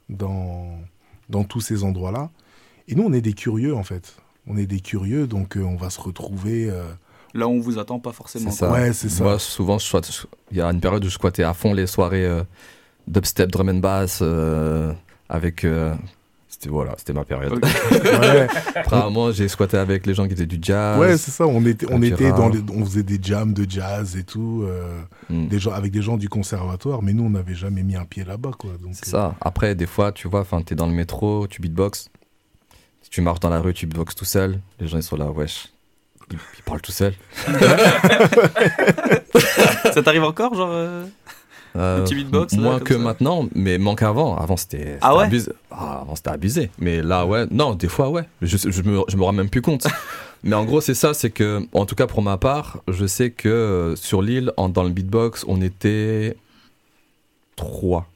dans 0.08 0.78
dans 1.28 1.44
tous 1.44 1.60
ces 1.60 1.82
endroits 1.84 2.12
là 2.12 2.30
et 2.88 2.94
nous 2.94 3.02
on 3.04 3.12
est 3.12 3.20
des 3.20 3.34
curieux 3.34 3.74
en 3.74 3.82
fait. 3.82 4.16
On 4.46 4.56
est 4.56 4.66
des 4.66 4.80
curieux 4.80 5.26
donc 5.26 5.56
on 5.56 5.76
va 5.76 5.90
se 5.90 6.00
retrouver 6.00 6.70
Là, 7.34 7.48
on 7.48 7.58
vous 7.58 7.78
attend 7.78 7.98
pas 7.98 8.12
forcément. 8.12 8.50
C'est 8.50 8.58
ça. 8.58 8.70
Ouais, 8.72 8.92
c'est 8.92 9.08
ça. 9.08 9.24
Moi, 9.24 9.38
souvent, 9.38 9.78
je 9.78 9.84
squatte- 9.86 10.12
je- 10.12 10.26
il 10.52 10.58
y 10.58 10.60
a 10.60 10.66
une 10.70 10.80
période 10.80 11.04
où 11.04 11.08
je 11.08 11.14
squattais 11.14 11.42
à 11.42 11.52
fond 11.52 11.74
les 11.74 11.86
soirées 11.88 12.24
euh, 12.24 12.42
dubstep, 13.08 13.50
drum 13.50 13.68
and 13.68 13.74
bass, 13.80 14.20
euh, 14.22 14.92
avec. 15.28 15.64
euh, 15.64 15.94
c'était 16.48 16.68
voilà, 16.68 16.94
c'était 16.96 17.12
ma 17.12 17.24
période. 17.24 17.52
Ok. 17.54 17.62
Ouais. 18.04 18.46
Après, 18.76 19.10
moi, 19.10 19.32
j'ai 19.32 19.48
squatté 19.48 19.76
avec 19.76 20.06
les 20.06 20.14
gens 20.14 20.26
qui 20.28 20.34
étaient 20.34 20.46
du 20.46 20.58
jazz. 20.62 20.98
Ouais, 21.00 21.16
c'est 21.16 21.32
ça. 21.32 21.44
On 21.46 21.64
était, 21.66 21.86
on 21.90 22.00
était 22.00 22.30
dans 22.30 22.48
les, 22.48 22.60
on 22.72 22.84
faisait 22.84 23.02
des 23.02 23.18
jams 23.20 23.52
de 23.52 23.68
jazz 23.68 24.16
et 24.16 24.22
tout, 24.22 24.62
euh, 24.64 25.00
Mm. 25.30 25.48
des 25.48 25.58
gens, 25.58 25.72
avec 25.72 25.90
des 25.90 26.02
gens 26.02 26.16
du 26.16 26.28
conservatoire, 26.28 27.02
mais 27.02 27.12
nous, 27.12 27.24
on 27.24 27.30
n'avait 27.30 27.54
jamais 27.56 27.82
mis 27.82 27.96
un 27.96 28.04
pied 28.04 28.22
là-bas, 28.24 28.52
quoi. 28.56 28.70
C'est 28.92 29.06
ça. 29.06 29.34
Après, 29.40 29.74
des 29.74 29.86
fois, 29.86 30.12
tu 30.12 30.28
vois, 30.28 30.40
enfin, 30.40 30.62
t'es 30.62 30.74
dans 30.76 30.86
le 30.86 30.92
métro, 30.92 31.46
tu 31.48 31.60
beatbox. 31.60 32.08
Si 33.02 33.10
tu 33.10 33.20
marches 33.22 33.40
dans 33.40 33.50
la 33.50 33.60
rue, 33.60 33.74
tu 33.74 33.86
beatbox 33.86 34.14
tout 34.14 34.24
seul. 34.24 34.60
Les 34.78 34.86
gens, 34.86 34.98
ils 34.98 35.02
sont 35.02 35.16
là, 35.16 35.26
wesh. 35.32 35.68
Ils 36.30 36.62
parlent 36.64 36.80
tout 36.80 36.92
seuls. 36.92 37.14
Ça 39.92 40.02
t'arrive 40.02 40.24
encore, 40.24 40.54
genre 40.54 40.70
euh, 40.70 41.04
Euh, 41.76 42.00
Un 42.00 42.04
petit 42.04 42.14
beatbox, 42.14 42.54
Moins 42.54 42.78
que 42.78 42.94
ça 42.94 43.00
maintenant, 43.00 43.48
mais 43.54 43.78
moins 43.78 43.94
qu'avant. 43.96 44.36
Avant, 44.36 44.56
c'était 44.56 44.96
Ah 45.00 45.16
ouais 45.16 45.24
abusé. 45.24 45.50
Ah, 45.72 46.00
avant, 46.02 46.14
c'était 46.14 46.30
abusé. 46.30 46.70
Mais 46.78 47.02
là, 47.02 47.26
ouais. 47.26 47.46
Non, 47.50 47.74
des 47.74 47.88
fois, 47.88 48.10
ouais. 48.10 48.22
Je, 48.42 48.56
je, 48.56 48.82
me, 48.82 49.02
je 49.08 49.16
me 49.16 49.22
rends 49.24 49.32
même 49.32 49.50
plus 49.50 49.60
compte. 49.62 49.86
mais 50.44 50.54
en 50.54 50.64
gros, 50.64 50.80
c'est 50.80 50.94
ça. 50.94 51.14
C'est 51.14 51.30
que, 51.30 51.66
en 51.72 51.84
tout 51.84 51.96
cas, 51.96 52.06
pour 52.06 52.22
ma 52.22 52.36
part, 52.36 52.78
je 52.88 53.06
sais 53.06 53.30
que 53.30 53.48
euh, 53.48 53.96
sur 53.96 54.22
l'île, 54.22 54.52
en- 54.56 54.68
dans 54.68 54.84
le 54.84 54.90
beatbox, 54.90 55.44
on 55.48 55.60
était 55.60 56.36
trois. 57.56 58.06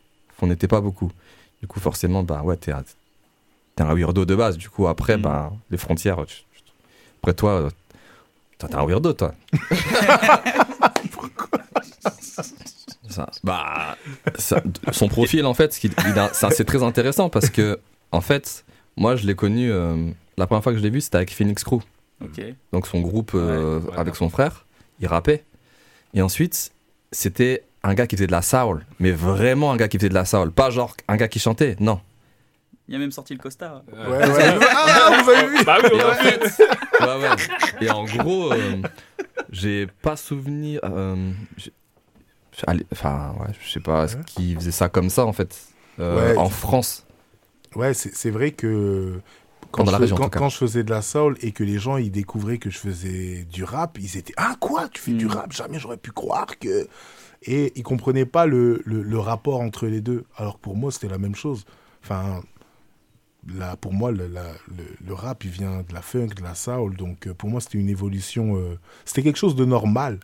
On 0.40 0.46
n'était 0.46 0.68
pas 0.68 0.80
beaucoup. 0.80 1.10
Du 1.60 1.66
coup, 1.66 1.80
forcément, 1.80 2.22
bah 2.22 2.42
ouais, 2.44 2.56
t'es 2.56 2.70
un, 2.70 2.84
weirdo 3.94 4.24
de 4.24 4.36
base. 4.36 4.56
Du 4.56 4.68
coup, 4.70 4.86
après, 4.86 5.16
Mm. 5.16 5.22
bah, 5.22 5.52
les 5.72 5.78
frontières. 5.78 6.24
tu- 6.26 6.36
tu- 6.36 6.62
après, 7.20 7.34
toi, 7.34 7.70
toi, 8.58 8.68
t'es 8.68 8.74
un 8.74 8.84
weirdo, 8.86 9.12
toi. 9.12 9.34
Ça, 13.08 13.30
bah, 13.42 13.96
ça- 14.36 14.62
son 14.92 15.08
profil, 15.08 15.46
en 15.46 15.54
fait, 15.54 15.72
c'est 15.72 16.64
très 16.64 16.82
intéressant 16.82 17.30
parce 17.30 17.48
que, 17.48 17.80
en 18.12 18.20
fait, 18.20 18.64
moi, 18.96 19.16
je 19.16 19.26
l'ai 19.26 19.34
connu, 19.34 19.70
euh, 19.72 20.10
la 20.36 20.46
première 20.46 20.62
fois 20.62 20.72
que 20.72 20.78
je 20.78 20.82
l'ai 20.82 20.90
vu, 20.90 21.00
c'était 21.00 21.16
avec 21.16 21.30
Phoenix 21.32 21.64
Crew. 21.64 21.80
Donc, 22.72 22.86
son 22.86 23.00
groupe 23.00 23.32
euh, 23.34 23.80
avec 23.96 24.14
son 24.14 24.28
frère, 24.28 24.66
il 25.00 25.06
rappait. 25.06 25.44
Et 26.14 26.22
ensuite, 26.22 26.70
c'était 27.10 27.64
un 27.82 27.94
gars 27.94 28.06
qui 28.06 28.16
faisait 28.16 28.26
de 28.26 28.32
la 28.32 28.42
soul, 28.42 28.84
mais 29.00 29.10
vraiment 29.10 29.72
un 29.72 29.76
gars 29.76 29.88
qui 29.88 29.96
faisait 29.98 30.10
de 30.10 30.14
la 30.14 30.24
soul. 30.26 30.52
Pas 30.52 30.70
genre 30.70 30.94
un 31.08 31.16
gars 31.16 31.28
qui 31.28 31.38
chantait, 31.38 31.76
non. 31.80 32.00
Il 32.88 32.94
a 32.94 32.98
même 32.98 33.10
sorti 33.12 33.34
le 33.34 33.38
costard. 33.38 33.82
Ouais, 33.92 34.08
ouais. 34.08 34.58
Ah, 34.70 35.20
vous 35.22 35.30
avez 35.30 35.48
vu 35.48 35.64
Bah 35.64 35.76
oui, 35.82 35.90
on 35.92 35.98
Et 35.98 36.02
en 36.02 36.08
a 36.08 36.14
vu. 36.14 36.28
fait, 36.28 36.64
ouais, 37.00 37.06
ouais. 37.22 37.86
Et 37.86 37.90
en 37.90 38.04
gros, 38.04 38.52
euh, 38.52 38.82
j'ai 39.50 39.86
pas 40.02 40.16
souvenir. 40.16 40.80
euh, 40.84 41.30
j'ai- 41.58 41.72
allez, 42.66 42.86
Enfin, 42.92 43.34
ouais, 43.40 43.52
je 43.62 43.70
sais 43.70 43.80
pas, 43.80 44.08
ce 44.08 44.16
qui 44.26 44.54
faisait 44.54 44.70
ça 44.72 44.88
comme 44.88 45.10
ça 45.10 45.24
en 45.26 45.32
fait, 45.32 45.56
euh, 46.00 46.32
Ouais. 46.32 46.38
en 46.38 46.48
France. 46.48 47.06
Ouais, 47.76 47.92
c'est 47.94 48.14
c'est 48.14 48.30
vrai 48.30 48.52
que 48.52 49.20
quand, 49.70 49.84
Dans 49.84 49.88
je, 49.88 49.92
la 49.92 49.98
région, 49.98 50.16
en 50.16 50.18
quand, 50.18 50.24
tout 50.24 50.30
cas. 50.30 50.38
quand 50.38 50.48
je 50.48 50.56
faisais 50.56 50.82
de 50.82 50.90
la 50.90 51.02
soul 51.02 51.36
et 51.42 51.52
que 51.52 51.62
les 51.62 51.78
gens 51.78 51.98
ils 51.98 52.10
découvraient 52.10 52.56
que 52.58 52.70
je 52.70 52.78
faisais 52.78 53.44
du 53.52 53.64
rap, 53.64 53.98
ils 54.00 54.16
étaient 54.16 54.32
ah 54.38 54.56
quoi, 54.58 54.88
tu 54.88 55.00
fais 55.02 55.10
du 55.12 55.26
Mm. 55.26 55.30
rap, 55.32 55.52
jamais 55.52 55.78
j'aurais 55.78 55.98
pu 55.98 56.10
croire 56.10 56.58
que 56.58 56.88
et 57.42 57.72
ils 57.76 57.82
comprenaient 57.82 58.24
pas 58.24 58.46
le, 58.46 58.80
le, 58.86 59.02
le 59.02 59.18
rapport 59.18 59.60
entre 59.60 59.86
les 59.86 60.00
deux. 60.00 60.24
Alors 60.36 60.54
que 60.56 60.62
pour 60.62 60.74
moi 60.76 60.90
c'était 60.90 61.08
la 61.08 61.18
même 61.18 61.34
chose. 61.34 61.66
Enfin 62.02 62.40
pour 63.80 63.92
moi 63.92 64.10
le, 64.12 64.30
le, 65.06 65.14
rap 65.14 65.44
il 65.44 65.50
vient 65.50 65.82
de 65.82 65.94
la 65.94 66.02
funk, 66.02 66.28
de 66.36 66.42
la 66.42 66.54
soul, 66.54 66.96
donc 66.96 67.26
euh, 67.26 67.34
pour 67.34 67.48
moi 67.48 67.60
c'était 67.60 67.78
une 67.78 67.88
évolution, 67.88 68.56
euh, 68.56 68.78
c'était 69.04 69.22
quelque 69.22 69.38
chose 69.38 69.56
de 69.56 69.64
normal, 69.64 70.20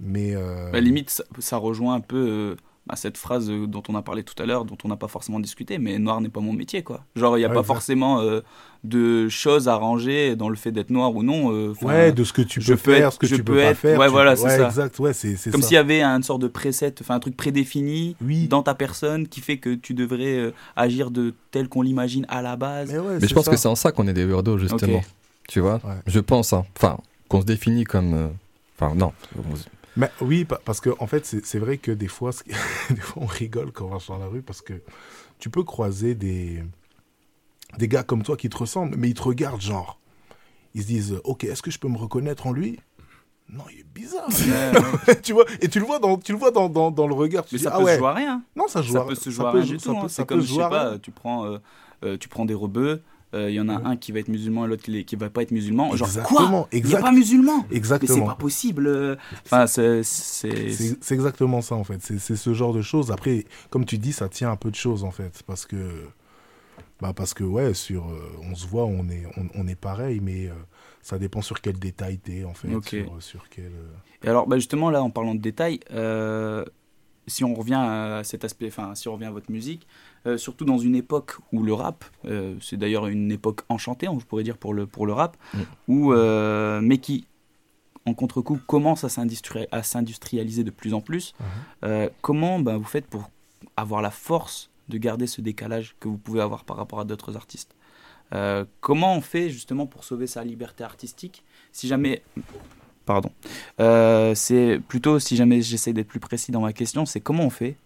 mais 0.00 0.34
euh, 0.34 0.70
Bah, 0.72 0.80
limite, 0.80 1.10
ça, 1.10 1.24
ça 1.38 1.56
rejoint 1.58 1.94
un 1.94 2.00
peu 2.00 2.16
euh, 2.16 2.56
bah, 2.86 2.94
cette 2.96 3.16
phrase 3.18 3.50
euh, 3.50 3.66
dont 3.66 3.82
on 3.88 3.94
a 3.96 4.02
parlé 4.02 4.22
tout 4.22 4.40
à 4.40 4.46
l'heure, 4.46 4.64
dont 4.64 4.78
on 4.84 4.88
n'a 4.88 4.96
pas 4.96 5.08
forcément 5.08 5.40
discuté, 5.40 5.78
mais 5.78 5.98
noir 5.98 6.20
n'est 6.20 6.28
pas 6.28 6.40
mon 6.40 6.52
métier, 6.52 6.82
quoi. 6.82 7.04
Genre, 7.16 7.36
il 7.36 7.40
n'y 7.40 7.44
a 7.44 7.48
Ouais, 7.48 7.54
pas 7.54 7.60
exact. 7.60 7.74
forcément 7.74 8.20
euh, 8.20 8.40
de 8.84 9.28
choses 9.28 9.66
à 9.68 9.74
ranger 9.74 10.36
dans 10.36 10.48
le 10.48 10.54
fait 10.54 10.70
d'être 10.70 10.90
noir 10.90 11.12
ou 11.14 11.24
non. 11.24 11.50
euh, 11.52 11.74
Ouais, 11.82 12.12
de 12.12 12.22
ce 12.22 12.32
que 12.32 12.42
tu 12.42 12.60
peux 12.60 12.76
faire, 12.76 13.08
être- 13.08 13.12
ce 13.14 13.18
que 13.18 13.26
je 13.26 13.34
tu 13.36 13.42
peux 13.44 13.56
pas 13.56 13.62
être- 13.62 13.78
faire, 13.78 13.98
Ouais, 13.98 14.06
tu- 14.06 14.12
voilà, 14.12 14.36
c'est 14.36 14.44
ouais, 14.44 14.56
ça. 14.58 14.66
exact, 14.66 14.98
ouais, 15.00 15.12
c'est- 15.12 15.34
c'est 15.36 15.50
Comme 15.50 15.62
s'il 15.62 15.74
y 15.74 15.78
avait 15.78 16.02
une 16.02 16.22
sorte 16.22 16.40
de 16.42 16.48
preset, 16.48 16.94
enfin 17.00 17.16
un 17.16 17.20
truc 17.20 17.36
prédéfini 17.36 18.14
dans 18.48 18.62
ta 18.62 18.74
personne 18.74 19.26
qui 19.26 19.40
fait 19.40 19.56
que 19.58 19.74
tu 19.74 19.92
devrais 19.92 20.36
euh, 20.38 20.50
agir 20.76 21.10
de 21.10 21.34
tel 21.50 21.68
qu'on 21.68 21.82
l'imagine 21.82 22.24
à 22.28 22.42
la 22.42 22.54
base. 22.56 22.92
Mais 23.20 23.26
je 23.26 23.34
pense 23.34 23.48
que 23.48 23.56
c'est 23.56 23.68
en 23.68 23.74
ça 23.74 23.90
qu'on 23.90 24.06
est 24.06 24.12
des 24.14 24.24
weirdos, 24.24 24.58
justement. 24.58 25.02
Tu 25.48 25.58
vois? 25.60 25.80
Je 26.06 26.20
pense, 26.20 26.52
hein. 26.52 26.64
enfin, 26.76 26.98
qu'on 27.28 27.40
se 27.40 27.46
définit 27.46 27.82
comme. 27.84 28.14
euh, 28.14 28.28
Enfin, 28.78 28.94
non. 28.94 29.12
Mais 29.96 30.10
oui, 30.20 30.44
pa- 30.44 30.60
parce 30.64 30.80
que 30.80 30.90
en 30.98 31.06
fait, 31.06 31.24
c'est 31.24 31.58
vrai 31.58 31.78
que 31.78 31.90
des 31.90 32.08
fois, 32.08 32.30
des 32.90 33.00
fois, 33.00 33.22
on 33.22 33.26
rigole 33.26 33.72
quand 33.72 33.86
on 33.86 33.90
marche 33.90 34.08
dans 34.08 34.18
la 34.18 34.26
rue 34.26 34.42
parce 34.42 34.60
que 34.62 34.74
tu 35.38 35.50
peux 35.50 35.62
croiser 35.64 36.14
des 36.14 36.62
des 37.78 37.88
gars 37.88 38.02
comme 38.02 38.22
toi 38.22 38.36
qui 38.36 38.48
te 38.48 38.56
ressemblent, 38.56 38.96
mais 38.96 39.08
ils 39.10 39.14
te 39.14 39.22
regardent 39.22 39.60
genre, 39.60 39.98
ils 40.74 40.82
se 40.82 40.86
disent, 40.86 41.20
ok, 41.24 41.44
est-ce 41.44 41.62
que 41.62 41.70
je 41.70 41.78
peux 41.78 41.88
me 41.88 41.98
reconnaître 41.98 42.46
en 42.46 42.52
lui? 42.52 42.78
Non, 43.48 43.64
il 43.72 43.80
est 43.80 43.86
bizarre. 43.94 44.28
tu 45.22 45.32
vois, 45.32 45.44
et 45.60 45.68
tu 45.68 45.78
le 45.78 45.86
vois 45.86 45.98
dans, 45.98 46.16
tu 46.18 46.32
le 46.32 46.38
vois 46.38 46.50
dans, 46.50 46.68
dans, 46.68 46.90
dans 46.90 47.06
le 47.06 47.14
regard. 47.14 47.44
Tu 47.44 47.54
Mais 47.54 47.58
dis, 47.58 47.64
ça 47.64 47.70
ah 47.74 47.78
peut 47.78 47.84
ouais. 47.84 47.94
se 47.94 47.98
jouer 47.98 48.08
à 48.08 48.14
rien. 48.14 48.42
Non, 48.56 48.66
ça 48.66 48.82
joue 48.82 48.92
ça 48.94 49.02
à- 49.02 49.04
peut 49.06 49.14
se 49.14 49.30
jouer 49.30 49.46
à 49.46 49.50
rien 49.52 49.64
du 49.64 49.76
tout. 49.78 49.90
hein. 49.90 50.06
C'est 50.08 50.26
comme, 50.26 50.40
je 50.40 50.52
sais 50.52 50.58
pas, 50.58 50.90
rien. 50.90 50.98
tu 50.98 51.10
prends, 51.12 51.46
euh, 51.46 51.58
euh, 52.04 52.16
tu 52.18 52.28
prends 52.28 52.44
des 52.44 52.54
rebeux. 52.54 53.02
Euh, 53.34 53.50
Il 53.50 53.54
y 53.54 53.60
en 53.60 53.68
a 53.68 53.74
un 53.74 53.96
qui 53.96 54.12
va 54.12 54.20
être 54.20 54.28
musulman 54.28 54.64
et 54.64 54.68
l'autre 54.68 54.82
qui, 54.82 55.04
qui 55.04 55.16
va 55.16 55.28
pas 55.30 55.42
être 55.42 55.50
musulman. 55.50 55.94
Genre 55.96 56.06
Exactement, 56.08 56.62
quoi 56.62 56.68
Il 56.72 56.76
n'y 56.76 56.84
a 56.84 56.86
exact. 56.86 57.00
pas 57.02 57.12
musulman. 57.12 57.66
Exactement. 57.70 58.14
Mais 58.14 58.20
c'est 58.20 58.26
pas 58.26 58.34
possible. 58.36 58.86
euh. 58.86 59.16
Enfin, 59.44 59.66
c'est, 59.66 60.02
exactement 61.10 61.60
ça 61.62 61.74
en 61.74 61.84
fait. 61.84 62.00
C'est 62.00 62.36
ce 62.36 62.54
genre 62.54 62.72
de 62.72 62.82
choses. 62.82 63.10
Après, 63.10 63.44
comme 63.70 63.84
tu 63.84 63.98
dis, 63.98 64.12
ça 64.12 64.28
tient 64.28 64.50
un 64.50 64.56
peu 64.56 64.70
de 64.70 64.76
choses 64.76 65.04
en 65.04 65.10
fait, 65.10 65.42
parce 65.46 65.66
que, 65.66 65.76
bah 67.00 67.12
parce 67.14 67.34
que 67.34 67.44
ouais, 67.44 67.74
sur, 67.74 68.06
euh, 68.08 68.30
on 68.50 68.54
se 68.54 68.66
voit, 68.66 68.84
on 68.86 69.08
est, 69.08 69.24
on, 69.36 69.48
on 69.54 69.66
est 69.68 69.74
pareil, 69.78 70.20
mais 70.22 70.46
euh, 70.46 70.52
ça 71.02 71.18
dépend 71.18 71.42
sur 71.42 71.60
quel 71.60 71.78
détail 71.78 72.18
t'es 72.18 72.44
en 72.44 72.54
fait. 72.54 72.68
Sur, 72.82 73.22
sur 73.22 73.48
quel. 73.50 73.66
euh, 73.66 73.92
Et 74.24 74.28
alors, 74.28 74.46
bah, 74.46 74.56
justement, 74.56 74.90
là, 74.90 75.02
en 75.02 75.10
parlant 75.10 75.34
de 75.34 75.40
détails, 75.40 75.80
euh, 75.92 76.64
si 77.26 77.42
on 77.44 77.54
revient 77.54 77.74
à 77.74 78.22
cet 78.24 78.44
aspect, 78.44 78.68
enfin, 78.68 78.94
si 78.94 79.08
on 79.08 79.14
revient 79.14 79.26
à 79.26 79.30
votre 79.30 79.50
musique, 79.50 79.86
euh, 80.26 80.36
surtout 80.38 80.64
dans 80.64 80.78
une 80.78 80.94
époque 80.94 81.36
où 81.52 81.62
le 81.62 81.72
rap, 81.72 82.04
euh, 82.24 82.54
c'est 82.60 82.76
d'ailleurs 82.76 83.06
une 83.08 83.32
époque 83.32 83.62
enchantée, 83.68 84.08
on 84.08 84.18
pourrait 84.18 84.44
dire 84.44 84.58
pour 84.58 84.74
le 84.74 84.86
pour 84.86 85.06
le 85.06 85.12
rap, 85.12 85.36
Mm. 85.54 85.58
où 85.88 86.12
euh, 86.12 86.80
mais 86.82 86.98
qui 86.98 87.26
en 88.04 88.14
contre-coup 88.14 88.60
commence 88.66 89.02
à 89.02 89.08
s'industri- 89.08 89.66
à 89.72 89.82
s'industrialiser 89.82 90.62
de 90.62 90.70
plus 90.70 90.94
en 90.94 91.00
plus. 91.00 91.34
Euh, 91.84 92.08
comment 92.20 92.60
bah, 92.60 92.76
vous 92.76 92.84
faites 92.84 93.06
pour 93.08 93.30
avoir 93.76 94.00
la 94.02 94.10
force 94.12 94.70
de 94.88 94.96
garder 94.98 95.26
ce 95.26 95.40
décalage 95.40 95.96
que 95.98 96.06
vous 96.08 96.18
pouvez 96.18 96.40
avoir 96.40 96.62
par 96.64 96.76
rapport 96.76 97.00
à 97.00 97.04
d'autres 97.04 97.36
artistes? 97.36 97.74
Comment 98.80 99.14
on 99.16 99.20
fait 99.20 99.50
justement 99.50 99.86
pour 99.86 100.04
sauver 100.04 100.26
sa 100.26 100.44
liberté 100.44 100.84
artistique 100.84 101.42
si 101.72 101.86
jamais 101.88 102.22
Pardon. 103.06 103.30
Euh, 103.80 104.34
c'est 104.34 104.80
plutôt, 104.88 105.20
si 105.20 105.36
jamais 105.36 105.62
j'essaie 105.62 105.92
d'être 105.92 106.08
plus 106.08 106.20
précis 106.20 106.50
dans 106.50 106.60
ma 106.60 106.72
question, 106.72 107.06
c'est 107.06 107.20
comment 107.20 107.44
on 107.44 107.50
fait 107.50 107.76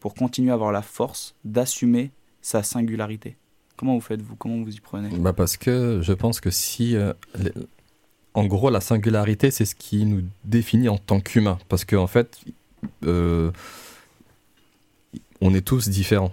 pour 0.00 0.14
continuer 0.14 0.50
à 0.50 0.54
avoir 0.54 0.72
la 0.72 0.80
force 0.80 1.34
d'assumer 1.44 2.10
sa 2.40 2.62
singularité? 2.62 3.36
Comment 3.76 3.94
vous 3.94 4.00
faites, 4.00 4.22
vous 4.22 4.36
Comment 4.36 4.62
vous 4.62 4.74
y 4.74 4.80
prenez? 4.80 5.10
Bah 5.18 5.34
parce 5.34 5.56
que 5.56 6.00
je 6.02 6.12
pense 6.14 6.40
que 6.40 6.50
si. 6.50 6.96
euh, 6.96 7.12
en 8.32 8.46
gros, 8.46 8.70
la 8.70 8.80
singularité, 8.80 9.50
c'est 9.50 9.64
ce 9.66 9.74
qui 9.74 10.06
nous 10.06 10.22
définit 10.44 10.88
en 10.88 10.98
tant 10.98 11.20
qu'humains. 11.20 11.58
Parce 11.68 11.84
qu'en 11.84 12.04
en 12.04 12.06
fait, 12.06 12.38
euh, 13.04 13.50
on 15.42 15.52
est 15.52 15.60
tous 15.60 15.88
différents. 15.88 16.32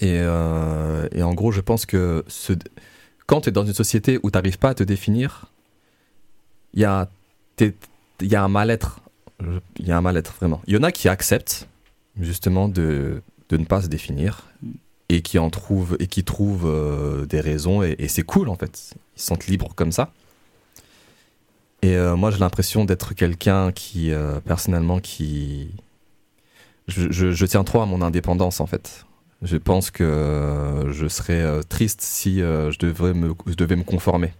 Et, 0.00 0.20
en 0.20 1.34
gros, 1.34 1.52
je 1.52 1.60
pense 1.60 1.84
que 1.84 2.24
quand 3.26 3.42
tu 3.42 3.48
es 3.48 3.52
dans 3.52 3.64
une 3.64 3.74
société 3.74 4.18
où 4.22 4.30
tu 4.30 4.36
n'arrives 4.36 4.58
pas 4.58 4.70
à 4.70 4.74
te 4.74 4.82
définir, 4.82 5.50
il 6.74 6.80
y 6.80 6.84
a, 6.84 7.08
il 7.60 7.72
y 8.28 8.34
a 8.36 8.42
un 8.42 8.48
mal-être. 8.48 9.00
Il 9.78 9.86
y 9.86 9.92
a 9.92 9.96
un 9.96 10.00
mal-être, 10.00 10.32
vraiment. 10.34 10.62
Il 10.66 10.74
y 10.74 10.76
en 10.78 10.82
a 10.82 10.92
qui 10.92 11.08
acceptent, 11.08 11.68
justement, 12.20 12.68
de, 12.68 13.22
de 13.48 13.56
ne 13.56 13.64
pas 13.64 13.82
se 13.82 13.88
définir 13.88 14.42
et 15.08 15.20
qui 15.22 15.38
en 15.38 15.50
trouvent, 15.50 15.96
et 16.00 16.06
qui 16.06 16.24
trouvent 16.24 16.66
euh, 16.66 17.26
des 17.26 17.40
raisons. 17.40 17.82
Et, 17.82 18.08
c'est 18.08 18.22
cool, 18.22 18.48
en 18.48 18.54
fait. 18.54 18.94
Ils 19.16 19.20
se 19.20 19.26
sentent 19.26 19.46
libres 19.46 19.74
comme 19.74 19.92
ça. 19.92 20.12
Et 21.82 21.96
euh, 21.96 22.16
moi, 22.16 22.30
j'ai 22.30 22.38
l'impression 22.38 22.84
d'être 22.84 23.14
quelqu'un 23.14 23.72
qui, 23.72 24.12
euh, 24.12 24.40
personnellement, 24.40 25.00
qui. 25.00 25.68
Je, 26.88 27.10
je- 27.10 27.46
tiens 27.46 27.64
trop 27.64 27.80
à 27.82 27.86
mon 27.86 28.02
indépendance, 28.02 28.60
en 28.60 28.66
fait. 28.66 29.04
Je 29.42 29.56
pense 29.56 29.90
que 29.90 30.86
je 30.90 31.06
serais 31.06 31.60
triste 31.68 32.00
si 32.00 32.38
je, 32.38 32.78
devrais 32.78 33.12
me, 33.12 33.34
je 33.46 33.54
devais 33.54 33.76
me 33.76 33.84
conformer. 33.84 34.32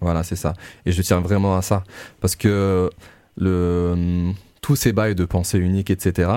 Voilà, 0.00 0.22
c'est 0.22 0.36
ça. 0.36 0.54
Et 0.86 0.92
je 0.92 1.02
tiens 1.02 1.20
vraiment 1.20 1.56
à 1.56 1.62
ça. 1.62 1.84
Parce 2.20 2.36
que 2.36 2.90
le, 3.36 4.32
tous 4.60 4.76
ces 4.76 4.92
bails 4.92 5.14
de 5.14 5.24
pensée 5.24 5.58
unique, 5.58 5.90
etc., 5.90 6.30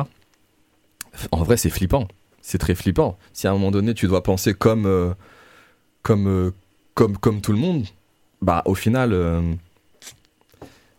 en 1.32 1.43
vrai, 1.43 1.57
c'est 1.57 1.70
flippant. 1.70 2.07
C'est 2.41 2.57
très 2.57 2.76
flippant. 2.76 3.18
Si 3.34 3.47
à 3.47 3.51
un 3.51 3.53
moment 3.53 3.72
donné, 3.72 3.93
tu 3.93 4.07
dois 4.07 4.24
penser 4.24 4.53
comme, 4.53 4.86
euh, 4.86 5.14
comme, 6.01 6.28
euh, 6.28 6.51
comme, 6.95 7.18
comme 7.18 7.41
tout 7.41 7.51
le 7.51 7.59
monde, 7.59 7.86
bah, 8.41 8.64
au 8.66 8.74
final, 8.74 9.14
euh, 9.14 9.53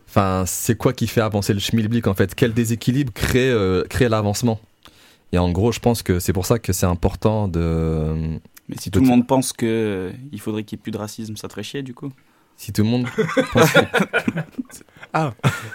enfin, 0.07 0.45
c'est 0.47 0.77
quoi 0.77 0.93
qui 0.93 1.07
fait 1.07 1.21
avancer 1.21 1.53
le 1.53 1.59
schmilblick 1.59 2.07
en 2.07 2.13
fait? 2.13 2.35
Quel 2.35 2.53
déséquilibre 2.53 3.11
crée, 3.11 3.49
euh, 3.49 3.83
crée 3.89 4.07
l'avancement? 4.07 4.59
Et 5.33 5.37
en 5.37 5.51
gros, 5.51 5.71
je 5.71 5.79
pense 5.79 6.03
que 6.03 6.19
c'est 6.19 6.31
pour 6.31 6.45
ça 6.45 6.59
que 6.59 6.71
c'est 6.71 6.85
important 6.85 7.47
de. 7.47 8.39
Mais 8.69 8.77
si 8.77 8.89
de 8.89 8.97
tout 8.97 9.03
le 9.03 9.09
monde 9.09 9.27
pense 9.27 9.51
que 9.51 9.65
euh, 9.65 10.11
il 10.31 10.39
faudrait 10.39 10.63
qu'il 10.63 10.77
n'y 10.77 10.81
ait 10.81 10.83
plus 10.83 10.91
de 10.91 10.97
racisme, 10.97 11.35
ça 11.35 11.47
te 11.47 11.53
ferait 11.53 11.63
chier 11.63 11.81
du 11.81 11.93
coup? 11.93 12.11
Si 12.57 12.71
tout 12.71 12.83
le 12.83 12.89
monde 12.89 13.07
pense 13.53 13.71
que- 13.71 13.79
Ah, 15.13 15.33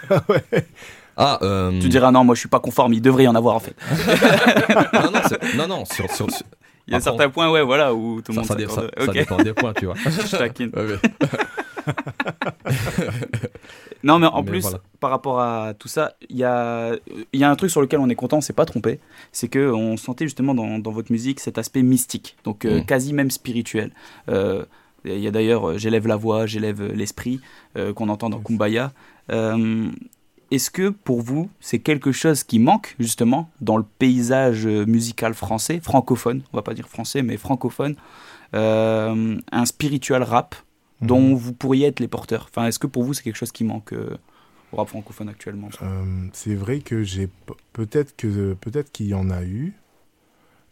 Ah, 1.21 1.37
euh, 1.41 1.79
Tu 1.81 1.89
diras 1.89 2.11
non, 2.11 2.23
moi 2.23 2.33
je 2.33 2.39
suis 2.39 2.47
pas 2.49 2.61
conforme, 2.61 2.93
il 2.93 3.01
devrait 3.01 3.25
y 3.25 3.27
en 3.27 3.35
avoir 3.35 3.55
en 3.55 3.59
fait. 3.59 3.75
non, 4.93 5.11
non, 5.11 5.19
c'est- 5.27 5.53
non, 5.57 5.67
non, 5.67 5.85
sur, 5.85 6.09
sur, 6.11 6.31
sur- 6.31 6.45
Il 6.87 6.91
y 6.91 6.93
a 6.93 6.97
Après, 6.97 7.11
certains 7.11 7.29
points, 7.29 7.51
ouais, 7.51 7.61
voilà, 7.61 7.93
où 7.93 8.21
tout 8.21 8.31
le 8.31 8.37
monde 8.37 8.45
ça 8.45 8.55
ça- 8.57 8.87
ça 9.05 9.11
dépend 9.11 9.37
des 9.37 9.53
points, 9.53 9.73
tu 9.73 9.85
vois. 9.85 9.95
je 9.95 10.37
taquine. 10.37 10.71
Ouais, 10.75 10.85
ouais. 10.85 10.99
non, 14.03 14.17
mais 14.19 14.27
en 14.27 14.41
Mais 14.43 14.49
plus, 14.49 14.61
voilà. 14.61 14.79
par 14.99 15.09
rapport 15.09 15.41
à 15.41 15.73
tout 15.77 15.87
ça, 15.89 16.13
il 16.29 16.37
y 16.37 16.43
a, 16.43 16.93
il 17.33 17.39
y 17.39 17.43
a 17.43 17.49
un 17.51 17.55
truc 17.55 17.69
sur 17.69 17.81
lequel 17.81 17.99
on 17.99 18.09
est 18.09 18.15
content, 18.15 18.37
on 18.37 18.41
s'est 18.41 18.53
pas 18.53 18.65
trompé. 18.65 18.99
C'est 19.31 19.49
que 19.49 19.71
on 19.71 19.97
sentait 19.97 20.25
justement 20.25 20.55
dans, 20.55 20.79
dans 20.79 20.91
votre 20.91 21.11
musique 21.11 21.39
cet 21.41 21.57
aspect 21.57 21.81
mystique, 21.81 22.37
donc 22.43 22.63
euh, 22.65 22.79
Mm. 22.79 22.85
quasi 22.85 23.13
même 23.13 23.29
spirituel. 23.31 23.91
Euh, 24.29 24.63
Il 25.15 25.21
y 25.21 25.27
a 25.27 25.31
d'ailleurs 25.31 25.69
euh, 25.69 25.77
J'élève 25.77 26.07
la 26.07 26.15
voix, 26.15 26.45
j'élève 26.45 26.81
l'esprit, 26.93 27.39
euh, 27.77 27.93
qu'on 27.93 28.09
entend 28.09 28.29
dans 28.29 28.39
Kumbaya. 28.39 28.91
Euh, 29.31 29.89
Est-ce 30.51 30.71
que 30.71 30.89
pour 30.89 31.21
vous, 31.21 31.49
c'est 31.59 31.79
quelque 31.79 32.11
chose 32.11 32.43
qui 32.43 32.57
manque 32.59 32.95
justement 32.99 33.49
dans 33.61 33.77
le 33.77 33.85
paysage 33.99 34.65
euh, 34.65 34.85
musical 34.85 35.33
français, 35.33 35.79
francophone, 35.79 36.41
on 36.53 36.57
va 36.57 36.63
pas 36.63 36.73
dire 36.73 36.87
français, 36.87 37.21
mais 37.21 37.37
francophone, 37.37 37.95
euh, 38.55 39.37
un 39.51 39.65
spiritual 39.65 40.23
rap 40.23 40.55
dont 41.01 41.35
vous 41.35 41.53
pourriez 41.53 41.87
être 41.87 41.99
les 41.99 42.07
porteurs? 42.07 42.47
Enfin, 42.49 42.67
est-ce 42.67 42.79
que 42.79 42.87
pour 42.87 43.03
vous, 43.03 43.13
c'est 43.13 43.23
quelque 43.23 43.37
chose 43.37 43.51
qui 43.51 43.63
manque 43.63 43.93
euh, 43.93 44.17
au 44.71 44.77
rap 44.77 44.89
francophone 44.89 45.29
actuellement? 45.29 45.69
Euh, 45.81 46.27
c'est 46.33 46.55
vrai 46.55 46.79
que 46.79 47.03
j'ai 47.03 47.29
peut-être 47.73 48.15
que 48.17 48.55
peut-être 48.55 48.91
qu'il 48.91 49.07
y 49.07 49.13
en 49.13 49.29
a 49.29 49.43
eu, 49.43 49.75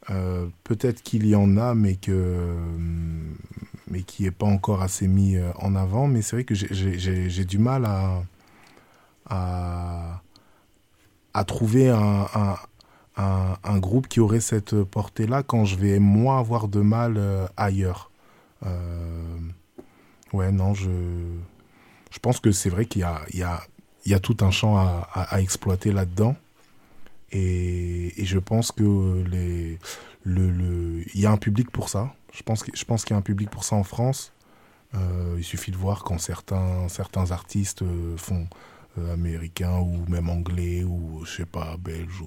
euh, 0.10 0.48
peut-être 0.64 1.04
qu'il 1.04 1.26
y 1.28 1.36
en 1.36 1.58
a, 1.58 1.76
mais 1.76 1.96
que 1.96 2.56
hum, 2.56 3.36
mais 3.90 4.04
qui 4.04 4.26
est 4.26 4.32
pas 4.32 4.46
encore 4.46 4.82
assez 4.82 5.08
mis 5.08 5.38
euh, 5.38 5.52
en 5.60 5.76
avant. 5.76 6.08
Mais 6.08 6.22
c'est 6.22 6.36
vrai 6.38 6.44
que 6.46 6.56
j'ai- 6.56 7.46
du 7.46 7.58
mal 7.58 7.86
à 7.86 8.24
à, 9.30 10.22
trouver 11.46 11.90
un, 11.90 12.28
un, 13.18 13.78
groupe 13.80 14.08
qui 14.08 14.20
aurait 14.20 14.40
cette 14.40 14.84
portée-là 14.84 15.44
quand 15.44 15.66
je 15.66 15.76
vais 15.76 16.00
moins 16.00 16.40
avoir 16.40 16.68
de 16.68 16.82
mal 16.82 17.16
euh, 17.18 17.46
ailleurs. 17.58 18.12
Euh, 18.66 19.38
ouais, 20.34 20.52
non, 20.52 20.74
je 20.74 20.90
je 22.10 22.20
pense 22.20 22.40
que 22.40 22.52
c'est 22.52 22.70
vrai 22.70 22.86
qu'il 22.86 23.02
y 23.02 23.38
y, 23.38 23.44
a, 23.44 23.62
y 24.06 24.14
a 24.14 24.20
tout 24.20 24.38
un 24.42 24.52
champ 24.52 24.78
à 24.78 25.42
exploiter 25.42 25.92
là-dedans. 25.92 26.36
Et, 27.32 28.14
je 28.18 28.40
pense 28.40 28.72
que 28.72 29.24
les, 29.30 29.80
le, 30.24 31.04
y 31.16 31.26
a 31.26 31.32
un 31.32 31.38
public 31.38 31.72
pour 31.72 31.90
ça. 31.90 32.14
Je 32.34 32.44
pense, 32.44 32.64
que- 32.64 32.76
je 32.76 32.86
pense 32.86 33.04
qu'il 33.04 33.14
y 33.14 33.16
a 33.16 33.18
un 33.18 33.24
public 33.24 33.50
pour 33.50 33.64
ça 33.64 33.76
en 33.76 33.84
France. 33.84 34.34
Euh, 34.96 35.36
il 35.38 35.44
suffit 35.44 35.72
de 35.72 35.78
voir 35.78 36.04
quand 36.04 36.18
certains, 36.18 36.88
certains 36.88 37.32
artistes 37.32 37.82
euh, 37.82 38.16
font 38.18 38.48
euh, 38.98 39.14
américains 39.14 39.80
ou 39.80 40.06
même 40.08 40.30
anglais 40.30 40.84
ou 40.84 41.24
je 41.26 41.38
sais 41.38 41.46
pas, 41.46 41.78
belges 41.78 42.24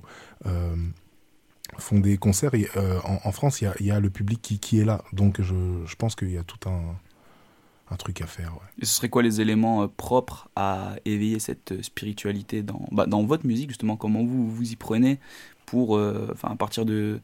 font 1.78 2.00
des 2.00 2.18
concerts. 2.18 2.52
En, 3.04 3.32
France, 3.32 3.60
il 3.60 3.64
y 3.64 3.66
a, 3.68 3.74
il 3.80 3.86
y 3.86 3.90
a 3.92 4.00
le 4.00 4.10
public 4.10 4.42
qui, 4.42 4.58
qui 4.58 4.80
est 4.80 4.84
là. 4.84 5.02
Donc 5.12 5.40
je, 5.40 5.54
je 5.86 5.94
pense 5.96 6.16
qu'il 6.16 6.30
y 6.30 6.36
a 6.36 6.42
tout 6.42 6.68
un, 6.68 6.96
un 7.90 7.96
truc 7.96 8.20
à 8.20 8.26
faire. 8.26 8.52
ouais. 8.54 8.68
Et 8.80 8.84
ce 8.84 8.94
serait 8.94 9.08
quoi 9.08 9.22
les 9.22 9.40
éléments 9.40 9.82
euh, 9.82 9.88
propres 9.88 10.48
à 10.56 10.96
éveiller 11.04 11.38
cette 11.38 11.72
euh, 11.72 11.82
spiritualité 11.82 12.62
dans, 12.62 12.86
bah, 12.92 13.06
dans 13.06 13.24
votre 13.24 13.46
musique, 13.46 13.70
justement? 13.70 13.96
Comment 13.96 14.24
vous 14.24 14.50
vous 14.50 14.72
y 14.72 14.76
prenez 14.76 15.18
pour, 15.66 15.96
euh, 15.96 16.28
enfin, 16.32 16.50
à 16.50 16.56
partir 16.56 16.84
de, 16.84 17.20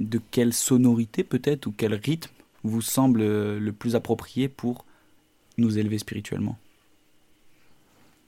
de 0.00 0.20
quelle 0.30 0.52
sonorité 0.52 1.24
peut-être 1.24 1.66
ou 1.66 1.74
quel 1.76 1.94
rythme 1.94 2.30
vous 2.64 2.82
semble 2.82 3.22
le 3.22 3.72
plus 3.72 3.96
approprié 3.96 4.48
pour 4.48 4.84
nous 5.56 5.78
élever 5.78 5.98
spirituellement? 5.98 6.58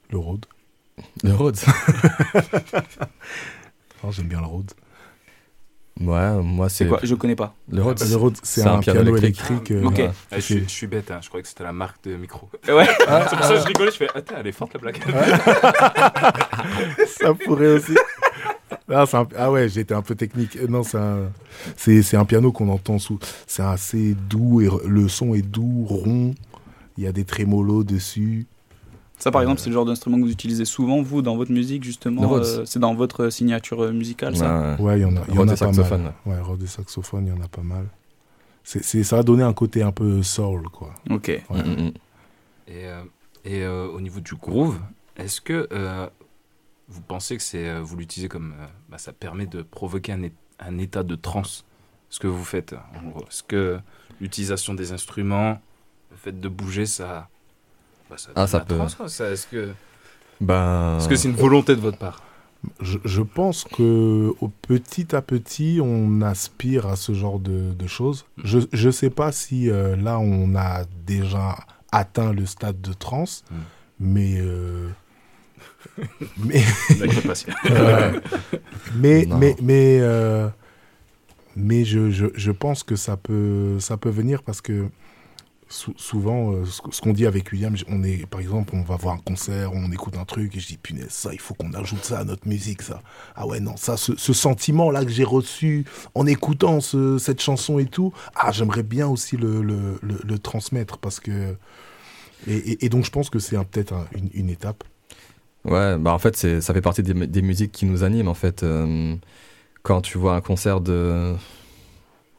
Le 0.09 0.17
Rhodes. 0.17 0.45
Le 1.23 1.33
Rhodes. 1.33 1.59
J'aime 4.09 4.27
bien 4.27 4.41
le 4.41 4.47
Rhodes. 4.47 4.71
Ouais, 6.03 6.41
moi 6.43 6.69
c'est. 6.69 6.87
Quoi? 6.87 6.99
Je 7.03 7.15
connais 7.15 7.35
pas. 7.35 7.55
Le 7.71 7.81
Rhodes, 7.83 7.99
c'est 8.43 8.65
un, 8.65 8.79
piano, 8.79 9.15
électrique. 9.15 9.71
euh, 9.71 9.83
Ok. 9.83 10.01
Ah, 10.01 10.11
je, 10.35 10.39
suis, 10.41 10.55
fait- 10.55 10.63
je 10.63 10.69
suis 10.69 10.87
bête, 10.87 11.11
hein, 11.11 11.19
je 11.21 11.27
croyais 11.27 11.43
que 11.43 11.49
c'était 11.49 11.63
la 11.63 11.73
marque 11.73 12.03
de 12.03 12.15
micro. 12.15 12.49
Ouais. 12.67 12.87
c'est 13.29 13.35
pour 13.35 13.45
ça 13.45 13.53
que 13.55 13.59
je 13.61 13.67
rigolais, 13.67 13.91
je 13.91 13.97
fais 13.97 14.07
Attends, 14.15 14.35
elle 14.39 14.47
est 14.47 14.51
forte 14.51 14.73
la 14.73 14.79
blague. 14.79 14.97
ça 17.07 17.33
pourrait 17.33 17.73
aussi. 17.73 17.95
Ah, 18.89 19.05
un- 19.13 19.27
ah 19.37 19.51
ouais, 19.51 19.69
j'étais 19.69 19.93
un 19.93 20.01
peu 20.01 20.15
technique. 20.15 20.57
Euh, 20.57 20.67
Non, 20.67 20.83
c'est 20.83 20.97
un, 20.97 21.29
c'est, 21.77 22.01
c'est 22.01 22.17
un 22.17 22.25
piano 22.25 22.51
qu'on 22.51 22.69
entend 22.69 22.99
sous. 22.99 23.19
C'est 23.47 23.63
assez 23.63 24.15
doux 24.29 24.61
et 24.61 24.69
le 24.87 25.07
son 25.07 25.33
est 25.33 25.41
doux, 25.41 25.85
rond. 25.87 26.33
Il 26.97 27.03
y 27.03 27.07
a 27.07 27.11
des 27.11 27.23
trémolos 27.25 27.83
dessus. 27.83 28.47
Ça, 29.21 29.31
par 29.31 29.41
exemple, 29.41 29.59
c'est 29.59 29.69
le 29.69 29.73
genre 29.73 29.85
d'instrument 29.85 30.17
que 30.17 30.23
vous 30.23 30.31
utilisez 30.31 30.65
souvent, 30.65 31.01
vous, 31.01 31.21
dans 31.21 31.35
votre 31.35 31.51
musique, 31.51 31.83
justement. 31.83 32.35
Euh, 32.35 32.65
c'est 32.65 32.79
dans 32.79 32.95
votre 32.95 33.29
signature 33.29 33.83
euh, 33.83 33.91
musicale, 33.91 34.35
ça 34.35 34.75
Ouais, 34.79 34.83
Ouais, 34.83 34.99
il 34.99 35.01
y 35.03 35.05
en 35.05 35.15
a, 35.15 35.21
il 35.27 35.35
y 35.35 35.37
en 35.37 35.47
a 35.47 35.55
pas 35.55 35.71
mal. 35.71 36.13
Ouais, 36.25 36.39
Rhodes 36.39 36.63
et 36.63 36.67
saxophone, 36.67 37.27
il 37.27 37.29
y 37.29 37.37
en 37.37 37.43
a 37.43 37.47
pas 37.47 37.61
mal. 37.61 37.87
C'est, 38.63 39.03
ça 39.03 39.19
a 39.19 39.23
donné 39.23 39.43
un 39.43 39.53
côté 39.53 39.83
un 39.83 39.91
peu 39.91 40.21
soul, 40.23 40.69
quoi. 40.69 40.93
Ok. 41.09 41.27
Ouais. 41.27 41.63
Mm, 41.63 41.69
mm, 41.69 41.83
mm. 41.83 41.91
Et, 42.67 42.85
euh, 42.85 43.03
et 43.43 43.63
euh, 43.63 43.87
au 43.87 44.01
niveau 44.01 44.19
du 44.19 44.35
groove, 44.35 44.79
est-ce 45.17 45.41
que 45.41 45.67
euh, 45.71 46.07
vous 46.87 47.01
pensez 47.01 47.37
que 47.37 47.43
c'est, 47.43 47.69
euh, 47.69 47.81
vous 47.81 47.97
l'utilisez 47.97 48.27
comme 48.27 48.53
euh, 48.59 48.65
bah, 48.89 48.97
ça 48.97 49.13
permet 49.13 49.47
de 49.47 49.61
provoquer 49.61 50.13
un, 50.13 50.77
état 50.77 51.03
de 51.03 51.15
transe 51.15 51.65
Ce 52.09 52.19
que 52.19 52.27
vous 52.27 52.43
faites, 52.43 52.73
en 52.73 53.09
gros? 53.09 53.21
Est-ce 53.21 53.43
que 53.43 53.79
l'utilisation 54.19 54.73
des 54.73 54.91
instruments, 54.91 55.59
le 56.11 56.17
fait 56.17 56.39
de 56.39 56.49
bouger, 56.49 56.85
ça. 56.85 57.29
Bah, 58.11 58.17
ça 58.17 58.29
Ah, 58.35 58.45
ça 58.47 58.59
peut. 58.59 58.77
Est-ce 58.79 59.47
que 59.47 59.71
Ben. 60.39 60.97
est-ce 60.97 61.07
que 61.09 61.15
c'est 61.15 61.29
une 61.29 61.35
volonté 61.35 61.75
de 61.75 61.81
votre 61.81 61.97
part 61.97 62.21
Je, 62.81 62.99
je 63.05 63.21
pense 63.21 63.63
que 63.63 64.33
au 64.39 64.47
petit 64.49 65.15
à 65.15 65.21
petit, 65.21 65.79
on 65.83 66.21
aspire 66.21 66.85
à 66.87 66.95
ce 66.95 67.13
genre 67.13 67.39
de, 67.39 67.73
de 67.73 67.87
choses. 67.87 68.25
Je 68.43 68.59
ne 68.87 68.91
sais 68.91 69.09
pas 69.09 69.31
si 69.31 69.69
euh, 69.69 69.95
là, 69.95 70.19
on 70.19 70.53
a 70.55 70.83
déjà 71.07 71.57
atteint 71.91 72.33
le 72.33 72.45
stade 72.45 72.79
de 72.81 72.93
transe, 72.93 73.43
Mm. 73.49 73.55
mais... 73.99 74.35
euh, 74.39 74.89
mais. 76.37 76.63
Ouais. 77.69 78.21
mais 78.95 79.25
Non. 79.25 79.37
mais 79.37 79.55
mais 79.61 79.97
euh, 80.01 80.47
mais 81.55 81.83
je, 81.85 82.09
je, 82.11 82.27
je 82.33 82.51
pense 82.51 82.83
que 82.83 82.95
ça 82.95 83.17
peut 83.17 83.77
ça 83.79 83.97
peut 83.97 84.09
venir 84.09 84.41
parce 84.43 84.61
que 84.61 84.87
sou- 85.71 85.93
souvent 85.97 86.51
euh, 86.53 86.65
ce, 86.65 87.01
qu'on 87.01 87.13
dit 87.13 87.25
avec 87.25 87.51
William 87.51 87.75
on 87.87 88.03
est 88.03 88.25
par 88.27 88.39
exemple 88.39 88.73
on 88.75 88.83
va 88.83 88.95
voir 88.97 89.15
un 89.15 89.19
concert 89.19 89.71
on 89.73 89.91
écoute 89.91 90.17
un 90.17 90.25
truc 90.25 90.55
et 90.55 90.59
je 90.59 90.67
dis 90.67 90.77
punaise 90.77 91.09
ça 91.09 91.33
il 91.33 91.39
faut 91.39 91.53
qu'on 91.53 91.73
ajoute 91.73 92.03
ça 92.03 92.19
à 92.19 92.23
notre 92.23 92.47
musique 92.47 92.81
ça 92.81 93.01
ah 93.35 93.47
ouais 93.47 93.59
non 93.59 93.77
ça 93.77 93.97
ce, 93.97 94.15
ce 94.15 94.33
sentiment 94.33 94.91
là 94.91 95.03
que 95.05 95.11
j'ai 95.11 95.23
reçu 95.23 95.85
en 96.15 96.25
écoutant 96.27 96.81
ce- 96.81 97.17
cette 97.17 97.41
chanson 97.41 97.79
et 97.79 97.85
tout 97.85 98.13
ah 98.35 98.51
j'aimerais 98.51 98.83
bien 98.83 99.07
aussi 99.07 99.37
le, 99.37 99.97
transmettre 100.43 100.97
parce 100.97 101.19
que 101.19 101.55
et, 102.47 102.89
donc 102.89 103.05
je 103.05 103.11
pense 103.11 103.29
que 103.29 103.39
c'est 103.39 103.55
peut-être 103.65 103.93
un- 103.93 104.07
une, 104.33 104.49
étape 104.49 104.83
Ouais, 105.63 105.95
bah 105.99 106.11
en 106.11 106.17
fait, 106.17 106.35
ça 106.59 106.73
fait 106.73 106.81
partie 106.81 107.03
des, 107.03 107.13
des 107.13 107.41
musiques 107.43 107.71
qui 107.71 107.85
nous 107.85 108.03
animent, 108.03 108.27
en 108.29 108.33
fait. 108.33 108.63
Euh, 108.63 109.15
quand 109.83 110.01
tu 110.01 110.17
vois 110.17 110.35
un 110.35 110.41
concert 110.41 110.81
de, 110.81 111.35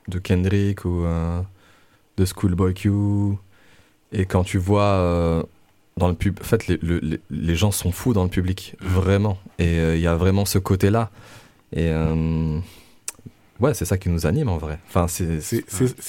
de 0.08 0.18
Kendrick 0.18 0.84
ou 0.84 1.04
euh, 1.04 1.40
de 2.16 2.24
Schoolboy 2.24 2.74
Q, 2.74 2.90
et 4.12 4.26
quand 4.26 4.44
tu 4.44 4.58
vois 4.58 4.82
euh, 4.84 5.42
dans 5.96 6.08
le 6.08 6.14
pub, 6.14 6.38
en 6.40 6.44
fait, 6.44 6.66
les, 6.68 6.78
le- 6.82 6.98
les, 7.00 7.20
les 7.30 7.56
gens 7.56 7.70
sont 7.72 7.92
fous 7.92 8.12
dans 8.12 8.24
le 8.24 8.30
public, 8.30 8.76
vraiment. 8.80 9.38
Et 9.58 9.78
euh, 9.78 9.96
il 9.96 10.02
y 10.02 10.06
a 10.06 10.16
vraiment 10.16 10.44
ce 10.44 10.58
côté-là. 10.58 11.10
Et 11.72 11.88
euh, 11.88 12.58
ouais, 13.60 13.74
c'est 13.74 13.84
ça 13.86 13.96
qui 13.96 14.08
nous 14.10 14.26
anime, 14.26 14.48
en 14.48 14.58
vrai. 14.58 14.78
Enfin, 14.88 15.06
c'est, 15.08 15.40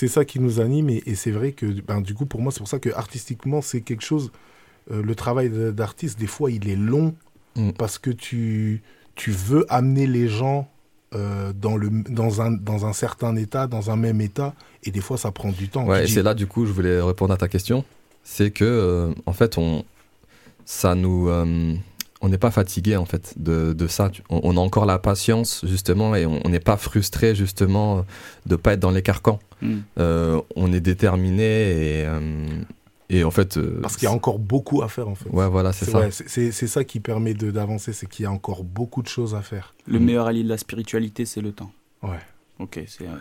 ça 0.08 0.26
qui 0.26 0.40
nous 0.40 0.60
anime 0.60 0.90
et, 0.90 1.04
et 1.06 1.16
c'est 1.16 1.32
vrai 1.32 1.54
que 1.54 1.66
ben, 1.82 2.02
du 2.02 2.14
coup 2.14 2.26
pour 2.26 2.42
moi 2.42 2.52
c'est 2.52 2.60
pour 2.60 2.68
ça 2.68 2.80
que 2.80 2.90
artistiquement 2.94 3.62
c'est 3.62 3.82
quelque 3.82 4.04
chose 4.04 4.32
le 4.92 5.16
travail 5.16 5.50
d'artiste 5.74 6.20
des 6.20 6.28
fois 6.28 6.52
il 6.52 6.70
est 6.70 6.76
long 6.76 7.16
Mm. 7.56 7.70
parce 7.74 8.00
que 8.00 8.10
tu 8.10 8.82
tu 9.14 9.30
veux 9.30 9.64
amener 9.72 10.08
les 10.08 10.28
gens 10.28 10.68
euh, 11.16 11.54
dans 11.54 11.78
le 11.78 11.90
dans 12.10 12.42
un 12.42 12.52
dans 12.52 12.86
un 12.86 12.94
certain 12.94 13.36
état 13.36 13.68
dans 13.68 13.90
un 13.92 13.96
même 13.96 14.20
état 14.22 14.54
et 14.84 14.92
des 14.92 15.02
fois 15.02 15.18
ça 15.18 15.32
prend 15.32 15.52
du 15.52 15.68
temps 15.70 15.86
Ouais, 15.86 16.04
et 16.04 16.06
dis- 16.06 16.14
c'est 16.14 16.24
là 16.24 16.34
du 16.34 16.48
coup, 16.48 16.66
je 16.66 16.72
voulais 16.72 17.02
répondre 17.02 17.34
à 17.34 17.38
ta 17.38 17.48
question. 17.48 17.84
C'est 18.24 18.52
que, 18.52 18.64
euh, 18.64 19.14
en 19.26 19.34
fait, 19.34 19.58
on, 19.58 19.84
ça 20.66 20.96
nous, 20.96 21.28
euh, 21.30 21.74
on 22.22 22.30
n'est 22.30 22.38
pas 22.38 22.52
fatigué 22.52 22.96
en 22.96 23.06
fait 23.06 23.34
de, 23.38 23.74
de 23.74 23.88
ça. 23.88 24.10
On, 24.30 24.40
on 24.44 24.58
a 24.58 24.60
encore 24.62 24.86
la 24.86 24.98
patience 24.98 25.66
justement 25.68 26.16
et 26.16 26.26
on 26.26 26.40
on 26.46 26.50
n'est 26.50 26.62
pas 26.62 26.78
frustré 26.78 27.36
justement 27.36 28.06
de 28.46 28.56
pas 28.56 28.74
être 28.74 28.80
dans 28.80 28.92
les 28.92 29.02
carcans. 29.02 29.40
Mm. 29.62 29.76
Euh, 30.00 30.42
on 30.56 30.72
est 30.72 30.80
déterminé 30.80 31.44
et, 31.44 32.06
euh, 32.06 32.20
et 33.10 33.24
en 33.24 33.32
fait. 33.32 33.58
euh, 33.58 33.80
parce 33.82 33.96
qu'il 33.98 34.06
y 34.08 34.12
a 34.12 34.14
encore 34.14 34.40
beaucoup 34.40 34.82
à 34.82 34.88
faire 34.88 35.08
en 35.08 35.16
fait 35.16 35.30
Ouais, 35.30 35.48
voilà, 35.48 35.72
c'est 35.74 35.86
ça. 35.86 36.00
ouais, 36.00 36.10
c'est- 36.12 36.52
ça 36.68 36.84
qui 36.84 37.00
permet 37.00 37.34
de- 37.34 37.52
d'avancer 37.52 37.94
c'est 37.94 38.08
qu'il 38.08 38.24
y 38.24 38.26
a 38.26 38.32
encore 38.32 38.64
beaucoup 38.64 39.02
de 39.02 39.08
choses 39.08 39.36
à 39.36 39.42
faire 39.42 39.74
Le 39.88 40.00
meilleur 40.00 40.28
allié 40.28 40.44
de 40.44 40.50
la 40.50 40.58
spiritualité, 40.58 41.26
c'est 41.26 41.42
le 41.42 41.52
temps. 41.52 41.72
ouais 42.04 42.20
Ok, 42.60 42.82
c'est. 42.88 43.06
euh, 43.08 43.16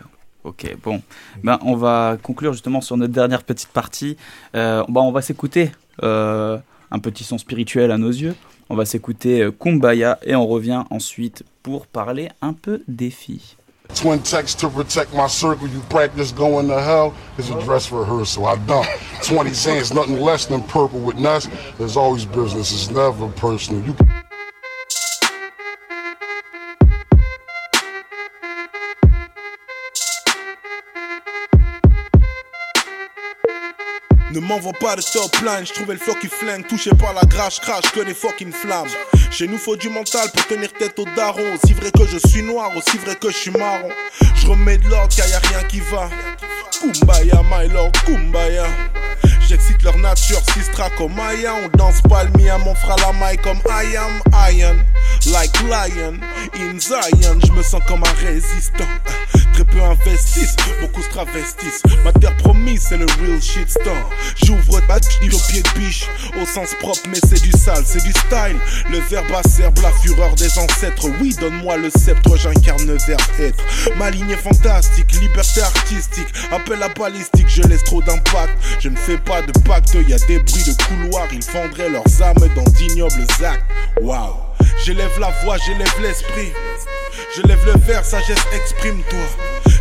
Ok, 0.45 0.75
bon. 0.83 1.01
Ben, 1.41 1.57
on 1.61 1.75
va 1.77 2.17
conclure 2.21 2.51
justement 2.51 2.81
sur 2.81 2.97
notre 2.97 3.13
dernière 3.13 3.43
petite 3.43 3.69
partie. 3.69 4.17
Euh, 4.55 4.83
ben, 4.89 4.99
on 5.01 5.11
va 5.13 5.21
s'écouter 5.21 5.71
euh, 6.03 6.57
un 6.91 6.99
petit 6.99 7.23
son 7.23 7.37
spirituel 7.37 7.91
à 7.91 7.97
nos 7.97 8.09
yeux. 8.09 8.35
On 8.69 8.75
va 8.75 8.83
s'écouter 8.85 9.47
Kumbaya 9.57 10.19
et 10.25 10.35
on 10.35 10.45
revient 10.45 10.83
ensuite 10.89 11.43
pour 11.63 11.87
parler 11.87 12.29
un 12.41 12.51
peu 12.53 12.83
des 12.89 13.09
filles. 13.09 13.55
Twin 13.89 14.23
text 14.23 14.59
to 14.59 14.69
protect 14.69 15.13
my 15.13 15.27
circle. 15.27 15.67
You 15.67 15.81
practice 15.81 16.31
going 16.31 16.67
to 16.67 16.81
hell 16.81 17.13
is 17.37 17.49
a 17.49 17.61
dress 17.61 17.91
rehearsal. 17.91 18.45
I 18.45 18.55
dump 18.65 18.87
20 19.23 19.53
cents, 19.53 19.93
nothing 19.93 20.19
less 20.19 20.45
than 20.45 20.63
purple 20.63 20.99
with 20.99 21.17
nuts. 21.17 21.47
There's 21.77 21.97
always 21.97 22.25
business. 22.25 22.71
It's 22.71 22.89
never 22.89 23.29
personal. 23.29 23.83
You 23.83 23.95
Ne 34.33 34.39
m'envoie 34.39 34.73
pas 34.73 34.95
de 34.95 35.01
top 35.03 35.31
line, 35.41 35.63
je 35.63 35.73
trouvais 35.73 35.93
le 35.93 35.99
flow 35.99 36.15
qui 36.15 36.27
flingue, 36.27 36.65
touché 36.65 36.89
par 36.95 37.13
la 37.13 37.21
grâce, 37.21 37.59
crash 37.59 37.91
que 37.91 37.99
des 37.99 38.15
fucking 38.15 38.51
flammes. 38.51 38.87
Chez 39.33 39.47
nous 39.47 39.57
faut 39.57 39.75
du 39.75 39.89
mental 39.89 40.29
pour 40.31 40.45
tenir 40.45 40.71
tête 40.73 40.99
au 40.99 41.05
daron. 41.15 41.55
Aussi 41.55 41.73
vrai 41.73 41.89
que 41.89 42.05
je 42.05 42.19
suis 42.27 42.43
noir, 42.43 42.69
aussi 42.77 42.99
vrai 42.99 43.15
que 43.15 43.31
je 43.31 43.35
suis 43.35 43.49
marron. 43.49 43.89
Je 44.35 44.45
remets 44.45 44.77
de 44.77 44.87
l'ordre 44.87 45.11
car 45.15 45.27
y 45.27 45.33
a 45.33 45.39
rien 45.39 45.63
qui 45.63 45.79
va. 45.79 46.07
Kumbaya, 46.79 47.41
my 47.49 47.67
lord, 47.73 47.91
Kumbaya. 48.05 48.67
J'excite 49.53 49.83
leur 49.83 49.95
nature, 49.99 50.41
sistra 50.51 50.89
comme 50.97 51.19
Aya. 51.19 51.53
On 51.53 51.77
danse 51.77 52.01
pas 52.09 52.23
le 52.23 52.31
mon 52.65 52.73
frère 52.73 52.95
la 52.95 53.13
maille 53.13 53.37
comme 53.37 53.59
I 53.69 53.95
am 53.95 54.19
Iron. 54.51 54.83
Like 55.27 55.57
lion, 55.61 56.19
in 56.55 56.79
Zion, 56.79 57.39
je 57.45 57.51
me 57.51 57.61
sens 57.61 57.81
comme 57.87 58.03
un 58.03 58.25
résistant. 58.25 58.83
Très 59.53 59.63
peu 59.65 59.81
investissent, 59.81 60.55
beaucoup 60.81 61.03
se 61.03 61.09
travestissent. 61.09 61.83
Ma 62.03 62.11
terre 62.11 62.35
promise, 62.37 62.87
c'est 62.89 62.97
le 62.97 63.05
real 63.21 63.41
shit 63.41 63.69
star. 63.69 64.09
J'ouvre 64.43 64.81
dis 65.21 65.33
au 65.33 65.39
pied 65.49 65.61
de 65.61 65.79
biche, 65.79 66.07
au 66.41 66.45
sens 66.45 66.73
propre, 66.79 67.01
mais 67.09 67.19
c'est 67.25 67.41
du 67.41 67.51
sale, 67.51 67.83
c'est 67.85 68.03
du 68.03 68.11
style. 68.11 68.57
Le 68.89 68.99
verbe 68.99 69.31
acerbe 69.33 69.77
la 69.81 69.91
fureur 69.91 70.33
des 70.35 70.57
ancêtres. 70.57 71.07
Oui, 71.21 71.35
donne-moi 71.39 71.77
le 71.77 71.91
sceptre, 71.91 72.35
j'incarne 72.35 72.97
verbe 72.97 73.21
être. 73.39 73.63
Ma 73.95 74.09
ligne 74.09 74.35
fantastique, 74.35 75.11
liberté 75.21 75.61
artistique. 75.61 76.33
Appel 76.51 76.81
à 76.81 76.89
balistique, 76.89 77.47
je 77.47 77.61
laisse 77.61 77.83
trop 77.83 78.01
d'impact. 78.01 78.57
Je 78.79 78.89
ne 78.89 78.97
fais 78.97 79.17
pas 79.17 79.42
de 79.47 79.59
pacte, 79.59 79.93
y 79.93 80.13
a 80.13 80.17
des 80.27 80.39
bruits 80.39 80.63
de 80.63 80.83
couloir. 80.83 81.27
Ils 81.31 81.43
vendraient 81.43 81.89
leurs 81.89 82.21
âmes 82.21 82.47
dans 82.55 82.69
d'ignobles 82.71 83.25
actes. 83.43 83.65
Waouh, 84.01 84.35
j'élève 84.83 85.19
la 85.19 85.31
voix, 85.43 85.57
j'élève 85.65 85.93
l'esprit. 86.01 86.51
Je 87.35 87.41
lève 87.43 87.65
le 87.65 87.79
verre, 87.81 88.05
sagesse, 88.05 88.45
exprime-toi. 88.53 89.19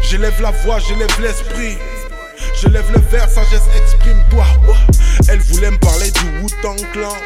J'élève 0.03 0.41
la 0.41 0.51
voix, 0.51 0.79
j'élève 0.79 1.21
l'esprit. 1.21 1.77
Je 2.61 2.69
lève 2.69 2.91
le 2.93 3.01
verre, 3.11 3.29
sagesse, 3.29 3.63
exprime-toi. 3.77 4.45
Elle 5.29 5.41
voulait 5.41 5.71
me 5.71 5.79
parler 5.79 6.11
du 6.11 6.25
Wu-Tang 6.43 6.81
Clan. 6.93 7.17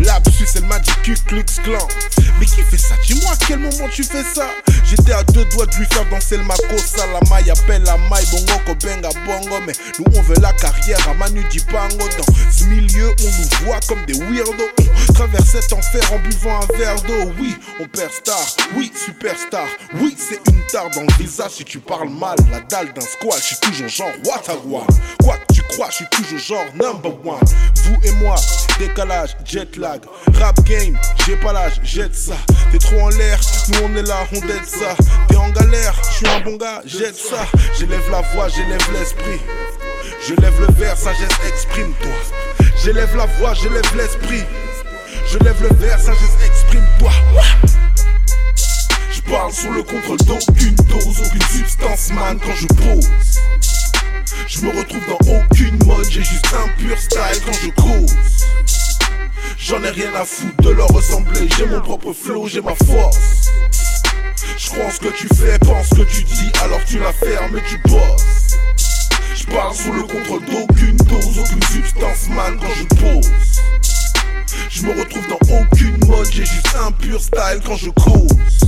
Lapsus, 0.00 0.46
elle 0.56 0.64
m'a 0.64 0.78
dit 0.78 0.90
Ku 1.02 1.14
Klux 1.26 1.44
Klan. 1.62 1.86
Mais 2.40 2.46
qui 2.46 2.62
fait 2.62 2.78
ça? 2.78 2.94
Dis-moi 3.06 3.30
à 3.30 3.36
quel 3.46 3.58
moment 3.60 3.88
tu 3.92 4.02
fais 4.02 4.24
ça? 4.24 4.48
J'étais 4.84 5.12
à 5.12 5.22
deux 5.24 5.44
doigts 5.46 5.66
de 5.66 5.74
lui 5.76 5.86
faire 5.86 6.04
danser 6.10 6.36
le 6.36 6.42
makosa. 6.44 7.06
La 7.12 7.20
maille 7.30 7.50
appelle 7.50 7.82
la 7.84 7.96
maille, 7.96 8.26
bongo, 8.32 8.58
kobenga, 8.66 9.08
bongo. 9.24 9.56
Mais 9.66 9.72
nous, 9.98 10.18
on 10.18 10.22
veut 10.22 10.40
la 10.40 10.52
carrière 10.52 10.98
à 11.08 11.14
Manu 11.14 11.44
Dibango. 11.44 12.08
Dans 12.18 12.34
ce 12.50 12.64
milieu, 12.64 13.14
on 13.20 13.24
nous 13.24 13.66
voit 13.66 13.80
comme 13.86 14.04
des 14.06 14.14
weirdos. 14.14 14.70
On 15.08 15.12
traverse 15.12 15.50
cet 15.50 15.72
enfer 15.72 16.02
en 16.12 16.18
buvant 16.18 16.60
un 16.60 16.76
verre 16.76 17.00
d'eau. 17.02 17.32
Oui, 17.38 17.56
on 17.80 17.86
perd 17.86 18.10
star. 18.10 18.44
Oui, 18.74 18.92
superstar. 18.94 19.66
Oui, 20.00 20.16
c'est 20.18 20.40
une 20.50 20.60
tare 20.72 20.90
dans 20.90 21.02
le 21.02 21.22
visage 21.22 21.52
si 21.52 21.64
tu 21.64 21.78
parles 21.78 22.10
mal. 22.10 22.36
La 22.50 22.60
dalle 22.60 22.92
d'un 22.92 23.00
squat, 23.00 23.38
je 23.38 23.44
suis 23.44 23.56
toujours 23.56 23.88
genre 23.88 24.12
Quoi 24.62 25.36
que 25.36 25.54
tu 25.54 25.62
crois, 25.62 25.88
je 25.90 25.96
suis 25.96 26.06
toujours 26.10 26.38
genre 26.38 26.64
number 26.74 27.12
one. 27.24 27.40
Vous 27.84 27.96
et 28.04 28.12
moi, 28.12 28.36
décalage, 28.78 29.36
jet 29.44 29.76
lag. 29.76 30.00
Rap 30.34 30.62
game, 30.64 30.98
j'ai 31.26 31.36
pas 31.36 31.52
l'âge, 31.52 31.80
jette 31.82 32.14
ça. 32.14 32.36
T'es 32.70 32.78
trop 32.78 33.00
en 33.00 33.08
l'air, 33.08 33.38
nous 33.68 33.78
on 33.84 33.96
est 33.96 34.02
là, 34.02 34.26
on 34.32 34.40
dead 34.40 34.64
ça. 34.64 34.94
T'es 35.28 35.36
en 35.36 35.50
galère, 35.50 35.94
je 36.08 36.14
suis 36.16 36.28
un 36.28 36.40
bon 36.40 36.56
gars, 36.56 36.82
jette 36.84 37.16
ça. 37.16 37.46
J'élève 37.78 38.08
la 38.10 38.20
voix, 38.20 38.48
j'élève 38.48 38.92
l'esprit. 38.92 39.40
Je 40.26 40.34
lève 40.34 40.60
le 40.60 40.72
verre, 40.74 40.96
sagesse, 40.96 41.38
exprime-toi. 41.48 42.68
J'élève 42.82 43.16
la 43.16 43.26
voix, 43.26 43.54
j'élève 43.54 43.96
l'esprit. 43.96 44.44
Je 45.26 45.38
lève 45.38 45.60
le 45.62 45.74
verre, 45.76 45.98
sagesse, 45.98 46.36
exprime-toi. 46.44 47.10
Je 49.10 49.20
parle 49.30 49.52
sous 49.52 49.72
le 49.72 49.82
contrôle 49.82 50.18
d'aucune 50.18 50.74
dose, 50.74 51.20
aucune 51.26 51.42
substance, 51.42 52.10
man, 52.12 52.38
quand 52.38 52.54
je 52.54 52.66
pose. 52.66 53.10
Je 54.46 54.60
me 54.60 54.70
retrouve 54.70 55.02
dans 55.08 55.32
aucune 55.32 55.78
mode, 55.86 56.06
j'ai 56.10 56.22
juste 56.22 56.46
un 56.54 56.68
pur 56.80 56.98
style 56.98 57.42
quand 57.44 57.52
je 57.52 57.70
cause. 57.70 58.16
J'en 59.58 59.82
ai 59.82 59.90
rien 59.90 60.14
à 60.14 60.24
foutre 60.24 60.62
de 60.62 60.70
leur 60.70 60.88
ressembler, 60.88 61.48
j'ai 61.56 61.66
mon 61.66 61.80
propre 61.80 62.12
flow, 62.12 62.46
j'ai 62.46 62.60
ma 62.60 62.74
force. 62.74 63.50
Je 64.58 64.70
crois 64.70 64.84
en 64.84 64.90
ce 64.90 65.00
que 65.00 65.08
tu 65.08 65.28
fais, 65.34 65.58
pense 65.58 65.88
ce 65.88 65.94
que 65.96 66.02
tu 66.02 66.22
dis, 66.24 66.50
alors 66.62 66.80
tu 66.86 66.98
la 66.98 67.12
fermes 67.12 67.56
et 67.56 67.62
tu 67.68 67.78
bosses. 67.88 68.58
Je 69.34 69.46
parle 69.46 69.74
sous 69.74 69.92
le 69.92 70.02
contrôle 70.02 70.44
d'aucune 70.44 70.96
dose, 70.96 71.38
aucune 71.38 71.62
substance, 71.62 72.28
man, 72.30 72.58
quand 72.60 72.74
je 72.74 72.84
pose. 72.96 73.30
Je 74.70 74.82
me 74.82 74.98
retrouve 74.98 75.26
dans 75.28 75.56
aucune 75.56 75.98
mode, 76.06 76.30
j'ai 76.30 76.44
juste 76.44 76.74
un 76.80 76.92
pur 76.92 77.20
style 77.20 77.60
quand 77.64 77.76
je 77.76 77.90
cause. 77.90 78.60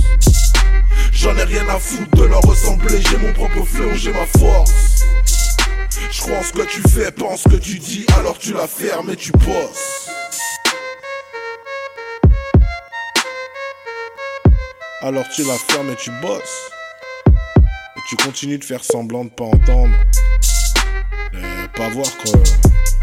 J'en 1.11 1.35
ai 1.35 1.43
rien 1.43 1.67
à 1.69 1.79
foutre 1.79 2.15
de 2.17 2.25
leur 2.25 2.41
ressembler, 2.41 3.01
j'ai 3.01 3.17
mon 3.17 3.33
propre 3.33 3.65
flow, 3.65 3.93
j'ai 3.95 4.11
ma 4.11 4.25
force. 4.25 5.05
Je 6.11 6.21
crois 6.21 6.37
en 6.37 6.43
ce 6.43 6.53
que 6.53 6.61
tu 6.63 6.81
fais, 6.89 7.11
pense 7.11 7.41
ce 7.43 7.49
que 7.49 7.55
tu 7.55 7.79
dis, 7.79 8.05
alors 8.17 8.37
tu 8.37 8.53
la 8.53 8.67
fermes 8.67 9.09
et 9.11 9.15
tu 9.15 9.31
bosses. 9.31 10.09
Alors 15.01 15.25
tu 15.35 15.43
la 15.43 15.53
fermes 15.57 15.89
et 15.91 15.95
tu 15.95 16.09
bosses. 16.21 16.71
Et 17.95 17.99
tu 18.09 18.15
continues 18.17 18.57
de 18.57 18.63
faire 18.63 18.83
semblant 18.83 19.25
de 19.25 19.29
pas 19.29 19.45
entendre. 19.45 19.95
Et 21.33 21.67
pas 21.75 21.89
voir 21.89 22.07
que- 22.17 22.96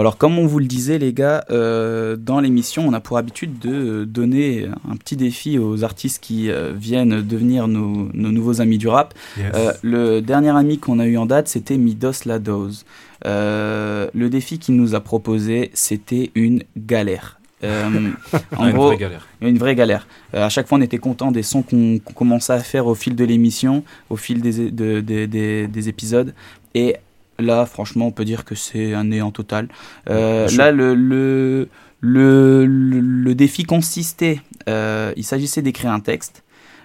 Bon 0.00 0.04
alors 0.04 0.16
comme 0.16 0.38
on 0.38 0.46
vous 0.46 0.60
le 0.60 0.64
disait 0.64 0.96
les 0.98 1.12
gars, 1.12 1.44
euh, 1.50 2.16
dans 2.16 2.40
l'émission 2.40 2.88
on 2.88 2.94
a 2.94 3.00
pour 3.00 3.18
habitude 3.18 3.58
de 3.58 4.04
donner 4.06 4.64
un 4.90 4.96
petit 4.96 5.14
défi 5.14 5.58
aux 5.58 5.84
artistes 5.84 6.22
qui 6.22 6.50
euh, 6.50 6.72
viennent 6.74 7.20
devenir 7.20 7.68
nos, 7.68 8.08
nos 8.14 8.32
nouveaux 8.32 8.62
amis 8.62 8.78
du 8.78 8.88
rap. 8.88 9.12
Yes. 9.36 9.46
Euh, 9.54 9.72
le 9.82 10.20
dernier 10.22 10.56
ami 10.56 10.78
qu'on 10.78 11.00
a 11.00 11.04
eu 11.06 11.18
en 11.18 11.26
date 11.26 11.48
c'était 11.48 11.76
Midos 11.76 12.24
Lados. 12.24 12.86
Euh, 13.26 14.08
le 14.14 14.30
défi 14.30 14.58
qu'il 14.58 14.76
nous 14.76 14.94
a 14.94 15.00
proposé 15.00 15.70
c'était 15.74 16.30
une 16.34 16.62
galère. 16.78 17.38
Euh, 17.62 17.84
en 18.56 18.68
Une 18.68 18.72
gros, 18.72 18.86
vraie 18.86 18.96
galère. 18.96 19.28
Une 19.42 19.58
vraie 19.58 19.74
galère. 19.74 20.06
Euh, 20.32 20.46
à 20.46 20.48
chaque 20.48 20.66
fois 20.66 20.78
on 20.78 20.80
était 20.80 20.96
content 20.96 21.30
des 21.30 21.42
sons 21.42 21.60
qu'on 21.60 21.98
commençait 22.14 22.54
à 22.54 22.60
faire 22.60 22.86
au 22.86 22.94
fil 22.94 23.14
de 23.16 23.24
l'émission, 23.26 23.84
au 24.08 24.16
fil 24.16 24.40
des, 24.40 24.70
de- 24.70 25.00
des- 25.00 25.26
des- 25.26 25.66
des 25.66 25.88
épisodes. 25.90 26.32
Et 26.74 26.96
là, 27.40 27.66
franchement, 27.66 28.06
on 28.06 28.10
peut 28.12 28.24
dire 28.24 28.44
que 28.44 28.54
c'est 28.54 28.94
un 28.94 29.04
néant 29.04 29.30
total. 29.30 29.68
Euh, 30.08 30.48
là, 30.56 30.70
le, 30.72 30.94
le, 30.94 31.68
le, 32.00 32.66
le- 32.66 33.34
défi 33.34 33.64
consistait, 33.64 34.40
euh, 34.68 35.12
il 35.16 35.24
s'agissait 35.24 35.62
d'écrire 35.62 35.92
un 35.92 36.00
texte 36.00 36.42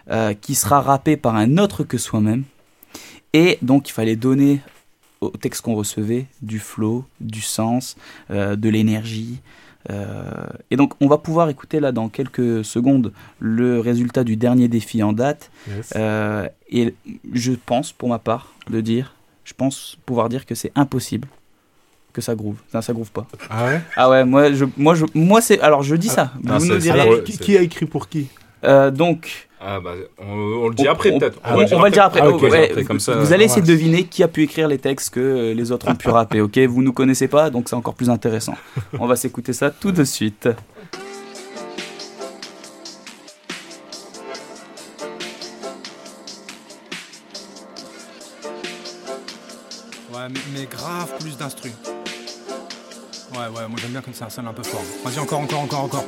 euh, 0.10 0.34
qui 0.34 0.56
sera 0.56 0.82
rappé 0.82 1.18
par 1.18 1.36
un 1.36 1.58
autre 1.58 1.84
que 1.84 1.98
soi-même. 1.98 2.44
Et 3.34 3.58
donc, 3.62 3.90
il 3.90 3.92
fallait 3.92 4.16
donner 4.16 4.62
au 5.22 5.30
texte 5.30 5.62
qu'on 5.62 5.76
recevait 5.76 6.26
du 6.42 6.60
flow, 6.60 7.06
du 7.20 7.42
sens, 7.42 7.96
de 8.30 8.70
l'énergie. 8.70 9.42
Et 10.72 10.76
donc, 10.78 10.94
on 11.02 11.08
va 11.08 11.18
pouvoir 11.18 11.50
écouter 11.50 11.80
là 11.80 11.92
dans 11.92 12.10
quelques 12.10 12.64
secondes 12.64 13.12
le 13.40 13.80
résultat 13.80 14.24
du 14.24 14.36
dernier 14.38 14.68
défi 14.68 15.04
en 15.04 15.14
date. 15.14 15.52
Yes. 15.68 15.94
Et 16.70 16.96
je 17.34 17.52
pense, 17.54 17.92
pour 17.92 18.10
ma 18.10 18.20
part, 18.20 18.54
de 18.70 18.82
dire, 18.82 19.14
je 19.46 19.54
pense 19.54 19.96
pouvoir 20.06 20.28
dire 20.28 20.46
que 20.46 20.54
c'est 20.56 20.72
impossible 20.76 21.28
que 22.12 22.22
ça 22.22 22.36
groove. 22.36 22.58
Ça, 22.72 22.82
ça 22.82 22.92
groove 22.94 23.12
pas. 23.12 23.26
Ah 23.50 23.66
ouais? 23.66 23.82
Ah 23.96 24.10
ouais, 24.10 24.26
moi, 24.26 24.52
je, 24.52 24.66
moi, 24.78 24.96
je, 24.96 25.06
moi 25.14 25.40
c'est. 25.42 25.60
Alors, 25.62 25.84
je 25.84 25.96
dis 25.96 26.08
ça. 26.10 26.32
Ah, 26.48 26.58
vous 26.58 26.66
c'est- 26.66 26.74
nous 26.74 26.78
direz. 26.80 27.00
Alors, 27.02 27.24
qui, 27.24 27.38
qui 27.38 27.58
a 27.58 27.62
écrit 27.62 27.86
pour 27.86 28.10
qui? 28.10 28.28
Euh, 28.64 28.90
donc. 28.92 29.48
Ah 29.68 29.80
bah, 29.80 29.92
on, 30.20 30.26
on 30.26 30.68
le 30.70 30.76
dit 30.76 30.88
on- 30.88 30.92
après 30.92 31.12
peut-être. 31.18 31.40
On, 31.44 31.56
on 31.76 31.80
va 31.80 31.88
le 31.88 31.92
dire 31.92 32.04
après. 32.06 32.20
Ah, 32.22 32.28
Oh, 32.30 32.36
ok. 32.36 32.44
ouais, 32.44 32.70
Après, 32.70 32.84
comme 32.84 33.00
ça, 33.00 33.16
vous 33.16 33.34
allez 33.34 33.46
essayer 33.46 33.62
de 33.62 33.68
deviner 33.68 34.04
qui 34.04 34.22
a 34.24 34.28
pu 34.28 34.44
écrire 34.44 34.68
les 34.68 34.78
textes 34.78 35.10
que 35.10 35.54
les 35.56 35.72
autres 35.72 35.88
ont 35.90 35.96
pu 35.96 36.10
rapper. 36.10 36.40
Ok, 36.42 36.58
vous 36.60 36.82
nous 36.82 36.94
connaissez 36.94 37.28
pas, 37.28 37.50
donc 37.50 37.68
c'est 37.70 37.76
encore 37.76 37.96
plus 37.96 38.10
intéressant. 38.10 38.56
On 39.00 39.08
va 39.08 39.16
s'écouter 39.16 39.54
ça 39.54 39.70
tout 39.72 39.92
de 39.92 40.04
suite. 40.04 40.48
Mais, 50.30 50.40
mais 50.54 50.66
grave 50.66 51.12
plus 51.20 51.38
d'instru. 51.38 51.72
Ouais, 53.34 53.48
ouais, 53.48 53.68
moi 53.68 53.78
j'aime 53.82 53.92
bien 53.92 54.02
quand 54.02 54.16
ça 54.16 54.30
sonne 54.30 54.48
un 54.48 54.54
peu 54.54 54.64
fort. 54.64 54.82
Vas-y, 55.04 55.20
encore, 55.20 55.40
encore, 55.40 55.60
encore, 55.62 55.84
encore. 55.84 56.06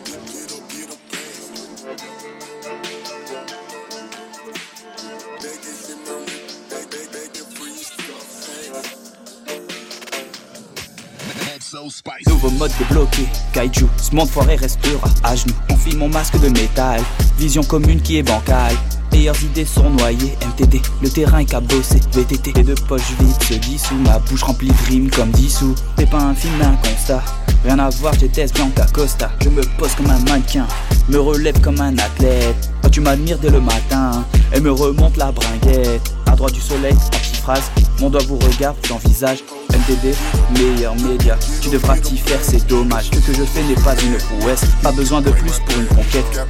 Nouveau 12.28 12.50
mode 12.52 12.72
débloqué, 12.80 13.28
Kaiju, 13.54 13.88
ce 13.98 14.16
monde 14.16 14.30
foiré 14.30 14.56
restera 14.56 15.10
à 15.24 15.36
genoux. 15.36 15.56
Enfile 15.70 15.98
mon 15.98 16.10
masque 16.10 16.40
de 16.40 16.50
métal, 16.50 17.02
vision 17.38 17.64
commune 17.64 18.02
qui 18.02 18.18
est 18.18 18.24
bancale. 18.24 18.76
Meilleures 19.18 19.44
idées 19.44 19.66
sont 19.66 19.90
noyées, 19.90 20.38
MTD, 20.46 20.80
le 21.02 21.10
terrain 21.10 21.40
est 21.40 21.46
cabossé, 21.46 22.00
VTT. 22.14 22.54
Les 22.56 22.64
deux 22.64 22.76
poches 22.76 23.16
vides 23.20 23.44
se 23.44 23.56
dissous, 23.56 23.96
ma 23.96 24.20
bouche 24.20 24.44
remplie 24.44 24.68
de 24.68 24.88
rimes 24.88 25.10
comme 25.10 25.32
dissous. 25.32 25.74
C'est 25.98 26.08
pas 26.08 26.20
un 26.20 26.36
film, 26.36 26.54
mais 26.60 26.66
un 26.66 26.76
constat. 26.76 27.24
Rien 27.64 27.80
à 27.80 27.90
voir, 27.90 28.14
j'étais 28.14 28.46
Bianca 28.46 28.86
Costa. 28.94 29.32
Je 29.42 29.50
me 29.50 29.64
pose 29.80 29.96
comme 29.96 30.12
un 30.12 30.20
mannequin, 30.20 30.68
me 31.10 31.18
relève 31.18 31.60
comme 31.62 31.82
un 31.82 31.98
athlète. 31.98 32.70
Quand 32.84 32.90
tu 32.92 33.02
m'admires 33.02 33.40
dès 33.40 33.50
le 33.50 33.60
matin, 33.60 34.24
elle 34.52 34.62
me 34.62 34.72
remonte 34.72 35.18
la 35.18 35.32
bringuette. 35.32 36.14
À 36.28 36.36
droite 36.36 36.54
du 36.54 36.62
soleil, 36.62 36.94
en 36.94 37.10
petite 37.10 37.38
phrase, 37.38 37.72
mon 38.00 38.12
doigt 38.12 38.22
vous 38.28 38.38
regarde, 38.38 38.78
j'envisage. 38.88 39.40
MTD, 39.70 40.16
meilleur 40.58 40.96
média, 40.96 41.38
tu 41.62 41.70
devras 41.70 41.98
t'y 41.98 42.18
faire, 42.18 42.40
c'est 42.42 42.66
dommage. 42.68 43.10
Ce 43.14 43.20
que 43.20 43.34
je 43.34 43.44
fais 43.44 43.64
n'est 43.64 43.82
pas 43.84 43.96
une 44.02 44.18
prouesse, 44.18 44.62
pas 44.82 44.92
besoin 44.92 45.22
de 45.22 45.30
plus 45.32 45.60
pour 45.66 45.78
une 45.78 45.88
conquête. 45.88 46.42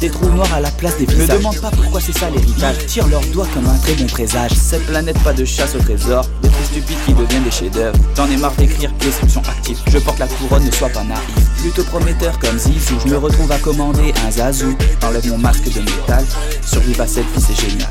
Des 0.00 0.10
trous 0.10 0.30
noirs 0.30 0.52
à 0.54 0.60
la 0.60 0.70
place 0.70 0.96
des 0.98 1.04
visages. 1.04 1.28
Ne 1.28 1.38
demande 1.38 1.60
pas 1.60 1.70
pourquoi 1.70 2.00
c'est 2.00 2.16
ça 2.16 2.30
l'héritage. 2.30 2.86
Tire 2.86 3.06
leurs 3.08 3.24
doigts 3.26 3.46
comme 3.52 3.66
un 3.66 3.76
très 3.78 3.94
bon 3.94 4.06
présage. 4.06 4.52
Cette 4.52 4.86
planète, 4.86 5.18
pas 5.22 5.32
de 5.32 5.44
chasse 5.44 5.74
au 5.74 5.78
trésor. 5.78 6.24
Des 6.42 6.48
trucs 6.48 6.66
stupides 6.66 6.96
qui 7.06 7.12
deviennent 7.12 7.44
des 7.44 7.50
chefs-d'œuvre. 7.50 7.98
J'en 8.16 8.30
ai 8.30 8.36
marre 8.36 8.54
d'écrire 8.54 8.90
description 9.00 9.42
active. 9.42 9.78
Je 9.88 9.98
porte 9.98 10.18
la 10.18 10.26
couronne, 10.26 10.64
ne 10.64 10.70
sois 10.70 10.88
pas 10.88 11.04
naïf. 11.04 11.20
Plutôt 11.60 11.84
prometteur 11.84 12.38
comme 12.38 12.58
Zizou. 12.58 12.98
Je 13.04 13.10
me 13.10 13.18
retrouve 13.18 13.50
à 13.52 13.58
commander 13.58 14.14
un 14.26 14.30
Zazou. 14.30 14.76
Enlève 15.02 15.28
mon 15.28 15.38
masque 15.38 15.70
de 15.70 15.80
métal. 15.80 16.24
Survive 16.64 17.00
à 17.00 17.06
cette 17.06 17.26
vie, 17.26 17.44
c'est 17.46 17.68
génial. 17.68 17.90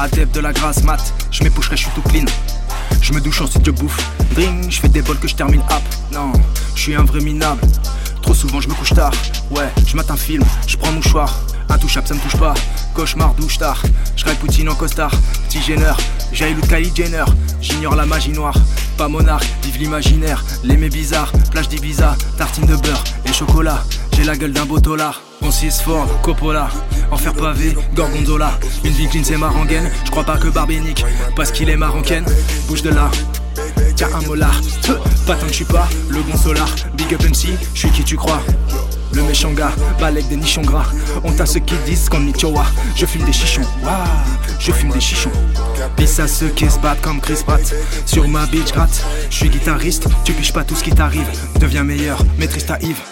Adepte 0.00 0.34
de 0.34 0.40
la 0.40 0.54
grasse 0.54 0.82
mat, 0.82 1.12
je 1.30 1.44
m'époucherai, 1.44 1.76
je 1.76 1.82
suis 1.82 1.90
tout 1.94 2.00
clean. 2.00 2.24
Je 3.02 3.12
me 3.12 3.20
douche 3.20 3.42
ensuite 3.42 3.66
je 3.66 3.70
bouffe. 3.70 3.98
Drink, 4.34 4.70
je 4.70 4.80
fais 4.80 4.88
des 4.88 5.02
bols 5.02 5.18
que 5.18 5.28
je 5.28 5.34
termine 5.34 5.60
up. 5.60 5.82
Non, 6.10 6.32
je 6.74 6.80
suis 6.80 6.94
un 6.94 7.04
vrai 7.04 7.20
minable. 7.20 7.60
Trop 8.22 8.32
souvent 8.32 8.62
je 8.62 8.68
me 8.68 8.74
couche 8.74 8.94
tard. 8.94 9.12
Ouais, 9.50 9.70
je 9.86 9.94
un 9.98 10.16
film, 10.16 10.42
je 10.66 10.78
prends 10.78 10.92
mouchoir. 10.92 11.38
Intouchable, 11.68 12.06
ça 12.06 12.14
me 12.14 12.20
touche 12.20 12.36
pas. 12.36 12.54
Cauchemar, 12.94 13.34
douche 13.34 13.58
tard. 13.58 13.82
Je 14.16 14.24
Poutine 14.24 14.70
en 14.70 14.74
costard. 14.74 15.12
Petit 15.46 15.60
gêneur, 15.60 15.98
j'ai 16.32 16.54
le 16.54 16.62
Kylie 16.62 16.92
Jenner. 16.94 17.24
J'ignore 17.60 17.94
la 17.94 18.06
magie 18.06 18.32
noire. 18.32 18.56
Pas 18.96 19.08
monarque, 19.08 19.46
vive 19.62 19.76
l'imaginaire. 19.76 20.42
L'aimé 20.64 20.88
bizarre, 20.88 21.30
plage 21.50 21.68
d'Ibiza. 21.68 22.16
Tartine 22.38 22.64
de 22.64 22.76
beurre 22.76 23.04
et 23.26 23.32
chocolat. 23.34 23.84
La 24.24 24.36
gueule 24.36 24.52
d'un 24.52 24.64
beau 24.64 24.78
tolard. 24.78 25.20
Francis 25.40 25.80
Ford, 25.80 26.06
Coppola. 26.22 26.68
Enfer 27.10 27.34
pavé, 27.34 27.74
Gorgonzola. 27.96 28.52
Une 28.84 28.92
vie 28.92 29.08
clean, 29.08 29.24
c'est 29.24 29.36
ma 29.36 29.48
rengaine. 29.48 29.90
Je 30.04 30.10
crois 30.12 30.22
pas 30.22 30.36
que 30.36 30.46
Barbénique, 30.46 31.04
parce 31.34 31.50
qu'il 31.50 31.68
est 31.68 31.76
marocaine. 31.76 32.24
Bouge 32.68 32.82
de 32.82 32.90
là. 32.90 33.10
Tiens 33.96 34.08
un 34.14 34.24
molar, 34.26 34.54
pas 35.26 35.34
tant 35.34 35.46
que 35.46 35.64
pas 35.64 35.88
le 36.10 36.22
bon 36.22 36.36
solar. 36.36 36.68
Big 36.94 37.12
up 37.12 37.22
MC, 37.24 37.48
je 37.74 37.78
suis 37.80 37.90
qui 37.90 38.04
tu 38.04 38.16
crois. 38.16 38.40
Le 39.12 39.22
méchant 39.24 39.50
gars, 39.50 39.72
balèque 39.98 40.28
des 40.28 40.36
nichons 40.36 40.62
gras. 40.62 40.86
On 41.24 41.32
t'a 41.32 41.44
ceux 41.44 41.60
qui 41.60 41.74
disent 41.84 42.08
qu'on 42.08 42.26
est. 42.28 42.46
Je 42.94 43.06
fume 43.06 43.24
des 43.24 43.32
chichons, 43.32 43.66
waouh, 43.82 43.92
je 44.60 44.70
fume 44.70 44.90
des 44.90 45.00
chichons. 45.00 45.32
Pisse 45.96 46.20
à 46.20 46.28
ceux 46.28 46.50
qui 46.50 46.70
se 46.70 46.78
battent 46.78 47.00
comme 47.00 47.20
Chris 47.20 47.42
Pratt. 47.44 47.74
Sur 48.06 48.28
ma 48.28 48.46
bitch 48.46 48.72
gratte, 48.72 49.04
je 49.28 49.36
suis 49.36 49.48
guitariste. 49.48 50.06
Tu 50.24 50.32
piches 50.34 50.52
pas 50.52 50.62
tout 50.62 50.76
ce 50.76 50.84
qui 50.84 50.90
t'arrive. 50.90 51.28
Deviens 51.58 51.82
meilleur, 51.82 52.22
maîtrise 52.38 52.66
ta 52.66 52.78
Yves. 52.78 53.02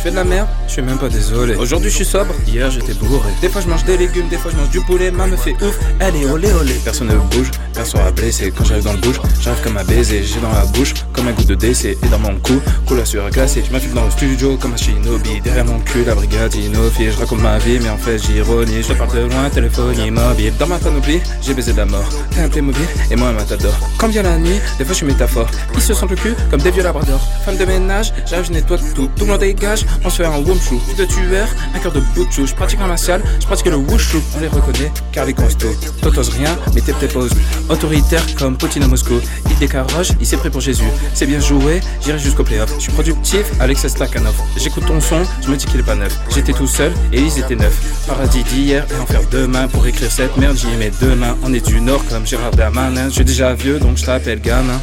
Je 0.00 0.04
fais 0.04 0.12
de 0.12 0.16
la 0.16 0.24
merde, 0.24 0.48
je 0.66 0.72
suis 0.72 0.80
même 0.80 0.96
pas 0.96 1.10
désolé. 1.10 1.56
Aujourd'hui 1.56 1.90
je 1.90 1.96
suis 1.96 2.04
sobre, 2.06 2.32
hier 2.48 2.70
j'étais 2.70 2.94
bourré. 2.94 3.28
Des 3.42 3.50
fois 3.50 3.60
je 3.60 3.68
mange 3.68 3.84
des 3.84 3.98
légumes, 3.98 4.28
des 4.28 4.38
fois 4.38 4.50
je 4.50 4.56
mange 4.56 4.70
du 4.70 4.80
poulet, 4.80 5.10
ma 5.10 5.26
me 5.26 5.36
fait 5.36 5.54
ouf, 5.62 5.78
elle 5.98 6.16
est 6.16 6.24
olé 6.24 6.50
olé. 6.54 6.72
Personne 6.82 7.08
ne 7.08 7.16
bouge, 7.16 7.50
personne 7.74 8.00
à 8.00 8.10
blessé. 8.10 8.50
Quand 8.50 8.64
j'arrive 8.64 8.84
dans 8.84 8.94
le 8.94 8.98
bouche, 8.98 9.20
j'arrive 9.42 9.62
comme 9.62 9.76
un 9.76 9.84
baiser. 9.84 10.22
J'ai 10.24 10.40
dans 10.40 10.52
la 10.52 10.64
bouche 10.64 10.94
comme 11.12 11.28
un 11.28 11.32
goût 11.32 11.44
de 11.44 11.54
décès. 11.54 11.98
Et 12.02 12.08
dans 12.08 12.18
mon 12.18 12.34
cou, 12.36 12.62
coule 12.86 13.04
sur 13.04 13.28
glacé. 13.28 13.62
Je 13.66 13.70
m'infile 13.70 13.92
dans 13.92 14.06
le 14.06 14.10
studio 14.10 14.56
comme 14.56 14.72
un 14.72 14.76
shinobi. 14.78 15.42
Derrière 15.42 15.66
mon 15.66 15.78
cul, 15.80 16.02
la 16.06 16.14
brigade 16.14 16.54
Je 16.54 17.18
raconte 17.18 17.42
ma 17.42 17.58
vie, 17.58 17.78
mais 17.78 17.90
en 17.90 17.98
fait 17.98 18.16
j'ironie. 18.16 18.82
Je 18.82 18.94
parle 18.94 19.14
de 19.14 19.20
loin, 19.26 19.50
téléphone 19.50 19.98
immobile. 19.98 20.54
Dans 20.58 20.66
ma 20.66 20.78
panoplie, 20.78 21.20
j'ai 21.42 21.52
baisé 21.52 21.72
de 21.72 21.76
la 21.76 21.84
mort. 21.84 22.08
T'es 22.30 22.40
un 22.40 22.48
Playmobil 22.48 22.86
et 23.10 23.16
moi 23.16 23.28
un 23.28 23.32
matador. 23.32 23.74
Quand 23.98 24.08
vient 24.08 24.22
la 24.22 24.38
nuit, 24.38 24.60
des 24.78 24.84
fois 24.84 24.92
je 24.92 24.98
suis 24.98 25.06
métaphore. 25.06 25.50
Ils 25.74 25.82
se 25.82 25.92
sentent 25.92 26.10
le 26.10 26.16
cul 26.16 26.34
comme 26.50 26.62
des 26.62 26.70
vieux 26.70 26.82
labradors. 26.82 27.20
Femme 27.44 27.58
de 27.58 27.66
ménage, 27.66 28.14
j'arrive, 28.24 28.46
je 28.46 28.52
nettoie 28.52 28.78
tout. 28.94 29.10
Tout 29.14 29.24
le 29.26 29.32
monde 29.32 29.40
dégage, 29.40 29.84
on 30.04 30.10
se 30.10 30.16
fait 30.16 30.26
un. 30.26 30.40
Fils 30.40 30.96
de 30.96 31.04
tueur, 31.04 31.48
un 31.74 31.78
cœur 31.78 31.92
de 31.92 32.00
boutchou. 32.14 32.46
Je 32.46 32.54
pratique 32.54 32.80
un 32.80 32.86
martial, 32.86 33.22
je 33.40 33.46
pratique 33.46 33.66
le 33.66 33.76
wushu. 33.76 34.18
On 34.36 34.40
les 34.40 34.48
reconnaît 34.48 34.90
car 35.12 35.24
les 35.24 35.32
costauds. 35.32 35.74
T'oses 36.02 36.30
rien, 36.30 36.56
mais 36.74 36.80
t'es 36.80 36.92
pose. 37.08 37.30
Autoritaire 37.68 38.22
comme 38.36 38.56
Poutine 38.56 38.82
à 38.82 38.86
Moscou. 38.86 39.20
Il 39.48 39.58
décarroge, 39.58 40.12
il 40.20 40.26
s'est 40.26 40.36
pris 40.36 40.50
pour 40.50 40.60
Jésus. 40.60 40.88
C'est 41.14 41.26
bien 41.26 41.40
joué, 41.40 41.80
j'irai 42.02 42.18
jusqu'au 42.18 42.42
playoff. 42.42 42.72
Je 42.76 42.82
suis 42.82 42.92
productif, 42.92 43.44
Alexis 43.60 43.90
Stakhanov. 43.90 44.34
J'écoute 44.56 44.86
ton 44.86 45.00
son, 45.00 45.22
je 45.42 45.50
me 45.50 45.56
dis 45.56 45.66
qu'il 45.66 45.80
est 45.80 45.84
pas 45.84 45.94
neuf. 45.94 46.18
J'étais 46.34 46.52
tout 46.52 46.66
seul 46.66 46.92
et 47.12 47.20
ils 47.20 47.38
étaient 47.38 47.56
neufs. 47.56 48.06
Paradis 48.06 48.42
d'hier 48.44 48.86
et 48.90 49.00
enfer 49.00 49.20
demain. 49.30 49.68
Pour 49.68 49.86
écrire 49.86 50.10
cette 50.10 50.36
merde, 50.36 50.56
j'y 50.56 50.68
mes 50.76 50.90
deux 51.00 51.14
mains. 51.14 51.36
On 51.42 51.52
est 51.52 51.66
du 51.66 51.80
nord 51.80 52.04
comme 52.08 52.26
Gérard 52.26 52.52
Darmanin. 52.52 53.08
Je 53.08 53.14
suis 53.14 53.24
déjà 53.24 53.54
vieux 53.54 53.78
donc 53.78 53.98
je 53.98 54.04
t'appelle 54.04 54.40
gamin. 54.40 54.80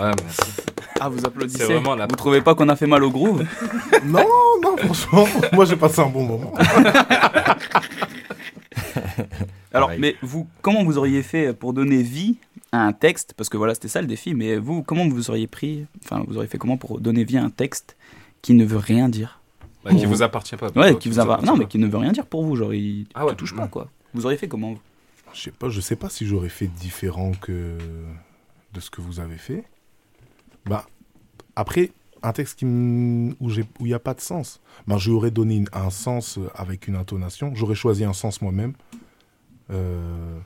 Ouais, 0.00 0.10
Ah, 1.00 1.08
vous 1.08 1.24
applaudissez. 1.24 1.64
C'est 1.66 1.72
vraiment 1.74 1.94
la- 1.94 2.06
Vous 2.06 2.16
trouvez 2.16 2.40
pas 2.42 2.54
qu'on 2.54 2.68
a 2.68 2.76
fait 2.76 2.86
mal 2.86 3.02
au 3.04 3.10
groove? 3.10 3.44
Non, 4.04 4.24
non, 4.62 4.76
franchement, 4.78 5.26
moi 5.52 5.64
j'ai 5.66 5.76
passé 5.76 6.00
un 6.00 6.08
bon 6.08 6.24
moment. 6.24 6.54
Alors, 9.72 9.88
Pareil. 9.88 10.00
mais 10.00 10.16
vous, 10.22 10.48
comment 10.62 10.82
vous 10.84 10.98
auriez 10.98 11.22
fait 11.22 11.52
pour 11.52 11.72
donner 11.72 12.02
vie 12.02 12.36
à 12.72 12.84
un 12.84 12.92
texte? 12.92 13.34
Parce 13.36 13.48
que 13.48 13.56
voilà, 13.56 13.74
c'était 13.74 13.88
ça 13.88 14.00
le 14.00 14.06
défi. 14.08 14.34
Mais 14.34 14.56
vous, 14.56 14.82
comment 14.82 15.06
vous 15.08 15.30
auriez 15.30 15.46
pris 15.46 15.86
Enfin, 16.04 16.24
vous 16.26 16.36
auriez 16.36 16.48
fait 16.48 16.58
comment 16.58 16.76
pour 16.76 17.00
donner 17.00 17.22
vie 17.24 17.36
à 17.38 17.44
un 17.44 17.50
texte 17.50 17.96
qui 18.42 18.54
ne 18.54 18.64
veut 18.64 18.78
rien 18.78 19.08
dire? 19.08 19.40
Bah, 19.84 19.90
qui 19.94 20.06
vous 20.06 20.22
appartient 20.22 20.56
pas. 20.56 20.70
Ouais, 20.76 20.96
qui 20.98 21.08
vous 21.08 21.20
appartient. 21.20 21.46
Non, 21.46 21.56
mais 21.56 21.64
pas. 21.64 21.70
qui 21.70 21.78
ne 21.78 21.86
veut 21.86 21.98
rien 21.98 22.12
dire 22.12 22.26
pour 22.26 22.44
vous. 22.44 22.56
Genre, 22.56 22.74
il 22.74 23.06
Ah 23.14 23.24
ouais. 23.26 23.32
te 23.32 23.36
touche 23.38 23.54
pas, 23.54 23.68
quoi. 23.68 23.88
Vous 24.12 24.24
auriez 24.26 24.36
fait 24.38 24.48
comment 24.48 24.74
Je 25.32 25.40
sais 25.42 25.50
pas, 25.52 25.68
je 25.68 25.80
sais 25.80 25.96
pas 25.96 26.08
si 26.10 26.26
j'aurais 26.26 26.48
fait 26.48 26.66
différent 26.66 27.32
que 27.40 27.78
de 28.74 28.80
ce 28.80 28.90
que 28.90 29.00
vous 29.00 29.20
avez 29.20 29.36
fait. 29.38 29.64
Bah, 30.66 30.86
après, 31.56 31.90
un 32.22 32.32
texte 32.32 32.58
qui 32.58 32.64
où 32.64 33.50
il 33.50 33.66
n'y 33.86 33.94
a 33.94 33.98
pas 33.98 34.14
de 34.14 34.20
sens, 34.20 34.60
bah, 34.86 34.96
je 34.98 35.10
lui 35.10 35.16
aurais 35.16 35.30
donné 35.30 35.64
un 35.72 35.90
sens 35.90 36.38
euh, 36.38 36.50
avec 36.54 36.88
une 36.88 36.96
intonation. 36.96 37.54
J'aurais 37.54 37.74
choisi 37.74 38.04
un 38.04 38.12
sens 38.12 38.42
moi-même. 38.42 38.74
Euh, 39.70 40.38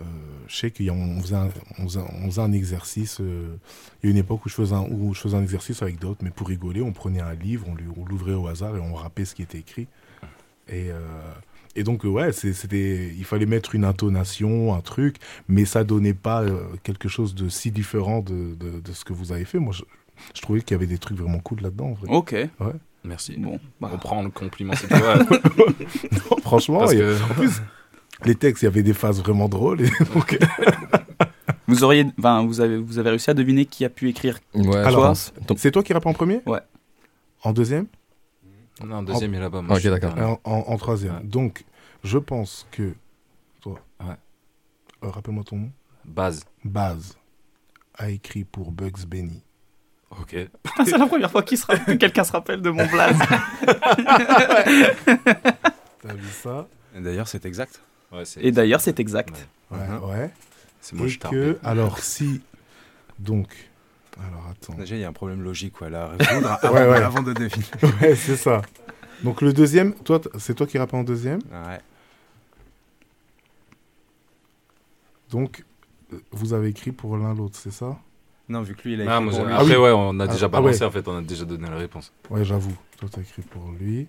euh, 0.00 0.02
je 0.48 0.56
sais 0.56 0.70
qu'on 0.70 1.20
faisait, 1.20 1.36
un- 1.36 1.50
faisait, 1.86 2.00
faisait 2.24 2.40
un 2.40 2.52
exercice. 2.52 3.20
il 3.20 4.04
y 4.04 4.08
a 4.08 4.10
une 4.10 4.16
époque 4.16 4.44
où 4.46 4.48
je, 4.48 4.54
faisais 4.54 4.74
un, 4.74 4.82
où 4.90 5.14
je 5.14 5.20
faisais 5.20 5.36
un 5.36 5.42
exercice 5.42 5.82
avec 5.82 5.98
d'autres, 5.98 6.24
mais 6.24 6.30
pour 6.30 6.48
rigoler, 6.48 6.82
on 6.82 6.92
prenait 6.92 7.20
un 7.20 7.34
livre, 7.34 7.66
on 7.68 8.04
l'ouvrait 8.04 8.34
au 8.34 8.48
hasard 8.48 8.76
et 8.76 8.80
on 8.80 8.94
rappait 8.94 9.24
ce 9.24 9.34
qui 9.34 9.42
était 9.42 9.58
écrit. 9.58 9.86
Et, 10.68 10.90
et 11.76 11.82
donc, 11.84 12.04
euh, 12.04 12.08
ouais, 12.08 12.32
c'était, 12.32 13.12
il 13.16 13.24
fallait 13.24 13.46
mettre 13.46 13.74
une 13.74 13.84
intonation, 13.84 14.74
un 14.74 14.80
truc, 14.80 15.16
mais 15.48 15.64
ça 15.64 15.84
donnait 15.84 16.14
pas 16.14 16.42
euh, 16.42 16.62
quelque 16.82 17.08
chose 17.08 17.34
de 17.34 17.48
si 17.48 17.70
différent 17.70 18.20
de, 18.20 18.54
de, 18.54 18.80
de 18.80 18.92
ce 18.92 19.04
que 19.04 19.12
vous 19.12 19.32
avez 19.32 19.44
fait. 19.44 19.58
Moi, 19.58 19.72
je, 19.72 19.82
je 20.34 20.40
trouvais 20.42 20.60
qu'il 20.60 20.72
y 20.74 20.78
avait 20.78 20.86
des 20.86 20.98
trucs 20.98 21.18
vraiment 21.18 21.38
cool 21.40 21.60
là-dedans. 21.62 21.86
en 21.88 21.92
vrai. 21.94 22.08
Ok. 22.10 22.32
Ouais. 22.32 22.72
Merci. 23.04 23.36
Bon, 23.36 23.58
bah. 23.80 23.90
On 23.92 23.98
prend 23.98 24.22
le 24.22 24.30
compliment, 24.30 24.72
c'est 24.76 24.88
toi. 24.88 25.16
Non, 26.30 26.38
franchement, 26.42 26.82
a- 26.84 26.94
en 27.30 27.34
plus, 27.34 27.60
les 28.24 28.34
textes, 28.34 28.62
il 28.62 28.66
y 28.66 28.68
avait 28.68 28.82
des 28.82 28.94
phases 28.94 29.20
vraiment 29.20 29.48
drôles. 29.48 29.82
Et 29.82 29.90
donc, 30.14 30.38
Vous 31.66 31.82
auriez, 31.82 32.06
enfin, 32.18 32.44
vous 32.46 32.60
avez, 32.60 32.76
vous 32.76 32.98
avez 32.98 33.10
réussi 33.10 33.30
à 33.30 33.34
deviner 33.34 33.64
qui 33.64 33.84
a 33.86 33.88
pu 33.88 34.08
écrire. 34.10 34.38
Ouais, 34.54 34.76
Alors, 34.76 35.14
c'est 35.56 35.70
toi 35.70 35.82
qui 35.82 35.92
rappes 35.94 36.04
en 36.06 36.12
premier? 36.12 36.40
Ouais. 36.46 36.60
En 37.42 37.52
deuxième? 37.52 37.86
Non, 38.82 39.02
deuxième, 39.02 39.32
il 39.34 39.36
est 39.36 39.40
là-bas. 39.40 39.62
Ok, 39.68 39.82
d'accord. 39.84 40.14
En, 40.18 40.40
en- 40.50 40.64
en 40.72 40.76
troisième. 40.78 41.20
Donc, 41.22 41.64
je 42.02 42.18
pense 42.18 42.66
que 42.70 42.94
toi, 43.60 43.78
Ouais. 44.00 44.14
euh, 45.04 45.10
rappelle-moi 45.10 45.44
ton 45.44 45.56
nom. 45.56 45.70
Base. 46.04 46.44
Baz 46.64 47.16
a 47.96 48.10
écrit 48.10 48.44
pour 48.44 48.72
Bugs 48.72 49.04
Benny. 49.06 49.42
Ok. 50.10 50.36
c'est 50.84 50.98
la 50.98 51.06
première 51.06 51.30
fois 51.30 51.42
qu'il 51.42 51.58
se 51.58 51.66
rapp- 51.66 51.84
que 51.86 51.92
quelqu'un 51.92 52.24
se 52.24 52.32
rappelle 52.32 52.60
de 52.62 52.70
mon 52.70 52.86
blaze. 52.86 53.16
T'as 56.02 56.14
vu 56.14 56.28
ça? 56.30 56.68
Et 56.96 57.00
D'ailleurs, 57.00 57.28
c'est 57.28 57.44
exact. 57.46 57.80
Ouais, 58.12 58.24
c'est- 58.24 58.42
Et 58.44 58.52
d'ailleurs, 58.52 58.80
c'est 58.80 59.00
exact. 59.00 59.48
Ouais, 59.70 59.78
ouais. 60.08 60.30
C'est 60.80 60.94
moi, 60.96 61.06
Et 61.06 61.08
je 61.08 61.18
t'ai 61.18 61.28
que, 61.28 61.46
rappelé. 61.52 61.58
alors, 61.64 61.98
si. 61.98 62.42
Donc. 63.18 63.48
Alors, 64.18 64.46
attends. 64.50 64.74
Déjà, 64.74 64.94
il 64.96 65.00
y 65.00 65.04
a 65.04 65.08
un 65.08 65.12
problème 65.12 65.42
logique 65.42 65.72
quoi, 65.72 65.90
là, 65.90 66.04
à 66.04 66.16
résoudre 66.24 66.48
Ouais, 66.62 66.68
avant, 66.80 66.90
ouais. 66.92 67.02
avant 67.02 67.22
de 67.22 67.32
deviner. 67.32 67.64
Ouais, 68.00 68.14
c'est 68.14 68.36
ça. 68.36 68.62
Donc, 69.22 69.40
le 69.42 69.52
deuxième, 69.52 69.94
toi, 69.94 70.20
c'est 70.38 70.54
toi 70.54 70.66
qui 70.66 70.78
rappes 70.78 70.94
en 70.94 71.02
deuxième. 71.04 71.40
Ouais. 71.50 71.78
Donc, 75.30 75.64
euh, 76.12 76.18
vous 76.30 76.52
avez 76.52 76.68
écrit 76.68 76.92
pour 76.92 77.16
l'un 77.16 77.34
l'autre, 77.34 77.56
c'est 77.58 77.72
ça? 77.72 77.98
Non, 78.48 78.62
vu 78.62 78.74
que 78.74 78.82
lui, 78.82 78.94
il 78.94 79.00
a 79.02 79.04
Ah, 79.16 79.20
écrit 79.20 79.24
moi, 79.24 79.32
pour 79.34 79.44
lui. 79.46 79.52
Après, 79.54 79.64
Ah 79.74 79.78
oui. 79.78 79.82
ouais, 79.84 79.92
on 79.92 80.20
a 80.20 80.24
Ah, 80.24 80.26
déjà 80.28 80.46
ah 80.46 80.48
balancé, 80.48 80.80
ouais. 80.80 80.86
en 80.86 80.90
fait, 80.90 81.08
on 81.08 81.16
a 81.16 81.22
déjà 81.22 81.44
donné 81.44 81.68
la 81.68 81.76
réponse. 81.76 82.12
Ouais, 82.30 82.44
j'avoue. 82.44 82.76
Toi, 82.98 83.08
t'as 83.10 83.20
écrit 83.22 83.42
pour 83.42 83.70
lui. 83.78 84.06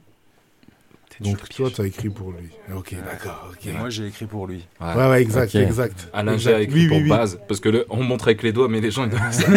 Donc, 1.22 1.48
toi, 1.50 1.70
t'as 1.76 1.86
écrit 1.86 2.10
pour 2.10 2.32
lui. 2.32 2.50
Ok, 2.76 2.94
d'accord. 3.06 3.50
ok. 3.52 3.66
Et 3.68 3.72
moi, 3.72 3.90
j'ai 3.90 4.08
écrit 4.08 4.26
pour 4.26 4.48
lui. 4.48 4.66
Ouais, 4.82 5.08
ouais, 5.10 5.22
exact, 5.22 5.56
Ok. 5.56 5.62
exact. 5.62 6.10
Alain 6.14 6.34
a 6.34 6.60
écrit 6.60 6.82
Oui, 6.82 6.88
pour 6.88 6.98
oui, 6.98 7.04
oui. 7.04 7.10
base, 7.10 7.40
parce 7.48 7.60
que 7.60 7.70
le, 7.70 7.86
on 7.90 8.04
montre 8.04 8.28
avec 8.28 8.44
les 8.44 8.52
doigts, 8.52 8.68
mais 8.68 8.82
les 8.82 8.92
gens 8.92 9.06
ils 9.06 9.10
doivent 9.10 9.22
ça. 9.32 9.48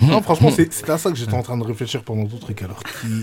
non, 0.00 0.22
franchement, 0.22 0.50
c'est 0.50 0.88
à 0.90 0.98
ça 0.98 1.10
que 1.10 1.16
j'étais 1.16 1.34
en 1.34 1.42
train 1.42 1.58
de 1.58 1.64
réfléchir 1.64 2.02
pendant 2.02 2.24
tout 2.26 2.36
le 2.36 2.40
truc. 2.40 2.62
Alors, 2.62 2.80
qui, 2.82 3.22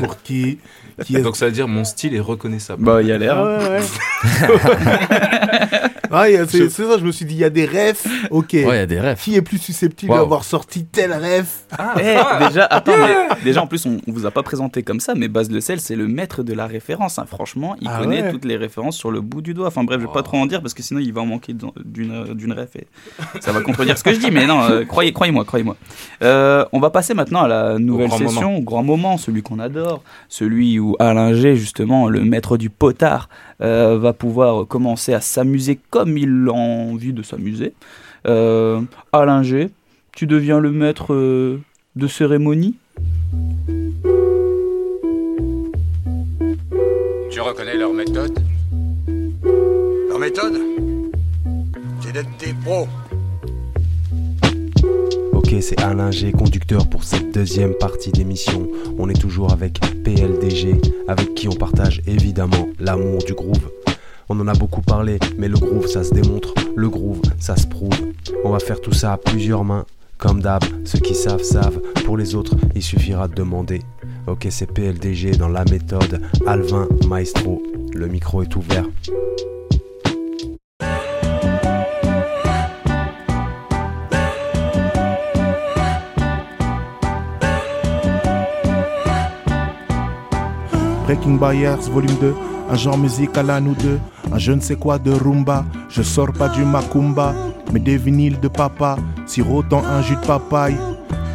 pour 0.00 0.22
qui, 0.22 0.58
qui 1.04 1.16
est 1.16 1.22
Donc 1.22 1.36
ça 1.36 1.46
veut 1.46 1.52
dire 1.52 1.68
mon 1.68 1.84
style 1.84 2.14
est 2.14 2.20
reconnaissable. 2.20 2.82
Bah, 2.84 3.02
il 3.02 3.08
y 3.08 3.12
a 3.12 3.18
l'air. 3.18 3.38
Ah 3.38 3.58
ouais, 3.58 3.68
ouais. 3.68 3.80
Ah, 6.12 6.24
c'est 6.48 6.68
ça, 6.70 6.98
je 6.98 7.04
me 7.04 7.12
suis 7.12 7.24
dit, 7.24 7.34
il 7.34 7.40
y 7.40 7.44
a 7.44 7.50
des 7.50 7.66
refs. 7.66 8.04
Ok. 8.32 8.48
Ouais, 8.54 8.62
il 8.62 8.66
y 8.66 8.70
a 8.70 8.86
des 8.86 8.98
rêves. 8.98 9.16
Qui 9.22 9.36
est 9.36 9.42
plus 9.42 9.58
susceptible 9.58 10.10
Wow. 10.10 10.18
d'avoir 10.18 10.42
sorti 10.42 10.84
tel 10.84 11.12
ref 11.12 11.66
Eh, 12.00 12.16
déjà, 12.48 12.64
attends, 12.68 12.96
mais 12.98 13.14
déjà 13.44 13.62
en 13.62 13.68
plus, 13.68 13.86
on, 13.86 13.98
on 14.08 14.12
vous 14.12 14.26
a 14.26 14.32
pas 14.32 14.42
présenté 14.42 14.82
comme 14.82 14.98
ça, 14.98 15.14
mais 15.14 15.28
Baz 15.28 15.48
Le 15.52 15.60
Sel, 15.60 15.80
c'est 15.80 15.94
le 15.94 16.08
maître 16.08 16.42
de 16.42 16.52
la 16.52 16.66
ref. 16.66 16.79
Références. 16.80 17.18
hein. 17.18 17.26
Franchement, 17.26 17.76
il 17.80 17.88
Ah 17.88 17.98
connaît 18.00 18.22
ouais 18.22 18.30
toutes 18.32 18.44
les 18.44 18.56
références 18.56 18.96
sur 18.96 19.10
le 19.10 19.20
bout 19.20 19.42
du 19.42 19.52
doigt. 19.54 19.68
Enfin 19.68 19.84
bref, 19.84 20.00
je 20.00 20.06
vais 20.06 20.12
pas 20.12 20.22
trop 20.22 20.38
en 20.38 20.46
dire 20.46 20.60
parce 20.62 20.74
que 20.74 20.82
sinon 20.82 21.00
il 21.00 21.12
va 21.12 21.20
en 21.20 21.26
manquer 21.26 21.52
d'une 21.52 22.34
d'une 22.34 22.52
ref 22.52 22.74
et 22.76 22.86
ça 23.40 23.52
va 23.52 23.60
contredire 23.60 23.96
ce 23.98 24.04
que 24.04 24.12
je 24.14 24.20
dis. 24.20 24.30
Mais 24.30 24.46
non, 24.46 24.60
euh, 24.62 24.84
croyez, 24.84 25.12
croyez-moi, 25.12 25.44
croyez-moi. 25.44 25.76
Euh, 26.22 26.64
on 26.72 26.80
va 26.80 26.90
passer 26.90 27.14
maintenant 27.14 27.42
à 27.42 27.48
la 27.48 27.78
nouvelle 27.78 28.10
session, 28.10 28.48
moment. 28.50 28.58
au 28.58 28.62
grand 28.62 28.82
moment, 28.82 29.16
celui 29.18 29.42
qu'on 29.42 29.58
adore, 29.58 30.02
celui 30.28 30.78
où 30.78 30.96
Alain 30.98 31.34
G, 31.34 31.56
justement, 31.56 32.08
le 32.08 32.24
maître 32.24 32.56
du 32.56 32.70
potard, 32.70 33.28
euh, 33.60 33.98
va 33.98 34.12
pouvoir 34.12 34.66
commencer 34.66 35.12
à 35.12 35.20
s'amuser 35.20 35.78
comme 35.90 36.16
il 36.16 36.46
a 36.48 36.52
envie 36.52 37.12
de 37.12 37.22
s'amuser. 37.22 37.74
Euh, 38.26 38.80
Alain 39.12 39.42
G, 39.42 39.70
tu 40.12 40.26
deviens 40.26 40.58
le 40.60 40.70
maître 40.70 41.12
euh, 41.14 41.60
de 41.96 42.06
cérémonie? 42.06 42.76
Tu 47.40 47.44
reconnais 47.44 47.74
leur 47.74 47.94
méthode 47.94 48.38
Leur 50.10 50.18
méthode 50.18 50.60
C'est 52.02 52.12
d'être 52.12 52.28
des 52.38 52.52
pros. 52.52 52.86
Ok, 55.32 55.54
c'est 55.62 55.80
Alain 55.80 56.10
G, 56.10 56.32
conducteur 56.32 56.86
pour 56.86 57.02
cette 57.02 57.32
deuxième 57.32 57.72
partie 57.72 58.12
d'émission. 58.12 58.68
On 58.98 59.08
est 59.08 59.18
toujours 59.18 59.54
avec 59.54 59.80
PLDG, 60.04 60.82
avec 61.08 61.34
qui 61.34 61.48
on 61.48 61.54
partage 61.54 62.02
évidemment 62.06 62.68
l'amour 62.78 63.24
du 63.24 63.32
groove. 63.32 63.70
On 64.28 64.38
en 64.38 64.46
a 64.46 64.52
beaucoup 64.52 64.82
parlé, 64.82 65.18
mais 65.38 65.48
le 65.48 65.56
groove 65.56 65.86
ça 65.86 66.04
se 66.04 66.12
démontre, 66.12 66.52
le 66.76 66.90
groove 66.90 67.22
ça 67.38 67.56
se 67.56 67.66
prouve. 67.66 68.12
On 68.44 68.50
va 68.50 68.58
faire 68.58 68.82
tout 68.82 68.92
ça 68.92 69.14
à 69.14 69.16
plusieurs 69.16 69.64
mains. 69.64 69.86
Comme 70.18 70.42
d'hab, 70.42 70.62
ceux 70.84 70.98
qui 70.98 71.14
savent 71.14 71.42
savent, 71.42 71.80
pour 72.04 72.18
les 72.18 72.34
autres 72.34 72.54
il 72.74 72.82
suffira 72.82 73.28
de 73.28 73.34
demander. 73.34 73.80
Ok, 74.26 74.46
c'est 74.50 74.72
PLDG 74.72 75.32
dans 75.32 75.48
la 75.48 75.64
méthode 75.64 76.22
Alvin 76.46 76.86
Maestro. 77.08 77.62
Le 77.94 78.06
micro 78.06 78.42
est 78.42 78.54
ouvert. 78.54 78.84
Breaking 91.04 91.38
Barriers, 91.38 91.90
volume 91.90 92.14
2. 92.20 92.34
Un 92.70 92.76
genre 92.76 92.96
musical 92.98 93.50
à 93.50 93.60
nous 93.60 93.74
deux. 93.74 93.98
Un 94.32 94.38
je 94.38 94.52
ne 94.52 94.60
sais 94.60 94.76
quoi 94.76 94.98
de 94.98 95.10
rumba. 95.10 95.64
Je 95.88 96.02
sors 96.02 96.32
pas 96.32 96.48
du 96.48 96.64
macumba, 96.64 97.34
mais 97.72 97.80
des 97.80 97.96
vinyles 97.96 98.38
de 98.38 98.46
papa. 98.46 98.96
Sirop 99.26 99.64
dans 99.64 99.82
un 99.82 100.02
jus 100.02 100.14
de 100.14 100.24
papaye. 100.24 100.76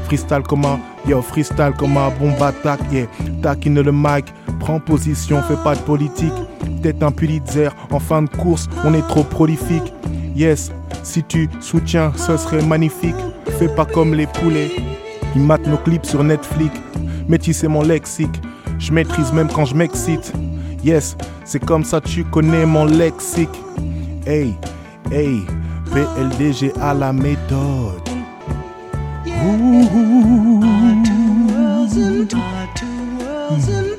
Freestyle 0.05 0.43
comme 0.43 0.65
un, 0.65 0.79
yo, 1.07 1.21
freestyle 1.21 1.73
comme 1.77 1.97
un 1.97 2.11
bon 2.19 2.31
attaque, 2.39 2.79
yeah. 2.91 3.07
Taquine 3.41 3.81
le 3.81 3.91
mic, 3.91 4.25
prends 4.59 4.79
position, 4.79 5.41
fais 5.41 5.57
pas 5.63 5.75
de 5.75 5.81
politique. 5.81 6.33
Peut-être 6.81 7.01
un 7.01 7.11
Pulitzer, 7.11 7.69
en 7.91 7.99
fin 7.99 8.21
de 8.21 8.29
course, 8.29 8.67
on 8.83 8.93
est 8.93 9.07
trop 9.07 9.23
prolifique. 9.23 9.91
Yes, 10.35 10.71
si 11.01 11.23
tu 11.23 11.49
soutiens, 11.59 12.11
ce 12.15 12.37
serait 12.37 12.61
magnifique. 12.61 13.15
Fais 13.57 13.67
pas 13.67 13.85
comme 13.85 14.13
les 14.13 14.27
poulets, 14.27 14.71
ils 15.35 15.41
matent 15.41 15.67
nos 15.67 15.77
clips 15.77 16.05
sur 16.05 16.23
Netflix. 16.23 16.79
Métisser 17.27 17.67
mon 17.67 17.81
lexique, 17.81 18.41
je 18.77 18.91
maîtrise 18.91 19.31
même 19.33 19.47
quand 19.47 19.65
je 19.65 19.73
m'excite. 19.73 20.31
Yes, 20.83 21.17
c'est 21.45 21.63
comme 21.65 21.83
ça 21.83 21.99
tu 21.99 22.23
connais 22.25 22.67
mon 22.67 22.85
lexique. 22.85 23.49
Hey, 24.27 24.53
hey, 25.11 25.41
PLDG 25.91 26.73
à 26.79 26.93
la 26.93 27.11
méthode. 27.11 28.04
Ooh. 29.47 30.59
Two 31.05 31.47
worlds 31.53 31.97
and 31.97 32.33
my 32.33 32.67
two 32.75 33.17
worlds 33.19 33.67
and 33.69 33.94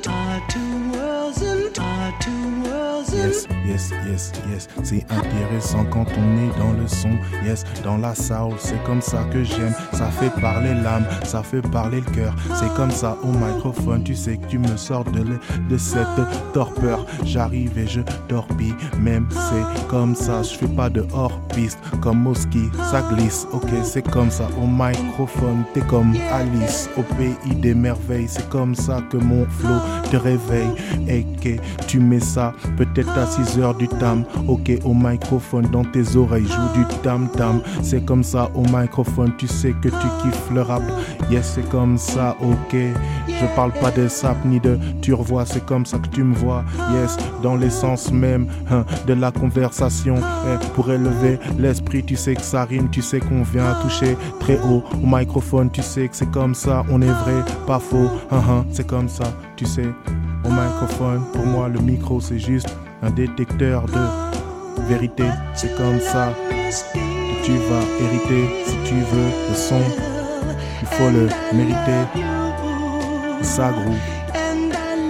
Yes, 3.17 3.47
yes, 3.65 3.91
yes, 4.07 4.31
yes. 4.47 4.67
C'est 4.83 5.03
intéressant 5.09 5.85
quand 5.85 6.05
on 6.17 6.37
est 6.37 6.59
dans 6.59 6.73
le 6.79 6.87
son. 6.87 7.17
Yes, 7.43 7.63
dans 7.83 7.97
la 7.97 8.13
soul, 8.13 8.53
c'est 8.59 8.81
comme 8.83 9.01
ça 9.01 9.23
que 9.31 9.43
j'aime. 9.43 9.73
Ça 9.91 10.11
fait 10.11 10.29
parler 10.39 10.75
l'âme, 10.75 11.03
ça 11.23 11.41
fait 11.41 11.63
parler 11.63 12.01
le 12.01 12.11
cœur. 12.13 12.35
C'est 12.53 12.71
comme 12.75 12.91
ça 12.91 13.17
au 13.23 13.31
microphone. 13.31 14.03
Tu 14.03 14.15
sais 14.15 14.37
que 14.37 14.45
tu 14.45 14.59
me 14.59 14.77
sors 14.77 15.03
de, 15.03 15.23
de 15.67 15.77
cette 15.77 16.07
torpeur. 16.53 17.07
J'arrive 17.23 17.75
et 17.79 17.87
je 17.87 18.01
torpille. 18.27 18.75
Même 18.99 19.27
c'est 19.31 19.87
comme 19.87 20.13
ça. 20.13 20.43
Je 20.43 20.55
fais 20.55 20.67
pas 20.67 20.89
de 20.89 21.03
hors 21.11 21.39
piste. 21.55 21.79
Comme 22.01 22.21
Moski, 22.21 22.69
ça 22.91 23.01
glisse. 23.13 23.47
Ok, 23.51 23.69
c'est 23.83 24.07
comme 24.07 24.29
ça 24.29 24.47
au 24.61 24.67
microphone. 24.67 25.63
T'es 25.73 25.81
comme 25.81 26.13
Alice 26.31 26.87
au 26.95 27.01
pays 27.01 27.55
des 27.55 27.73
merveilles. 27.73 28.27
C'est 28.27 28.47
comme 28.49 28.75
ça 28.75 29.01
que 29.09 29.17
mon 29.17 29.45
flow 29.45 29.79
te 30.11 30.17
réveille. 30.17 30.69
Et 31.07 31.23
que 31.41 31.59
tu 31.87 31.99
mets 31.99 32.19
ça 32.19 32.53
peut-être 32.77 33.06
à 33.15 33.25
6 33.25 33.59
heures 33.59 33.75
du 33.75 33.87
tam. 33.87 34.23
Ok, 34.47 34.71
au 34.83 34.93
microphone 34.93 35.67
dans 35.71 35.83
tes 35.83 36.15
oreilles, 36.15 36.45
joue 36.45 36.81
du 36.81 36.85
tam 37.03 37.27
tam. 37.29 37.61
C'est 37.81 38.05
comme 38.05 38.23
ça 38.23 38.49
au 38.55 38.63
microphone, 38.63 39.31
tu 39.37 39.47
sais 39.47 39.73
que 39.81 39.89
tu 39.89 40.07
kiffes 40.21 40.51
le 40.53 40.61
rap. 40.61 40.81
Yes, 41.29 41.53
c'est 41.55 41.69
comme 41.69 41.97
ça, 41.97 42.35
ok. 42.41 42.75
Je 43.27 43.55
parle 43.55 43.71
pas 43.73 43.91
de 43.91 44.07
sap 44.07 44.37
ni 44.45 44.59
de 44.59 44.77
tu 45.01 45.13
revois, 45.13 45.45
c'est 45.45 45.65
comme 45.65 45.85
ça 45.85 45.97
que 45.99 46.07
tu 46.07 46.23
me 46.23 46.35
vois. 46.35 46.63
Yes, 46.93 47.17
dans 47.43 47.55
l'essence 47.55 48.11
même 48.11 48.47
hein, 48.71 48.85
de 49.05 49.13
la 49.13 49.31
conversation. 49.31 50.15
Eh, 50.17 50.67
pour 50.73 50.91
élever 50.91 51.39
l'esprit, 51.57 52.03
tu 52.03 52.15
sais 52.15 52.35
que 52.35 52.41
ça 52.41 52.63
rime, 52.63 52.89
tu 52.89 53.01
sais 53.01 53.19
qu'on 53.19 53.43
vient 53.43 53.75
toucher 53.81 54.17
très 54.39 54.59
haut 54.59 54.83
au 55.01 55.05
microphone, 55.05 55.69
tu 55.71 55.81
sais 55.81 56.07
que 56.07 56.15
c'est 56.15 56.31
comme 56.31 56.55
ça, 56.55 56.83
on 56.89 57.01
est 57.01 57.05
vrai, 57.05 57.43
pas 57.65 57.79
faux. 57.79 58.09
hein, 58.31 58.41
hein, 58.49 58.65
c'est 58.71 58.87
comme 58.87 59.09
ça, 59.09 59.25
tu 59.55 59.65
sais. 59.65 59.87
Au 60.45 60.49
microphone, 60.49 61.21
pour 61.33 61.45
moi, 61.45 61.67
le 61.67 61.79
micro, 61.79 62.21
c'est 62.21 62.39
juste 62.39 62.69
un 63.01 63.09
détecteur 63.11 63.85
de 63.85 64.83
vérité. 64.87 65.25
C'est 65.53 65.75
comme 65.77 65.99
ça 65.99 66.33
que 66.93 67.45
tu 67.45 67.53
vas 67.53 67.85
hériter 67.99 68.63
si 68.65 68.75
tu 68.85 68.95
veux 68.95 69.31
le 69.49 69.55
son. 69.55 69.81
Il 70.81 70.87
faut 70.87 71.09
le 71.09 71.29
mériter. 71.53 72.03
Ça 73.41 73.71
groove. 73.71 73.95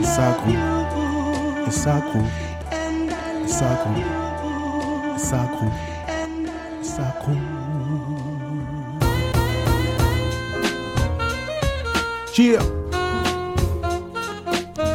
Ça 0.01 0.35
groove. 0.41 0.55
Ça 1.77 2.01
groove. 2.11 2.23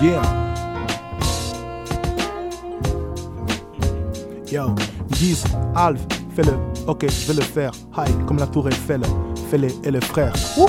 Yeah. 0.00 0.51
Yo, 4.52 4.74
disent, 5.08 5.44
Alf, 5.74 5.98
fais-le. 6.36 6.52
Ok, 6.86 7.06
je 7.08 7.32
vais 7.32 7.40
le 7.40 7.40
faire. 7.40 7.72
High, 7.96 8.26
comme 8.26 8.36
la 8.36 8.46
tour 8.46 8.68
Eiffel. 8.68 9.00
Fais-les 9.50 9.74
et 9.82 9.90
les 9.90 10.00
frères. 10.02 10.34
Ouh. 10.58 10.66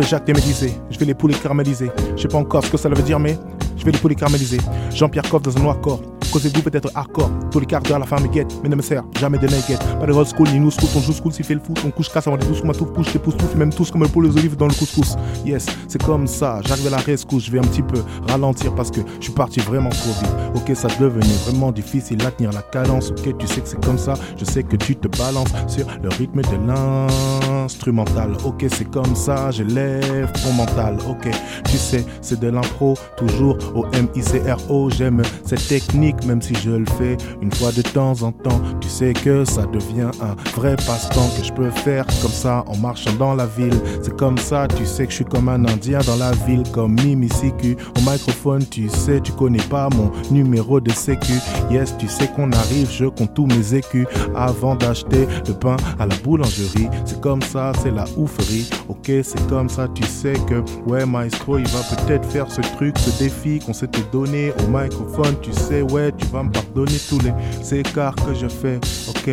Jacques 0.00 0.24
démédisé. 0.24 0.72
Je 0.90 0.98
vais 0.98 1.04
les 1.04 1.14
poules 1.14 1.36
caraméliser. 1.38 1.92
Je 2.16 2.22
sais 2.22 2.28
pas 2.28 2.38
encore 2.38 2.64
ce 2.64 2.70
que 2.72 2.76
ça 2.76 2.88
veut 2.88 3.00
dire, 3.00 3.20
mais 3.20 3.38
je 3.76 3.84
vais 3.84 3.92
les 3.92 3.98
poules 3.98 4.16
caraméliser. 4.16 4.58
Jean-Pierre 4.92 5.28
Coff 5.30 5.42
dans 5.42 5.56
un 5.56 5.60
noir 5.60 5.80
corps. 5.80 6.00
Causez-vous 6.32 6.62
peut-être 6.62 6.90
hardcore. 6.94 7.30
Tous 7.50 7.60
les 7.60 7.66
quarts 7.66 7.82
d'heure, 7.82 7.98
la 7.98 8.06
femme 8.06 8.22
me 8.22 8.28
guette, 8.28 8.52
mais 8.62 8.68
ne 8.68 8.76
me 8.76 8.82
sert 8.82 9.04
jamais 9.20 9.38
de 9.38 9.46
naked. 9.46 9.78
Pas 10.00 10.06
de 10.06 10.12
old 10.12 10.26
school 10.26 10.48
ni 10.48 10.58
new 10.58 10.70
school. 10.70 10.88
On 10.96 11.00
joue 11.00 11.12
school 11.12 11.32
s'il 11.32 11.44
fait 11.44 11.54
le 11.54 11.60
foot. 11.60 11.78
On 11.84 11.90
couche 11.90 12.08
casse 12.08 12.26
avant 12.26 12.38
de 12.38 12.44
douce, 12.44 12.64
ma 12.64 12.72
touffe 12.72 12.92
pousse, 12.92 13.12
les 13.12 13.18
pousse 13.18 13.36
tout. 13.36 13.46
Même 13.56 13.72
tous 13.72 13.90
comme 13.90 14.02
le 14.02 14.08
poulet 14.08 14.28
aux 14.28 14.36
olives 14.38 14.56
dans 14.56 14.66
le 14.66 14.72
couscous. 14.72 15.16
Yes, 15.44 15.66
c'est 15.88 16.02
comme 16.02 16.26
ça. 16.26 16.60
J'arrive 16.66 16.86
à 16.86 16.90
la 16.90 16.96
rescousse. 16.96 17.44
Je 17.44 17.50
vais 17.50 17.58
un 17.58 17.62
petit 17.62 17.82
peu 17.82 18.02
ralentir 18.28 18.74
parce 18.74 18.90
que 18.90 19.00
je 19.18 19.24
suis 19.24 19.32
parti 19.32 19.60
vraiment 19.60 19.90
trop 19.90 20.10
vite. 20.20 20.32
Ok, 20.54 20.74
ça 20.74 20.88
devenait 20.98 21.26
vraiment 21.46 21.70
difficile 21.70 22.24
à 22.26 22.30
tenir 22.30 22.52
la 22.52 22.62
cadence. 22.62 23.10
Ok, 23.10 23.36
tu 23.38 23.46
sais 23.46 23.60
que 23.60 23.68
c'est 23.68 23.84
comme 23.84 23.98
ça. 23.98 24.14
Je 24.38 24.44
sais 24.44 24.62
que 24.62 24.76
tu 24.76 24.96
te 24.96 25.08
balances 25.08 25.52
sur 25.68 25.86
le 26.02 26.08
rythme 26.08 26.40
de 26.40 26.66
l'instrumental. 26.66 28.32
Ok, 28.44 28.64
c'est 28.70 28.90
comme 28.90 29.14
ça. 29.14 29.50
J'élève 29.50 30.32
ton 30.42 30.52
mental. 30.52 30.96
Ok, 31.08 31.28
tu 31.70 31.76
sais, 31.76 32.04
c'est 32.22 32.40
de 32.40 32.48
l'impro. 32.48 32.94
Toujours 33.16 33.58
au 33.74 33.84
M-I-C-R-O. 33.92 34.90
J'aime 34.90 35.22
cette 35.44 35.66
technique, 35.68 36.21
même 36.26 36.42
si 36.42 36.54
je 36.54 36.70
le 36.70 36.86
fais 36.98 37.16
une 37.40 37.52
fois 37.52 37.72
de 37.72 37.82
temps 37.82 38.22
en 38.22 38.32
temps. 38.32 38.60
Tu 38.80 38.88
sais 38.88 39.12
que 39.12 39.44
ça 39.44 39.66
devient 39.66 40.10
un 40.20 40.34
vrai 40.56 40.76
passe-temps 40.76 41.28
que 41.36 41.44
je 41.44 41.52
peux 41.52 41.70
faire 41.70 42.06
comme 42.20 42.30
ça 42.30 42.64
en 42.66 42.76
marchant 42.76 43.12
dans 43.18 43.34
la 43.34 43.46
ville. 43.46 43.78
C'est 44.02 44.16
comme 44.16 44.38
ça, 44.38 44.66
tu 44.68 44.86
sais 44.86 45.04
que 45.04 45.10
je 45.10 45.16
suis 45.16 45.24
comme 45.24 45.48
un 45.48 45.64
indien 45.64 46.00
dans 46.06 46.16
la 46.16 46.32
ville, 46.46 46.62
comme 46.72 46.94
Mimi 46.94 47.28
Siku. 47.28 47.76
Au 47.96 48.10
microphone, 48.10 48.64
tu 48.66 48.88
sais, 48.88 49.20
tu 49.20 49.32
connais 49.32 49.62
pas 49.70 49.88
mon 49.90 50.10
numéro 50.30 50.80
de 50.80 50.90
sécu. 50.90 51.34
Yes, 51.70 51.94
tu 51.98 52.08
sais 52.08 52.28
qu'on 52.28 52.50
arrive, 52.52 52.90
je 52.90 53.06
compte 53.06 53.34
tous 53.34 53.46
mes 53.46 53.74
écus 53.74 54.06
avant 54.34 54.74
d'acheter 54.74 55.26
le 55.46 55.54
pain 55.54 55.76
à 55.98 56.06
la 56.06 56.14
boulangerie. 56.16 56.88
C'est 57.04 57.20
comme 57.20 57.42
ça, 57.42 57.72
c'est 57.82 57.90
la 57.90 58.04
oufferie. 58.16 58.68
Ok, 58.88 59.06
c'est 59.06 59.46
comme 59.48 59.68
ça, 59.68 59.88
tu 59.94 60.04
sais 60.04 60.34
que, 60.48 60.62
ouais, 60.88 61.06
Maestro, 61.06 61.58
il 61.58 61.66
va 61.68 61.80
peut-être 61.96 62.24
faire 62.26 62.50
ce 62.50 62.60
truc, 62.76 62.96
ce 62.98 63.22
défi 63.22 63.58
qu'on 63.58 63.72
s'était 63.72 64.04
donné 64.12 64.52
au 64.62 64.68
microphone. 64.68 65.34
Tu 65.40 65.52
sais, 65.52 65.82
ouais, 65.82 66.11
tu 66.18 66.26
vas 66.26 66.42
me 66.42 66.50
pardonner 66.50 66.98
tous 67.08 67.20
les 67.20 67.78
écarts 67.78 68.16
que 68.16 68.34
je 68.34 68.48
fais. 68.48 68.78
Ok, 69.08 69.30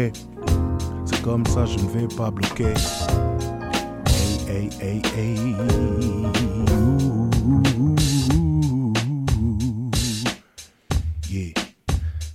c'est 1.05 1.21
comme 1.21 1.45
ça, 1.45 1.65
je 1.65 1.77
ne 1.77 1.89
vais 1.89 2.15
pas 2.15 2.31
bloquer. 2.31 2.73
Hey, 4.47 4.69
hey, 4.81 5.01
hey, 5.15 5.15
hey. 5.15 5.55
Ouh. 6.71 7.09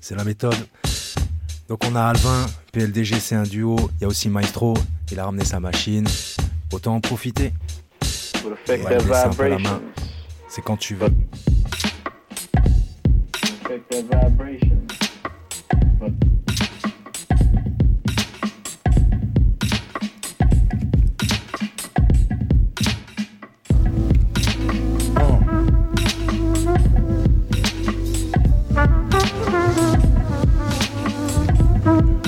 c'est 0.05 0.15
la 0.17 0.25
méthode. 0.25 0.69
Donc 1.67 1.81
on 1.91 1.97
a 1.97 2.03
Alvin, 2.03 2.45
PLDG 2.73 3.19
c'est 3.21 3.37
un 3.37 3.45
duo, 3.45 3.77
il 3.97 4.03
y 4.03 4.05
a 4.05 4.09
aussi 4.09 4.29
Maestro, 4.29 4.75
il 5.11 5.19
a 5.19 5.25
ramené 5.25 5.45
sa 5.47 5.61
machine. 5.61 6.07
Autant 6.73 6.97
en 6.97 7.01
profiter. 7.01 7.53
Et 8.69 8.81
on 8.83 8.99
va 8.99 9.29
lui 9.49 9.65
laisser 13.69 13.83
un 13.91 14.03
peu 14.03 14.05
la 14.11 14.29
main. 14.31 14.59
C'est 14.61 15.99
quand 15.99 16.11
tu 16.11 16.27
veux. 16.27 16.35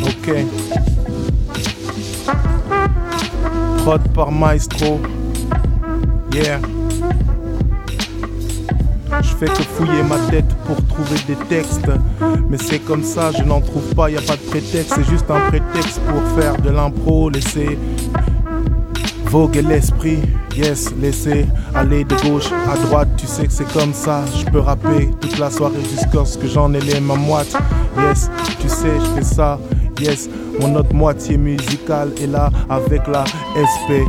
Ok. 0.02 0.28
Prod 3.78 4.02
par 4.12 4.32
Maestro. 4.32 5.00
Yeah. 6.32 6.75
Je 9.22 9.28
fais 9.36 9.46
que 9.46 9.62
fouiller 9.62 10.02
ma 10.02 10.18
tête 10.30 10.48
pour 10.66 10.76
trouver 10.86 11.18
des 11.26 11.36
textes. 11.48 11.88
Mais 12.48 12.58
c'est 12.58 12.78
comme 12.80 13.02
ça, 13.02 13.30
je 13.32 13.42
n'en 13.42 13.60
trouve 13.60 13.94
pas, 13.94 14.10
y 14.10 14.16
a 14.16 14.20
pas 14.20 14.36
de 14.36 14.42
prétexte. 14.42 14.94
C'est 14.94 15.08
juste 15.08 15.30
un 15.30 15.40
prétexte 15.48 16.00
pour 16.00 16.22
faire 16.40 16.56
de 16.60 16.70
l'impro, 16.70 17.30
laisser 17.30 17.78
voguer 19.26 19.62
l'esprit. 19.62 20.18
Yes, 20.56 20.94
laisser 21.00 21.46
aller 21.74 22.04
de 22.04 22.14
gauche 22.26 22.50
à 22.70 22.76
droite. 22.86 23.08
Tu 23.16 23.26
sais 23.26 23.46
que 23.46 23.52
c'est 23.52 23.70
comme 23.72 23.92
ça, 23.92 24.24
je 24.38 24.44
peux 24.46 24.60
rapper 24.60 25.10
toute 25.20 25.38
la 25.38 25.50
soirée 25.50 25.82
jusqu'à 25.90 26.24
ce 26.24 26.38
que 26.38 26.46
j'en 26.46 26.72
ai 26.72 26.80
les 26.80 27.00
mains 27.00 27.16
moites. 27.16 27.54
Yes, 27.98 28.30
tu 28.60 28.68
sais, 28.68 28.92
je 28.98 29.16
fais 29.16 29.34
ça. 29.34 29.58
Yes, 30.00 30.28
mon 30.60 30.74
autre 30.76 30.94
moitié 30.94 31.38
musicale 31.38 32.12
est 32.20 32.26
là 32.26 32.50
avec 32.68 33.06
la 33.06 33.24
SP. 33.56 34.04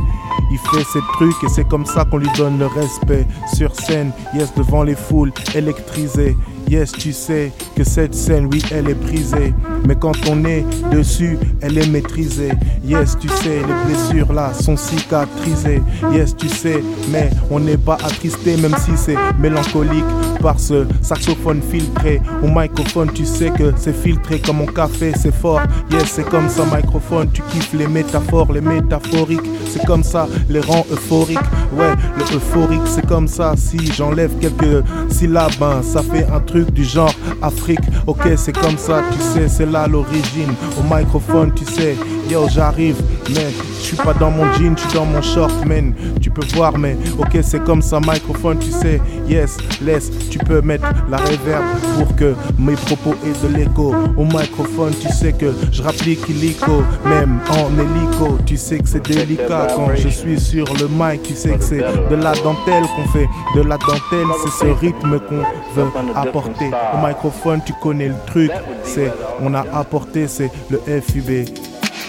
Il 0.50 0.58
fait 0.70 0.84
ses 0.92 1.00
trucs 1.14 1.42
et 1.44 1.48
c'est 1.48 1.66
comme 1.66 1.86
ça 1.86 2.04
qu'on 2.04 2.18
lui 2.18 2.28
donne 2.36 2.58
le 2.58 2.66
respect. 2.66 3.26
Sur 3.54 3.74
scène, 3.74 4.12
yes, 4.34 4.52
devant 4.54 4.82
les 4.82 4.94
foules 4.94 5.32
électrisées. 5.54 6.36
Yes, 6.68 6.92
tu 6.92 7.14
sais 7.14 7.50
que 7.74 7.82
cette 7.82 8.14
scène, 8.14 8.46
oui, 8.52 8.62
elle 8.70 8.90
est 8.90 8.94
brisée. 8.94 9.54
Mais 9.86 9.96
quand 9.96 10.12
on 10.28 10.44
est 10.44 10.66
dessus, 10.92 11.38
elle 11.62 11.78
est 11.78 11.88
maîtrisée. 11.88 12.52
Yes, 12.84 13.16
tu 13.18 13.28
sais, 13.28 13.60
les 13.60 13.86
blessures 13.86 14.32
là 14.34 14.52
sont 14.52 14.76
cicatrisées. 14.76 15.80
Yes, 16.12 16.36
tu 16.36 16.46
sais, 16.48 16.82
mais 17.10 17.30
on 17.50 17.58
n'est 17.60 17.78
pas 17.78 17.94
attristé, 17.94 18.58
même 18.58 18.74
si 18.84 18.90
c'est 18.96 19.16
mélancolique 19.38 20.04
par 20.42 20.60
ce 20.60 20.86
saxophone 21.00 21.62
filtré. 21.62 22.20
Au 22.42 22.48
microphone, 22.48 23.10
tu 23.14 23.24
sais 23.24 23.48
que 23.48 23.72
c'est 23.78 23.96
filtré 23.96 24.38
comme 24.38 24.58
mon 24.58 24.66
café, 24.66 25.12
c'est 25.18 25.34
fort. 25.34 25.62
Yes, 25.90 26.12
c'est 26.16 26.28
comme 26.28 26.50
ça, 26.50 26.64
microphone, 26.70 27.30
tu 27.32 27.40
kiffes 27.50 27.72
les 27.72 27.88
métaphores, 27.88 28.52
les 28.52 28.60
métaphoriques. 28.60 29.40
C'est 29.70 29.86
comme 29.86 30.02
ça, 30.02 30.28
les 30.50 30.60
rangs 30.60 30.84
euphoriques. 30.92 31.38
Ouais, 31.72 31.94
le 32.18 32.36
euphorique, 32.36 32.86
c'est 32.86 33.06
comme 33.06 33.26
ça. 33.26 33.54
Si 33.56 33.78
j'enlève 33.92 34.32
quelques 34.38 34.84
syllabes, 35.08 35.52
ben, 35.58 35.82
ça 35.82 36.02
fait 36.02 36.26
un 36.26 36.40
truc 36.40 36.57
du 36.64 36.84
genre 36.84 37.14
Afrique. 37.42 37.80
Ok, 38.06 38.28
c'est 38.36 38.56
comme 38.56 38.78
ça, 38.78 39.02
tu 39.12 39.18
sais, 39.22 39.48
c'est 39.48 39.66
là 39.66 39.86
l'origine. 39.86 40.52
Au 40.78 40.94
microphone, 40.94 41.52
tu 41.54 41.64
sais, 41.64 41.96
yo, 42.30 42.48
j'arrive, 42.48 42.96
mais 43.30 43.48
je 43.80 43.86
suis 43.86 43.96
pas 43.96 44.14
dans 44.14 44.30
mon 44.30 44.52
jean, 44.54 44.76
je 44.76 44.82
suis 44.82 44.94
dans 44.94 45.04
mon 45.06 45.22
short, 45.22 45.64
man. 45.64 45.94
Tu 46.20 46.30
peux 46.30 46.46
voir, 46.54 46.76
mais 46.76 46.96
ok, 47.18 47.38
c'est 47.42 47.62
comme 47.64 47.82
ça, 47.82 48.00
microphone, 48.00 48.58
tu 48.58 48.70
sais, 48.70 49.00
yes, 49.28 49.56
laisse, 49.80 50.10
tu 50.30 50.38
peux 50.38 50.60
mettre 50.60 50.86
la 51.10 51.18
reverb 51.18 51.64
pour 51.96 52.14
que 52.16 52.34
mes 52.58 52.74
propos 52.74 53.14
aient 53.24 53.48
de 53.48 53.56
l'écho. 53.56 53.94
Au 54.16 54.24
microphone, 54.24 54.92
tu 55.00 55.08
sais 55.12 55.32
que 55.32 55.54
je 55.72 55.82
rapplique 55.82 56.28
illico, 56.28 56.82
même 57.04 57.38
en 57.50 57.70
hélico. 57.78 58.38
Tu 58.46 58.56
sais 58.56 58.78
que 58.78 58.88
c'est 58.88 59.06
délicat 59.06 59.68
quand 59.74 59.90
je 59.94 60.08
suis 60.08 60.38
sur 60.38 60.66
le 60.74 60.88
mic, 60.88 61.22
tu 61.22 61.34
sais 61.34 61.56
que 61.56 61.64
c'est 61.64 61.78
de 62.10 62.14
la 62.16 62.32
dentelle 62.32 62.84
qu'on 62.96 63.08
fait, 63.08 63.28
de 63.54 63.62
la 63.62 63.76
dentelle, 63.78 64.26
c'est 64.42 64.66
ce 64.66 64.70
rythme 64.72 65.18
qu'on 65.20 65.42
veut 65.74 65.90
apporter. 66.14 66.70
Au 66.94 67.06
microphone, 67.06 67.60
tu 67.64 67.72
connais 67.82 68.08
le 68.08 68.14
truc, 68.26 68.50
c'est 68.84 69.12
on 69.40 69.54
a 69.54 69.64
apporté, 69.72 70.26
c'est 70.28 70.50
le 70.70 70.78
FUB, 70.78 71.48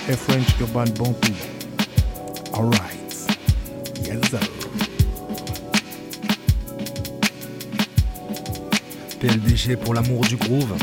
et 0.09 0.15
French 0.15 0.47
Urban 0.59 0.85
Bantu. 0.97 1.33
Alright, 2.53 3.27
yes 4.03 4.19
sir. 4.29 4.39
PLDG 9.19 9.75
pour 9.75 9.93
l'amour 9.93 10.21
du 10.21 10.37
groove. 10.37 10.73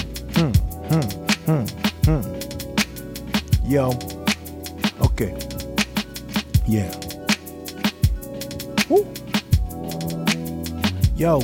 Yo. 3.67 3.91
Ok. 5.01 5.33
Yeah. 6.69 6.91
Ouh. 8.91 9.05
Yo. 11.17 11.39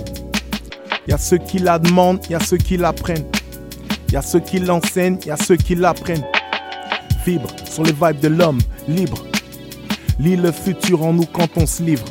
Y 1.11 1.13
a 1.13 1.19
ceux 1.19 1.39
qui 1.39 1.59
la 1.59 1.81
demandent, 1.81 2.25
y 2.31 2.37
a 2.37 2.39
ceux 2.39 2.57
qui 2.57 2.77
l'apprennent. 2.77 3.27
Y 4.13 4.17
a 4.17 4.23
ceux 4.23 4.39
qui 4.39 4.61
l'enseignent, 4.61 5.19
y 5.27 5.33
a 5.33 5.37
ceux 5.37 5.57
qui 5.57 5.75
l'apprennent. 5.75 6.25
Vibre 7.27 7.51
sur 7.69 7.83
les 7.83 7.91
vibes 7.91 8.21
de 8.21 8.29
l'homme 8.29 8.61
libre. 8.87 9.27
Lis 10.21 10.37
le 10.37 10.53
futur 10.53 11.03
en 11.03 11.13
nous 11.13 11.27
quand 11.27 11.49
on 11.57 11.67
se 11.67 11.83
livre. 11.83 12.05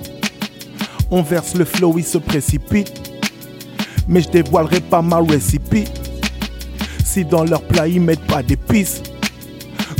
On 1.12 1.22
verse 1.22 1.56
le 1.56 1.64
flow, 1.64 1.94
il 1.98 2.04
se 2.04 2.18
précipite. 2.18 2.92
Mais 4.10 4.20
je 4.20 4.28
dévoilerai 4.32 4.82
pas 4.82 5.02
ma 5.02 5.20
recipe. 5.20 5.88
Si 7.06 7.24
dans 7.24 7.46
leur 7.46 7.62
plat 7.62 7.88
ils 7.88 8.02
mettent 8.02 8.28
pas 8.28 8.44
d'épices, 8.44 9.02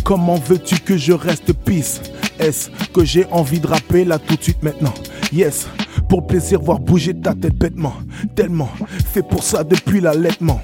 comment 0.04 0.36
veux-tu 0.36 0.78
que 0.78 0.98
je 0.98 1.14
reste 1.14 1.54
pisse 1.54 2.02
Est-ce 2.38 2.70
que 2.94 3.06
j'ai 3.06 3.26
envie 3.32 3.62
de 3.62 3.68
rapper 3.68 4.04
là 4.04 4.20
tout 4.20 4.36
de 4.36 4.44
suite 4.44 4.62
maintenant? 4.62 4.94
Yes, 5.32 5.68
pour 6.10 6.26
plaisir 6.26 6.60
voir 6.60 6.80
bouger 6.80 7.14
ta 7.14 7.34
tête 7.34 7.56
bêtement. 7.56 7.94
Tellement 8.36 8.70
fait 9.14 9.24
pour 9.24 9.44
ça 9.44 9.64
depuis 9.64 10.02
l'allaitement. 10.02 10.60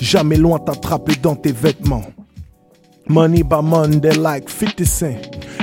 Jamais 0.00 0.36
loin 0.36 0.58
t'attraper 0.58 1.16
dans 1.20 1.34
tes 1.34 1.52
vêtements. 1.52 2.04
Money 3.08 3.42
by 3.42 3.62
Monday 3.62 4.14
like 4.14 4.48
50 4.48 4.84
cent. 4.84 5.16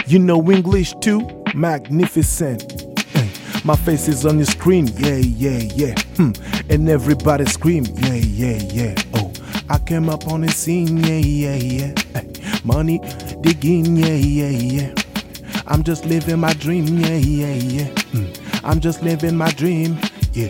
You 0.08 0.20
know 0.20 0.52
English 0.52 0.94
too? 1.02 1.22
Magnificent. 1.56 2.62
My 3.66 3.78
face 3.78 4.10
is 4.10 4.26
on 4.26 4.40
your 4.40 4.46
screen, 4.46 4.88
yeah, 4.98 5.16
yeah, 5.16 5.60
yeah. 5.74 5.96
Hmm. 6.18 6.32
And 6.70 6.90
everybody 6.90 7.46
scream, 7.46 7.86
yeah, 7.96 8.16
yeah, 8.16 8.58
yeah. 8.74 8.96
Oh, 9.14 9.32
I 9.70 9.78
came 9.80 10.10
up 10.10 10.28
on 10.28 10.42
the 10.42 10.50
scene, 10.50 10.98
yeah, 10.98 11.20
yeah, 11.20 11.56
yeah. 11.56 12.22
Money 12.66 13.00
digging, 13.40 13.96
yeah, 13.96 14.16
yeah, 14.16 14.50
yeah. 14.50 14.94
I'm 15.66 15.84
just 15.84 16.06
living 16.06 16.40
my 16.42 16.54
dream, 16.54 16.86
yeah, 16.98 17.16
yeah, 17.16 17.54
yeah. 17.54 17.88
Hmm. 18.12 18.43
I'm 18.64 18.80
just 18.80 19.02
living 19.04 19.36
my 19.36 19.52
dream, 19.52 20.00
yeah. 20.34 20.50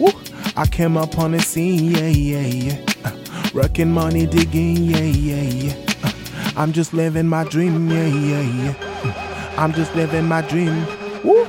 Woo. 0.00 0.10
I 0.56 0.66
came 0.66 0.96
up 0.96 1.18
on 1.18 1.32
the 1.32 1.40
scene, 1.40 1.92
yeah, 1.92 2.08
yeah, 2.08 2.40
yeah. 2.40 2.84
Uh, 3.04 3.12
Rocking 3.54 3.92
money 3.92 4.26
digging, 4.26 4.76
yeah, 4.76 4.98
yeah, 4.98 5.42
yeah. 5.42 5.74
Uh, 6.02 6.12
I'm 6.56 6.72
just 6.72 6.92
living 6.92 7.28
my 7.28 7.44
dream, 7.44 7.88
yeah, 7.90 8.06
yeah, 8.06 8.40
yeah. 8.40 8.74
Mm. 8.74 9.58
I'm 9.58 9.72
just 9.72 9.94
living 9.94 10.26
my 10.26 10.42
dream. 10.42 10.84
Woo. 11.22 11.44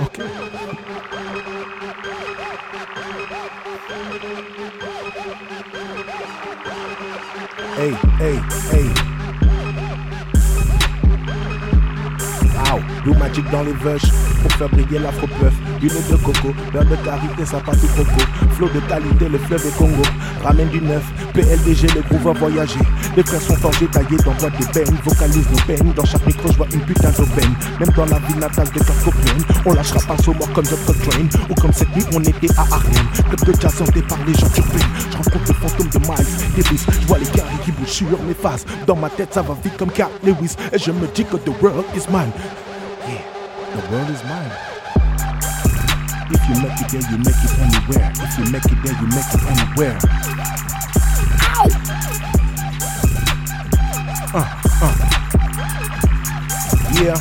Okay. 0.00 0.28
Hey, 7.76 7.92
hey, 8.18 8.40
hey. 8.70 9.17
Blue 13.08 13.18
Magic 13.18 13.50
dans 13.50 13.62
les 13.62 13.72
vaches 13.72 14.10
pour 14.42 14.52
faire 14.52 14.68
briller 14.68 14.98
l'afro-puff. 14.98 15.54
Du 15.80 15.88
lait 15.88 15.94
de 16.10 16.16
coco, 16.16 16.52
beurre 16.72 16.84
de 16.84 16.96
karité, 16.96 17.46
ça 17.46 17.58
part 17.58 17.74
tout 17.76 17.86
coco. 17.96 18.20
Flow 18.52 18.68
de 18.68 18.80
qualité, 18.80 19.28
le 19.30 19.38
fleuve 19.38 19.66
est 19.66 19.76
Congo. 19.78 20.02
Ramène 20.44 20.68
du 20.68 20.82
neuf, 20.82 21.04
PLDG, 21.32 21.86
le 21.94 22.02
groove 22.02 22.24
va 22.24 22.32
voyager. 22.38 22.80
Les 23.16 23.22
frères 23.22 23.40
sont 23.40 23.56
forgés, 23.56 23.86
taillés 23.86 24.18
dans 24.26 24.32
boîte 24.32 24.60
de 24.60 24.66
peine. 24.66 24.94
Vocalise 25.04 25.48
nos 25.50 25.56
peines, 25.66 25.92
dans 25.94 26.04
chaque 26.04 26.26
micro, 26.26 26.52
je 26.52 26.56
vois 26.58 26.66
une 26.70 26.80
putain 26.80 27.10
d'aubaine. 27.12 27.54
Même 27.80 27.88
dans 27.96 28.04
la 28.04 28.18
ville 28.18 28.38
natale 28.40 28.68
de 28.74 28.78
Cobain, 28.78 29.62
on 29.64 29.72
lâchera 29.72 30.00
pas 30.00 30.16
au 30.26 30.34
mort 30.34 30.52
comme 30.52 30.64
Dr. 30.64 31.08
Train. 31.08 31.28
Ou 31.48 31.54
comme 31.54 31.72
cette 31.72 31.96
nuit, 31.96 32.04
on 32.12 32.20
était 32.20 32.52
à 32.58 32.62
Harlem. 32.62 33.08
Club 33.30 33.44
de 33.46 33.60
jazz 33.60 33.80
hanté 33.80 34.02
par 34.02 34.18
les 34.26 34.34
gens 34.34 34.52
urbains. 34.54 34.86
Je 35.10 35.16
rencontre 35.16 35.48
le 35.48 35.54
fantôme 35.54 35.88
de 35.88 35.98
Miles 35.98 36.62
Davis. 36.62 36.86
Je 37.00 37.06
vois 37.06 37.18
les 37.18 37.24
gars 37.24 37.44
qui 37.64 37.72
bougent 37.72 37.88
sur 37.88 38.22
mes 38.22 38.34
faces. 38.34 38.66
Dans 38.86 38.96
ma 38.96 39.08
tête, 39.08 39.32
ça 39.32 39.40
va 39.40 39.56
vite 39.64 39.78
comme 39.78 39.92
Cat 39.92 40.10
Lewis. 40.22 40.56
Et 40.74 40.78
je 40.78 40.90
me 40.90 41.06
dis 41.14 41.24
que 41.24 41.36
the 41.36 41.62
world 41.62 41.86
is 41.96 42.04
mine. 42.12 42.32
The 43.70 43.82
world 43.92 44.08
is 44.08 44.24
mine. 44.24 44.50
If 46.30 46.40
you 46.48 46.54
make 46.62 46.80
it 46.80 46.88
there, 46.88 47.04
you 47.10 47.18
make 47.18 47.36
it 47.44 47.52
anywhere. 47.58 48.12
If 48.16 48.38
you 48.38 48.44
make 48.50 48.64
it 48.64 48.78
there, 48.82 48.96
you 48.98 49.06
make 49.12 49.28
it 49.34 49.42
anywhere. 49.44 49.98
Ow! 51.54 51.68
Uh, 54.34 54.46
uh. 54.82 54.94
Yeah. 56.94 57.18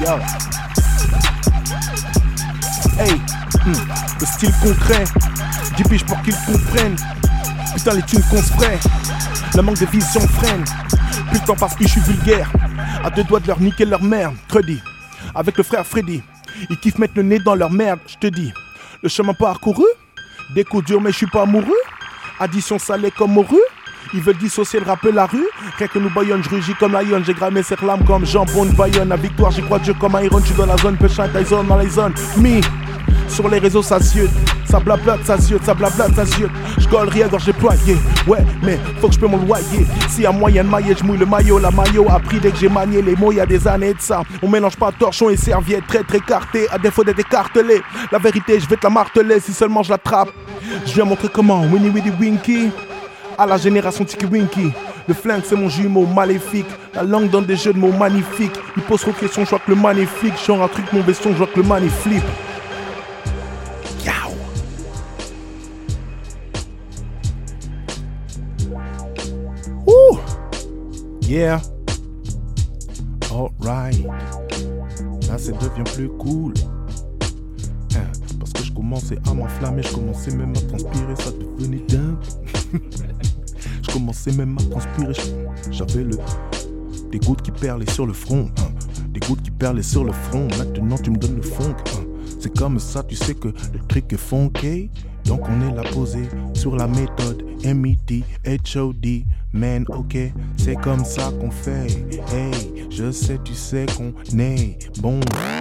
Yo. 0.00 0.18
Hey, 2.98 3.14
hmm, 3.62 3.80
le 4.20 4.26
style 4.26 4.54
concret. 4.62 5.04
10 5.76 5.82
piges 5.84 6.04
pour 6.04 6.20
qu'ils 6.22 6.36
comprennent. 6.46 6.96
Putain, 7.74 7.94
les 7.94 8.02
thunes 8.02 8.22
qu'on 8.24 8.42
se. 8.42 8.52
Le 9.56 9.62
manque 9.62 9.78
de 9.78 9.86
vision 9.86 10.20
freine. 10.28 10.64
Plus 11.32 11.40
le 11.40 11.46
temps 11.46 11.56
passe, 11.56 11.74
plus 11.74 11.86
je 11.86 11.92
suis 11.92 12.00
vulgaire. 12.02 12.52
À 13.02 13.08
deux 13.08 13.24
doigts 13.24 13.40
de 13.40 13.46
leur 13.46 13.58
niquer 13.58 13.86
leur 13.86 14.02
mère. 14.02 14.32
Credi. 14.48 14.78
Avec 15.34 15.56
le 15.56 15.64
frère 15.64 15.86
Freddy. 15.86 16.22
Ils 16.68 16.76
kiffent 16.76 16.98
mettre 16.98 17.14
le 17.16 17.22
nez 17.22 17.38
dans 17.38 17.54
leur 17.54 17.70
merde, 17.70 18.00
je 18.06 18.16
te 18.16 18.26
dis. 18.26 18.52
Le 19.02 19.08
chemin 19.08 19.32
parcouru. 19.32 19.86
Des 20.54 20.62
coups 20.64 20.84
durs, 20.84 21.00
mais 21.00 21.10
je 21.10 21.16
suis 21.16 21.26
pas 21.26 21.44
amoureux. 21.44 21.72
Addition 22.38 22.78
salée 22.78 23.10
comme 23.10 23.32
morue. 23.32 23.56
Ils 24.12 24.20
veulent 24.20 24.36
dissocier 24.36 24.78
le 24.80 24.84
rap 24.84 25.02
et 25.06 25.12
la 25.12 25.24
rue. 25.24 25.46
Rien 25.78 25.86
que 25.86 25.98
nous 25.98 26.10
baillonne, 26.10 26.44
je 26.44 26.50
rugis 26.50 26.74
comme 26.74 26.92
Lion. 26.92 27.22
J'ai 27.24 27.32
gramé 27.32 27.62
cette 27.62 27.80
lame 27.80 28.04
comme 28.04 28.26
jambon 28.26 28.66
de 28.66 28.72
Bayonne. 28.72 29.08
La 29.08 29.16
victoire, 29.16 29.52
j'y 29.52 29.62
crois 29.62 29.78
dur 29.78 29.96
comme 29.98 30.18
Iron. 30.22 30.38
Je 30.40 30.46
suis 30.48 30.54
dans 30.54 30.66
la 30.66 30.76
zone, 30.76 30.98
Peshin, 30.98 31.28
Tyson 31.28 31.64
dans 31.64 31.78
les 31.78 31.88
zones. 31.88 32.12
Me, 32.36 32.60
sur 33.32 33.48
les 33.48 33.58
réseaux, 33.58 33.82
ça 33.82 33.98
ziote. 33.98 34.30
Ça 34.66 34.78
blablate, 34.78 35.24
ça 35.24 35.36
ziote, 35.36 35.64
ça 35.64 35.74
blablate, 35.74 36.14
ça 36.14 36.24
ziote. 36.24 36.50
Je 36.78 36.86
colle 36.88 37.08
rien, 37.08 37.26
gorge 37.28 37.46
déployée. 37.46 37.96
Ouais, 38.26 38.44
mais 38.62 38.78
faut 39.00 39.08
que 39.08 39.14
je 39.14 39.18
peux 39.18 39.26
mon 39.26 39.38
loyer. 39.38 39.86
Y 40.18 40.26
a 40.26 40.32
moyen 40.32 40.64
de 40.64 40.68
mailler, 40.68 40.94
je 40.96 41.04
mouille 41.04 41.18
le 41.18 41.26
maillot. 41.26 41.58
La 41.58 41.70
maillot 41.70 42.06
a 42.10 42.20
pris 42.20 42.38
dès 42.38 42.50
que 42.50 42.58
j'ai 42.58 42.68
manié 42.68 43.02
les 43.02 43.16
mots 43.16 43.32
y 43.32 43.40
a 43.40 43.46
des 43.46 43.66
années 43.66 43.94
de 43.94 44.00
ça. 44.00 44.22
On 44.42 44.48
mélange 44.48 44.76
pas 44.76 44.92
torchon 44.92 45.30
et 45.30 45.36
serviette, 45.36 45.86
très 45.86 46.04
très 46.04 46.18
écarté. 46.18 46.68
À 46.70 46.78
défaut 46.78 47.02
d'être 47.02 47.18
écartelé. 47.18 47.82
La 48.10 48.18
vérité, 48.18 48.60
je 48.60 48.68
vais 48.68 48.76
te 48.76 48.84
la 48.84 48.90
marteler 48.90 49.40
si 49.40 49.52
seulement 49.52 49.82
je 49.82 49.90
l'attrape. 49.90 50.30
Je 50.86 50.92
viens 50.92 51.04
montrer 51.04 51.28
comment. 51.32 51.62
Winnie 51.62 51.90
Winnie 51.90 52.12
Winky. 52.20 52.70
À 53.38 53.46
la 53.46 53.56
génération 53.56 54.04
Tiki 54.04 54.26
Winky. 54.26 54.72
Le 55.08 55.14
flingue, 55.14 55.42
c'est 55.44 55.56
mon 55.56 55.68
jumeau 55.68 56.06
maléfique. 56.06 56.66
La 56.94 57.02
langue 57.02 57.28
donne 57.28 57.46
des 57.46 57.56
jeux 57.56 57.72
de 57.72 57.78
mots 57.78 57.92
magnifiques. 57.92 58.54
Il 58.76 58.82
pose 58.82 59.00
trop 59.00 59.10
de 59.10 59.16
questions, 59.16 59.44
je 59.44 59.50
vois 59.50 59.58
que 59.58 59.70
le 59.70 59.76
magnifique. 59.76 60.34
Je 60.46 60.52
un 60.52 60.68
truc, 60.68 60.84
mon 60.92 61.00
veston, 61.00 61.30
je 61.32 61.38
vois 61.38 61.46
que 61.48 61.58
le 61.58 61.66
man 61.66 61.82
Yeah. 71.22 71.60
Alright. 73.30 74.04
Là, 75.28 75.38
ça 75.38 75.52
devient 75.52 75.90
plus 75.94 76.08
cool. 76.18 76.54
Hein, 77.96 78.06
Parce 78.38 78.52
que 78.52 78.62
je 78.62 78.72
commençais 78.72 79.18
à 79.26 79.34
m'enflammer, 79.34 79.82
je 79.82 79.92
commençais 79.94 80.34
même 80.34 80.52
à 80.56 80.60
transpirer, 80.60 81.16
ça 81.16 81.30
devenait 81.30 81.84
dingue. 81.88 82.16
je 83.82 83.92
commençais 83.92 84.32
même 84.32 84.56
à 84.58 84.62
transpirer, 84.70 85.14
j'avais 85.70 86.04
le 86.04 86.18
des 87.10 87.18
gouttes 87.18 87.42
qui 87.42 87.50
perlaient 87.50 87.90
sur 87.90 88.06
le 88.06 88.14
front, 88.14 88.50
hein. 88.58 88.70
des 89.10 89.20
gouttes 89.20 89.42
qui 89.42 89.50
perlaient 89.50 89.82
sur 89.82 90.02
le 90.02 90.12
front. 90.12 90.48
Maintenant 90.58 90.96
tu 90.96 91.10
me 91.10 91.18
donnes 91.18 91.36
le 91.36 91.42
funk, 91.42 91.76
hein. 91.94 92.04
c'est 92.40 92.56
comme 92.56 92.78
ça, 92.78 93.02
tu 93.02 93.16
sais 93.16 93.34
que 93.34 93.48
le 93.48 93.80
truc 93.86 94.12
est 94.12 94.16
funky. 94.16 94.90
Donc 95.24 95.42
on 95.48 95.68
est 95.68 95.74
là 95.74 95.82
posé 95.92 96.22
sur 96.54 96.76
la 96.76 96.86
méthode 96.86 97.44
M.E.T. 97.64 98.24
H.O.D. 98.44 99.24
Man, 99.54 99.84
ok, 99.88 100.16
c'est 100.56 100.76
comme 100.76 101.04
ça 101.04 101.30
qu'on 101.38 101.50
fait. 101.50 101.86
Hey, 102.32 102.86
je 102.88 103.10
sais, 103.10 103.38
tu 103.44 103.52
sais 103.52 103.84
qu'on 103.96 104.14
est 104.38 104.78
bon. 105.00 105.20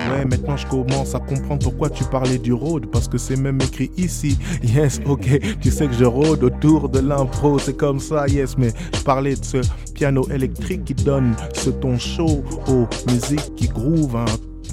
Ouais, 0.10 0.24
maintenant 0.24 0.56
je 0.56 0.66
commence 0.66 1.14
à 1.14 1.20
comprendre 1.20 1.62
pourquoi 1.62 1.90
tu 1.90 2.06
parlais 2.06 2.38
du 2.38 2.54
road, 2.54 2.86
parce 2.90 3.10
que 3.10 3.18
c'est 3.18 3.36
même 3.36 3.60
écrit 3.62 3.92
ici. 3.98 4.40
Yes, 4.64 5.02
ok, 5.06 5.58
tu 5.60 5.72
sais 5.72 5.88
que 5.88 5.94
je 5.94 6.06
rôde 6.06 6.42
autour 6.42 6.88
de 6.88 7.00
l'impro, 7.00 7.60
c'est 7.60 7.76
comme 7.76 8.00
ça, 8.00 8.28
yes, 8.28 8.58
mais 8.58 8.72
je 8.96 9.02
parlais 9.02 9.36
de 9.36 9.44
ce 9.44 9.58
piano 9.94 10.26
électrique 10.30 10.86
qui 10.86 10.94
donne 10.94 11.36
ce 11.54 11.70
ton 11.70 12.00
chaud 12.00 12.46
aux 12.70 12.88
musiques 13.12 13.56
qui 13.56 13.68
groove, 13.68 14.16
un 14.16 14.26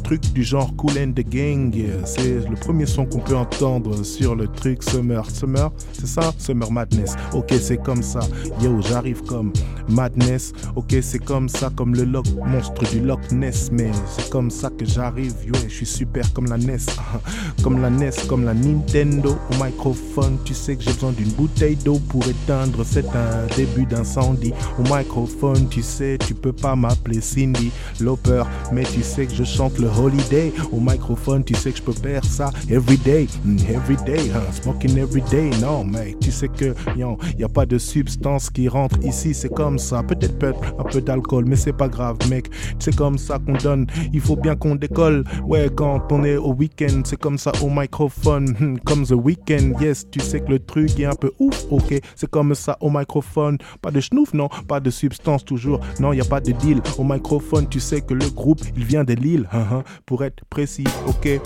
truc 0.03 0.20
du 0.33 0.43
genre 0.43 0.75
Cool 0.77 0.99
and 0.99 1.12
the 1.12 1.29
Gang. 1.29 1.75
C'est 2.05 2.49
le 2.49 2.55
premier 2.57 2.87
son 2.87 3.07
qu'on 3.07 3.19
peut 3.19 3.37
entendre 3.37 4.05
sur 4.05 4.35
le 4.35 4.49
truc 4.49 4.83
Summer. 4.83 5.29
Summer, 5.31 5.70
c'est 5.93 6.07
ça? 6.07 6.33
Summer 6.39 6.70
Madness. 6.70 7.15
Ok, 7.35 7.55
c'est 7.61 7.83
comme 7.83 8.03
ça. 8.03 8.20
Yo, 8.61 8.81
j'arrive 8.81 9.23
comme 9.25 9.53
Madness. 9.89 10.53
Ok, 10.77 10.97
c'est 11.03 11.19
comme 11.19 11.49
ça, 11.49 11.70
comme 11.75 11.95
le 11.95 12.05
lock 12.05 12.27
monstre 12.47 12.89
du 12.91 13.01
Loch 13.01 13.31
Ness. 13.33 13.70
Mais 13.73 13.91
c'est 14.16 14.31
comme 14.31 14.51
ça 14.51 14.70
que 14.70 14.85
j'arrive. 14.85 15.35
Ouais, 15.53 15.69
je 15.69 15.75
suis 15.75 15.87
super 15.87 16.33
comme 16.33 16.47
la 16.47 16.59
NES. 16.59 16.79
comme 17.62 17.81
la 17.81 17.91
NES, 17.91 18.11
comme 18.29 18.45
la 18.45 18.55
Nintendo. 18.55 19.37
Au 19.51 19.65
microphone, 19.65 20.39
tu 20.45 20.55
sais 20.55 20.77
que 20.77 20.83
j'ai 20.83 20.93
besoin 20.93 21.12
d'une 21.12 21.31
bouteille 21.31 21.77
d'eau 21.77 22.01
pour 22.09 22.27
éteindre. 22.27 22.85
C'est 22.85 23.09
un 23.09 23.47
début 23.57 23.85
d'incendie. 23.87 24.53
Au 24.79 24.83
microphone, 24.83 25.69
tu 25.69 25.83
sais, 25.83 26.19
tu 26.27 26.35
peux 26.35 26.53
pas 26.53 26.77
m'appeler 26.77 27.20
Cindy 27.20 27.70
Lauper. 28.01 28.45
Mais 28.73 28.85
tu 28.85 29.03
sais 29.03 29.27
que 29.27 29.35
je 29.35 29.45
chante 29.45 29.79
le 29.79 29.88
holiday. 29.89 30.52
Au 30.73 30.81
microphone, 30.81 31.44
tu 31.44 31.55
sais 31.55 31.70
que 31.73 31.78
je 31.78 31.82
peux 31.82 31.93
faire 31.93 32.24
ça 32.24 32.51
everyday. 32.70 33.27
Mm, 33.44 33.56
everyday, 33.70 34.31
hein, 34.35 34.43
smoking 34.52 34.97
everyday. 34.98 35.51
Non, 35.60 35.85
mec, 35.85 36.19
tu 36.20 36.31
sais 36.31 36.48
que, 36.48 36.74
y 36.97 37.44
a 37.44 37.48
pas 37.48 37.66
de 37.66 37.78
substance 37.78 38.51
qui 38.51 38.69
rentre 38.69 38.98
ici. 39.05 39.35
C'est 39.35 39.52
comme 39.52 39.78
ça. 39.78 40.02
Peut-être 40.02 40.39
peut 40.39 40.55
un 40.78 40.85
peu 40.85 41.01
d'alcool, 41.01 41.44
mais 41.47 41.56
c'est 41.56 41.73
pas 41.73 41.89
grave, 41.89 42.16
mec. 42.28 42.48
C'est 42.78 42.94
comme 42.94 43.19
ça 43.19 43.39
qu'on 43.39 43.55
donne. 43.55 43.86
Il 44.12 44.20
faut 44.20 44.36
bien 44.36 44.56
qu'on 44.56 44.74
décolle. 44.77 45.24
Ouais, 45.47 45.69
quand 45.74 46.10
on 46.10 46.24
est 46.24 46.36
au 46.36 46.52
week-end, 46.55 47.02
c'est 47.05 47.19
comme 47.19 47.39
ça 47.39 47.52
au 47.62 47.70
microphone. 47.70 48.55
Hmm, 48.59 48.77
Comme 48.85 49.05
the 49.05 49.12
weekend, 49.12 49.81
yes, 49.81 50.06
tu 50.10 50.20
sais 50.20 50.40
que 50.40 50.51
le 50.51 50.59
truc 50.59 50.98
est 50.98 51.05
un 51.05 51.15
peu 51.15 51.32
ouf, 51.39 51.65
ok. 51.70 52.01
C'est 52.16 52.31
comme 52.31 52.55
ça 52.55 52.77
au 52.81 52.90
microphone. 52.90 53.59
Pas 53.82 53.90
de 53.90 54.01
schnouf, 54.01 54.32
non. 54.35 54.48
Pas 54.66 54.81
de 54.81 54.90
substance 54.90 55.44
toujours. 55.44 55.81
Non, 56.01 56.12
y 56.12 56.20
a 56.20 56.24
pas 56.24 56.40
de 56.40 56.52
deal. 56.52 56.81
Au 56.98 57.05
microphone, 57.05 57.69
tu 57.69 57.81
sais 57.81 58.01
que 58.01 58.15
le 58.15 58.28
groupe, 58.31 58.60
il 58.77 58.85
vient 58.85 59.05
de 59.05 59.15
Lille. 59.15 59.48
Hein, 59.79 59.85
pour 60.07 60.25
être 60.25 60.45
précis, 60.51 60.85
ok. 61.07 61.41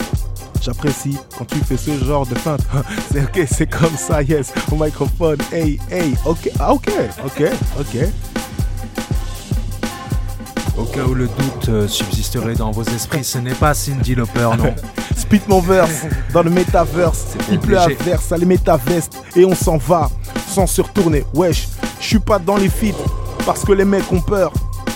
J'apprécie 0.61 1.19
quand 1.37 1.45
tu 1.45 1.57
fais 1.59 1.77
ce 1.77 1.93
genre 2.05 2.27
de 2.27 2.35
feinte. 2.37 2.61
C'est 3.13 3.23
ok, 3.23 3.47
c'est 3.51 3.67
comme 3.67 3.97
ça, 3.97 4.23
yes. 4.23 4.53
Au 4.71 4.77
microphone, 4.77 5.39
hey, 5.53 5.79
hey, 5.91 6.15
ok, 6.25 6.51
ah, 6.61 6.73
ok, 6.73 6.89
ok, 7.25 7.51
ok. 7.81 7.97
Au 10.79 10.85
cas 10.85 11.05
où 11.05 11.15
le 11.15 11.27
doute 11.27 11.69
euh, 11.69 11.89
subsisterait 11.89 12.55
dans 12.55 12.71
vos 12.71 12.85
esprits, 12.85 13.25
ce 13.25 13.39
n'est 13.39 13.55
pas 13.55 13.75
Cindy 13.75 14.15
Lauper, 14.15 14.51
non. 14.57 14.75
Spit 15.17 15.43
mon 15.49 15.61
verse 15.61 16.07
dans 16.33 16.43
le 16.43 16.51
métaverse. 16.51 17.37
Il 17.51 17.59
pleut 17.59 17.79
à 17.79 17.89
verse 17.89 18.33
à 18.33 18.39
les 18.39 18.47
métavestes 18.47 19.21
et 19.37 19.45
on 19.45 19.55
s'en 19.55 19.77
va 19.77 20.11
sans 20.49 20.67
se 20.67 20.81
retourner. 20.81 21.25
Wesh, 21.35 21.69
je 22.01 22.07
suis 22.07 22.19
pas 22.19 22.39
dans 22.39 22.57
les 22.57 22.69
feats 22.69 22.97
parce 23.45 23.65
que 23.65 23.73
les 23.73 23.85
mecs 23.85 24.11
ont 24.13 24.21
peur. 24.21 24.53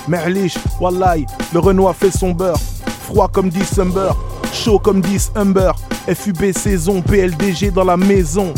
Merlich, 0.09 0.57
Wallahi, 0.81 1.27
le 1.53 1.59
Renault 1.59 1.89
a 1.89 1.95
fait 1.95 2.11
son 2.11 2.31
beurre. 2.31 2.59
Froid 3.07 3.29
comme 3.29 3.51
December, 3.51 4.11
chaud 4.53 4.81
comme 4.81 5.01
10 5.01 5.33
Humber. 5.37 5.71
FUB 6.13 6.53
saison, 6.53 7.03
PLDG 7.03 7.71
dans 7.71 7.85
la 7.85 7.97
maison. 7.97 8.53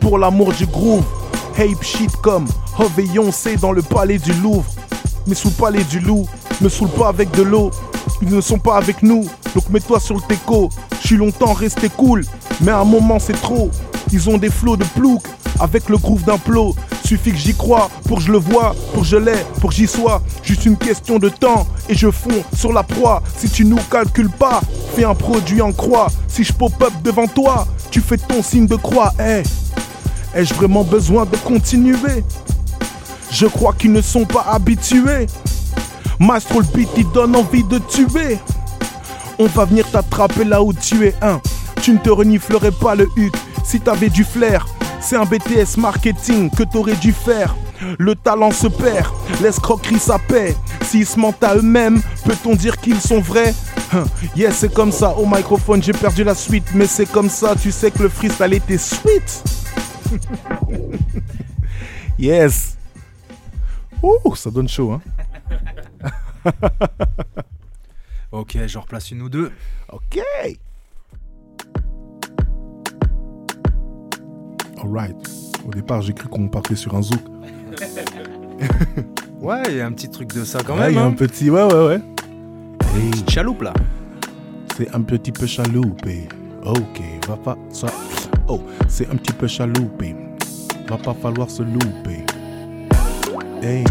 Pour 0.00 0.18
l'amour 0.18 0.52
du 0.52 0.66
groove, 0.66 1.02
Ape 1.58 1.82
shit 1.82 2.14
comme 2.18 2.46
Hove 2.78 3.00
et 3.00 3.06
Yoncé 3.06 3.56
dans 3.56 3.72
le 3.72 3.80
palais 3.80 4.18
du 4.18 4.34
Louvre. 4.34 4.70
Mais 5.26 5.34
sous 5.34 5.48
le 5.48 5.54
palais 5.54 5.84
du 5.84 6.00
loup, 6.00 6.28
me 6.60 6.68
saoule 6.68 6.90
pas 6.90 7.08
avec 7.08 7.30
de 7.30 7.42
l'eau. 7.42 7.70
Ils 8.20 8.28
ne 8.28 8.42
sont 8.42 8.58
pas 8.58 8.76
avec 8.76 9.02
nous, 9.02 9.24
donc 9.54 9.70
mets-toi 9.70 9.98
sur 9.98 10.16
le 10.16 10.22
teco. 10.28 10.68
Je 11.00 11.06
suis 11.06 11.16
longtemps 11.16 11.54
resté 11.54 11.88
cool, 11.88 12.22
mais 12.60 12.72
à 12.72 12.80
un 12.80 12.84
moment 12.84 13.18
c'est 13.18 13.40
trop. 13.40 13.70
Ils 14.12 14.28
ont 14.28 14.36
des 14.36 14.50
flots 14.50 14.76
de 14.76 14.84
plouc 14.84 15.22
avec 15.60 15.88
le 15.88 15.96
groove 15.96 16.24
d'un 16.24 16.38
plot. 16.38 16.74
Suffit 17.04 17.32
que 17.32 17.38
j'y 17.38 17.54
crois 17.54 17.88
pour 18.08 18.18
que 18.18 18.24
je 18.24 18.32
le 18.32 18.38
vois, 18.38 18.74
pour 18.92 19.02
que 19.02 19.08
je 19.08 19.16
l'ai, 19.16 19.44
pour 19.60 19.70
que 19.70 19.76
j'y 19.76 19.86
sois. 19.86 20.22
Juste 20.42 20.66
une 20.66 20.76
question 20.76 21.18
de 21.18 21.28
temps 21.28 21.66
et 21.88 21.94
je 21.94 22.10
fonds 22.10 22.44
sur 22.56 22.72
la 22.72 22.82
proie. 22.82 23.22
Si 23.36 23.48
tu 23.48 23.64
nous 23.64 23.78
calcules 23.90 24.30
pas, 24.30 24.60
fais 24.94 25.04
un 25.04 25.14
produit 25.14 25.62
en 25.62 25.72
croix. 25.72 26.08
Si 26.28 26.44
je 26.44 26.52
pop 26.52 26.72
up 26.82 26.92
devant 27.02 27.26
toi, 27.26 27.66
tu 27.90 28.00
fais 28.00 28.16
ton 28.16 28.42
signe 28.42 28.66
de 28.66 28.76
croix. 28.76 29.12
Eh, 29.20 29.42
ai-je 30.34 30.54
vraiment 30.54 30.84
besoin 30.84 31.24
de 31.26 31.36
continuer? 31.36 32.24
Je 33.30 33.46
crois 33.46 33.72
qu'ils 33.72 33.92
ne 33.92 34.00
sont 34.00 34.24
pas 34.24 34.46
habitués. 34.50 35.26
Maestro 36.18 36.60
le 36.60 36.66
beat, 36.74 36.88
il 36.96 37.10
donne 37.12 37.36
envie 37.36 37.64
de 37.64 37.78
tuer. 37.78 38.38
On 39.38 39.46
va 39.46 39.66
venir 39.66 39.88
t'attraper 39.90 40.44
là 40.44 40.62
où 40.62 40.72
tu 40.72 41.06
es 41.06 41.14
un. 41.20 41.40
Tu 41.82 41.92
ne 41.92 41.98
te 41.98 42.08
reniflerais 42.08 42.70
pas 42.70 42.94
le 42.94 43.08
huc 43.16 43.34
si 43.64 43.80
t'avais 43.80 44.08
du 44.08 44.24
flair. 44.24 44.66
C'est 45.00 45.16
un 45.16 45.24
BTS 45.24 45.76
marketing 45.78 46.50
que 46.50 46.62
t'aurais 46.64 46.96
dû 46.96 47.12
faire. 47.12 47.54
Le 47.98 48.14
talent 48.14 48.50
se 48.50 48.66
perd, 48.66 49.06
l'escroquerie 49.42 49.98
ça 49.98 50.18
paie. 50.18 50.56
S'ils 50.82 51.06
se 51.06 51.18
mentent 51.18 51.42
à 51.44 51.54
eux-mêmes, 51.56 52.00
peut-on 52.24 52.54
dire 52.56 52.76
qu'ils 52.78 53.00
sont 53.00 53.20
vrais? 53.20 53.54
Hein, 53.92 54.04
Yes, 54.34 54.56
c'est 54.56 54.72
comme 54.72 54.90
ça. 54.92 55.10
Au 55.16 55.26
microphone, 55.26 55.82
j'ai 55.82 55.92
perdu 55.92 56.24
la 56.24 56.34
suite, 56.34 56.66
mais 56.74 56.86
c'est 56.86 57.06
comme 57.06 57.28
ça. 57.28 57.54
Tu 57.54 57.70
sais 57.70 57.90
que 57.90 58.02
le 58.02 58.08
freestyle 58.08 58.54
était 58.54 58.78
sweet. 58.78 59.44
yes. 62.18 62.76
Ouh, 64.02 64.34
ça 64.34 64.50
donne 64.50 64.68
chaud, 64.68 64.92
hein. 64.92 65.00
ok, 68.32 68.58
je 68.66 68.78
replace 68.78 69.10
une 69.10 69.22
ou 69.22 69.28
deux. 69.28 69.52
Ok. 69.92 70.20
Alright. 74.82 75.16
Au 75.66 75.70
départ, 75.70 76.02
j'ai 76.02 76.12
cru 76.12 76.28
qu'on 76.28 76.48
partait 76.48 76.76
sur 76.76 76.94
un 76.94 77.02
zouk. 77.02 77.20
Ouais, 79.40 79.62
il 79.68 79.76
y 79.76 79.80
a 79.80 79.86
un 79.86 79.92
petit 79.92 80.08
truc 80.08 80.32
de 80.34 80.44
ça 80.44 80.60
quand 80.66 80.74
Ouais, 80.74 80.80
même. 80.80 80.90
il 80.92 80.94
y 80.96 80.98
a 80.98 81.04
hein. 81.04 81.08
un 81.08 81.12
petit. 81.12 81.50
Ouais, 81.50 81.62
ouais, 81.62 81.86
ouais. 81.86 82.00
Petite 82.78 83.30
chaloupe 83.30 83.62
là. 83.62 83.72
c'est 84.76 84.92
un 84.94 85.02
petit 85.02 85.30
peu 85.30 85.46
chaloupé. 85.46 86.26
Ok, 86.64 87.00
va 87.28 87.36
pas 87.36 87.56
ça. 87.70 87.86
Oh, 88.48 88.60
c'est 88.88 89.08
un 89.10 89.16
petit 89.16 89.34
peu 89.34 89.46
chaloupé. 89.46 90.16
Va 90.88 90.96
pas 90.96 91.14
falloir 91.14 91.50
se 91.50 91.62
louper. 91.62 92.24
Hey, 93.62 93.84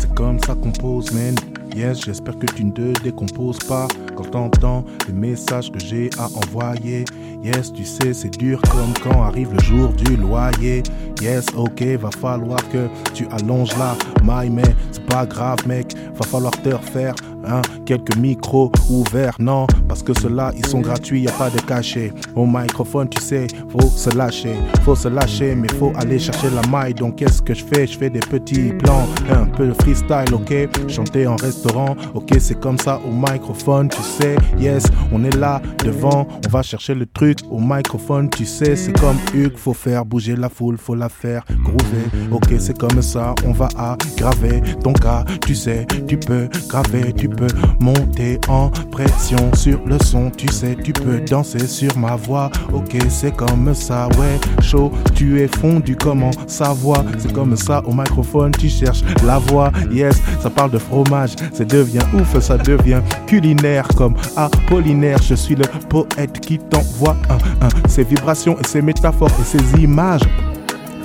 c'est 0.00 0.12
comme 0.14 0.38
ça 0.40 0.54
qu'on 0.56 0.72
pose, 0.72 1.12
man. 1.12 1.34
Yes, 1.76 2.04
j'espère 2.04 2.36
que 2.38 2.46
tu 2.46 2.64
ne 2.64 2.72
te 2.72 3.00
décomposes 3.02 3.58
pas 3.60 3.86
quand 4.16 4.24
t'entends 4.30 4.84
les 5.06 5.14
messages 5.14 5.70
que 5.70 5.78
j'ai 5.78 6.10
à 6.18 6.26
envoyer. 6.26 7.04
Yes, 7.42 7.72
tu 7.72 7.84
sais, 7.84 8.12
c'est 8.12 8.36
dur 8.36 8.60
comme 8.70 8.92
quand 9.02 9.22
arrive 9.22 9.52
le 9.52 9.60
jour 9.60 9.92
du 9.92 10.16
loyer. 10.16 10.82
Yes, 11.22 11.46
ok, 11.56 11.82
va 12.00 12.10
falloir 12.10 12.58
que 12.70 12.88
tu 13.14 13.26
allonges 13.30 13.76
la 13.78 13.96
maille, 14.24 14.50
mais 14.50 14.74
c'est 14.90 15.06
pas 15.06 15.24
grave, 15.24 15.58
mec. 15.66 15.94
Va 16.14 16.26
falloir 16.26 16.52
te 16.62 16.70
refaire 16.70 17.14
hein, 17.48 17.62
quelques 17.86 18.16
micros 18.16 18.70
ouverts. 18.90 19.36
Non, 19.38 19.66
parce 19.88 20.02
que 20.02 20.12
ceux-là, 20.20 20.52
ils 20.56 20.66
sont 20.66 20.80
gratuits, 20.80 21.22
y 21.22 21.28
a 21.28 21.32
pas 21.32 21.50
de 21.50 21.60
cachet. 21.60 22.12
Au 22.34 22.46
microphone, 22.46 23.08
tu 23.08 23.22
sais, 23.22 23.46
faut 23.70 23.88
se 23.88 24.10
lâcher. 24.16 24.54
Faut 24.84 24.96
se 24.96 25.08
lâcher, 25.08 25.54
mais 25.54 25.68
faut 25.78 25.92
aller 25.96 26.18
chercher 26.18 26.48
la 26.50 26.66
maille. 26.68 26.94
Donc, 26.94 27.16
qu'est-ce 27.16 27.42
que 27.42 27.54
je 27.54 27.64
fais? 27.64 27.86
Je 27.86 27.98
fais 27.98 28.10
des 28.10 28.20
petits 28.20 28.72
plans, 28.78 29.06
un 29.30 29.46
peu 29.46 29.66
de 29.68 29.74
freestyle, 29.74 30.32
ok? 30.32 30.68
Chanter 30.88 31.26
en 31.26 31.36
restaurant, 31.36 31.96
ok, 32.14 32.36
c'est 32.38 32.58
comme 32.58 32.78
ça 32.78 33.00
au 33.06 33.12
microphone, 33.12 33.88
tu 33.88 34.02
sais. 34.02 34.36
Yes, 34.58 34.84
on 35.12 35.24
est 35.24 35.36
là 35.36 35.60
devant, 35.84 36.26
on 36.46 36.48
va 36.50 36.62
chercher 36.62 36.94
le 36.94 37.06
truc 37.06 37.38
au 37.50 37.58
microphone, 37.60 38.28
tu 38.30 38.44
sais. 38.44 38.76
C'est 38.76 38.98
comme 38.98 39.16
Hugues, 39.34 39.56
faut 39.56 39.74
faire 39.74 40.04
bouger 40.04 40.36
la 40.36 40.48
foule, 40.48 40.76
faut 40.78 40.94
la 40.94 41.08
faire 41.08 41.44
groover. 41.62 42.28
Ok, 42.32 42.54
c'est 42.58 42.76
comme 42.76 43.02
ça, 43.02 43.34
on 43.46 43.52
va 43.52 43.68
aggraver 43.76 44.60
ton 44.82 44.92
cas, 44.92 45.24
tu 45.46 45.54
sais. 45.54 45.86
Tu 46.06 46.16
peux 46.16 46.48
graver, 46.68 47.12
tu 47.12 47.28
peux 47.28 47.37
monter 47.78 48.40
en 48.48 48.70
pression 48.90 49.52
sur 49.54 49.78
le 49.86 49.98
son, 50.04 50.30
tu 50.30 50.48
sais. 50.52 50.76
Tu 50.82 50.92
peux 50.92 51.20
danser 51.20 51.66
sur 51.66 51.96
ma 51.96 52.16
voix, 52.16 52.50
ok, 52.72 52.96
c'est 53.08 53.34
comme 53.34 53.74
ça, 53.74 54.08
ouais. 54.18 54.38
Chaud, 54.62 54.92
tu 55.14 55.40
es 55.40 55.48
fondu, 55.48 55.96
comment 55.96 56.30
savoir 56.46 57.04
C'est 57.18 57.32
comme 57.32 57.56
ça 57.56 57.82
au 57.86 57.92
microphone, 57.92 58.52
tu 58.52 58.68
cherches 58.68 59.02
la 59.24 59.38
voix, 59.38 59.70
yes. 59.90 60.20
Ça 60.40 60.50
parle 60.50 60.70
de 60.70 60.78
fromage, 60.78 61.34
ça 61.52 61.64
devient 61.64 62.04
ouf, 62.14 62.38
ça 62.40 62.58
devient 62.58 63.00
culinaire 63.26 63.86
comme 63.96 64.14
Apollinaire. 64.36 65.20
Je 65.22 65.34
suis 65.34 65.54
le 65.54 65.64
poète 65.88 66.40
qui 66.40 66.58
t'envoie 66.58 67.16
un, 67.30 67.66
un, 67.66 67.88
ces 67.88 68.04
vibrations 68.04 68.56
et 68.58 68.66
ces 68.66 68.82
métaphores 68.82 69.30
et 69.40 69.44
ces 69.44 69.82
images. 69.82 70.22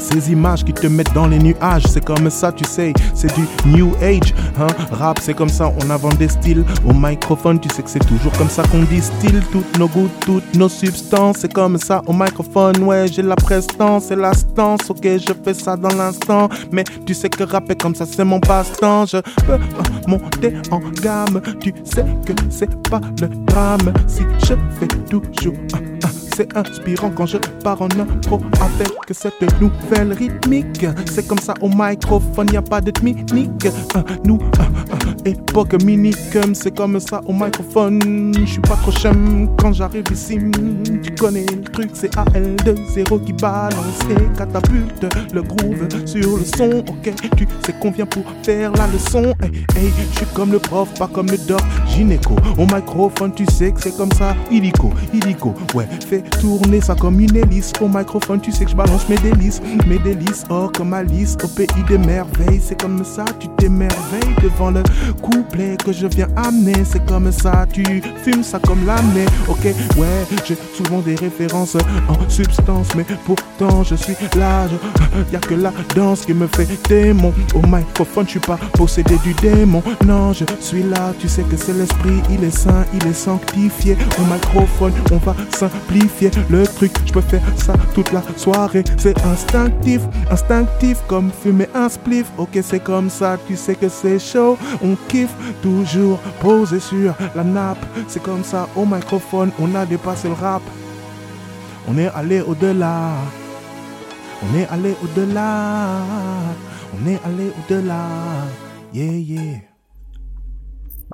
Ces 0.03 0.31
images 0.31 0.65
qui 0.65 0.73
te 0.73 0.87
mettent 0.87 1.13
dans 1.13 1.27
les 1.27 1.39
nuages, 1.39 1.83
c'est 1.87 2.03
comme 2.03 2.29
ça, 2.29 2.51
tu 2.51 2.65
sais, 2.65 2.93
c'est 3.13 3.33
du 3.35 3.47
new 3.65 3.93
age. 4.01 4.33
Hein? 4.59 4.67
Rap, 4.91 5.19
c'est 5.21 5.33
comme 5.33 5.49
ça, 5.49 5.71
on 5.81 5.89
invente 5.89 6.17
des 6.17 6.27
styles. 6.27 6.65
Au 6.85 6.93
microphone, 6.93 7.59
tu 7.59 7.69
sais 7.69 7.81
que 7.81 7.89
c'est 7.89 8.05
toujours 8.05 8.33
comme 8.33 8.49
ça 8.49 8.63
qu'on 8.63 8.83
distille 8.83 9.39
toutes 9.51 9.79
nos 9.79 9.87
goûts, 9.87 10.09
toutes 10.19 10.55
nos 10.55 10.67
substances. 10.69 11.37
C'est 11.39 11.53
comme 11.53 11.77
ça 11.77 12.01
au 12.05 12.13
microphone, 12.13 12.83
ouais, 12.83 13.07
j'ai 13.07 13.21
la 13.21 13.35
prestance 13.35 14.11
et 14.11 14.15
la 14.15 14.33
stance. 14.33 14.89
Ok, 14.89 15.03
je 15.03 15.33
fais 15.43 15.53
ça 15.53 15.77
dans 15.77 15.95
l'instant, 15.95 16.49
mais 16.71 16.83
tu 17.05 17.13
sais 17.13 17.29
que 17.29 17.43
rapper 17.43 17.75
comme 17.75 17.95
ça, 17.95 18.05
c'est 18.05 18.25
mon 18.25 18.41
passe-temps. 18.41 19.05
Je 19.05 19.17
peux 19.45 19.57
monter 20.07 20.53
en 20.69 20.79
gamme, 21.01 21.41
tu 21.61 21.73
sais 21.85 22.05
que 22.25 22.33
c'est 22.49 22.89
pas 22.89 22.99
le 23.21 23.27
drame. 23.45 23.93
Si 24.07 24.23
je 24.39 24.53
fais 24.79 24.87
toujours. 25.09 25.55
C'est 26.35 26.55
inspirant 26.57 27.11
quand 27.11 27.25
je 27.25 27.37
pars 27.63 27.81
en 27.81 27.89
impro 27.99 28.41
avec 28.61 28.91
cette 29.11 29.61
nouvelle 29.61 30.13
rythmique. 30.13 30.85
C'est 31.11 31.27
comme 31.27 31.39
ça 31.39 31.53
au 31.61 31.69
microphone, 31.69 32.47
y 32.51 32.57
a 32.57 32.61
pas 32.61 32.81
de. 32.81 32.91
Euh, 33.03 34.01
nous, 34.23 34.39
époque 35.25 35.81
minicum, 35.83 36.55
c'est 36.55 36.75
comme 36.75 36.99
ça 36.99 37.21
au 37.25 37.33
microphone. 37.33 38.33
Je 38.39 38.45
suis 38.45 38.61
pas 38.61 38.75
trop 38.75 38.91
chum 38.91 39.49
quand 39.59 39.73
j'arrive 39.73 40.05
ici. 40.11 40.39
Tu 41.03 41.13
connais 41.15 41.45
le 41.45 41.63
truc, 41.63 41.91
c'est 41.93 42.13
AL20 42.15 43.25
qui 43.25 43.33
balance 43.33 43.99
et 44.09 44.37
catapulte 44.37 45.05
le 45.33 45.41
groove 45.41 45.87
sur 46.05 46.37
le 46.37 46.45
son. 46.45 46.83
Ok, 46.87 47.13
tu 47.35 47.47
sais 47.65 47.73
qu'on 47.79 47.91
vient 47.91 48.05
pour 48.05 48.23
faire 48.43 48.71
la 48.73 48.87
leçon. 48.87 49.33
Hey, 49.41 49.51
hey, 49.75 49.91
je 50.11 50.17
suis 50.17 50.25
comme 50.33 50.51
le 50.51 50.59
prof, 50.59 50.89
pas 50.97 51.07
comme 51.07 51.27
le 51.27 51.37
doc 51.37 51.61
gynéco. 51.87 52.35
Au 52.57 52.65
microphone, 52.65 53.33
tu 53.33 53.45
sais 53.51 53.71
que 53.71 53.81
c'est 53.81 53.95
comme 53.95 54.11
ça, 54.13 54.35
illico, 54.51 54.91
illico. 55.13 55.53
Ouais, 55.73 55.87
fais 56.07 56.22
tourner 56.39 56.81
ça 56.81 56.95
comme 56.95 57.19
une 57.19 57.35
hélice. 57.35 57.71
Au 57.81 57.87
microphone, 57.87 58.39
tu 58.41 58.51
sais 58.51 58.65
que 58.65 58.71
je 58.71 58.75
balance 58.75 59.07
mes 59.09 59.17
délices, 59.17 59.61
mes 59.87 59.99
délices. 59.99 60.43
Oh, 60.49 60.69
comme 60.75 60.93
Alice 60.93 61.37
au 61.43 61.47
pays 61.47 61.67
des 61.87 61.97
merveilles. 61.97 62.61
C'est 62.61 62.79
comme 62.79 63.03
ça, 63.03 63.25
tu 63.39 63.47
t'émerveilles 63.57 64.35
devant 64.41 64.71
le 64.71 64.83
couplet 65.21 65.77
que 65.83 65.91
je 65.91 66.07
viens 66.07 66.27
amener. 66.35 66.83
C'est 66.85 67.05
comme 67.05 67.31
ça, 67.31 67.65
tu 67.71 67.83
fumes 68.23 68.43
ça 68.43 68.59
comme 68.59 68.85
l'année. 68.85 69.25
Ok, 69.47 69.65
ouais, 69.97 70.37
j'ai 70.45 70.57
souvent 70.75 70.99
des 70.99 71.15
références 71.15 71.77
en 72.07 72.29
substance, 72.29 72.89
mais 72.95 73.05
pourtant 73.25 73.83
je 73.83 73.95
suis 73.95 74.15
là. 74.37 74.67
Je, 74.67 75.31
y 75.33 75.35
a 75.35 75.39
que 75.39 75.53
la 75.55 75.71
danse 75.95 76.25
qui 76.25 76.33
me 76.33 76.47
fait 76.47 76.67
démon. 76.87 77.33
Au 77.55 77.61
microphone, 77.65 78.25
je 78.25 78.31
suis 78.31 78.39
pas 78.39 78.57
possédé 78.73 79.15
du 79.23 79.33
démon. 79.35 79.83
Non, 80.05 80.33
je 80.33 80.45
suis 80.59 80.83
là, 80.83 81.13
tu 81.19 81.27
sais 81.27 81.43
que 81.43 81.57
c'est 81.57 81.73
l'esprit, 81.73 82.21
il 82.29 82.43
est 82.43 82.55
saint, 82.55 82.85
il 82.93 83.07
est 83.07 83.13
sanctifié. 83.13 83.97
Au 84.19 84.33
microphone, 84.33 84.93
on 85.11 85.17
va 85.17 85.35
simplifier 85.51 86.12
le 86.49 86.65
truc. 86.65 86.91
Je 87.05 87.13
peux 87.13 87.21
faire 87.21 87.41
ça 87.57 87.73
toute 87.93 88.11
la 88.11 88.21
soirée. 88.37 88.83
C'est 88.97 89.17
instinctif, 89.25 90.01
instinctif 90.29 90.97
comme 91.07 91.31
fumer 91.31 91.67
un 91.73 91.89
spliff. 91.89 92.31
Ok, 92.37 92.59
c'est 92.61 92.83
comme 92.83 93.09
ça, 93.09 93.37
tu 93.47 93.55
sais 93.55 93.75
que 93.75 93.89
c'est 93.89 94.19
chaud. 94.19 94.57
On 94.81 94.95
kiffe 95.07 95.35
toujours 95.61 96.19
posé 96.39 96.79
sur 96.79 97.13
la 97.35 97.43
nappe. 97.43 97.85
C'est 98.07 98.21
comme 98.21 98.43
ça 98.43 98.67
au 98.75 98.85
microphone, 98.85 99.51
on 99.59 99.73
a 99.75 99.85
dépassé 99.85 100.27
le 100.27 100.35
rap. 100.35 100.61
On 101.87 101.97
est 101.97 102.09
allé 102.15 102.41
au-delà. 102.41 103.11
On 104.43 104.57
est 104.57 104.67
allé 104.69 104.95
au-delà. 105.03 105.99
On 106.93 107.07
est 107.07 107.19
allé 107.25 107.51
au-delà. 107.59 108.05
Yeah, 108.93 109.11
yeah. 109.11 109.61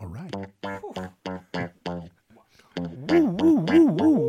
All 0.02 0.08
right. 0.10 0.36
Woo, 3.10 3.64
woo. 3.98 4.29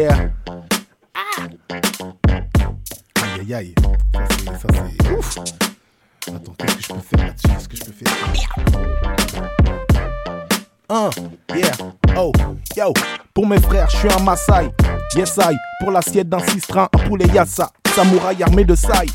Yeah. 0.00 0.30
Aïe, 3.22 3.38
aïe, 3.38 3.54
aïe. 3.54 3.74
Ça, 4.14 4.20
c'est, 4.30 4.46
ça, 4.46 4.68
c'est 4.72 5.10
ouf. 5.12 5.38
Attends, 6.26 6.54
qu'est-ce 6.56 6.76
que 6.76 6.82
je 6.82 6.88
peux 6.88 7.00
faire 7.00 7.26
là-dessus? 7.26 7.48
Qu'est-ce 7.48 7.68
que 7.68 7.76
je 7.76 7.84
peux 7.84 7.92
faire? 7.92 8.08
Uh, 10.90 11.10
yeah, 11.54 11.72
oh, 12.16 12.32
yo, 12.74 12.94
pour 13.34 13.46
mes 13.46 13.60
frères, 13.60 13.90
je 13.90 13.96
suis 13.98 14.08
un 14.10 14.20
Maasai. 14.20 14.70
Yes, 15.14 15.36
I, 15.36 15.54
pour 15.80 15.90
l'assiette 15.90 16.30
d'un 16.30 16.38
sistrin, 16.38 16.88
un 16.94 16.98
poulet 17.06 17.26
yassa. 17.26 17.70
Samouraï 17.94 18.42
armé 18.42 18.64
de 18.64 18.74
saï. 18.74 19.08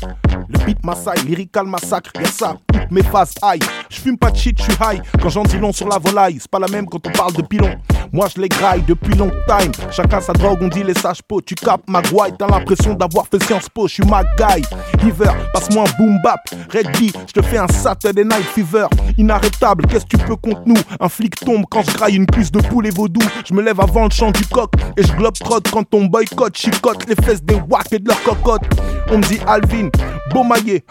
Le 0.48 0.64
beat 0.64 0.84
Maasai, 0.84 1.16
lyrical 1.26 1.66
massacre, 1.66 2.12
toutes 2.12 2.92
mes 2.92 3.02
phases 3.02 3.34
aïe. 3.42 3.58
Je 3.90 4.00
fume 4.00 4.18
pas 4.18 4.30
de 4.30 4.36
shit, 4.36 4.58
je 4.58 4.64
suis 4.64 4.72
high. 4.80 5.00
Quand 5.20 5.28
j'en 5.28 5.42
dis 5.42 5.58
long 5.58 5.72
sur 5.72 5.88
la 5.88 5.98
volaille, 5.98 6.38
c'est 6.40 6.50
pas 6.50 6.58
la 6.58 6.68
même 6.68 6.86
quand 6.86 7.06
on 7.06 7.10
parle 7.10 7.32
de 7.34 7.42
pilon. 7.42 7.70
Moi 8.12 8.28
je 8.34 8.40
les 8.40 8.48
graille 8.48 8.82
depuis 8.86 9.14
long 9.14 9.30
time. 9.48 9.72
Chacun 9.90 10.20
sa 10.20 10.32
drogue, 10.32 10.58
on 10.60 10.68
dit 10.68 10.82
les 10.82 10.94
sages 10.94 11.22
pots. 11.22 11.40
Tu 11.40 11.54
capes 11.54 11.82
ma 11.88 12.02
t'as 12.38 12.46
l'impression 12.46 12.94
d'avoir 12.94 13.26
fait 13.26 13.42
Sciences 13.42 13.68
Po. 13.68 13.88
Je 13.88 13.94
suis 13.94 14.04
ma 14.04 14.22
guy. 14.38 14.62
Hiver, 15.04 15.34
passe-moi 15.52 15.84
un 15.84 15.96
boom 15.98 16.18
bap. 16.22 16.40
Reddy, 16.70 17.12
je 17.26 17.32
te 17.32 17.42
fais 17.42 17.58
un 17.58 17.68
Saturday 17.68 18.24
Night 18.24 18.44
Fever. 18.54 18.86
Inarrêtable, 19.18 19.86
qu'est-ce 19.86 20.06
que 20.06 20.16
tu 20.16 20.18
peux 20.18 20.36
contre 20.36 20.62
nous? 20.66 20.76
Un 21.00 21.08
flic 21.08 21.34
tombe 21.36 21.64
quand 21.70 21.82
je 21.82 21.92
graille 21.92 22.16
une 22.16 22.26
cuisse 22.26 22.52
de 22.52 22.60
poulet 22.60 22.90
vaudou. 22.90 23.20
Je 23.46 23.54
me 23.54 23.62
lève 23.62 23.80
avant 23.80 24.04
le 24.04 24.10
chant 24.10 24.30
du 24.30 24.46
coq. 24.46 24.72
Et 24.96 25.02
je 25.02 25.12
globe 25.12 25.34
trotte 25.38 25.70
quand 25.70 25.92
on 25.94 26.06
boycott. 26.06 26.56
Chicote 26.56 27.08
les 27.08 27.16
fesses 27.16 27.42
des 27.42 27.56
wack 27.68 27.92
et 27.92 27.98
de 27.98 28.08
leurs 28.08 28.22
cocottes. 28.22 28.64
On 29.10 29.18
me 29.18 29.22
dit 29.22 29.38
Alvin, 29.46 29.88
Beaumaillé. 30.32 30.84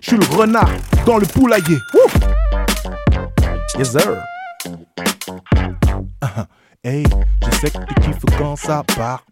Je 0.00 0.08
suis 0.08 0.16
le 0.16 0.36
renard 0.36 0.70
dans 1.04 1.18
le 1.18 1.26
poulailler. 1.26 1.78
Hey, 6.84 7.04
je 7.46 7.50
sais 7.56 7.70
que 7.70 7.78
tu 7.78 7.94
kiffes 7.94 8.36
quand 8.36 8.56
ça 8.56 8.82
part. 8.96 9.24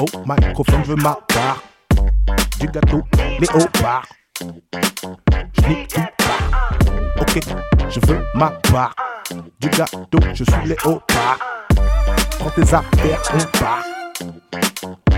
Oh, 0.00 0.06
microphone, 0.24 0.82
je 0.84 0.90
veux 0.92 0.96
ma 0.96 1.18
part. 1.28 1.62
Du 2.58 2.68
gâteau, 2.68 3.02
léopard. 3.38 4.06
Je 4.40 5.68
nique 5.68 5.88
tout. 5.88 6.00
Ok, 7.20 7.40
je 7.90 8.00
veux 8.06 8.22
ma 8.34 8.50
part. 8.70 8.94
Du 9.60 9.68
gâteau, 9.68 10.20
je 10.32 10.44
suis 10.44 10.66
léopard. 10.66 11.38
Prends 12.38 12.50
tes 12.50 12.62
affaires, 12.62 13.22
on 13.34 13.58
part. 13.58 13.84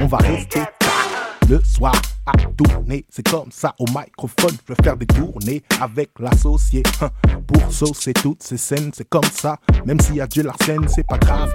On 0.01 0.07
va 0.07 0.19
rester 0.19 0.63
tard. 0.79 1.09
Le 1.49 1.61
soir 1.63 1.95
à 2.29 2.33
tourner, 2.57 3.05
c'est 3.09 3.27
comme 3.27 3.51
ça 3.51 3.75
au 3.79 3.85
microphone. 3.87 4.57
Je 4.67 4.73
veux 4.73 4.83
faire 4.83 4.97
des 4.97 5.07
tournées 5.07 5.63
avec 5.81 6.11
l'associé. 6.19 6.83
Hein, 7.01 7.11
Pour 7.47 7.73
saucer 7.73 8.13
toutes 8.13 8.43
ces 8.43 8.57
scènes, 8.57 8.91
c'est 8.95 9.09
comme 9.09 9.25
ça. 9.25 9.59
Même 9.87 10.01
s'il 10.01 10.17
y 10.17 10.21
a 10.21 10.27
Dieu 10.27 10.43
Larsen, 10.43 10.87
c'est 10.89 11.07
pas 11.07 11.19
grave. 11.19 11.53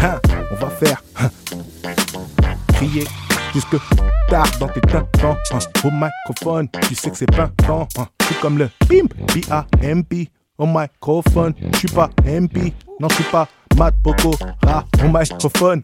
Hein, 0.00 0.20
On 0.50 0.54
va 0.56 0.70
faire 0.70 1.02
hein, 1.20 1.30
crier 2.74 3.04
jusque 3.52 3.76
tard 4.28 4.50
dans 4.58 4.68
tes 4.68 4.80
tympans. 4.80 5.36
Au 5.84 5.90
microphone, 5.90 6.68
tu 6.88 6.94
sais 6.94 7.10
que 7.10 7.16
c'est 7.16 7.30
pimpant. 7.30 7.86
suis 8.24 8.34
comme 8.36 8.58
le 8.58 8.70
pimp, 8.88 9.12
B-A-M-P. 9.34 10.28
Au 10.58 10.66
microphone, 10.66 11.54
je 11.72 11.78
suis 11.78 11.88
pas 11.88 12.10
MP. 12.24 12.72
Non, 12.98 13.08
je 13.10 13.14
suis 13.14 13.24
pas 13.24 13.46
Matt 13.76 13.94
Pokora, 14.02 14.84
mon 15.02 15.12
microphone. 15.12 15.82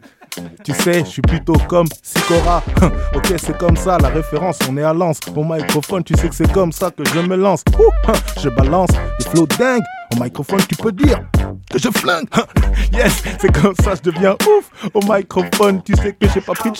Tu 0.64 0.72
sais, 0.72 1.00
je 1.00 1.10
suis 1.10 1.22
plutôt 1.22 1.56
comme 1.68 1.86
Sikora. 2.02 2.62
ok, 3.14 3.34
c'est 3.36 3.56
comme 3.56 3.76
ça, 3.76 3.98
la 3.98 4.08
référence, 4.08 4.58
on 4.68 4.76
est 4.76 4.82
à 4.82 4.92
Lens. 4.92 5.20
Mon 5.34 5.44
microphone, 5.44 6.02
tu 6.02 6.14
sais 6.14 6.28
que 6.28 6.34
c'est 6.34 6.50
comme 6.52 6.72
ça 6.72 6.90
que 6.90 7.04
je 7.04 7.20
me 7.20 7.36
lance. 7.36 7.62
Je 8.42 8.48
balance 8.48 8.90
des 9.18 9.24
flots 9.30 9.46
dingues. 9.58 9.82
Au 10.14 10.22
microphone, 10.22 10.60
tu 10.68 10.76
peux 10.76 10.92
dire 10.92 11.20
que 11.74 11.80
je 11.80 11.98
flingue. 11.98 12.26
Yes, 12.92 13.22
c'est 13.40 13.52
comme 13.52 13.74
ça, 13.82 13.94
je 13.96 14.10
deviens 14.10 14.32
ouf. 14.34 14.90
Au 14.94 15.00
microphone, 15.02 15.82
tu 15.82 15.94
sais 15.96 16.12
que 16.12 16.28
j'ai 16.32 16.40
pas 16.40 16.52
pris 16.52 16.70
de. 16.70 16.76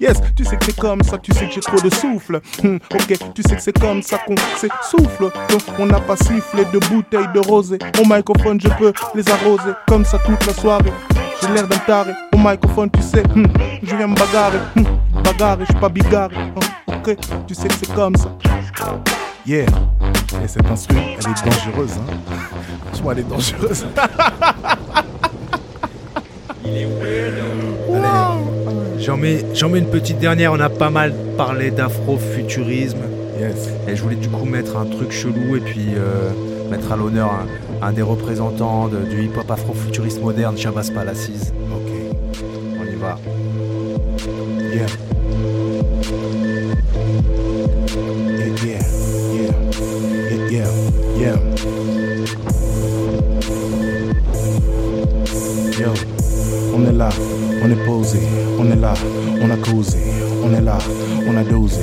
Yes, 0.00 0.18
tu 0.36 0.44
sais 0.44 0.56
que 0.56 0.64
c'est 0.66 0.76
comme 0.78 1.02
ça, 1.02 1.16
tu 1.18 1.32
sais 1.32 1.46
que 1.46 1.52
j'ai 1.52 1.60
trop 1.60 1.80
de 1.80 1.88
souffle. 1.90 2.40
Hmm, 2.62 2.76
ok, 2.92 3.14
tu 3.34 3.42
sais 3.42 3.56
que 3.56 3.62
c'est 3.62 3.78
comme 3.78 4.02
ça 4.02 4.18
qu'on 4.18 4.34
s'essouffle. 4.56 5.30
Donc, 5.50 5.62
on 5.78 5.86
n'a 5.86 6.00
pas 6.00 6.16
sifflé 6.16 6.64
de 6.72 6.78
bouteilles 6.90 7.28
de 7.34 7.40
rosé. 7.40 7.78
Au 7.98 8.04
microphone, 8.06 8.60
je 8.60 8.68
peux 8.68 8.92
les 9.14 9.28
arroser 9.30 9.72
comme 9.88 10.04
ça 10.04 10.18
toute 10.18 10.44
la 10.46 10.52
soirée. 10.52 10.92
J'ai 11.40 11.48
l'air 11.48 11.66
d'un 11.66 11.78
taré. 11.78 12.12
Au 12.34 12.38
microphone, 12.38 12.90
tu 12.90 13.02
sais, 13.02 13.22
hmm, 13.34 13.46
je 13.82 13.96
viens 13.96 14.06
me 14.08 14.14
bagarrer. 14.14 14.58
Hmm, 14.74 15.22
bagarrer, 15.22 15.64
je 15.66 15.72
suis 15.72 15.80
pas 15.80 15.88
bigarré. 15.88 16.36
hein. 16.36 16.94
ok, 16.98 17.16
tu 17.46 17.54
sais 17.54 17.68
que 17.68 17.74
c'est 17.74 17.94
comme 17.94 18.16
ça. 18.16 18.30
Yeah. 19.46 19.66
Et 20.42 20.48
cette 20.48 20.66
instru, 20.70 20.96
elle 20.98 21.18
est 21.30 21.44
dangereuse. 21.44 21.92
Hein. 21.98 22.14
Franchement, 22.88 23.12
elle 23.12 23.18
est 23.20 23.28
dangereuse. 23.28 23.86
Allez, 26.64 26.86
j'en 28.98 29.16
mets, 29.16 29.44
j'en 29.54 29.68
mets 29.68 29.78
une 29.78 29.86
petite 29.90 30.18
dernière. 30.18 30.52
On 30.52 30.60
a 30.60 30.68
pas 30.68 30.90
mal 30.90 31.14
parlé 31.36 31.70
d'afrofuturisme. 31.70 32.98
Yes. 33.38 33.68
Et 33.86 33.94
je 33.94 34.02
voulais 34.02 34.16
du 34.16 34.28
coup 34.28 34.44
mettre 34.46 34.76
un 34.76 34.86
truc 34.86 35.12
chelou 35.12 35.56
et 35.56 35.60
puis 35.60 35.90
euh, 35.94 36.30
mettre 36.70 36.90
à 36.92 36.96
l'honneur 36.96 37.30
un, 37.82 37.86
un 37.86 37.92
des 37.92 38.02
représentants 38.02 38.88
de- 38.88 39.04
du 39.08 39.24
hip-hop 39.24 39.48
afrofuturiste 39.50 40.20
moderne, 40.22 40.56
Shabazz 40.56 40.90
Palaces. 40.90 41.52
Ok. 41.72 41.92
On 42.80 42.84
y 42.84 42.96
va. 42.96 43.18
Yeah, 44.74 44.86
on 57.66 57.70
est 57.70 57.84
posé, 57.84 58.20
on 58.58 58.70
est 58.70 58.76
là, 58.76 58.94
on 59.42 59.50
a 59.50 59.56
causé, 59.56 59.98
on 60.44 60.54
est 60.54 60.60
là, 60.60 60.78
on 61.26 61.36
a 61.36 61.42
dosé. 61.42 61.82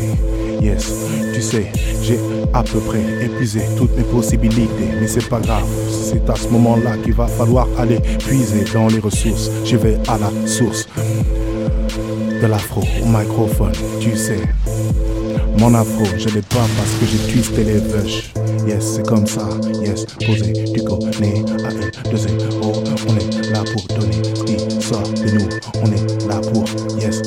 Yes, 0.61 0.93
tu 1.33 1.41
sais, 1.41 1.71
j'ai 2.01 2.19
à 2.53 2.63
peu 2.63 2.79
près 2.79 3.01
épuisé 3.21 3.61
toutes 3.77 3.95
mes 3.97 4.03
possibilités, 4.03 4.89
mais 4.99 5.07
c'est 5.07 5.27
pas 5.27 5.41
grave. 5.41 5.65
C'est 5.89 6.29
à 6.29 6.35
ce 6.35 6.47
moment-là 6.49 6.97
qu'il 7.03 7.13
va 7.13 7.27
falloir 7.27 7.67
aller 7.77 7.99
puiser 8.19 8.63
dans 8.73 8.87
les 8.87 8.99
ressources. 8.99 9.51
Je 9.65 9.75
vais 9.75 9.97
à 10.07 10.17
la 10.17 10.47
source 10.47 10.87
de 12.41 12.47
l'afro 12.47 12.81
au 13.01 13.05
microphone, 13.05 13.73
tu 13.99 14.15
sais. 14.15 14.39
Mon 15.57 15.73
afro, 15.75 16.05
je 16.17 16.29
l'ai 16.29 16.41
pas 16.41 16.65
parce 16.77 16.91
que 16.99 17.05
j'ai 17.05 17.31
twisté 17.31 17.63
les 17.63 17.79
vaches. 17.79 18.33
Yes, 18.67 18.95
c'est 18.95 19.05
comme 19.05 19.27
ça. 19.27 19.49
Yes, 19.81 20.05
posé, 20.25 20.53
tu 20.73 20.83
connais. 20.83 21.43
A, 21.65 21.69
L, 21.69 21.91
2, 22.09 22.17
O. 22.61 22.73
On 23.07 23.17
est 23.17 23.51
là 23.51 23.63
pour 23.71 23.85
donner 23.97 24.21
qui 24.45 24.81
sort 24.81 25.03
de 25.03 25.31
nous. 25.31 25.62
On 25.83 25.91
est 25.91 26.27
là 26.27 26.39
pour, 26.39 26.63
yes, 27.01 27.21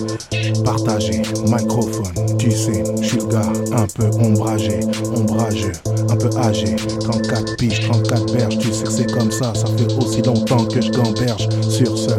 partager. 0.65 1.23
Microphone, 1.47 2.37
tu 2.39 2.51
sais, 2.51 2.83
je 3.01 3.07
suis 3.07 3.19
le 3.19 3.27
gars 3.27 3.53
un 3.73 3.87
peu 3.87 4.07
ombragé, 4.19 4.81
ombrageux, 5.15 5.73
un 6.09 6.17
peu 6.17 6.31
âgé. 6.39 6.77
34 7.01 7.57
piges, 7.57 7.81
34 7.81 8.33
berges, 8.33 8.59
tu 8.59 8.73
sais 8.73 8.85
que 8.85 8.91
c'est 8.91 9.13
comme 9.13 9.31
ça. 9.31 9.53
Ça 9.55 9.67
fait 9.77 9.93
aussi 9.95 10.23
longtemps 10.23 10.65
que 10.65 10.81
je 10.81 10.91
gamberge 10.91 11.49
sur 11.69 11.97
ce. 11.99 12.13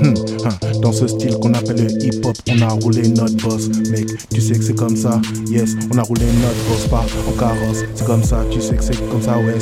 hmm, 0.00 0.14
hein, 0.44 0.80
dans 0.80 0.92
ce 0.92 1.06
style 1.06 1.38
qu'on 1.38 1.54
appelle 1.54 1.84
le 1.84 2.04
hip-hop, 2.04 2.36
on 2.50 2.60
a 2.62 2.68
roulé 2.68 3.08
notre 3.08 3.36
boss. 3.36 3.68
Mec, 3.90 4.06
tu 4.30 4.40
sais 4.40 4.58
que 4.58 4.64
c'est 4.64 4.76
comme 4.76 4.96
ça. 4.96 5.20
Yes, 5.48 5.76
on 5.92 5.98
a 5.98 6.02
roulé 6.02 6.26
notre 6.42 6.68
boss 6.68 6.86
pas 6.88 7.04
en 7.28 7.38
carrosse. 7.38 7.84
C'est 7.94 8.06
comme 8.06 8.24
ça, 8.24 8.44
tu 8.50 8.60
sais 8.60 8.76
que 8.76 8.84
c'est 8.84 9.08
comme 9.08 9.22
ça, 9.22 9.38
ouais. 9.38 9.58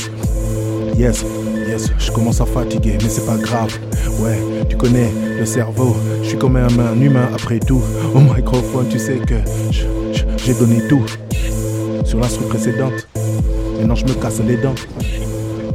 Yes, 0.99 1.25
yes, 1.69 1.91
je 1.99 2.11
commence 2.13 2.41
à 2.41 2.47
fatiguer, 2.47 2.99
mais 3.03 3.09
c'est 3.09 3.27
pas 3.27 3.37
grave. 3.37 3.77
Ouais, 4.21 4.39
tu 4.69 4.77
connais 4.77 5.11
le 5.39 5.47
cerveau, 5.47 5.97
je 6.23 6.29
suis 6.29 6.39
comme 6.39 6.57
un, 6.57 6.67
un 6.67 7.01
humain 7.01 7.29
après 7.33 7.59
tout. 7.59 7.83
Au 8.15 8.21
microphone, 8.21 8.89
tu 8.89 8.99
sais 8.99 9.19
que 9.19 9.35
j'ai 10.45 10.55
donné 10.55 10.87
tout 10.89 11.05
sur 12.05 12.19
l'instru 12.19 12.45
précédente. 12.47 13.09
Maintenant, 13.79 13.95
je 13.95 14.05
me 14.05 14.15
casse 14.15 14.41
les 14.41 14.57
dents. 14.57 14.75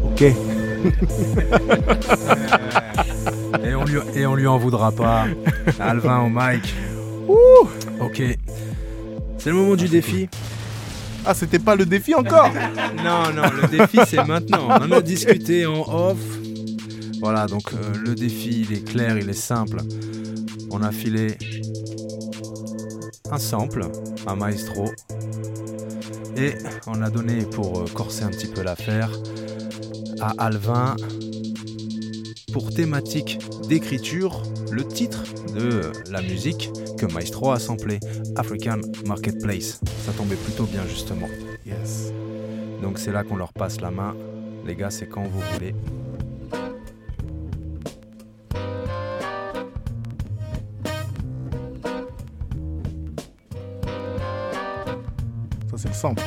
Ok? 0.05 0.21
Et 3.63 3.75
on 3.75 3.83
lui, 3.83 3.97
et 4.15 4.25
on 4.25 4.35
lui 4.35 4.47
en 4.47 4.57
voudra 4.57 4.91
pas. 4.91 5.25
Alvin 5.79 6.21
au 6.21 6.29
mic. 6.29 6.73
Ok. 7.99 8.21
C'est 9.37 9.49
le 9.49 9.55
moment 9.55 9.75
du 9.75 9.87
défi. 9.87 10.29
Ah, 11.29 11.33
c'était 11.33 11.59
pas 11.59 11.75
le 11.75 11.85
défi 11.85 12.15
encore 12.15 12.49
Non, 13.03 13.33
non, 13.35 13.49
le 13.61 13.67
défi 13.67 13.99
c'est 14.07 14.25
maintenant. 14.25 14.69
On 14.81 14.91
a 14.93 15.01
discuté 15.01 15.65
en 15.65 15.81
off. 15.81 16.17
Voilà, 17.19 17.47
donc 17.47 17.73
euh, 17.73 17.97
le 17.99 18.15
défi 18.15 18.65
il 18.67 18.77
est 18.77 18.87
clair, 18.87 19.17
il 19.17 19.29
est 19.29 19.33
simple. 19.33 19.79
On 20.71 20.81
a 20.81 20.91
filé 20.91 21.37
un 23.29 23.37
sample, 23.37 23.81
un 24.25 24.35
maestro. 24.37 24.89
Et 26.37 26.53
on 26.85 27.01
a 27.01 27.09
donné, 27.09 27.43
pour 27.43 27.81
euh, 27.81 27.85
corser 27.93 28.23
un 28.23 28.29
petit 28.29 28.47
peu 28.47 28.61
l'affaire, 28.61 29.11
à 30.21 30.33
Alvin, 30.37 30.95
pour 32.53 32.69
thématique 32.73 33.39
d'écriture, 33.67 34.43
le 34.71 34.87
titre 34.87 35.23
de 35.53 35.91
la 36.09 36.21
musique 36.21 36.69
que 36.97 37.05
Maestro 37.05 37.51
a 37.51 37.59
samplé, 37.59 37.99
African 38.35 38.81
Marketplace. 39.05 39.79
Ça 40.05 40.11
tombait 40.13 40.35
plutôt 40.35 40.65
bien 40.65 40.81
justement. 40.87 41.29
Yes. 41.65 42.11
Donc 42.81 42.97
c'est 42.99 43.11
là 43.11 43.23
qu'on 43.23 43.35
leur 43.37 43.53
passe 43.53 43.79
la 43.81 43.91
main. 43.91 44.15
Les 44.65 44.75
gars, 44.75 44.89
c'est 44.89 45.07
quand 45.07 45.23
vous 45.23 45.41
voulez. 45.53 45.73
Ça, 55.69 55.77
c'est 55.77 55.87
le 55.89 55.93
sample. 55.93 56.23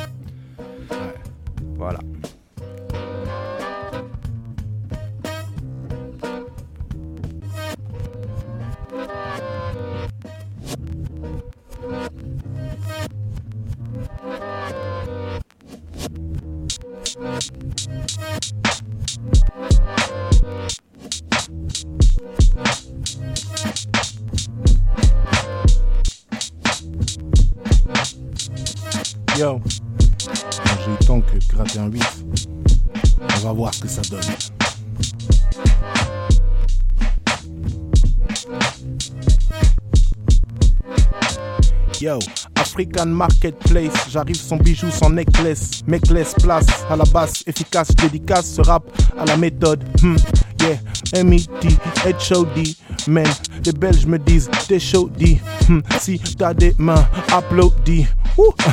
African 42.81 43.11
Marketplace, 43.11 43.93
j'arrive 44.09 44.37
sans 44.41 44.57
bijoux, 44.57 44.89
sans 44.89 45.11
necklace, 45.11 45.83
necklace 45.85 46.33
place 46.33 46.65
à 46.89 46.95
la 46.95 47.03
basse, 47.05 47.43
efficace, 47.45 47.89
dédicace, 47.95 48.55
ce 48.55 48.61
rap 48.61 48.83
à 49.19 49.25
la 49.25 49.37
méthode. 49.37 49.83
Hmm, 50.01 50.15
yeah, 50.61 50.79
M.E.T. 51.13 51.67
H.O.D. 52.05 52.75
Man, 53.07 53.27
les 53.63 53.71
Belges 53.71 54.07
me 54.07 54.17
disent 54.17 54.49
t'es 54.67 54.79
chaud, 54.79 55.11
dit. 55.15 55.39
Hmm, 55.69 55.81
si 55.99 56.17
t'as 56.35 56.55
des 56.55 56.73
mains, 56.79 57.05
applaudis. 57.31 58.07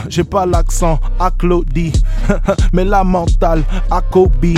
J'ai 0.08 0.24
pas 0.24 0.46
l'accent, 0.46 0.98
applaudis. 1.18 1.92
Mais 2.72 2.86
la 2.86 3.04
mentale, 3.04 3.62
à 3.90 4.00
Kobe. 4.00 4.56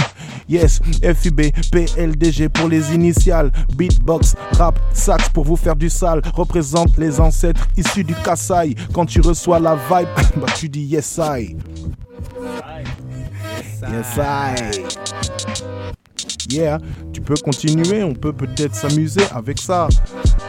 Yes, 0.51 0.81
FUB, 1.01 1.53
PLDG 1.71 2.49
pour 2.49 2.69
les 2.69 2.93
initiales. 2.93 3.53
Beatbox, 3.77 4.35
rap, 4.59 4.81
sax 4.93 5.29
pour 5.29 5.45
vous 5.45 5.55
faire 5.55 5.77
du 5.77 5.89
sale. 5.89 6.23
Représente 6.35 6.99
les 6.99 7.21
ancêtres 7.21 7.69
issus 7.77 8.03
du 8.03 8.17
Kassai. 8.17 8.75
Quand 8.93 9.07
tu 9.07 9.21
reçois 9.21 9.61
la 9.61 9.77
vibe, 9.77 10.09
bah 10.37 10.49
tu 10.57 10.69
dis 10.69 10.83
yes 10.83 11.21
I. 11.23 11.57
Yes 13.93 14.19
I. 14.19 14.55
Yeah, 16.51 16.79
tu 17.13 17.21
peux 17.21 17.37
continuer, 17.37 18.03
on 18.03 18.15
peut 18.15 18.33
peut-être 18.33 18.75
s'amuser 18.75 19.23
avec 19.33 19.61
ça. 19.61 19.87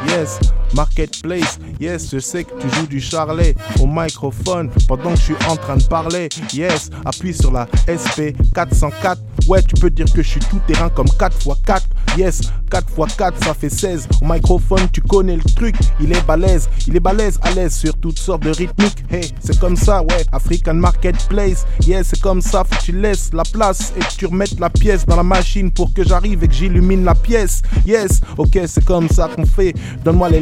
Yes, 0.07 0.39
Marketplace. 0.73 1.59
Yes, 1.79 2.09
je 2.11 2.19
sais 2.19 2.43
que 2.43 2.51
tu 2.59 2.69
joues 2.75 2.87
du 2.87 2.99
charlet 2.99 3.55
au 3.81 3.87
microphone 3.87 4.69
pendant 4.87 5.11
que 5.11 5.17
je 5.17 5.23
suis 5.23 5.35
en 5.49 5.55
train 5.55 5.77
de 5.77 5.83
parler. 5.83 6.29
Yes, 6.53 6.89
appuie 7.05 7.33
sur 7.33 7.51
la 7.51 7.67
SP 7.87 8.35
404. 8.53 9.21
Ouais, 9.47 9.61
tu 9.63 9.75
peux 9.75 9.89
dire 9.89 10.05
que 10.13 10.21
je 10.21 10.29
suis 10.29 10.39
tout 10.39 10.59
terrain 10.67 10.89
comme 10.89 11.07
4x4. 11.07 11.81
Yes, 12.17 12.41
4x4 12.69 13.43
ça 13.43 13.53
fait 13.53 13.69
16. 13.69 14.07
Au 14.21 14.25
microphone, 14.25 14.87
tu 14.91 15.01
connais 15.01 15.35
le 15.35 15.43
truc. 15.55 15.75
Il 15.99 16.11
est 16.11 16.25
balèze, 16.27 16.69
il 16.87 16.95
est 16.95 16.99
balèze, 16.99 17.39
à 17.41 17.51
l'aise 17.51 17.73
sur 17.73 17.97
toutes 17.97 18.19
sortes 18.19 18.43
de 18.43 18.51
rythmiques. 18.51 19.03
Hey, 19.09 19.31
c'est 19.39 19.59
comme 19.59 19.75
ça, 19.75 20.03
ouais. 20.03 20.25
African 20.31 20.75
Marketplace. 20.75 21.65
Yes, 21.87 22.07
c'est 22.09 22.21
comme 22.21 22.41
ça. 22.41 22.63
Faut 22.63 22.75
que 22.75 22.83
tu 22.83 22.91
laisses 22.91 23.31
la 23.33 23.43
place 23.43 23.93
et 23.97 23.99
que 23.99 24.13
tu 24.17 24.25
remettes 24.27 24.59
la 24.59 24.69
pièce 24.69 25.05
dans 25.05 25.15
la 25.15 25.23
machine 25.23 25.71
pour 25.71 25.93
que 25.93 26.03
j'arrive 26.03 26.43
et 26.43 26.47
que 26.47 26.53
j'illumine 26.53 27.03
la 27.03 27.15
pièce. 27.15 27.61
Yes, 27.85 28.21
ok, 28.37 28.59
c'est 28.67 28.85
comme 28.85 29.09
ça 29.09 29.29
qu'on 29.35 29.45
fait. 29.45 29.73
Donne-moi 30.03 30.29
les 30.29 30.41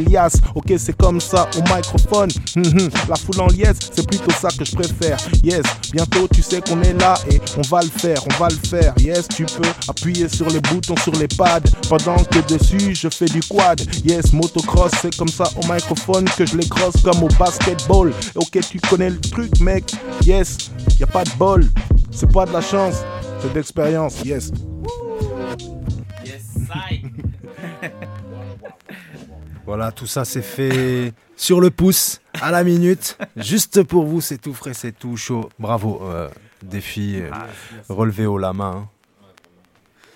Ok, 0.54 0.72
c'est 0.78 0.96
comme 0.96 1.20
ça 1.20 1.48
au 1.56 1.62
microphone. 1.62 2.30
Mhm, 2.56 2.90
La 3.08 3.16
foule 3.16 3.40
en 3.40 3.46
liesse, 3.46 3.78
c'est 3.94 4.06
plutôt 4.06 4.30
ça 4.32 4.48
que 4.56 4.64
je 4.64 4.72
préfère. 4.74 5.16
Yes, 5.42 5.62
bientôt 5.92 6.28
tu 6.32 6.42
sais 6.42 6.60
qu'on 6.60 6.82
est 6.82 6.92
là 6.94 7.14
et 7.30 7.40
on 7.56 7.62
va 7.62 7.82
le 7.82 7.88
faire, 7.88 8.22
on 8.26 8.34
va 8.42 8.48
le 8.48 8.68
faire. 8.68 8.92
Yes, 8.98 9.28
tu 9.28 9.44
peux 9.46 9.68
appuyer 9.88 10.28
sur 10.28 10.48
les 10.50 10.60
boutons 10.60 10.96
sur 10.98 11.12
les 11.12 11.28
pads 11.28 11.60
pendant 11.88 12.16
que 12.24 12.38
dessus 12.52 12.94
je 12.94 13.08
fais 13.08 13.26
du 13.26 13.40
quad. 13.42 13.80
Yes, 14.04 14.32
motocross, 14.32 14.92
c'est 15.00 15.16
comme 15.16 15.28
ça 15.28 15.44
au 15.56 15.72
microphone 15.72 16.24
que 16.36 16.44
je 16.46 16.56
les 16.56 16.68
crosse 16.68 17.00
comme 17.02 17.22
au 17.22 17.28
basketball. 17.38 18.12
Ok, 18.36 18.58
tu 18.70 18.78
connais 18.80 19.10
le 19.10 19.20
truc, 19.20 19.58
mec. 19.60 19.92
Yes, 20.24 20.56
y 20.98 21.04
a 21.04 21.06
pas 21.06 21.24
de 21.24 21.30
bol, 21.38 21.66
c'est 22.10 22.30
pas 22.30 22.44
de 22.46 22.52
la 22.52 22.60
chance, 22.60 22.96
c'est 23.40 23.50
de 23.50 23.54
l'expérience. 23.54 24.14
Yes. 24.24 24.50
Voilà, 29.66 29.92
tout 29.92 30.06
ça 30.06 30.24
c'est 30.24 30.42
fait 30.42 31.12
sur 31.36 31.60
le 31.60 31.70
pouce, 31.70 32.20
à 32.40 32.50
la 32.50 32.64
minute. 32.64 33.16
Juste 33.36 33.82
pour 33.82 34.04
vous, 34.04 34.20
c'est 34.20 34.38
tout 34.38 34.54
frais, 34.54 34.74
c'est 34.74 34.92
tout 34.92 35.16
chaud. 35.16 35.48
Bravo. 35.58 36.00
euh, 36.02 36.28
défi 36.62 37.16
euh, 37.20 37.30
relevé 37.88 38.26
haut 38.26 38.38
la 38.38 38.52
main. 38.52 38.88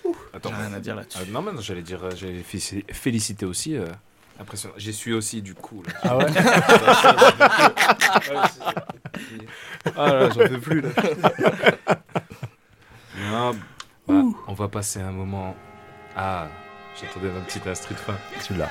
hein. 0.05 0.11
Attends, 0.33 0.49
rien 0.49 0.73
à 0.73 0.79
dire 0.79 0.95
là-dessus. 0.95 1.17
Ah, 1.21 1.25
non, 1.31 1.41
mais 1.41 1.53
non, 1.53 1.61
j'allais 1.61 1.81
dire, 1.81 2.03
euh, 2.03 2.11
j'allais 2.15 2.41
félici- 2.43 2.83
féliciter 2.91 3.45
aussi. 3.45 3.75
euh, 3.77 3.85
impressionnant. 4.39 4.73
J'y 4.77 4.91
suis 4.93 5.13
aussi 5.13 5.41
du 5.41 5.53
coup. 5.55 5.81
Là. 5.87 5.93
Ah 6.03 6.17
ouais? 6.17 6.25
Ah 9.95 10.07
là, 10.13 10.29
j'en 10.29 10.47
peux 10.49 10.59
plus 10.59 10.81
là. 10.81 10.89
Non, 13.31 13.55
bah, 14.07 14.21
on 14.47 14.53
va 14.53 14.67
passer 14.67 14.99
un 14.99 15.11
moment. 15.11 15.55
Ah, 16.17 16.47
j'attendais 16.99 17.31
ma 17.33 17.41
petite 17.41 17.65
instru 17.67 17.93
de 17.95 17.99
fin. 17.99 18.13
Tu 18.45 18.53
l'as. 18.55 18.69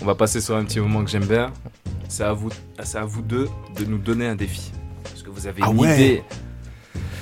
On 0.00 0.04
va 0.04 0.14
passer 0.14 0.40
sur 0.40 0.56
un 0.56 0.64
petit 0.64 0.80
moment 0.80 1.04
que 1.04 1.10
j'aime 1.10 1.24
bien. 1.26 1.50
C'est 2.08 2.24
à 2.24 2.32
vous, 2.32 2.50
c'est 2.82 2.98
à 2.98 3.04
vous 3.04 3.22
deux 3.22 3.48
de 3.78 3.84
nous 3.84 3.98
donner 3.98 4.26
un 4.28 4.34
défi. 4.34 4.72
Parce 5.04 5.22
que 5.22 5.30
vous 5.30 5.46
avez 5.46 5.62
Ah 5.64 5.70
une 5.70 5.78
ouais. 5.78 5.94
idée, 5.94 6.22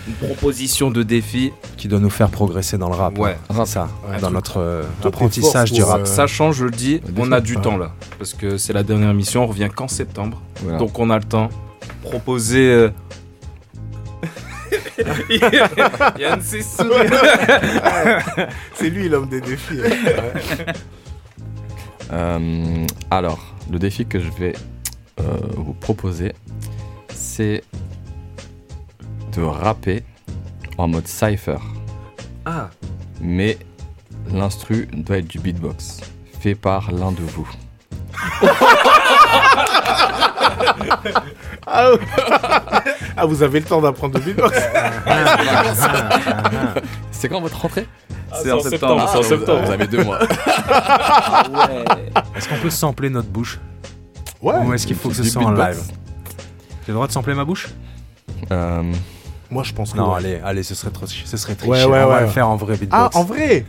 une 0.08 0.14
proposition 0.14 0.90
de 0.90 1.02
défi. 1.02 1.52
Qui 1.76 1.88
doit 1.88 2.00
nous 2.00 2.10
faire 2.10 2.28
progresser 2.30 2.76
dans 2.78 2.88
le 2.88 2.94
rap. 2.96 3.16
Ouais. 3.18 3.36
hein. 3.50 3.64
ça, 3.66 3.88
Ouais, 4.08 4.18
dans 4.20 4.30
notre 4.30 4.58
euh, 4.58 4.82
apprentissage 5.04 5.72
du 5.72 5.82
rap. 5.82 6.00
euh, 6.02 6.04
Sachant, 6.04 6.52
je 6.52 6.64
le 6.64 6.70
dis, 6.70 7.00
on 7.16 7.30
a 7.32 7.40
du 7.40 7.56
Ouais. 7.56 7.62
temps 7.62 7.76
là. 7.76 7.92
Parce 8.18 8.34
que 8.34 8.56
c'est 8.58 8.72
la 8.72 8.82
dernière 8.82 9.14
mission, 9.14 9.44
on 9.44 9.46
revient 9.46 9.68
qu'en 9.74 9.88
septembre. 9.88 10.40
Voilà. 10.62 10.78
Donc 10.78 10.98
on 10.98 11.10
a 11.10 11.18
le 11.18 11.24
temps. 11.24 11.48
Proposer. 12.02 12.70
euh, 12.70 12.90
Yann 16.18 16.40
s'est 16.40 16.62
souri. 16.62 17.08
C'est 18.74 18.90
lui 18.90 19.08
l'homme 19.08 19.28
des 19.28 19.40
défis. 19.40 19.80
Euh, 22.12 22.86
alors, 23.10 23.54
le 23.70 23.78
défi 23.78 24.04
que 24.04 24.18
je 24.18 24.30
vais 24.32 24.54
euh, 25.20 25.22
vous 25.56 25.74
proposer, 25.74 26.32
c'est 27.14 27.62
de 29.32 29.42
rapper 29.42 30.02
en 30.76 30.88
mode 30.88 31.06
cypher. 31.06 31.58
Ah. 32.46 32.70
Mais 33.20 33.58
l'instru 34.32 34.88
doit 34.92 35.18
être 35.18 35.28
du 35.28 35.38
beatbox, 35.38 36.00
fait 36.40 36.54
par 36.54 36.90
l'un 36.90 37.12
de 37.12 37.22
vous. 37.22 37.48
Ah, 41.66 41.90
ah, 43.16 43.26
vous 43.26 43.42
avez 43.42 43.60
le 43.60 43.66
temps 43.66 43.80
d'apprendre 43.80 44.14
le 44.18 44.20
beatbox 44.24 44.58
C'est 47.10 47.28
quand 47.28 47.40
votre 47.40 47.60
rentrée? 47.60 47.86
C'est 48.42 48.52
en 48.52 48.60
septembre, 48.60 49.06
c'est 49.10 49.18
en 49.18 49.20
Ah, 49.20 49.22
vous- 49.22 49.28
septembre. 49.28 49.62
Vous 49.66 49.72
avez 49.72 49.86
deux 49.86 50.04
mois. 50.04 50.18
Est-ce 52.36 52.48
qu'on 52.48 52.56
peut 52.62 52.70
sampler 52.70 53.10
notre 53.10 53.28
bouche? 53.28 53.58
Ouais. 54.40 54.54
Ou 54.64 54.72
est-ce 54.72 54.86
qu'il 54.86 54.96
faut 54.96 55.08
que 55.10 55.14
ce 55.16 55.22
Du 55.22 55.30
soit 55.30 55.42
en 55.44 55.50
live? 55.52 55.78
J'ai 56.86 56.88
le 56.88 56.94
droit 56.94 57.06
de 57.06 57.12
sampler 57.12 57.34
ma 57.34 57.44
bouche? 57.44 57.68
Euh, 58.50 58.82
Moi, 59.50 59.64
je 59.64 59.72
pense 59.74 59.92
que. 59.92 59.98
Non, 59.98 60.12
ouais. 60.12 60.18
allez, 60.18 60.40
allez, 60.44 60.62
ce 60.62 60.74
serait 60.74 60.90
trop, 60.92 61.06
ce 61.06 61.36
serait 61.36 61.54
triché. 61.56 61.70
Ouais, 61.70 61.84
ouais, 61.84 62.02
On 62.04 62.08
va 62.08 62.14
ouais. 62.16 62.20
le 62.22 62.26
faire 62.28 62.48
en 62.48 62.56
vrai 62.56 62.74
Ah, 62.76 62.78
beatbox. 62.80 63.16
en 63.16 63.24
vrai? 63.24 63.64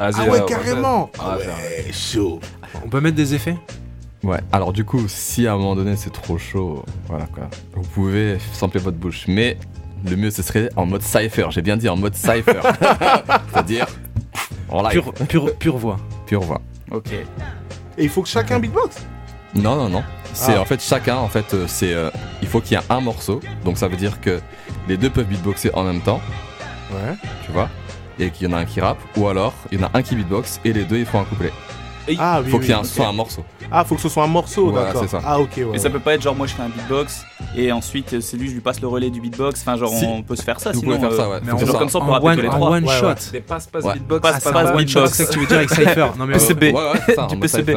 Ah 0.00 0.10
ouais, 0.28 0.44
carrément 0.48 1.10
Ah 1.18 1.36
ouais, 1.36 1.92
chaud 1.92 2.40
On 2.84 2.88
peut 2.88 3.00
mettre 3.00 3.16
des 3.16 3.34
effets? 3.34 3.56
Ouais, 4.26 4.40
alors 4.50 4.72
du 4.72 4.84
coup, 4.84 5.04
si 5.06 5.46
à 5.46 5.52
un 5.52 5.56
moment 5.56 5.76
donné 5.76 5.94
c'est 5.94 6.10
trop 6.12 6.36
chaud, 6.36 6.84
voilà 7.06 7.26
quoi, 7.26 7.48
vous 7.74 7.82
pouvez 7.82 8.38
sampler 8.52 8.80
votre 8.80 8.96
bouche. 8.96 9.26
Mais 9.28 9.56
le 10.04 10.16
mieux 10.16 10.30
ce 10.30 10.42
serait 10.42 10.68
en 10.74 10.84
mode 10.84 11.02
cypher, 11.02 11.46
j'ai 11.50 11.62
bien 11.62 11.76
dit 11.76 11.88
en 11.88 11.96
mode 11.96 12.14
cypher. 12.16 12.60
C'est-à-dire 13.52 13.86
en 14.68 14.82
live. 14.82 14.92
Pure, 15.00 15.12
pure, 15.28 15.54
pure 15.56 15.76
voix. 15.76 15.96
Pure 16.26 16.40
voix. 16.42 16.60
Ok. 16.90 17.12
Et 17.12 18.02
il 18.02 18.08
faut 18.08 18.22
que 18.22 18.28
chacun 18.28 18.58
beatbox? 18.58 18.96
Non, 19.54 19.76
non, 19.76 19.88
non. 19.88 20.02
C'est 20.32 20.54
Ah. 20.54 20.60
en 20.60 20.64
fait 20.64 20.82
chacun, 20.82 21.16
en 21.16 21.28
fait, 21.28 21.54
euh, 21.54 21.64
c'est 21.68 21.94
euh, 21.94 22.10
il 22.42 22.48
faut 22.48 22.60
qu'il 22.60 22.76
y 22.76 22.80
ait 22.80 22.84
un 22.90 23.00
morceau. 23.00 23.40
Donc 23.64 23.78
ça 23.78 23.86
veut 23.86 23.96
dire 23.96 24.20
que 24.20 24.40
les 24.88 24.96
deux 24.96 25.08
peuvent 25.08 25.26
beatboxer 25.26 25.70
en 25.74 25.84
même 25.84 26.00
temps, 26.00 26.20
Ouais. 26.90 27.14
tu 27.44 27.52
vois, 27.52 27.68
et 28.18 28.30
qu'il 28.30 28.48
y 28.48 28.52
en 28.52 28.56
a 28.56 28.60
un 28.60 28.64
qui 28.64 28.80
rappe, 28.80 28.98
ou 29.16 29.28
alors 29.28 29.54
il 29.70 29.80
y 29.80 29.84
en 29.84 29.86
a 29.86 29.90
un 29.94 30.02
qui 30.02 30.16
beatbox 30.16 30.60
et 30.64 30.72
les 30.72 30.84
deux 30.84 30.98
ils 30.98 31.06
font 31.06 31.20
un 31.20 31.24
couplet. 31.24 31.52
Ah 32.18 32.38
Il 32.40 32.44
oui, 32.46 32.50
faut 32.50 32.56
oui, 32.58 32.62
qu'il 32.64 32.70
y 32.70 32.72
ait 32.72 32.76
un, 32.78 32.80
ok. 32.80 32.86
soit 32.86 33.06
un 33.08 33.12
morceau. 33.12 33.42
Ah, 33.70 33.84
faut 33.84 33.96
que 33.96 34.00
ce 34.00 34.08
soit 34.08 34.22
un 34.22 34.28
morceau, 34.28 34.70
Voilà, 34.70 34.86
d'accord. 34.86 35.02
c'est 35.02 35.08
ça. 35.10 35.20
Ah, 35.24 35.40
ok, 35.40 35.50
ouais. 35.56 35.66
Mais 35.72 35.78
ça 35.78 35.84
ouais. 35.88 35.90
peut 35.94 35.98
pas 36.00 36.14
être 36.14 36.22
genre 36.22 36.36
moi 36.36 36.46
je 36.46 36.54
fais 36.54 36.62
un 36.62 36.68
beatbox 36.68 37.24
et 37.56 37.72
ensuite 37.72 38.12
euh, 38.14 38.20
c'est 38.20 38.36
lui 38.36 38.48
je 38.48 38.54
lui 38.54 38.60
passe 38.60 38.80
le 38.80 38.86
relais 38.88 39.10
du 39.10 39.20
beatbox. 39.20 39.60
Enfin 39.62 39.76
genre 39.76 39.90
Si. 39.92 40.04
on 40.06 40.22
peut 40.22 40.36
se 40.36 40.42
faire 40.42 40.60
ça 40.60 40.70
Vous 40.72 40.80
sinon. 40.80 40.96
pouvez 40.96 41.08
faire 41.08 41.16
ça, 41.16 41.28
ouais. 41.28 41.38
Mais 41.42 41.52
que 41.58 41.66
genre 41.66 41.78
comme 41.78 41.88
ça 41.88 41.98
on 41.98 42.08
one, 42.24 42.36
tous 42.36 42.42
les 42.42 42.48
trois. 42.48 42.70
one 42.70 42.84
Ouais, 42.84 42.94
shot. 42.98 43.06
ouais. 43.06 43.14
Des 43.32 43.40
passe 43.40 43.66
passe 43.66 43.84
Ouais. 43.84 43.94
beatbox, 43.94 44.20
Passe, 44.22 44.44
passe 44.44 44.52
passe, 44.52 44.76
beatbox. 44.76 45.12
c'est 45.12 45.24
ça 45.24 45.28
que 45.28 45.32
tu 45.32 45.38
veux 45.40 45.46
dire 45.46 45.56
avec 45.56 45.70
Cypher. 45.70 46.06
Non 46.18 46.26
mais 46.26 46.34
PCB. 46.38 46.62
Ouais, 46.62 46.72
ouais, 46.72 47.00
c'est 47.06 47.14
ça, 47.16 47.24
en 47.26 47.26
Du 47.28 47.36
PCB. 47.38 47.76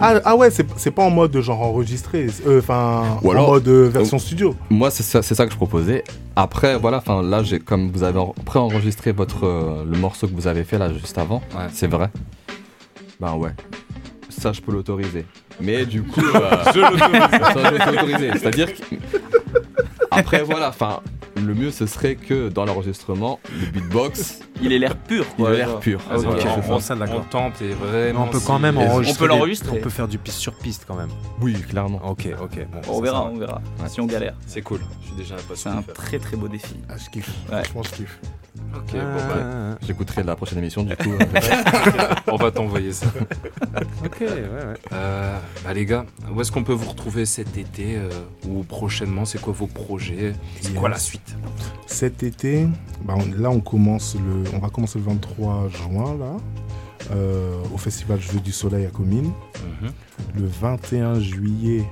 Ah, 0.00 0.14
ah 0.24 0.34
ouais, 0.34 0.50
c'est 0.50 0.66
c'est 0.76 0.90
pas 0.90 1.04
en 1.04 1.10
mode 1.10 1.38
genre 1.40 1.60
enregistré, 1.62 2.26
euh, 2.48 2.58
enfin 2.58 3.04
Ou 3.22 3.32
en 3.32 3.46
mode 3.46 3.68
euh, 3.68 3.88
version 3.88 4.18
studio. 4.18 4.56
Moi, 4.68 4.90
c'est 4.90 5.04
ça, 5.04 5.22
c'est 5.22 5.36
ça 5.36 5.46
que 5.46 5.52
je 5.52 5.56
proposais. 5.56 6.02
Après, 6.34 6.76
voilà, 6.76 6.96
enfin 6.96 7.22
là, 7.22 7.44
j'ai 7.44 7.60
comme 7.60 7.92
vous 7.92 8.02
avez 8.02 8.18
en- 8.18 8.34
préenregistré 8.44 9.12
votre 9.12 9.46
euh, 9.46 9.84
le 9.88 9.96
morceau 9.96 10.26
que 10.26 10.34
vous 10.34 10.48
avez 10.48 10.64
fait 10.64 10.78
là 10.78 10.92
juste 10.92 11.16
avant, 11.16 11.36
Ouais. 11.56 11.66
c'est 11.72 11.86
vrai. 11.86 12.10
Ben 13.20 13.34
ouais, 13.34 13.50
ça 14.28 14.52
je 14.52 14.60
peux 14.60 14.72
l'autoriser. 14.72 15.26
Mais 15.60 15.86
du 15.86 16.02
coup, 16.02 16.20
euh, 16.34 16.50
Je 16.74 16.80
l'autorise. 16.80 17.20
ça 17.30 17.72
je 17.72 17.84
peux 17.84 17.90
l'autoriser. 17.96 18.30
C'est-à-dire 18.32 18.74
que 18.74 18.80
après 20.10 20.42
voilà, 20.42 20.68
enfin 20.68 21.00
le 21.36 21.52
mieux 21.54 21.70
ce 21.72 21.86
serait 21.86 22.14
que 22.14 22.48
dans 22.48 22.64
l'enregistrement, 22.64 23.40
le 23.60 23.66
beatbox, 23.66 24.40
Il 24.62 24.72
est 24.72 24.78
l'air 24.78 24.96
pur 24.96 25.26
il 25.30 25.34
quoi. 25.36 25.50
a 25.50 25.52
l'air 25.52 25.68
genre. 25.68 25.80
pur. 25.80 26.00
Ah, 26.08 26.16
ok, 26.16 26.22
Voilà. 26.24 26.40
je 26.40 26.46
on, 26.48 27.16
on, 27.16 27.20
tente 27.24 27.60
et 27.60 27.70
vraiment. 27.70 28.24
on 28.24 28.28
peut 28.28 28.38
si- 28.38 28.46
quand 28.46 28.58
même 28.60 28.78
enregistrer. 28.78 29.24
on 29.24 29.28
peut 29.28 29.34
l'enregistrer. 29.34 29.78
On 29.78 29.82
peut 29.82 29.90
faire 29.90 30.06
du 30.08 30.18
piste 30.18 30.38
sur 30.38 30.54
piste 30.54 30.84
quand 30.86 30.94
même. 30.94 31.10
Oui, 31.40 31.54
clairement. 31.54 32.00
Ok, 32.08 32.28
ok. 32.40 32.66
Bon, 32.72 32.80
On 32.88 32.96
ça, 32.98 33.02
verra, 33.02 33.18
ça 33.18 33.30
on 33.32 33.36
verra. 33.38 33.62
Ouais. 33.82 33.88
Si 33.88 34.00
on 34.00 34.06
galère. 34.06 34.34
C'est 34.46 34.62
cool. 34.62 34.80
Je 35.02 35.06
suis 35.08 35.16
déjà 35.16 35.34
C'est 35.54 35.68
un 35.68 35.82
faire. 35.82 35.94
très 35.94 36.18
très 36.18 36.36
beau 36.36 36.46
défi. 36.48 36.76
Ah, 36.88 36.94
je 36.96 37.10
kiffe. 37.10 37.28
Ouais. 37.50 37.62
Franchement, 37.64 37.82
je 37.82 37.90
kiffe. 37.96 38.18
Ok, 38.76 38.92
bon, 38.92 38.98
bah, 38.98 39.34
Ah, 39.74 39.78
J'écouterai 39.86 40.22
la 40.22 40.36
prochaine 40.36 40.58
émission 40.58 40.82
du 40.82 40.96
coup. 40.96 41.10
on 42.28 42.36
va 42.36 42.50
t'envoyer 42.50 42.92
ça. 42.92 43.06
ok, 44.04 44.16
ouais, 44.20 44.28
ouais. 44.28 44.74
Euh, 44.92 45.38
bah 45.64 45.72
les 45.74 45.84
gars, 45.86 46.04
où 46.34 46.40
est-ce 46.40 46.50
qu'on 46.52 46.64
peut 46.64 46.72
vous 46.72 46.88
retrouver 46.90 47.26
cet 47.26 47.56
été 47.56 47.96
euh, 47.96 48.08
ou 48.48 48.62
prochainement? 48.62 49.24
C'est 49.24 49.40
quoi 49.40 49.52
vos 49.52 49.66
projets? 49.66 50.34
C'est 50.60 50.70
Yes. 50.70 50.78
quoi 50.78 50.88
la 50.88 50.98
suite? 50.98 51.36
Cet 51.86 52.22
été, 52.22 52.66
bah, 53.04 53.14
on- 53.16 53.40
là 53.40 53.50
on 53.50 53.60
commence 53.60 54.16
le, 54.16 54.44
on 54.56 54.58
va 54.60 54.68
commencer 54.70 54.98
le 54.98 55.04
23 55.04 55.68
juin 55.68 56.16
là, 56.18 56.36
euh, 57.12 57.56
au 57.72 57.76
festival 57.78 58.20
Jeux 58.20 58.40
du 58.40 58.52
Soleil 58.52 58.86
à 58.86 58.90
Comines. 58.90 59.32
Mhm. 59.82 59.90
Le 60.36 60.46
21 60.46 61.20
juillet, 61.20 61.84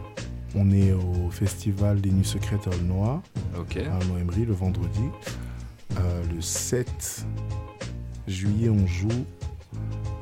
on 0.55 0.71
est 0.71 0.93
au 0.93 1.31
festival 1.31 2.01
des 2.01 2.11
Nuits 2.11 2.25
Secrètes 2.25 2.67
à 2.67 2.71
Aulnoy, 2.71 3.21
Ok. 3.59 3.77
à 3.79 3.99
Aulnoy-Emery 4.05 4.45
le 4.47 4.55
vendredi. 4.55 5.01
Euh, 5.99 6.23
le 6.35 6.41
7 6.41 7.27
juillet, 8.27 8.69
on 8.69 8.87
joue 8.87 9.09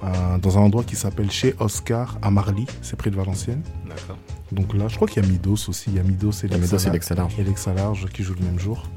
euh, 0.03 0.39
dans 0.39 0.59
un 0.59 0.63
endroit 0.63 0.85
qui 0.85 0.97
s'appelle 0.97 1.31
chez 1.31 1.55
Oscar 1.59 2.19
à 2.23 2.31
Marly, 2.31 2.67
c'est 2.83 2.97
près 2.97 3.11
de 3.11 3.17
Valenciennes. 3.17 3.63
D'accord. 3.87 4.17
Donc 4.51 4.75
là, 4.75 4.89
je 4.89 4.97
crois 4.97 5.07
qu'il 5.07 5.23
y 5.23 5.27
a 5.27 5.29
Midos 5.29 5.69
aussi. 5.69 5.91
Il 5.91 5.97
y 5.97 5.99
a 5.99 6.03
Midos 6.03 6.33
et 6.33 6.47
Il 6.47 6.53
y 6.53 6.55
a 6.55 6.59
Midos 6.59 6.79
et 6.79 6.91
Lexa 6.91 6.91
Lexa 6.91 7.15
Large. 7.15 7.35
Et 7.39 7.45
Lexa 7.45 7.75
Large 7.75 8.07
qui 8.07 8.23
jouent 8.23 8.35
le 8.35 8.45
même 8.47 8.59
jour. 8.59 8.89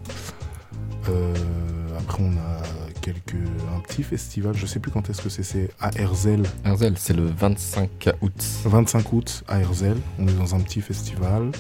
Euh, 1.10 1.34
après, 2.00 2.24
on 2.24 2.32
a 2.38 2.62
quelques 3.02 3.36
un 3.76 3.80
petit 3.82 4.04
festival. 4.04 4.56
Je 4.56 4.66
sais 4.66 4.80
plus 4.80 4.92
quand 4.92 5.10
est-ce 5.10 5.22
que 5.22 5.30
c'est. 5.30 5.44
C'est 5.44 5.70
à 5.80 5.92
Herzl. 5.96 6.44
Herzl, 6.64 6.94
c'est 6.96 7.14
le 7.14 7.26
25 7.26 8.10
août. 8.22 8.46
25 8.66 9.14
août 9.14 9.44
à 9.48 9.60
Herzl. 9.60 9.98
On 10.20 10.28
est 10.28 10.34
dans 10.34 10.56
un 10.56 10.62
petit 10.62 10.82
festival. 10.82 11.52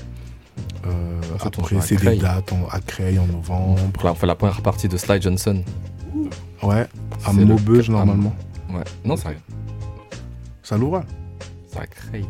Euh, 0.85 0.89
En 1.35 1.37
fait, 1.37 1.57
on 1.57 1.61
après, 1.61 1.81
c'est 1.81 1.95
des 1.95 2.17
dates 2.17 2.51
en- 2.51 2.67
à 2.69 2.79
Creil 2.79 3.17
en 3.19 3.25
novembre. 3.27 3.79
Là, 4.03 4.11
on 4.11 4.15
fait 4.15 4.27
la 4.27 4.35
première 4.35 4.61
partie 4.61 4.87
de 4.87 4.97
Sly 4.97 5.21
Johnson. 5.21 5.63
Ouais, 6.61 6.85
à 7.25 7.33
le- 7.33 7.45
Maubeuge 7.45 7.89
à- 7.89 7.93
normalement. 7.93 8.33
Ouais, 8.73 8.83
non, 9.05 9.15
c'est 9.17 9.37
Ça 10.61 10.77
l'ouvre 10.77 11.03
c'est 11.71 11.79
à 11.79 11.87
Creil. 11.87 12.25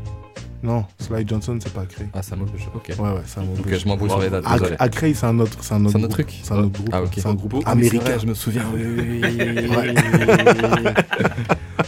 Non, 0.63 0.85
Sly 0.99 1.27
Johnson, 1.27 1.57
c'est 1.61 1.73
pas 1.73 1.81
à 1.81 1.85
Creil. 1.85 2.07
Ah, 2.13 2.21
c'est 2.21 2.33
à 2.33 2.35
Maubeuge, 2.37 2.67
ok. 2.73 2.87
Ouais, 2.97 3.09
ouais, 3.09 3.21
c'est 3.25 3.39
à 3.39 3.43
Maubeuge. 3.43 3.73
Ok, 3.73 3.79
je 3.79 3.87
m'embrouille 3.87 4.09
sur 4.09 4.21
les 4.21 4.29
dates, 4.29 4.43
À- 4.47 4.53
désolé. 4.57 4.75
À 4.79 4.89
Creil, 4.89 5.13
c'est 5.15 5.25
un 5.25 5.39
autre, 5.39 5.57
c'est 5.61 5.73
un 5.73 5.85
autre, 5.85 5.97
un 5.97 6.07
truc 6.07 6.39
C'est 6.41 6.53
un 6.53 6.57
autre 6.59 6.71
groupe. 6.71 6.89
Ah, 6.93 7.03
ok. 7.03 7.09
C'est 7.15 7.27
un 7.27 7.33
groupe 7.33 7.53
américain. 7.65 7.99
vrai, 8.05 8.19
je 8.19 8.25
me 8.27 8.33
souviens, 8.33 8.63
oui, 8.73 8.81
oui, 8.85 9.21
oui. 9.23 9.67
Ouais. 9.75 9.93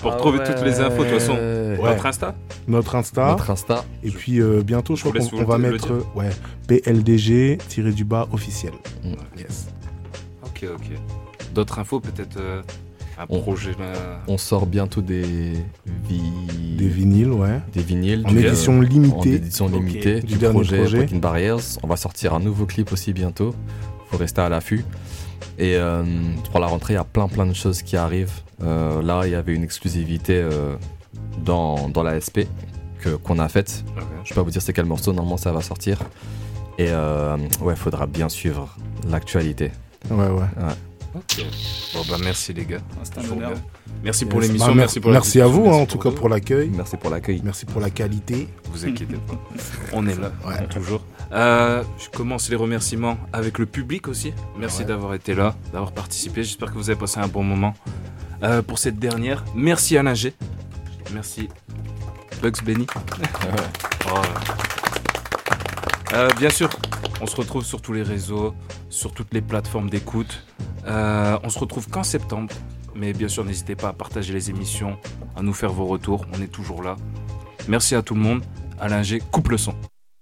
Pour 0.01 0.11
Ah 0.11 0.15
retrouver 0.15 0.39
toutes 0.45 0.61
les 0.63 0.79
infos, 0.81 1.03
de 1.03 1.09
toute 1.09 1.19
façon, 1.19 1.35
ouais. 1.85 1.93
votre 1.93 2.05
Insta 2.05 2.35
Notre 2.67 2.95
Insta. 2.95 3.27
Notre 3.27 3.49
Insta. 3.51 3.85
Et 4.03 4.11
puis 4.11 4.39
euh, 4.41 4.61
bientôt, 4.63 4.95
je 4.95 5.03
vous 5.03 5.11
crois 5.11 5.27
qu'on 5.29 5.43
va 5.45 5.57
mettre 5.57 5.91
euh, 5.91 6.03
ouais, 6.15 6.29
PLDG 6.67 7.57
tiré 7.67 7.91
du 7.91 8.03
bas 8.05 8.27
officiel. 8.31 8.73
Mm. 9.03 9.13
Yes. 9.39 9.67
Ok, 10.43 10.65
ok. 10.73 10.97
D'autres 11.53 11.79
infos, 11.79 11.99
peut-être 11.99 12.37
euh, 12.37 12.61
un 13.17 13.25
On- 13.29 13.39
projet 13.41 13.71
là. 13.79 13.93
On 14.27 14.37
sort 14.37 14.65
bientôt 14.65 15.01
des 15.01 15.23
vi- 16.09 16.75
Des 16.77 16.87
vinyles, 16.89 17.31
ouais. 17.31 17.61
des 17.73 17.81
vinyles 17.81 18.23
En 18.25 18.31
du- 18.31 18.45
édition 18.45 18.77
en 18.77 18.81
limitée. 18.81 19.35
édition 19.35 19.65
Ok. 19.67 19.73
limitée 19.73 20.19
Du 20.19 20.33
du, 20.33 20.35
dernier 20.37 20.55
projet, 20.55 20.77
projet. 20.79 20.97
Breaking 20.97 21.19
Barriers. 21.19 21.77
On 21.83 21.87
va 21.87 21.95
sortir 21.95 22.33
un 22.33 22.39
nouveau 22.39 22.65
clip 22.65 22.91
aussi 22.91 23.13
bientôt. 23.13 23.55
Faut 24.09 24.17
rester 24.17 24.41
à 24.41 24.49
l'affût. 24.49 24.83
Et 25.57 25.75
euh, 25.77 26.03
pour 26.51 26.59
la 26.59 26.67
rentrée, 26.67 26.93
il 26.93 26.97
y 26.97 26.99
a 26.99 27.05
plein 27.05 27.27
plein 27.29 27.45
de 27.45 27.53
choses 27.53 27.81
qui 27.81 27.95
arrivent. 27.95 28.33
Euh, 28.61 29.01
là, 29.01 29.21
il 29.25 29.31
y 29.31 29.35
avait 29.35 29.53
une 29.53 29.63
exclusivité 29.63 30.33
euh, 30.35 30.75
dans, 31.37 31.89
dans 31.89 32.03
la 32.03 32.19
SP 32.21 32.47
que 32.99 33.09
qu'on 33.15 33.39
a 33.39 33.47
faite. 33.47 33.83
Je 34.23 34.29
peux 34.29 34.35
pas 34.35 34.41
vous 34.43 34.51
dire 34.51 34.61
c'est 34.61 34.73
quel 34.73 34.85
morceau. 34.85 35.13
Normalement, 35.13 35.37
ça 35.37 35.51
va 35.51 35.61
sortir. 35.61 35.99
Et 36.77 36.87
euh, 36.89 37.37
ouais, 37.61 37.75
faudra 37.75 38.05
bien 38.05 38.27
suivre 38.29 38.75
l'actualité. 39.09 39.71
Ouais, 40.09 40.27
ouais. 40.27 40.45
Ok. 41.15 41.45
Bon, 41.93 42.01
bah 42.09 42.17
merci 42.21 42.53
les 42.53 42.65
gars. 42.65 42.79
C'est 43.03 43.17
un 43.19 43.35
bien. 43.35 43.49
Merci 44.03 44.25
Yes. 44.25 44.29
pour 44.31 44.41
l'émission, 44.41 44.67
Bah, 44.67 44.73
mer- 44.73 44.81
merci 44.83 44.99
pour 44.99 45.11
Merci 45.11 45.39
à 45.41 45.47
vous, 45.47 45.61
hein, 45.61 45.67
merci 45.69 45.81
en 45.81 45.85
tout 45.85 45.97
cas, 45.97 46.11
pour 46.11 46.27
l'accueil. 46.27 46.69
Merci 46.75 46.97
pour 46.97 47.09
l'accueil. 47.09 47.41
Merci 47.43 47.65
pour 47.65 47.79
la 47.79 47.89
qualité. 47.89 48.49
Vous 48.71 48.85
inquiétez 48.85 49.15
pas. 49.15 49.33
On 49.93 50.05
est 50.07 50.19
là, 50.19 50.31
toujours. 50.69 51.01
Euh, 51.31 51.83
je 51.97 52.09
commence 52.09 52.49
les 52.49 52.55
remerciements 52.57 53.17
avec 53.31 53.57
le 53.57 53.65
public 53.65 54.07
aussi. 54.09 54.33
Merci 54.59 54.79
Ouais. 54.81 54.85
d'avoir 54.87 55.13
été 55.13 55.33
là, 55.33 55.55
d'avoir 55.71 55.93
participé. 55.93 56.43
J'espère 56.43 56.69
que 56.71 56.77
vous 56.77 56.89
avez 56.89 56.99
passé 56.99 57.19
un 57.19 57.27
bon 57.29 57.43
moment. 57.43 57.73
Euh, 58.43 58.61
pour 58.61 58.77
cette 58.77 58.99
dernière, 58.99 59.45
merci 59.55 59.97
Alain 59.97 60.13
G. 60.13 60.33
Merci 61.13 61.49
Bugs 62.41 62.63
Benny. 62.63 62.87
Oh. 64.09 64.21
Euh, 66.13 66.29
bien 66.37 66.49
sûr, 66.49 66.69
on 67.19 67.27
se 67.27 67.35
retrouve 67.35 67.65
sur 67.65 67.81
tous 67.81 67.91
les 67.91 68.03
réseaux, 68.03 68.53
sur 68.89 69.11
toutes 69.11 69.33
les 69.33 69.41
plateformes 69.41 69.89
d'écoute. 69.89 70.45
Euh, 70.87 71.37
on 71.43 71.49
se 71.49 71.59
retrouve 71.59 71.89
qu'en 71.89 72.03
septembre. 72.03 72.53
Mais 72.95 73.11
bien 73.11 73.27
sûr, 73.27 73.43
n'hésitez 73.43 73.75
pas 73.75 73.89
à 73.89 73.93
partager 73.93 74.31
les 74.31 74.49
émissions, 74.49 74.97
à 75.35 75.41
nous 75.41 75.53
faire 75.53 75.73
vos 75.73 75.85
retours. 75.85 76.25
On 76.33 76.41
est 76.41 76.47
toujours 76.47 76.81
là. 76.81 76.95
Merci 77.67 77.95
à 77.95 78.01
tout 78.01 78.15
le 78.15 78.21
monde. 78.21 78.43
Alain 78.79 79.03
G, 79.03 79.21
coupe 79.31 79.49
le 79.49 79.57
son. 79.57 79.75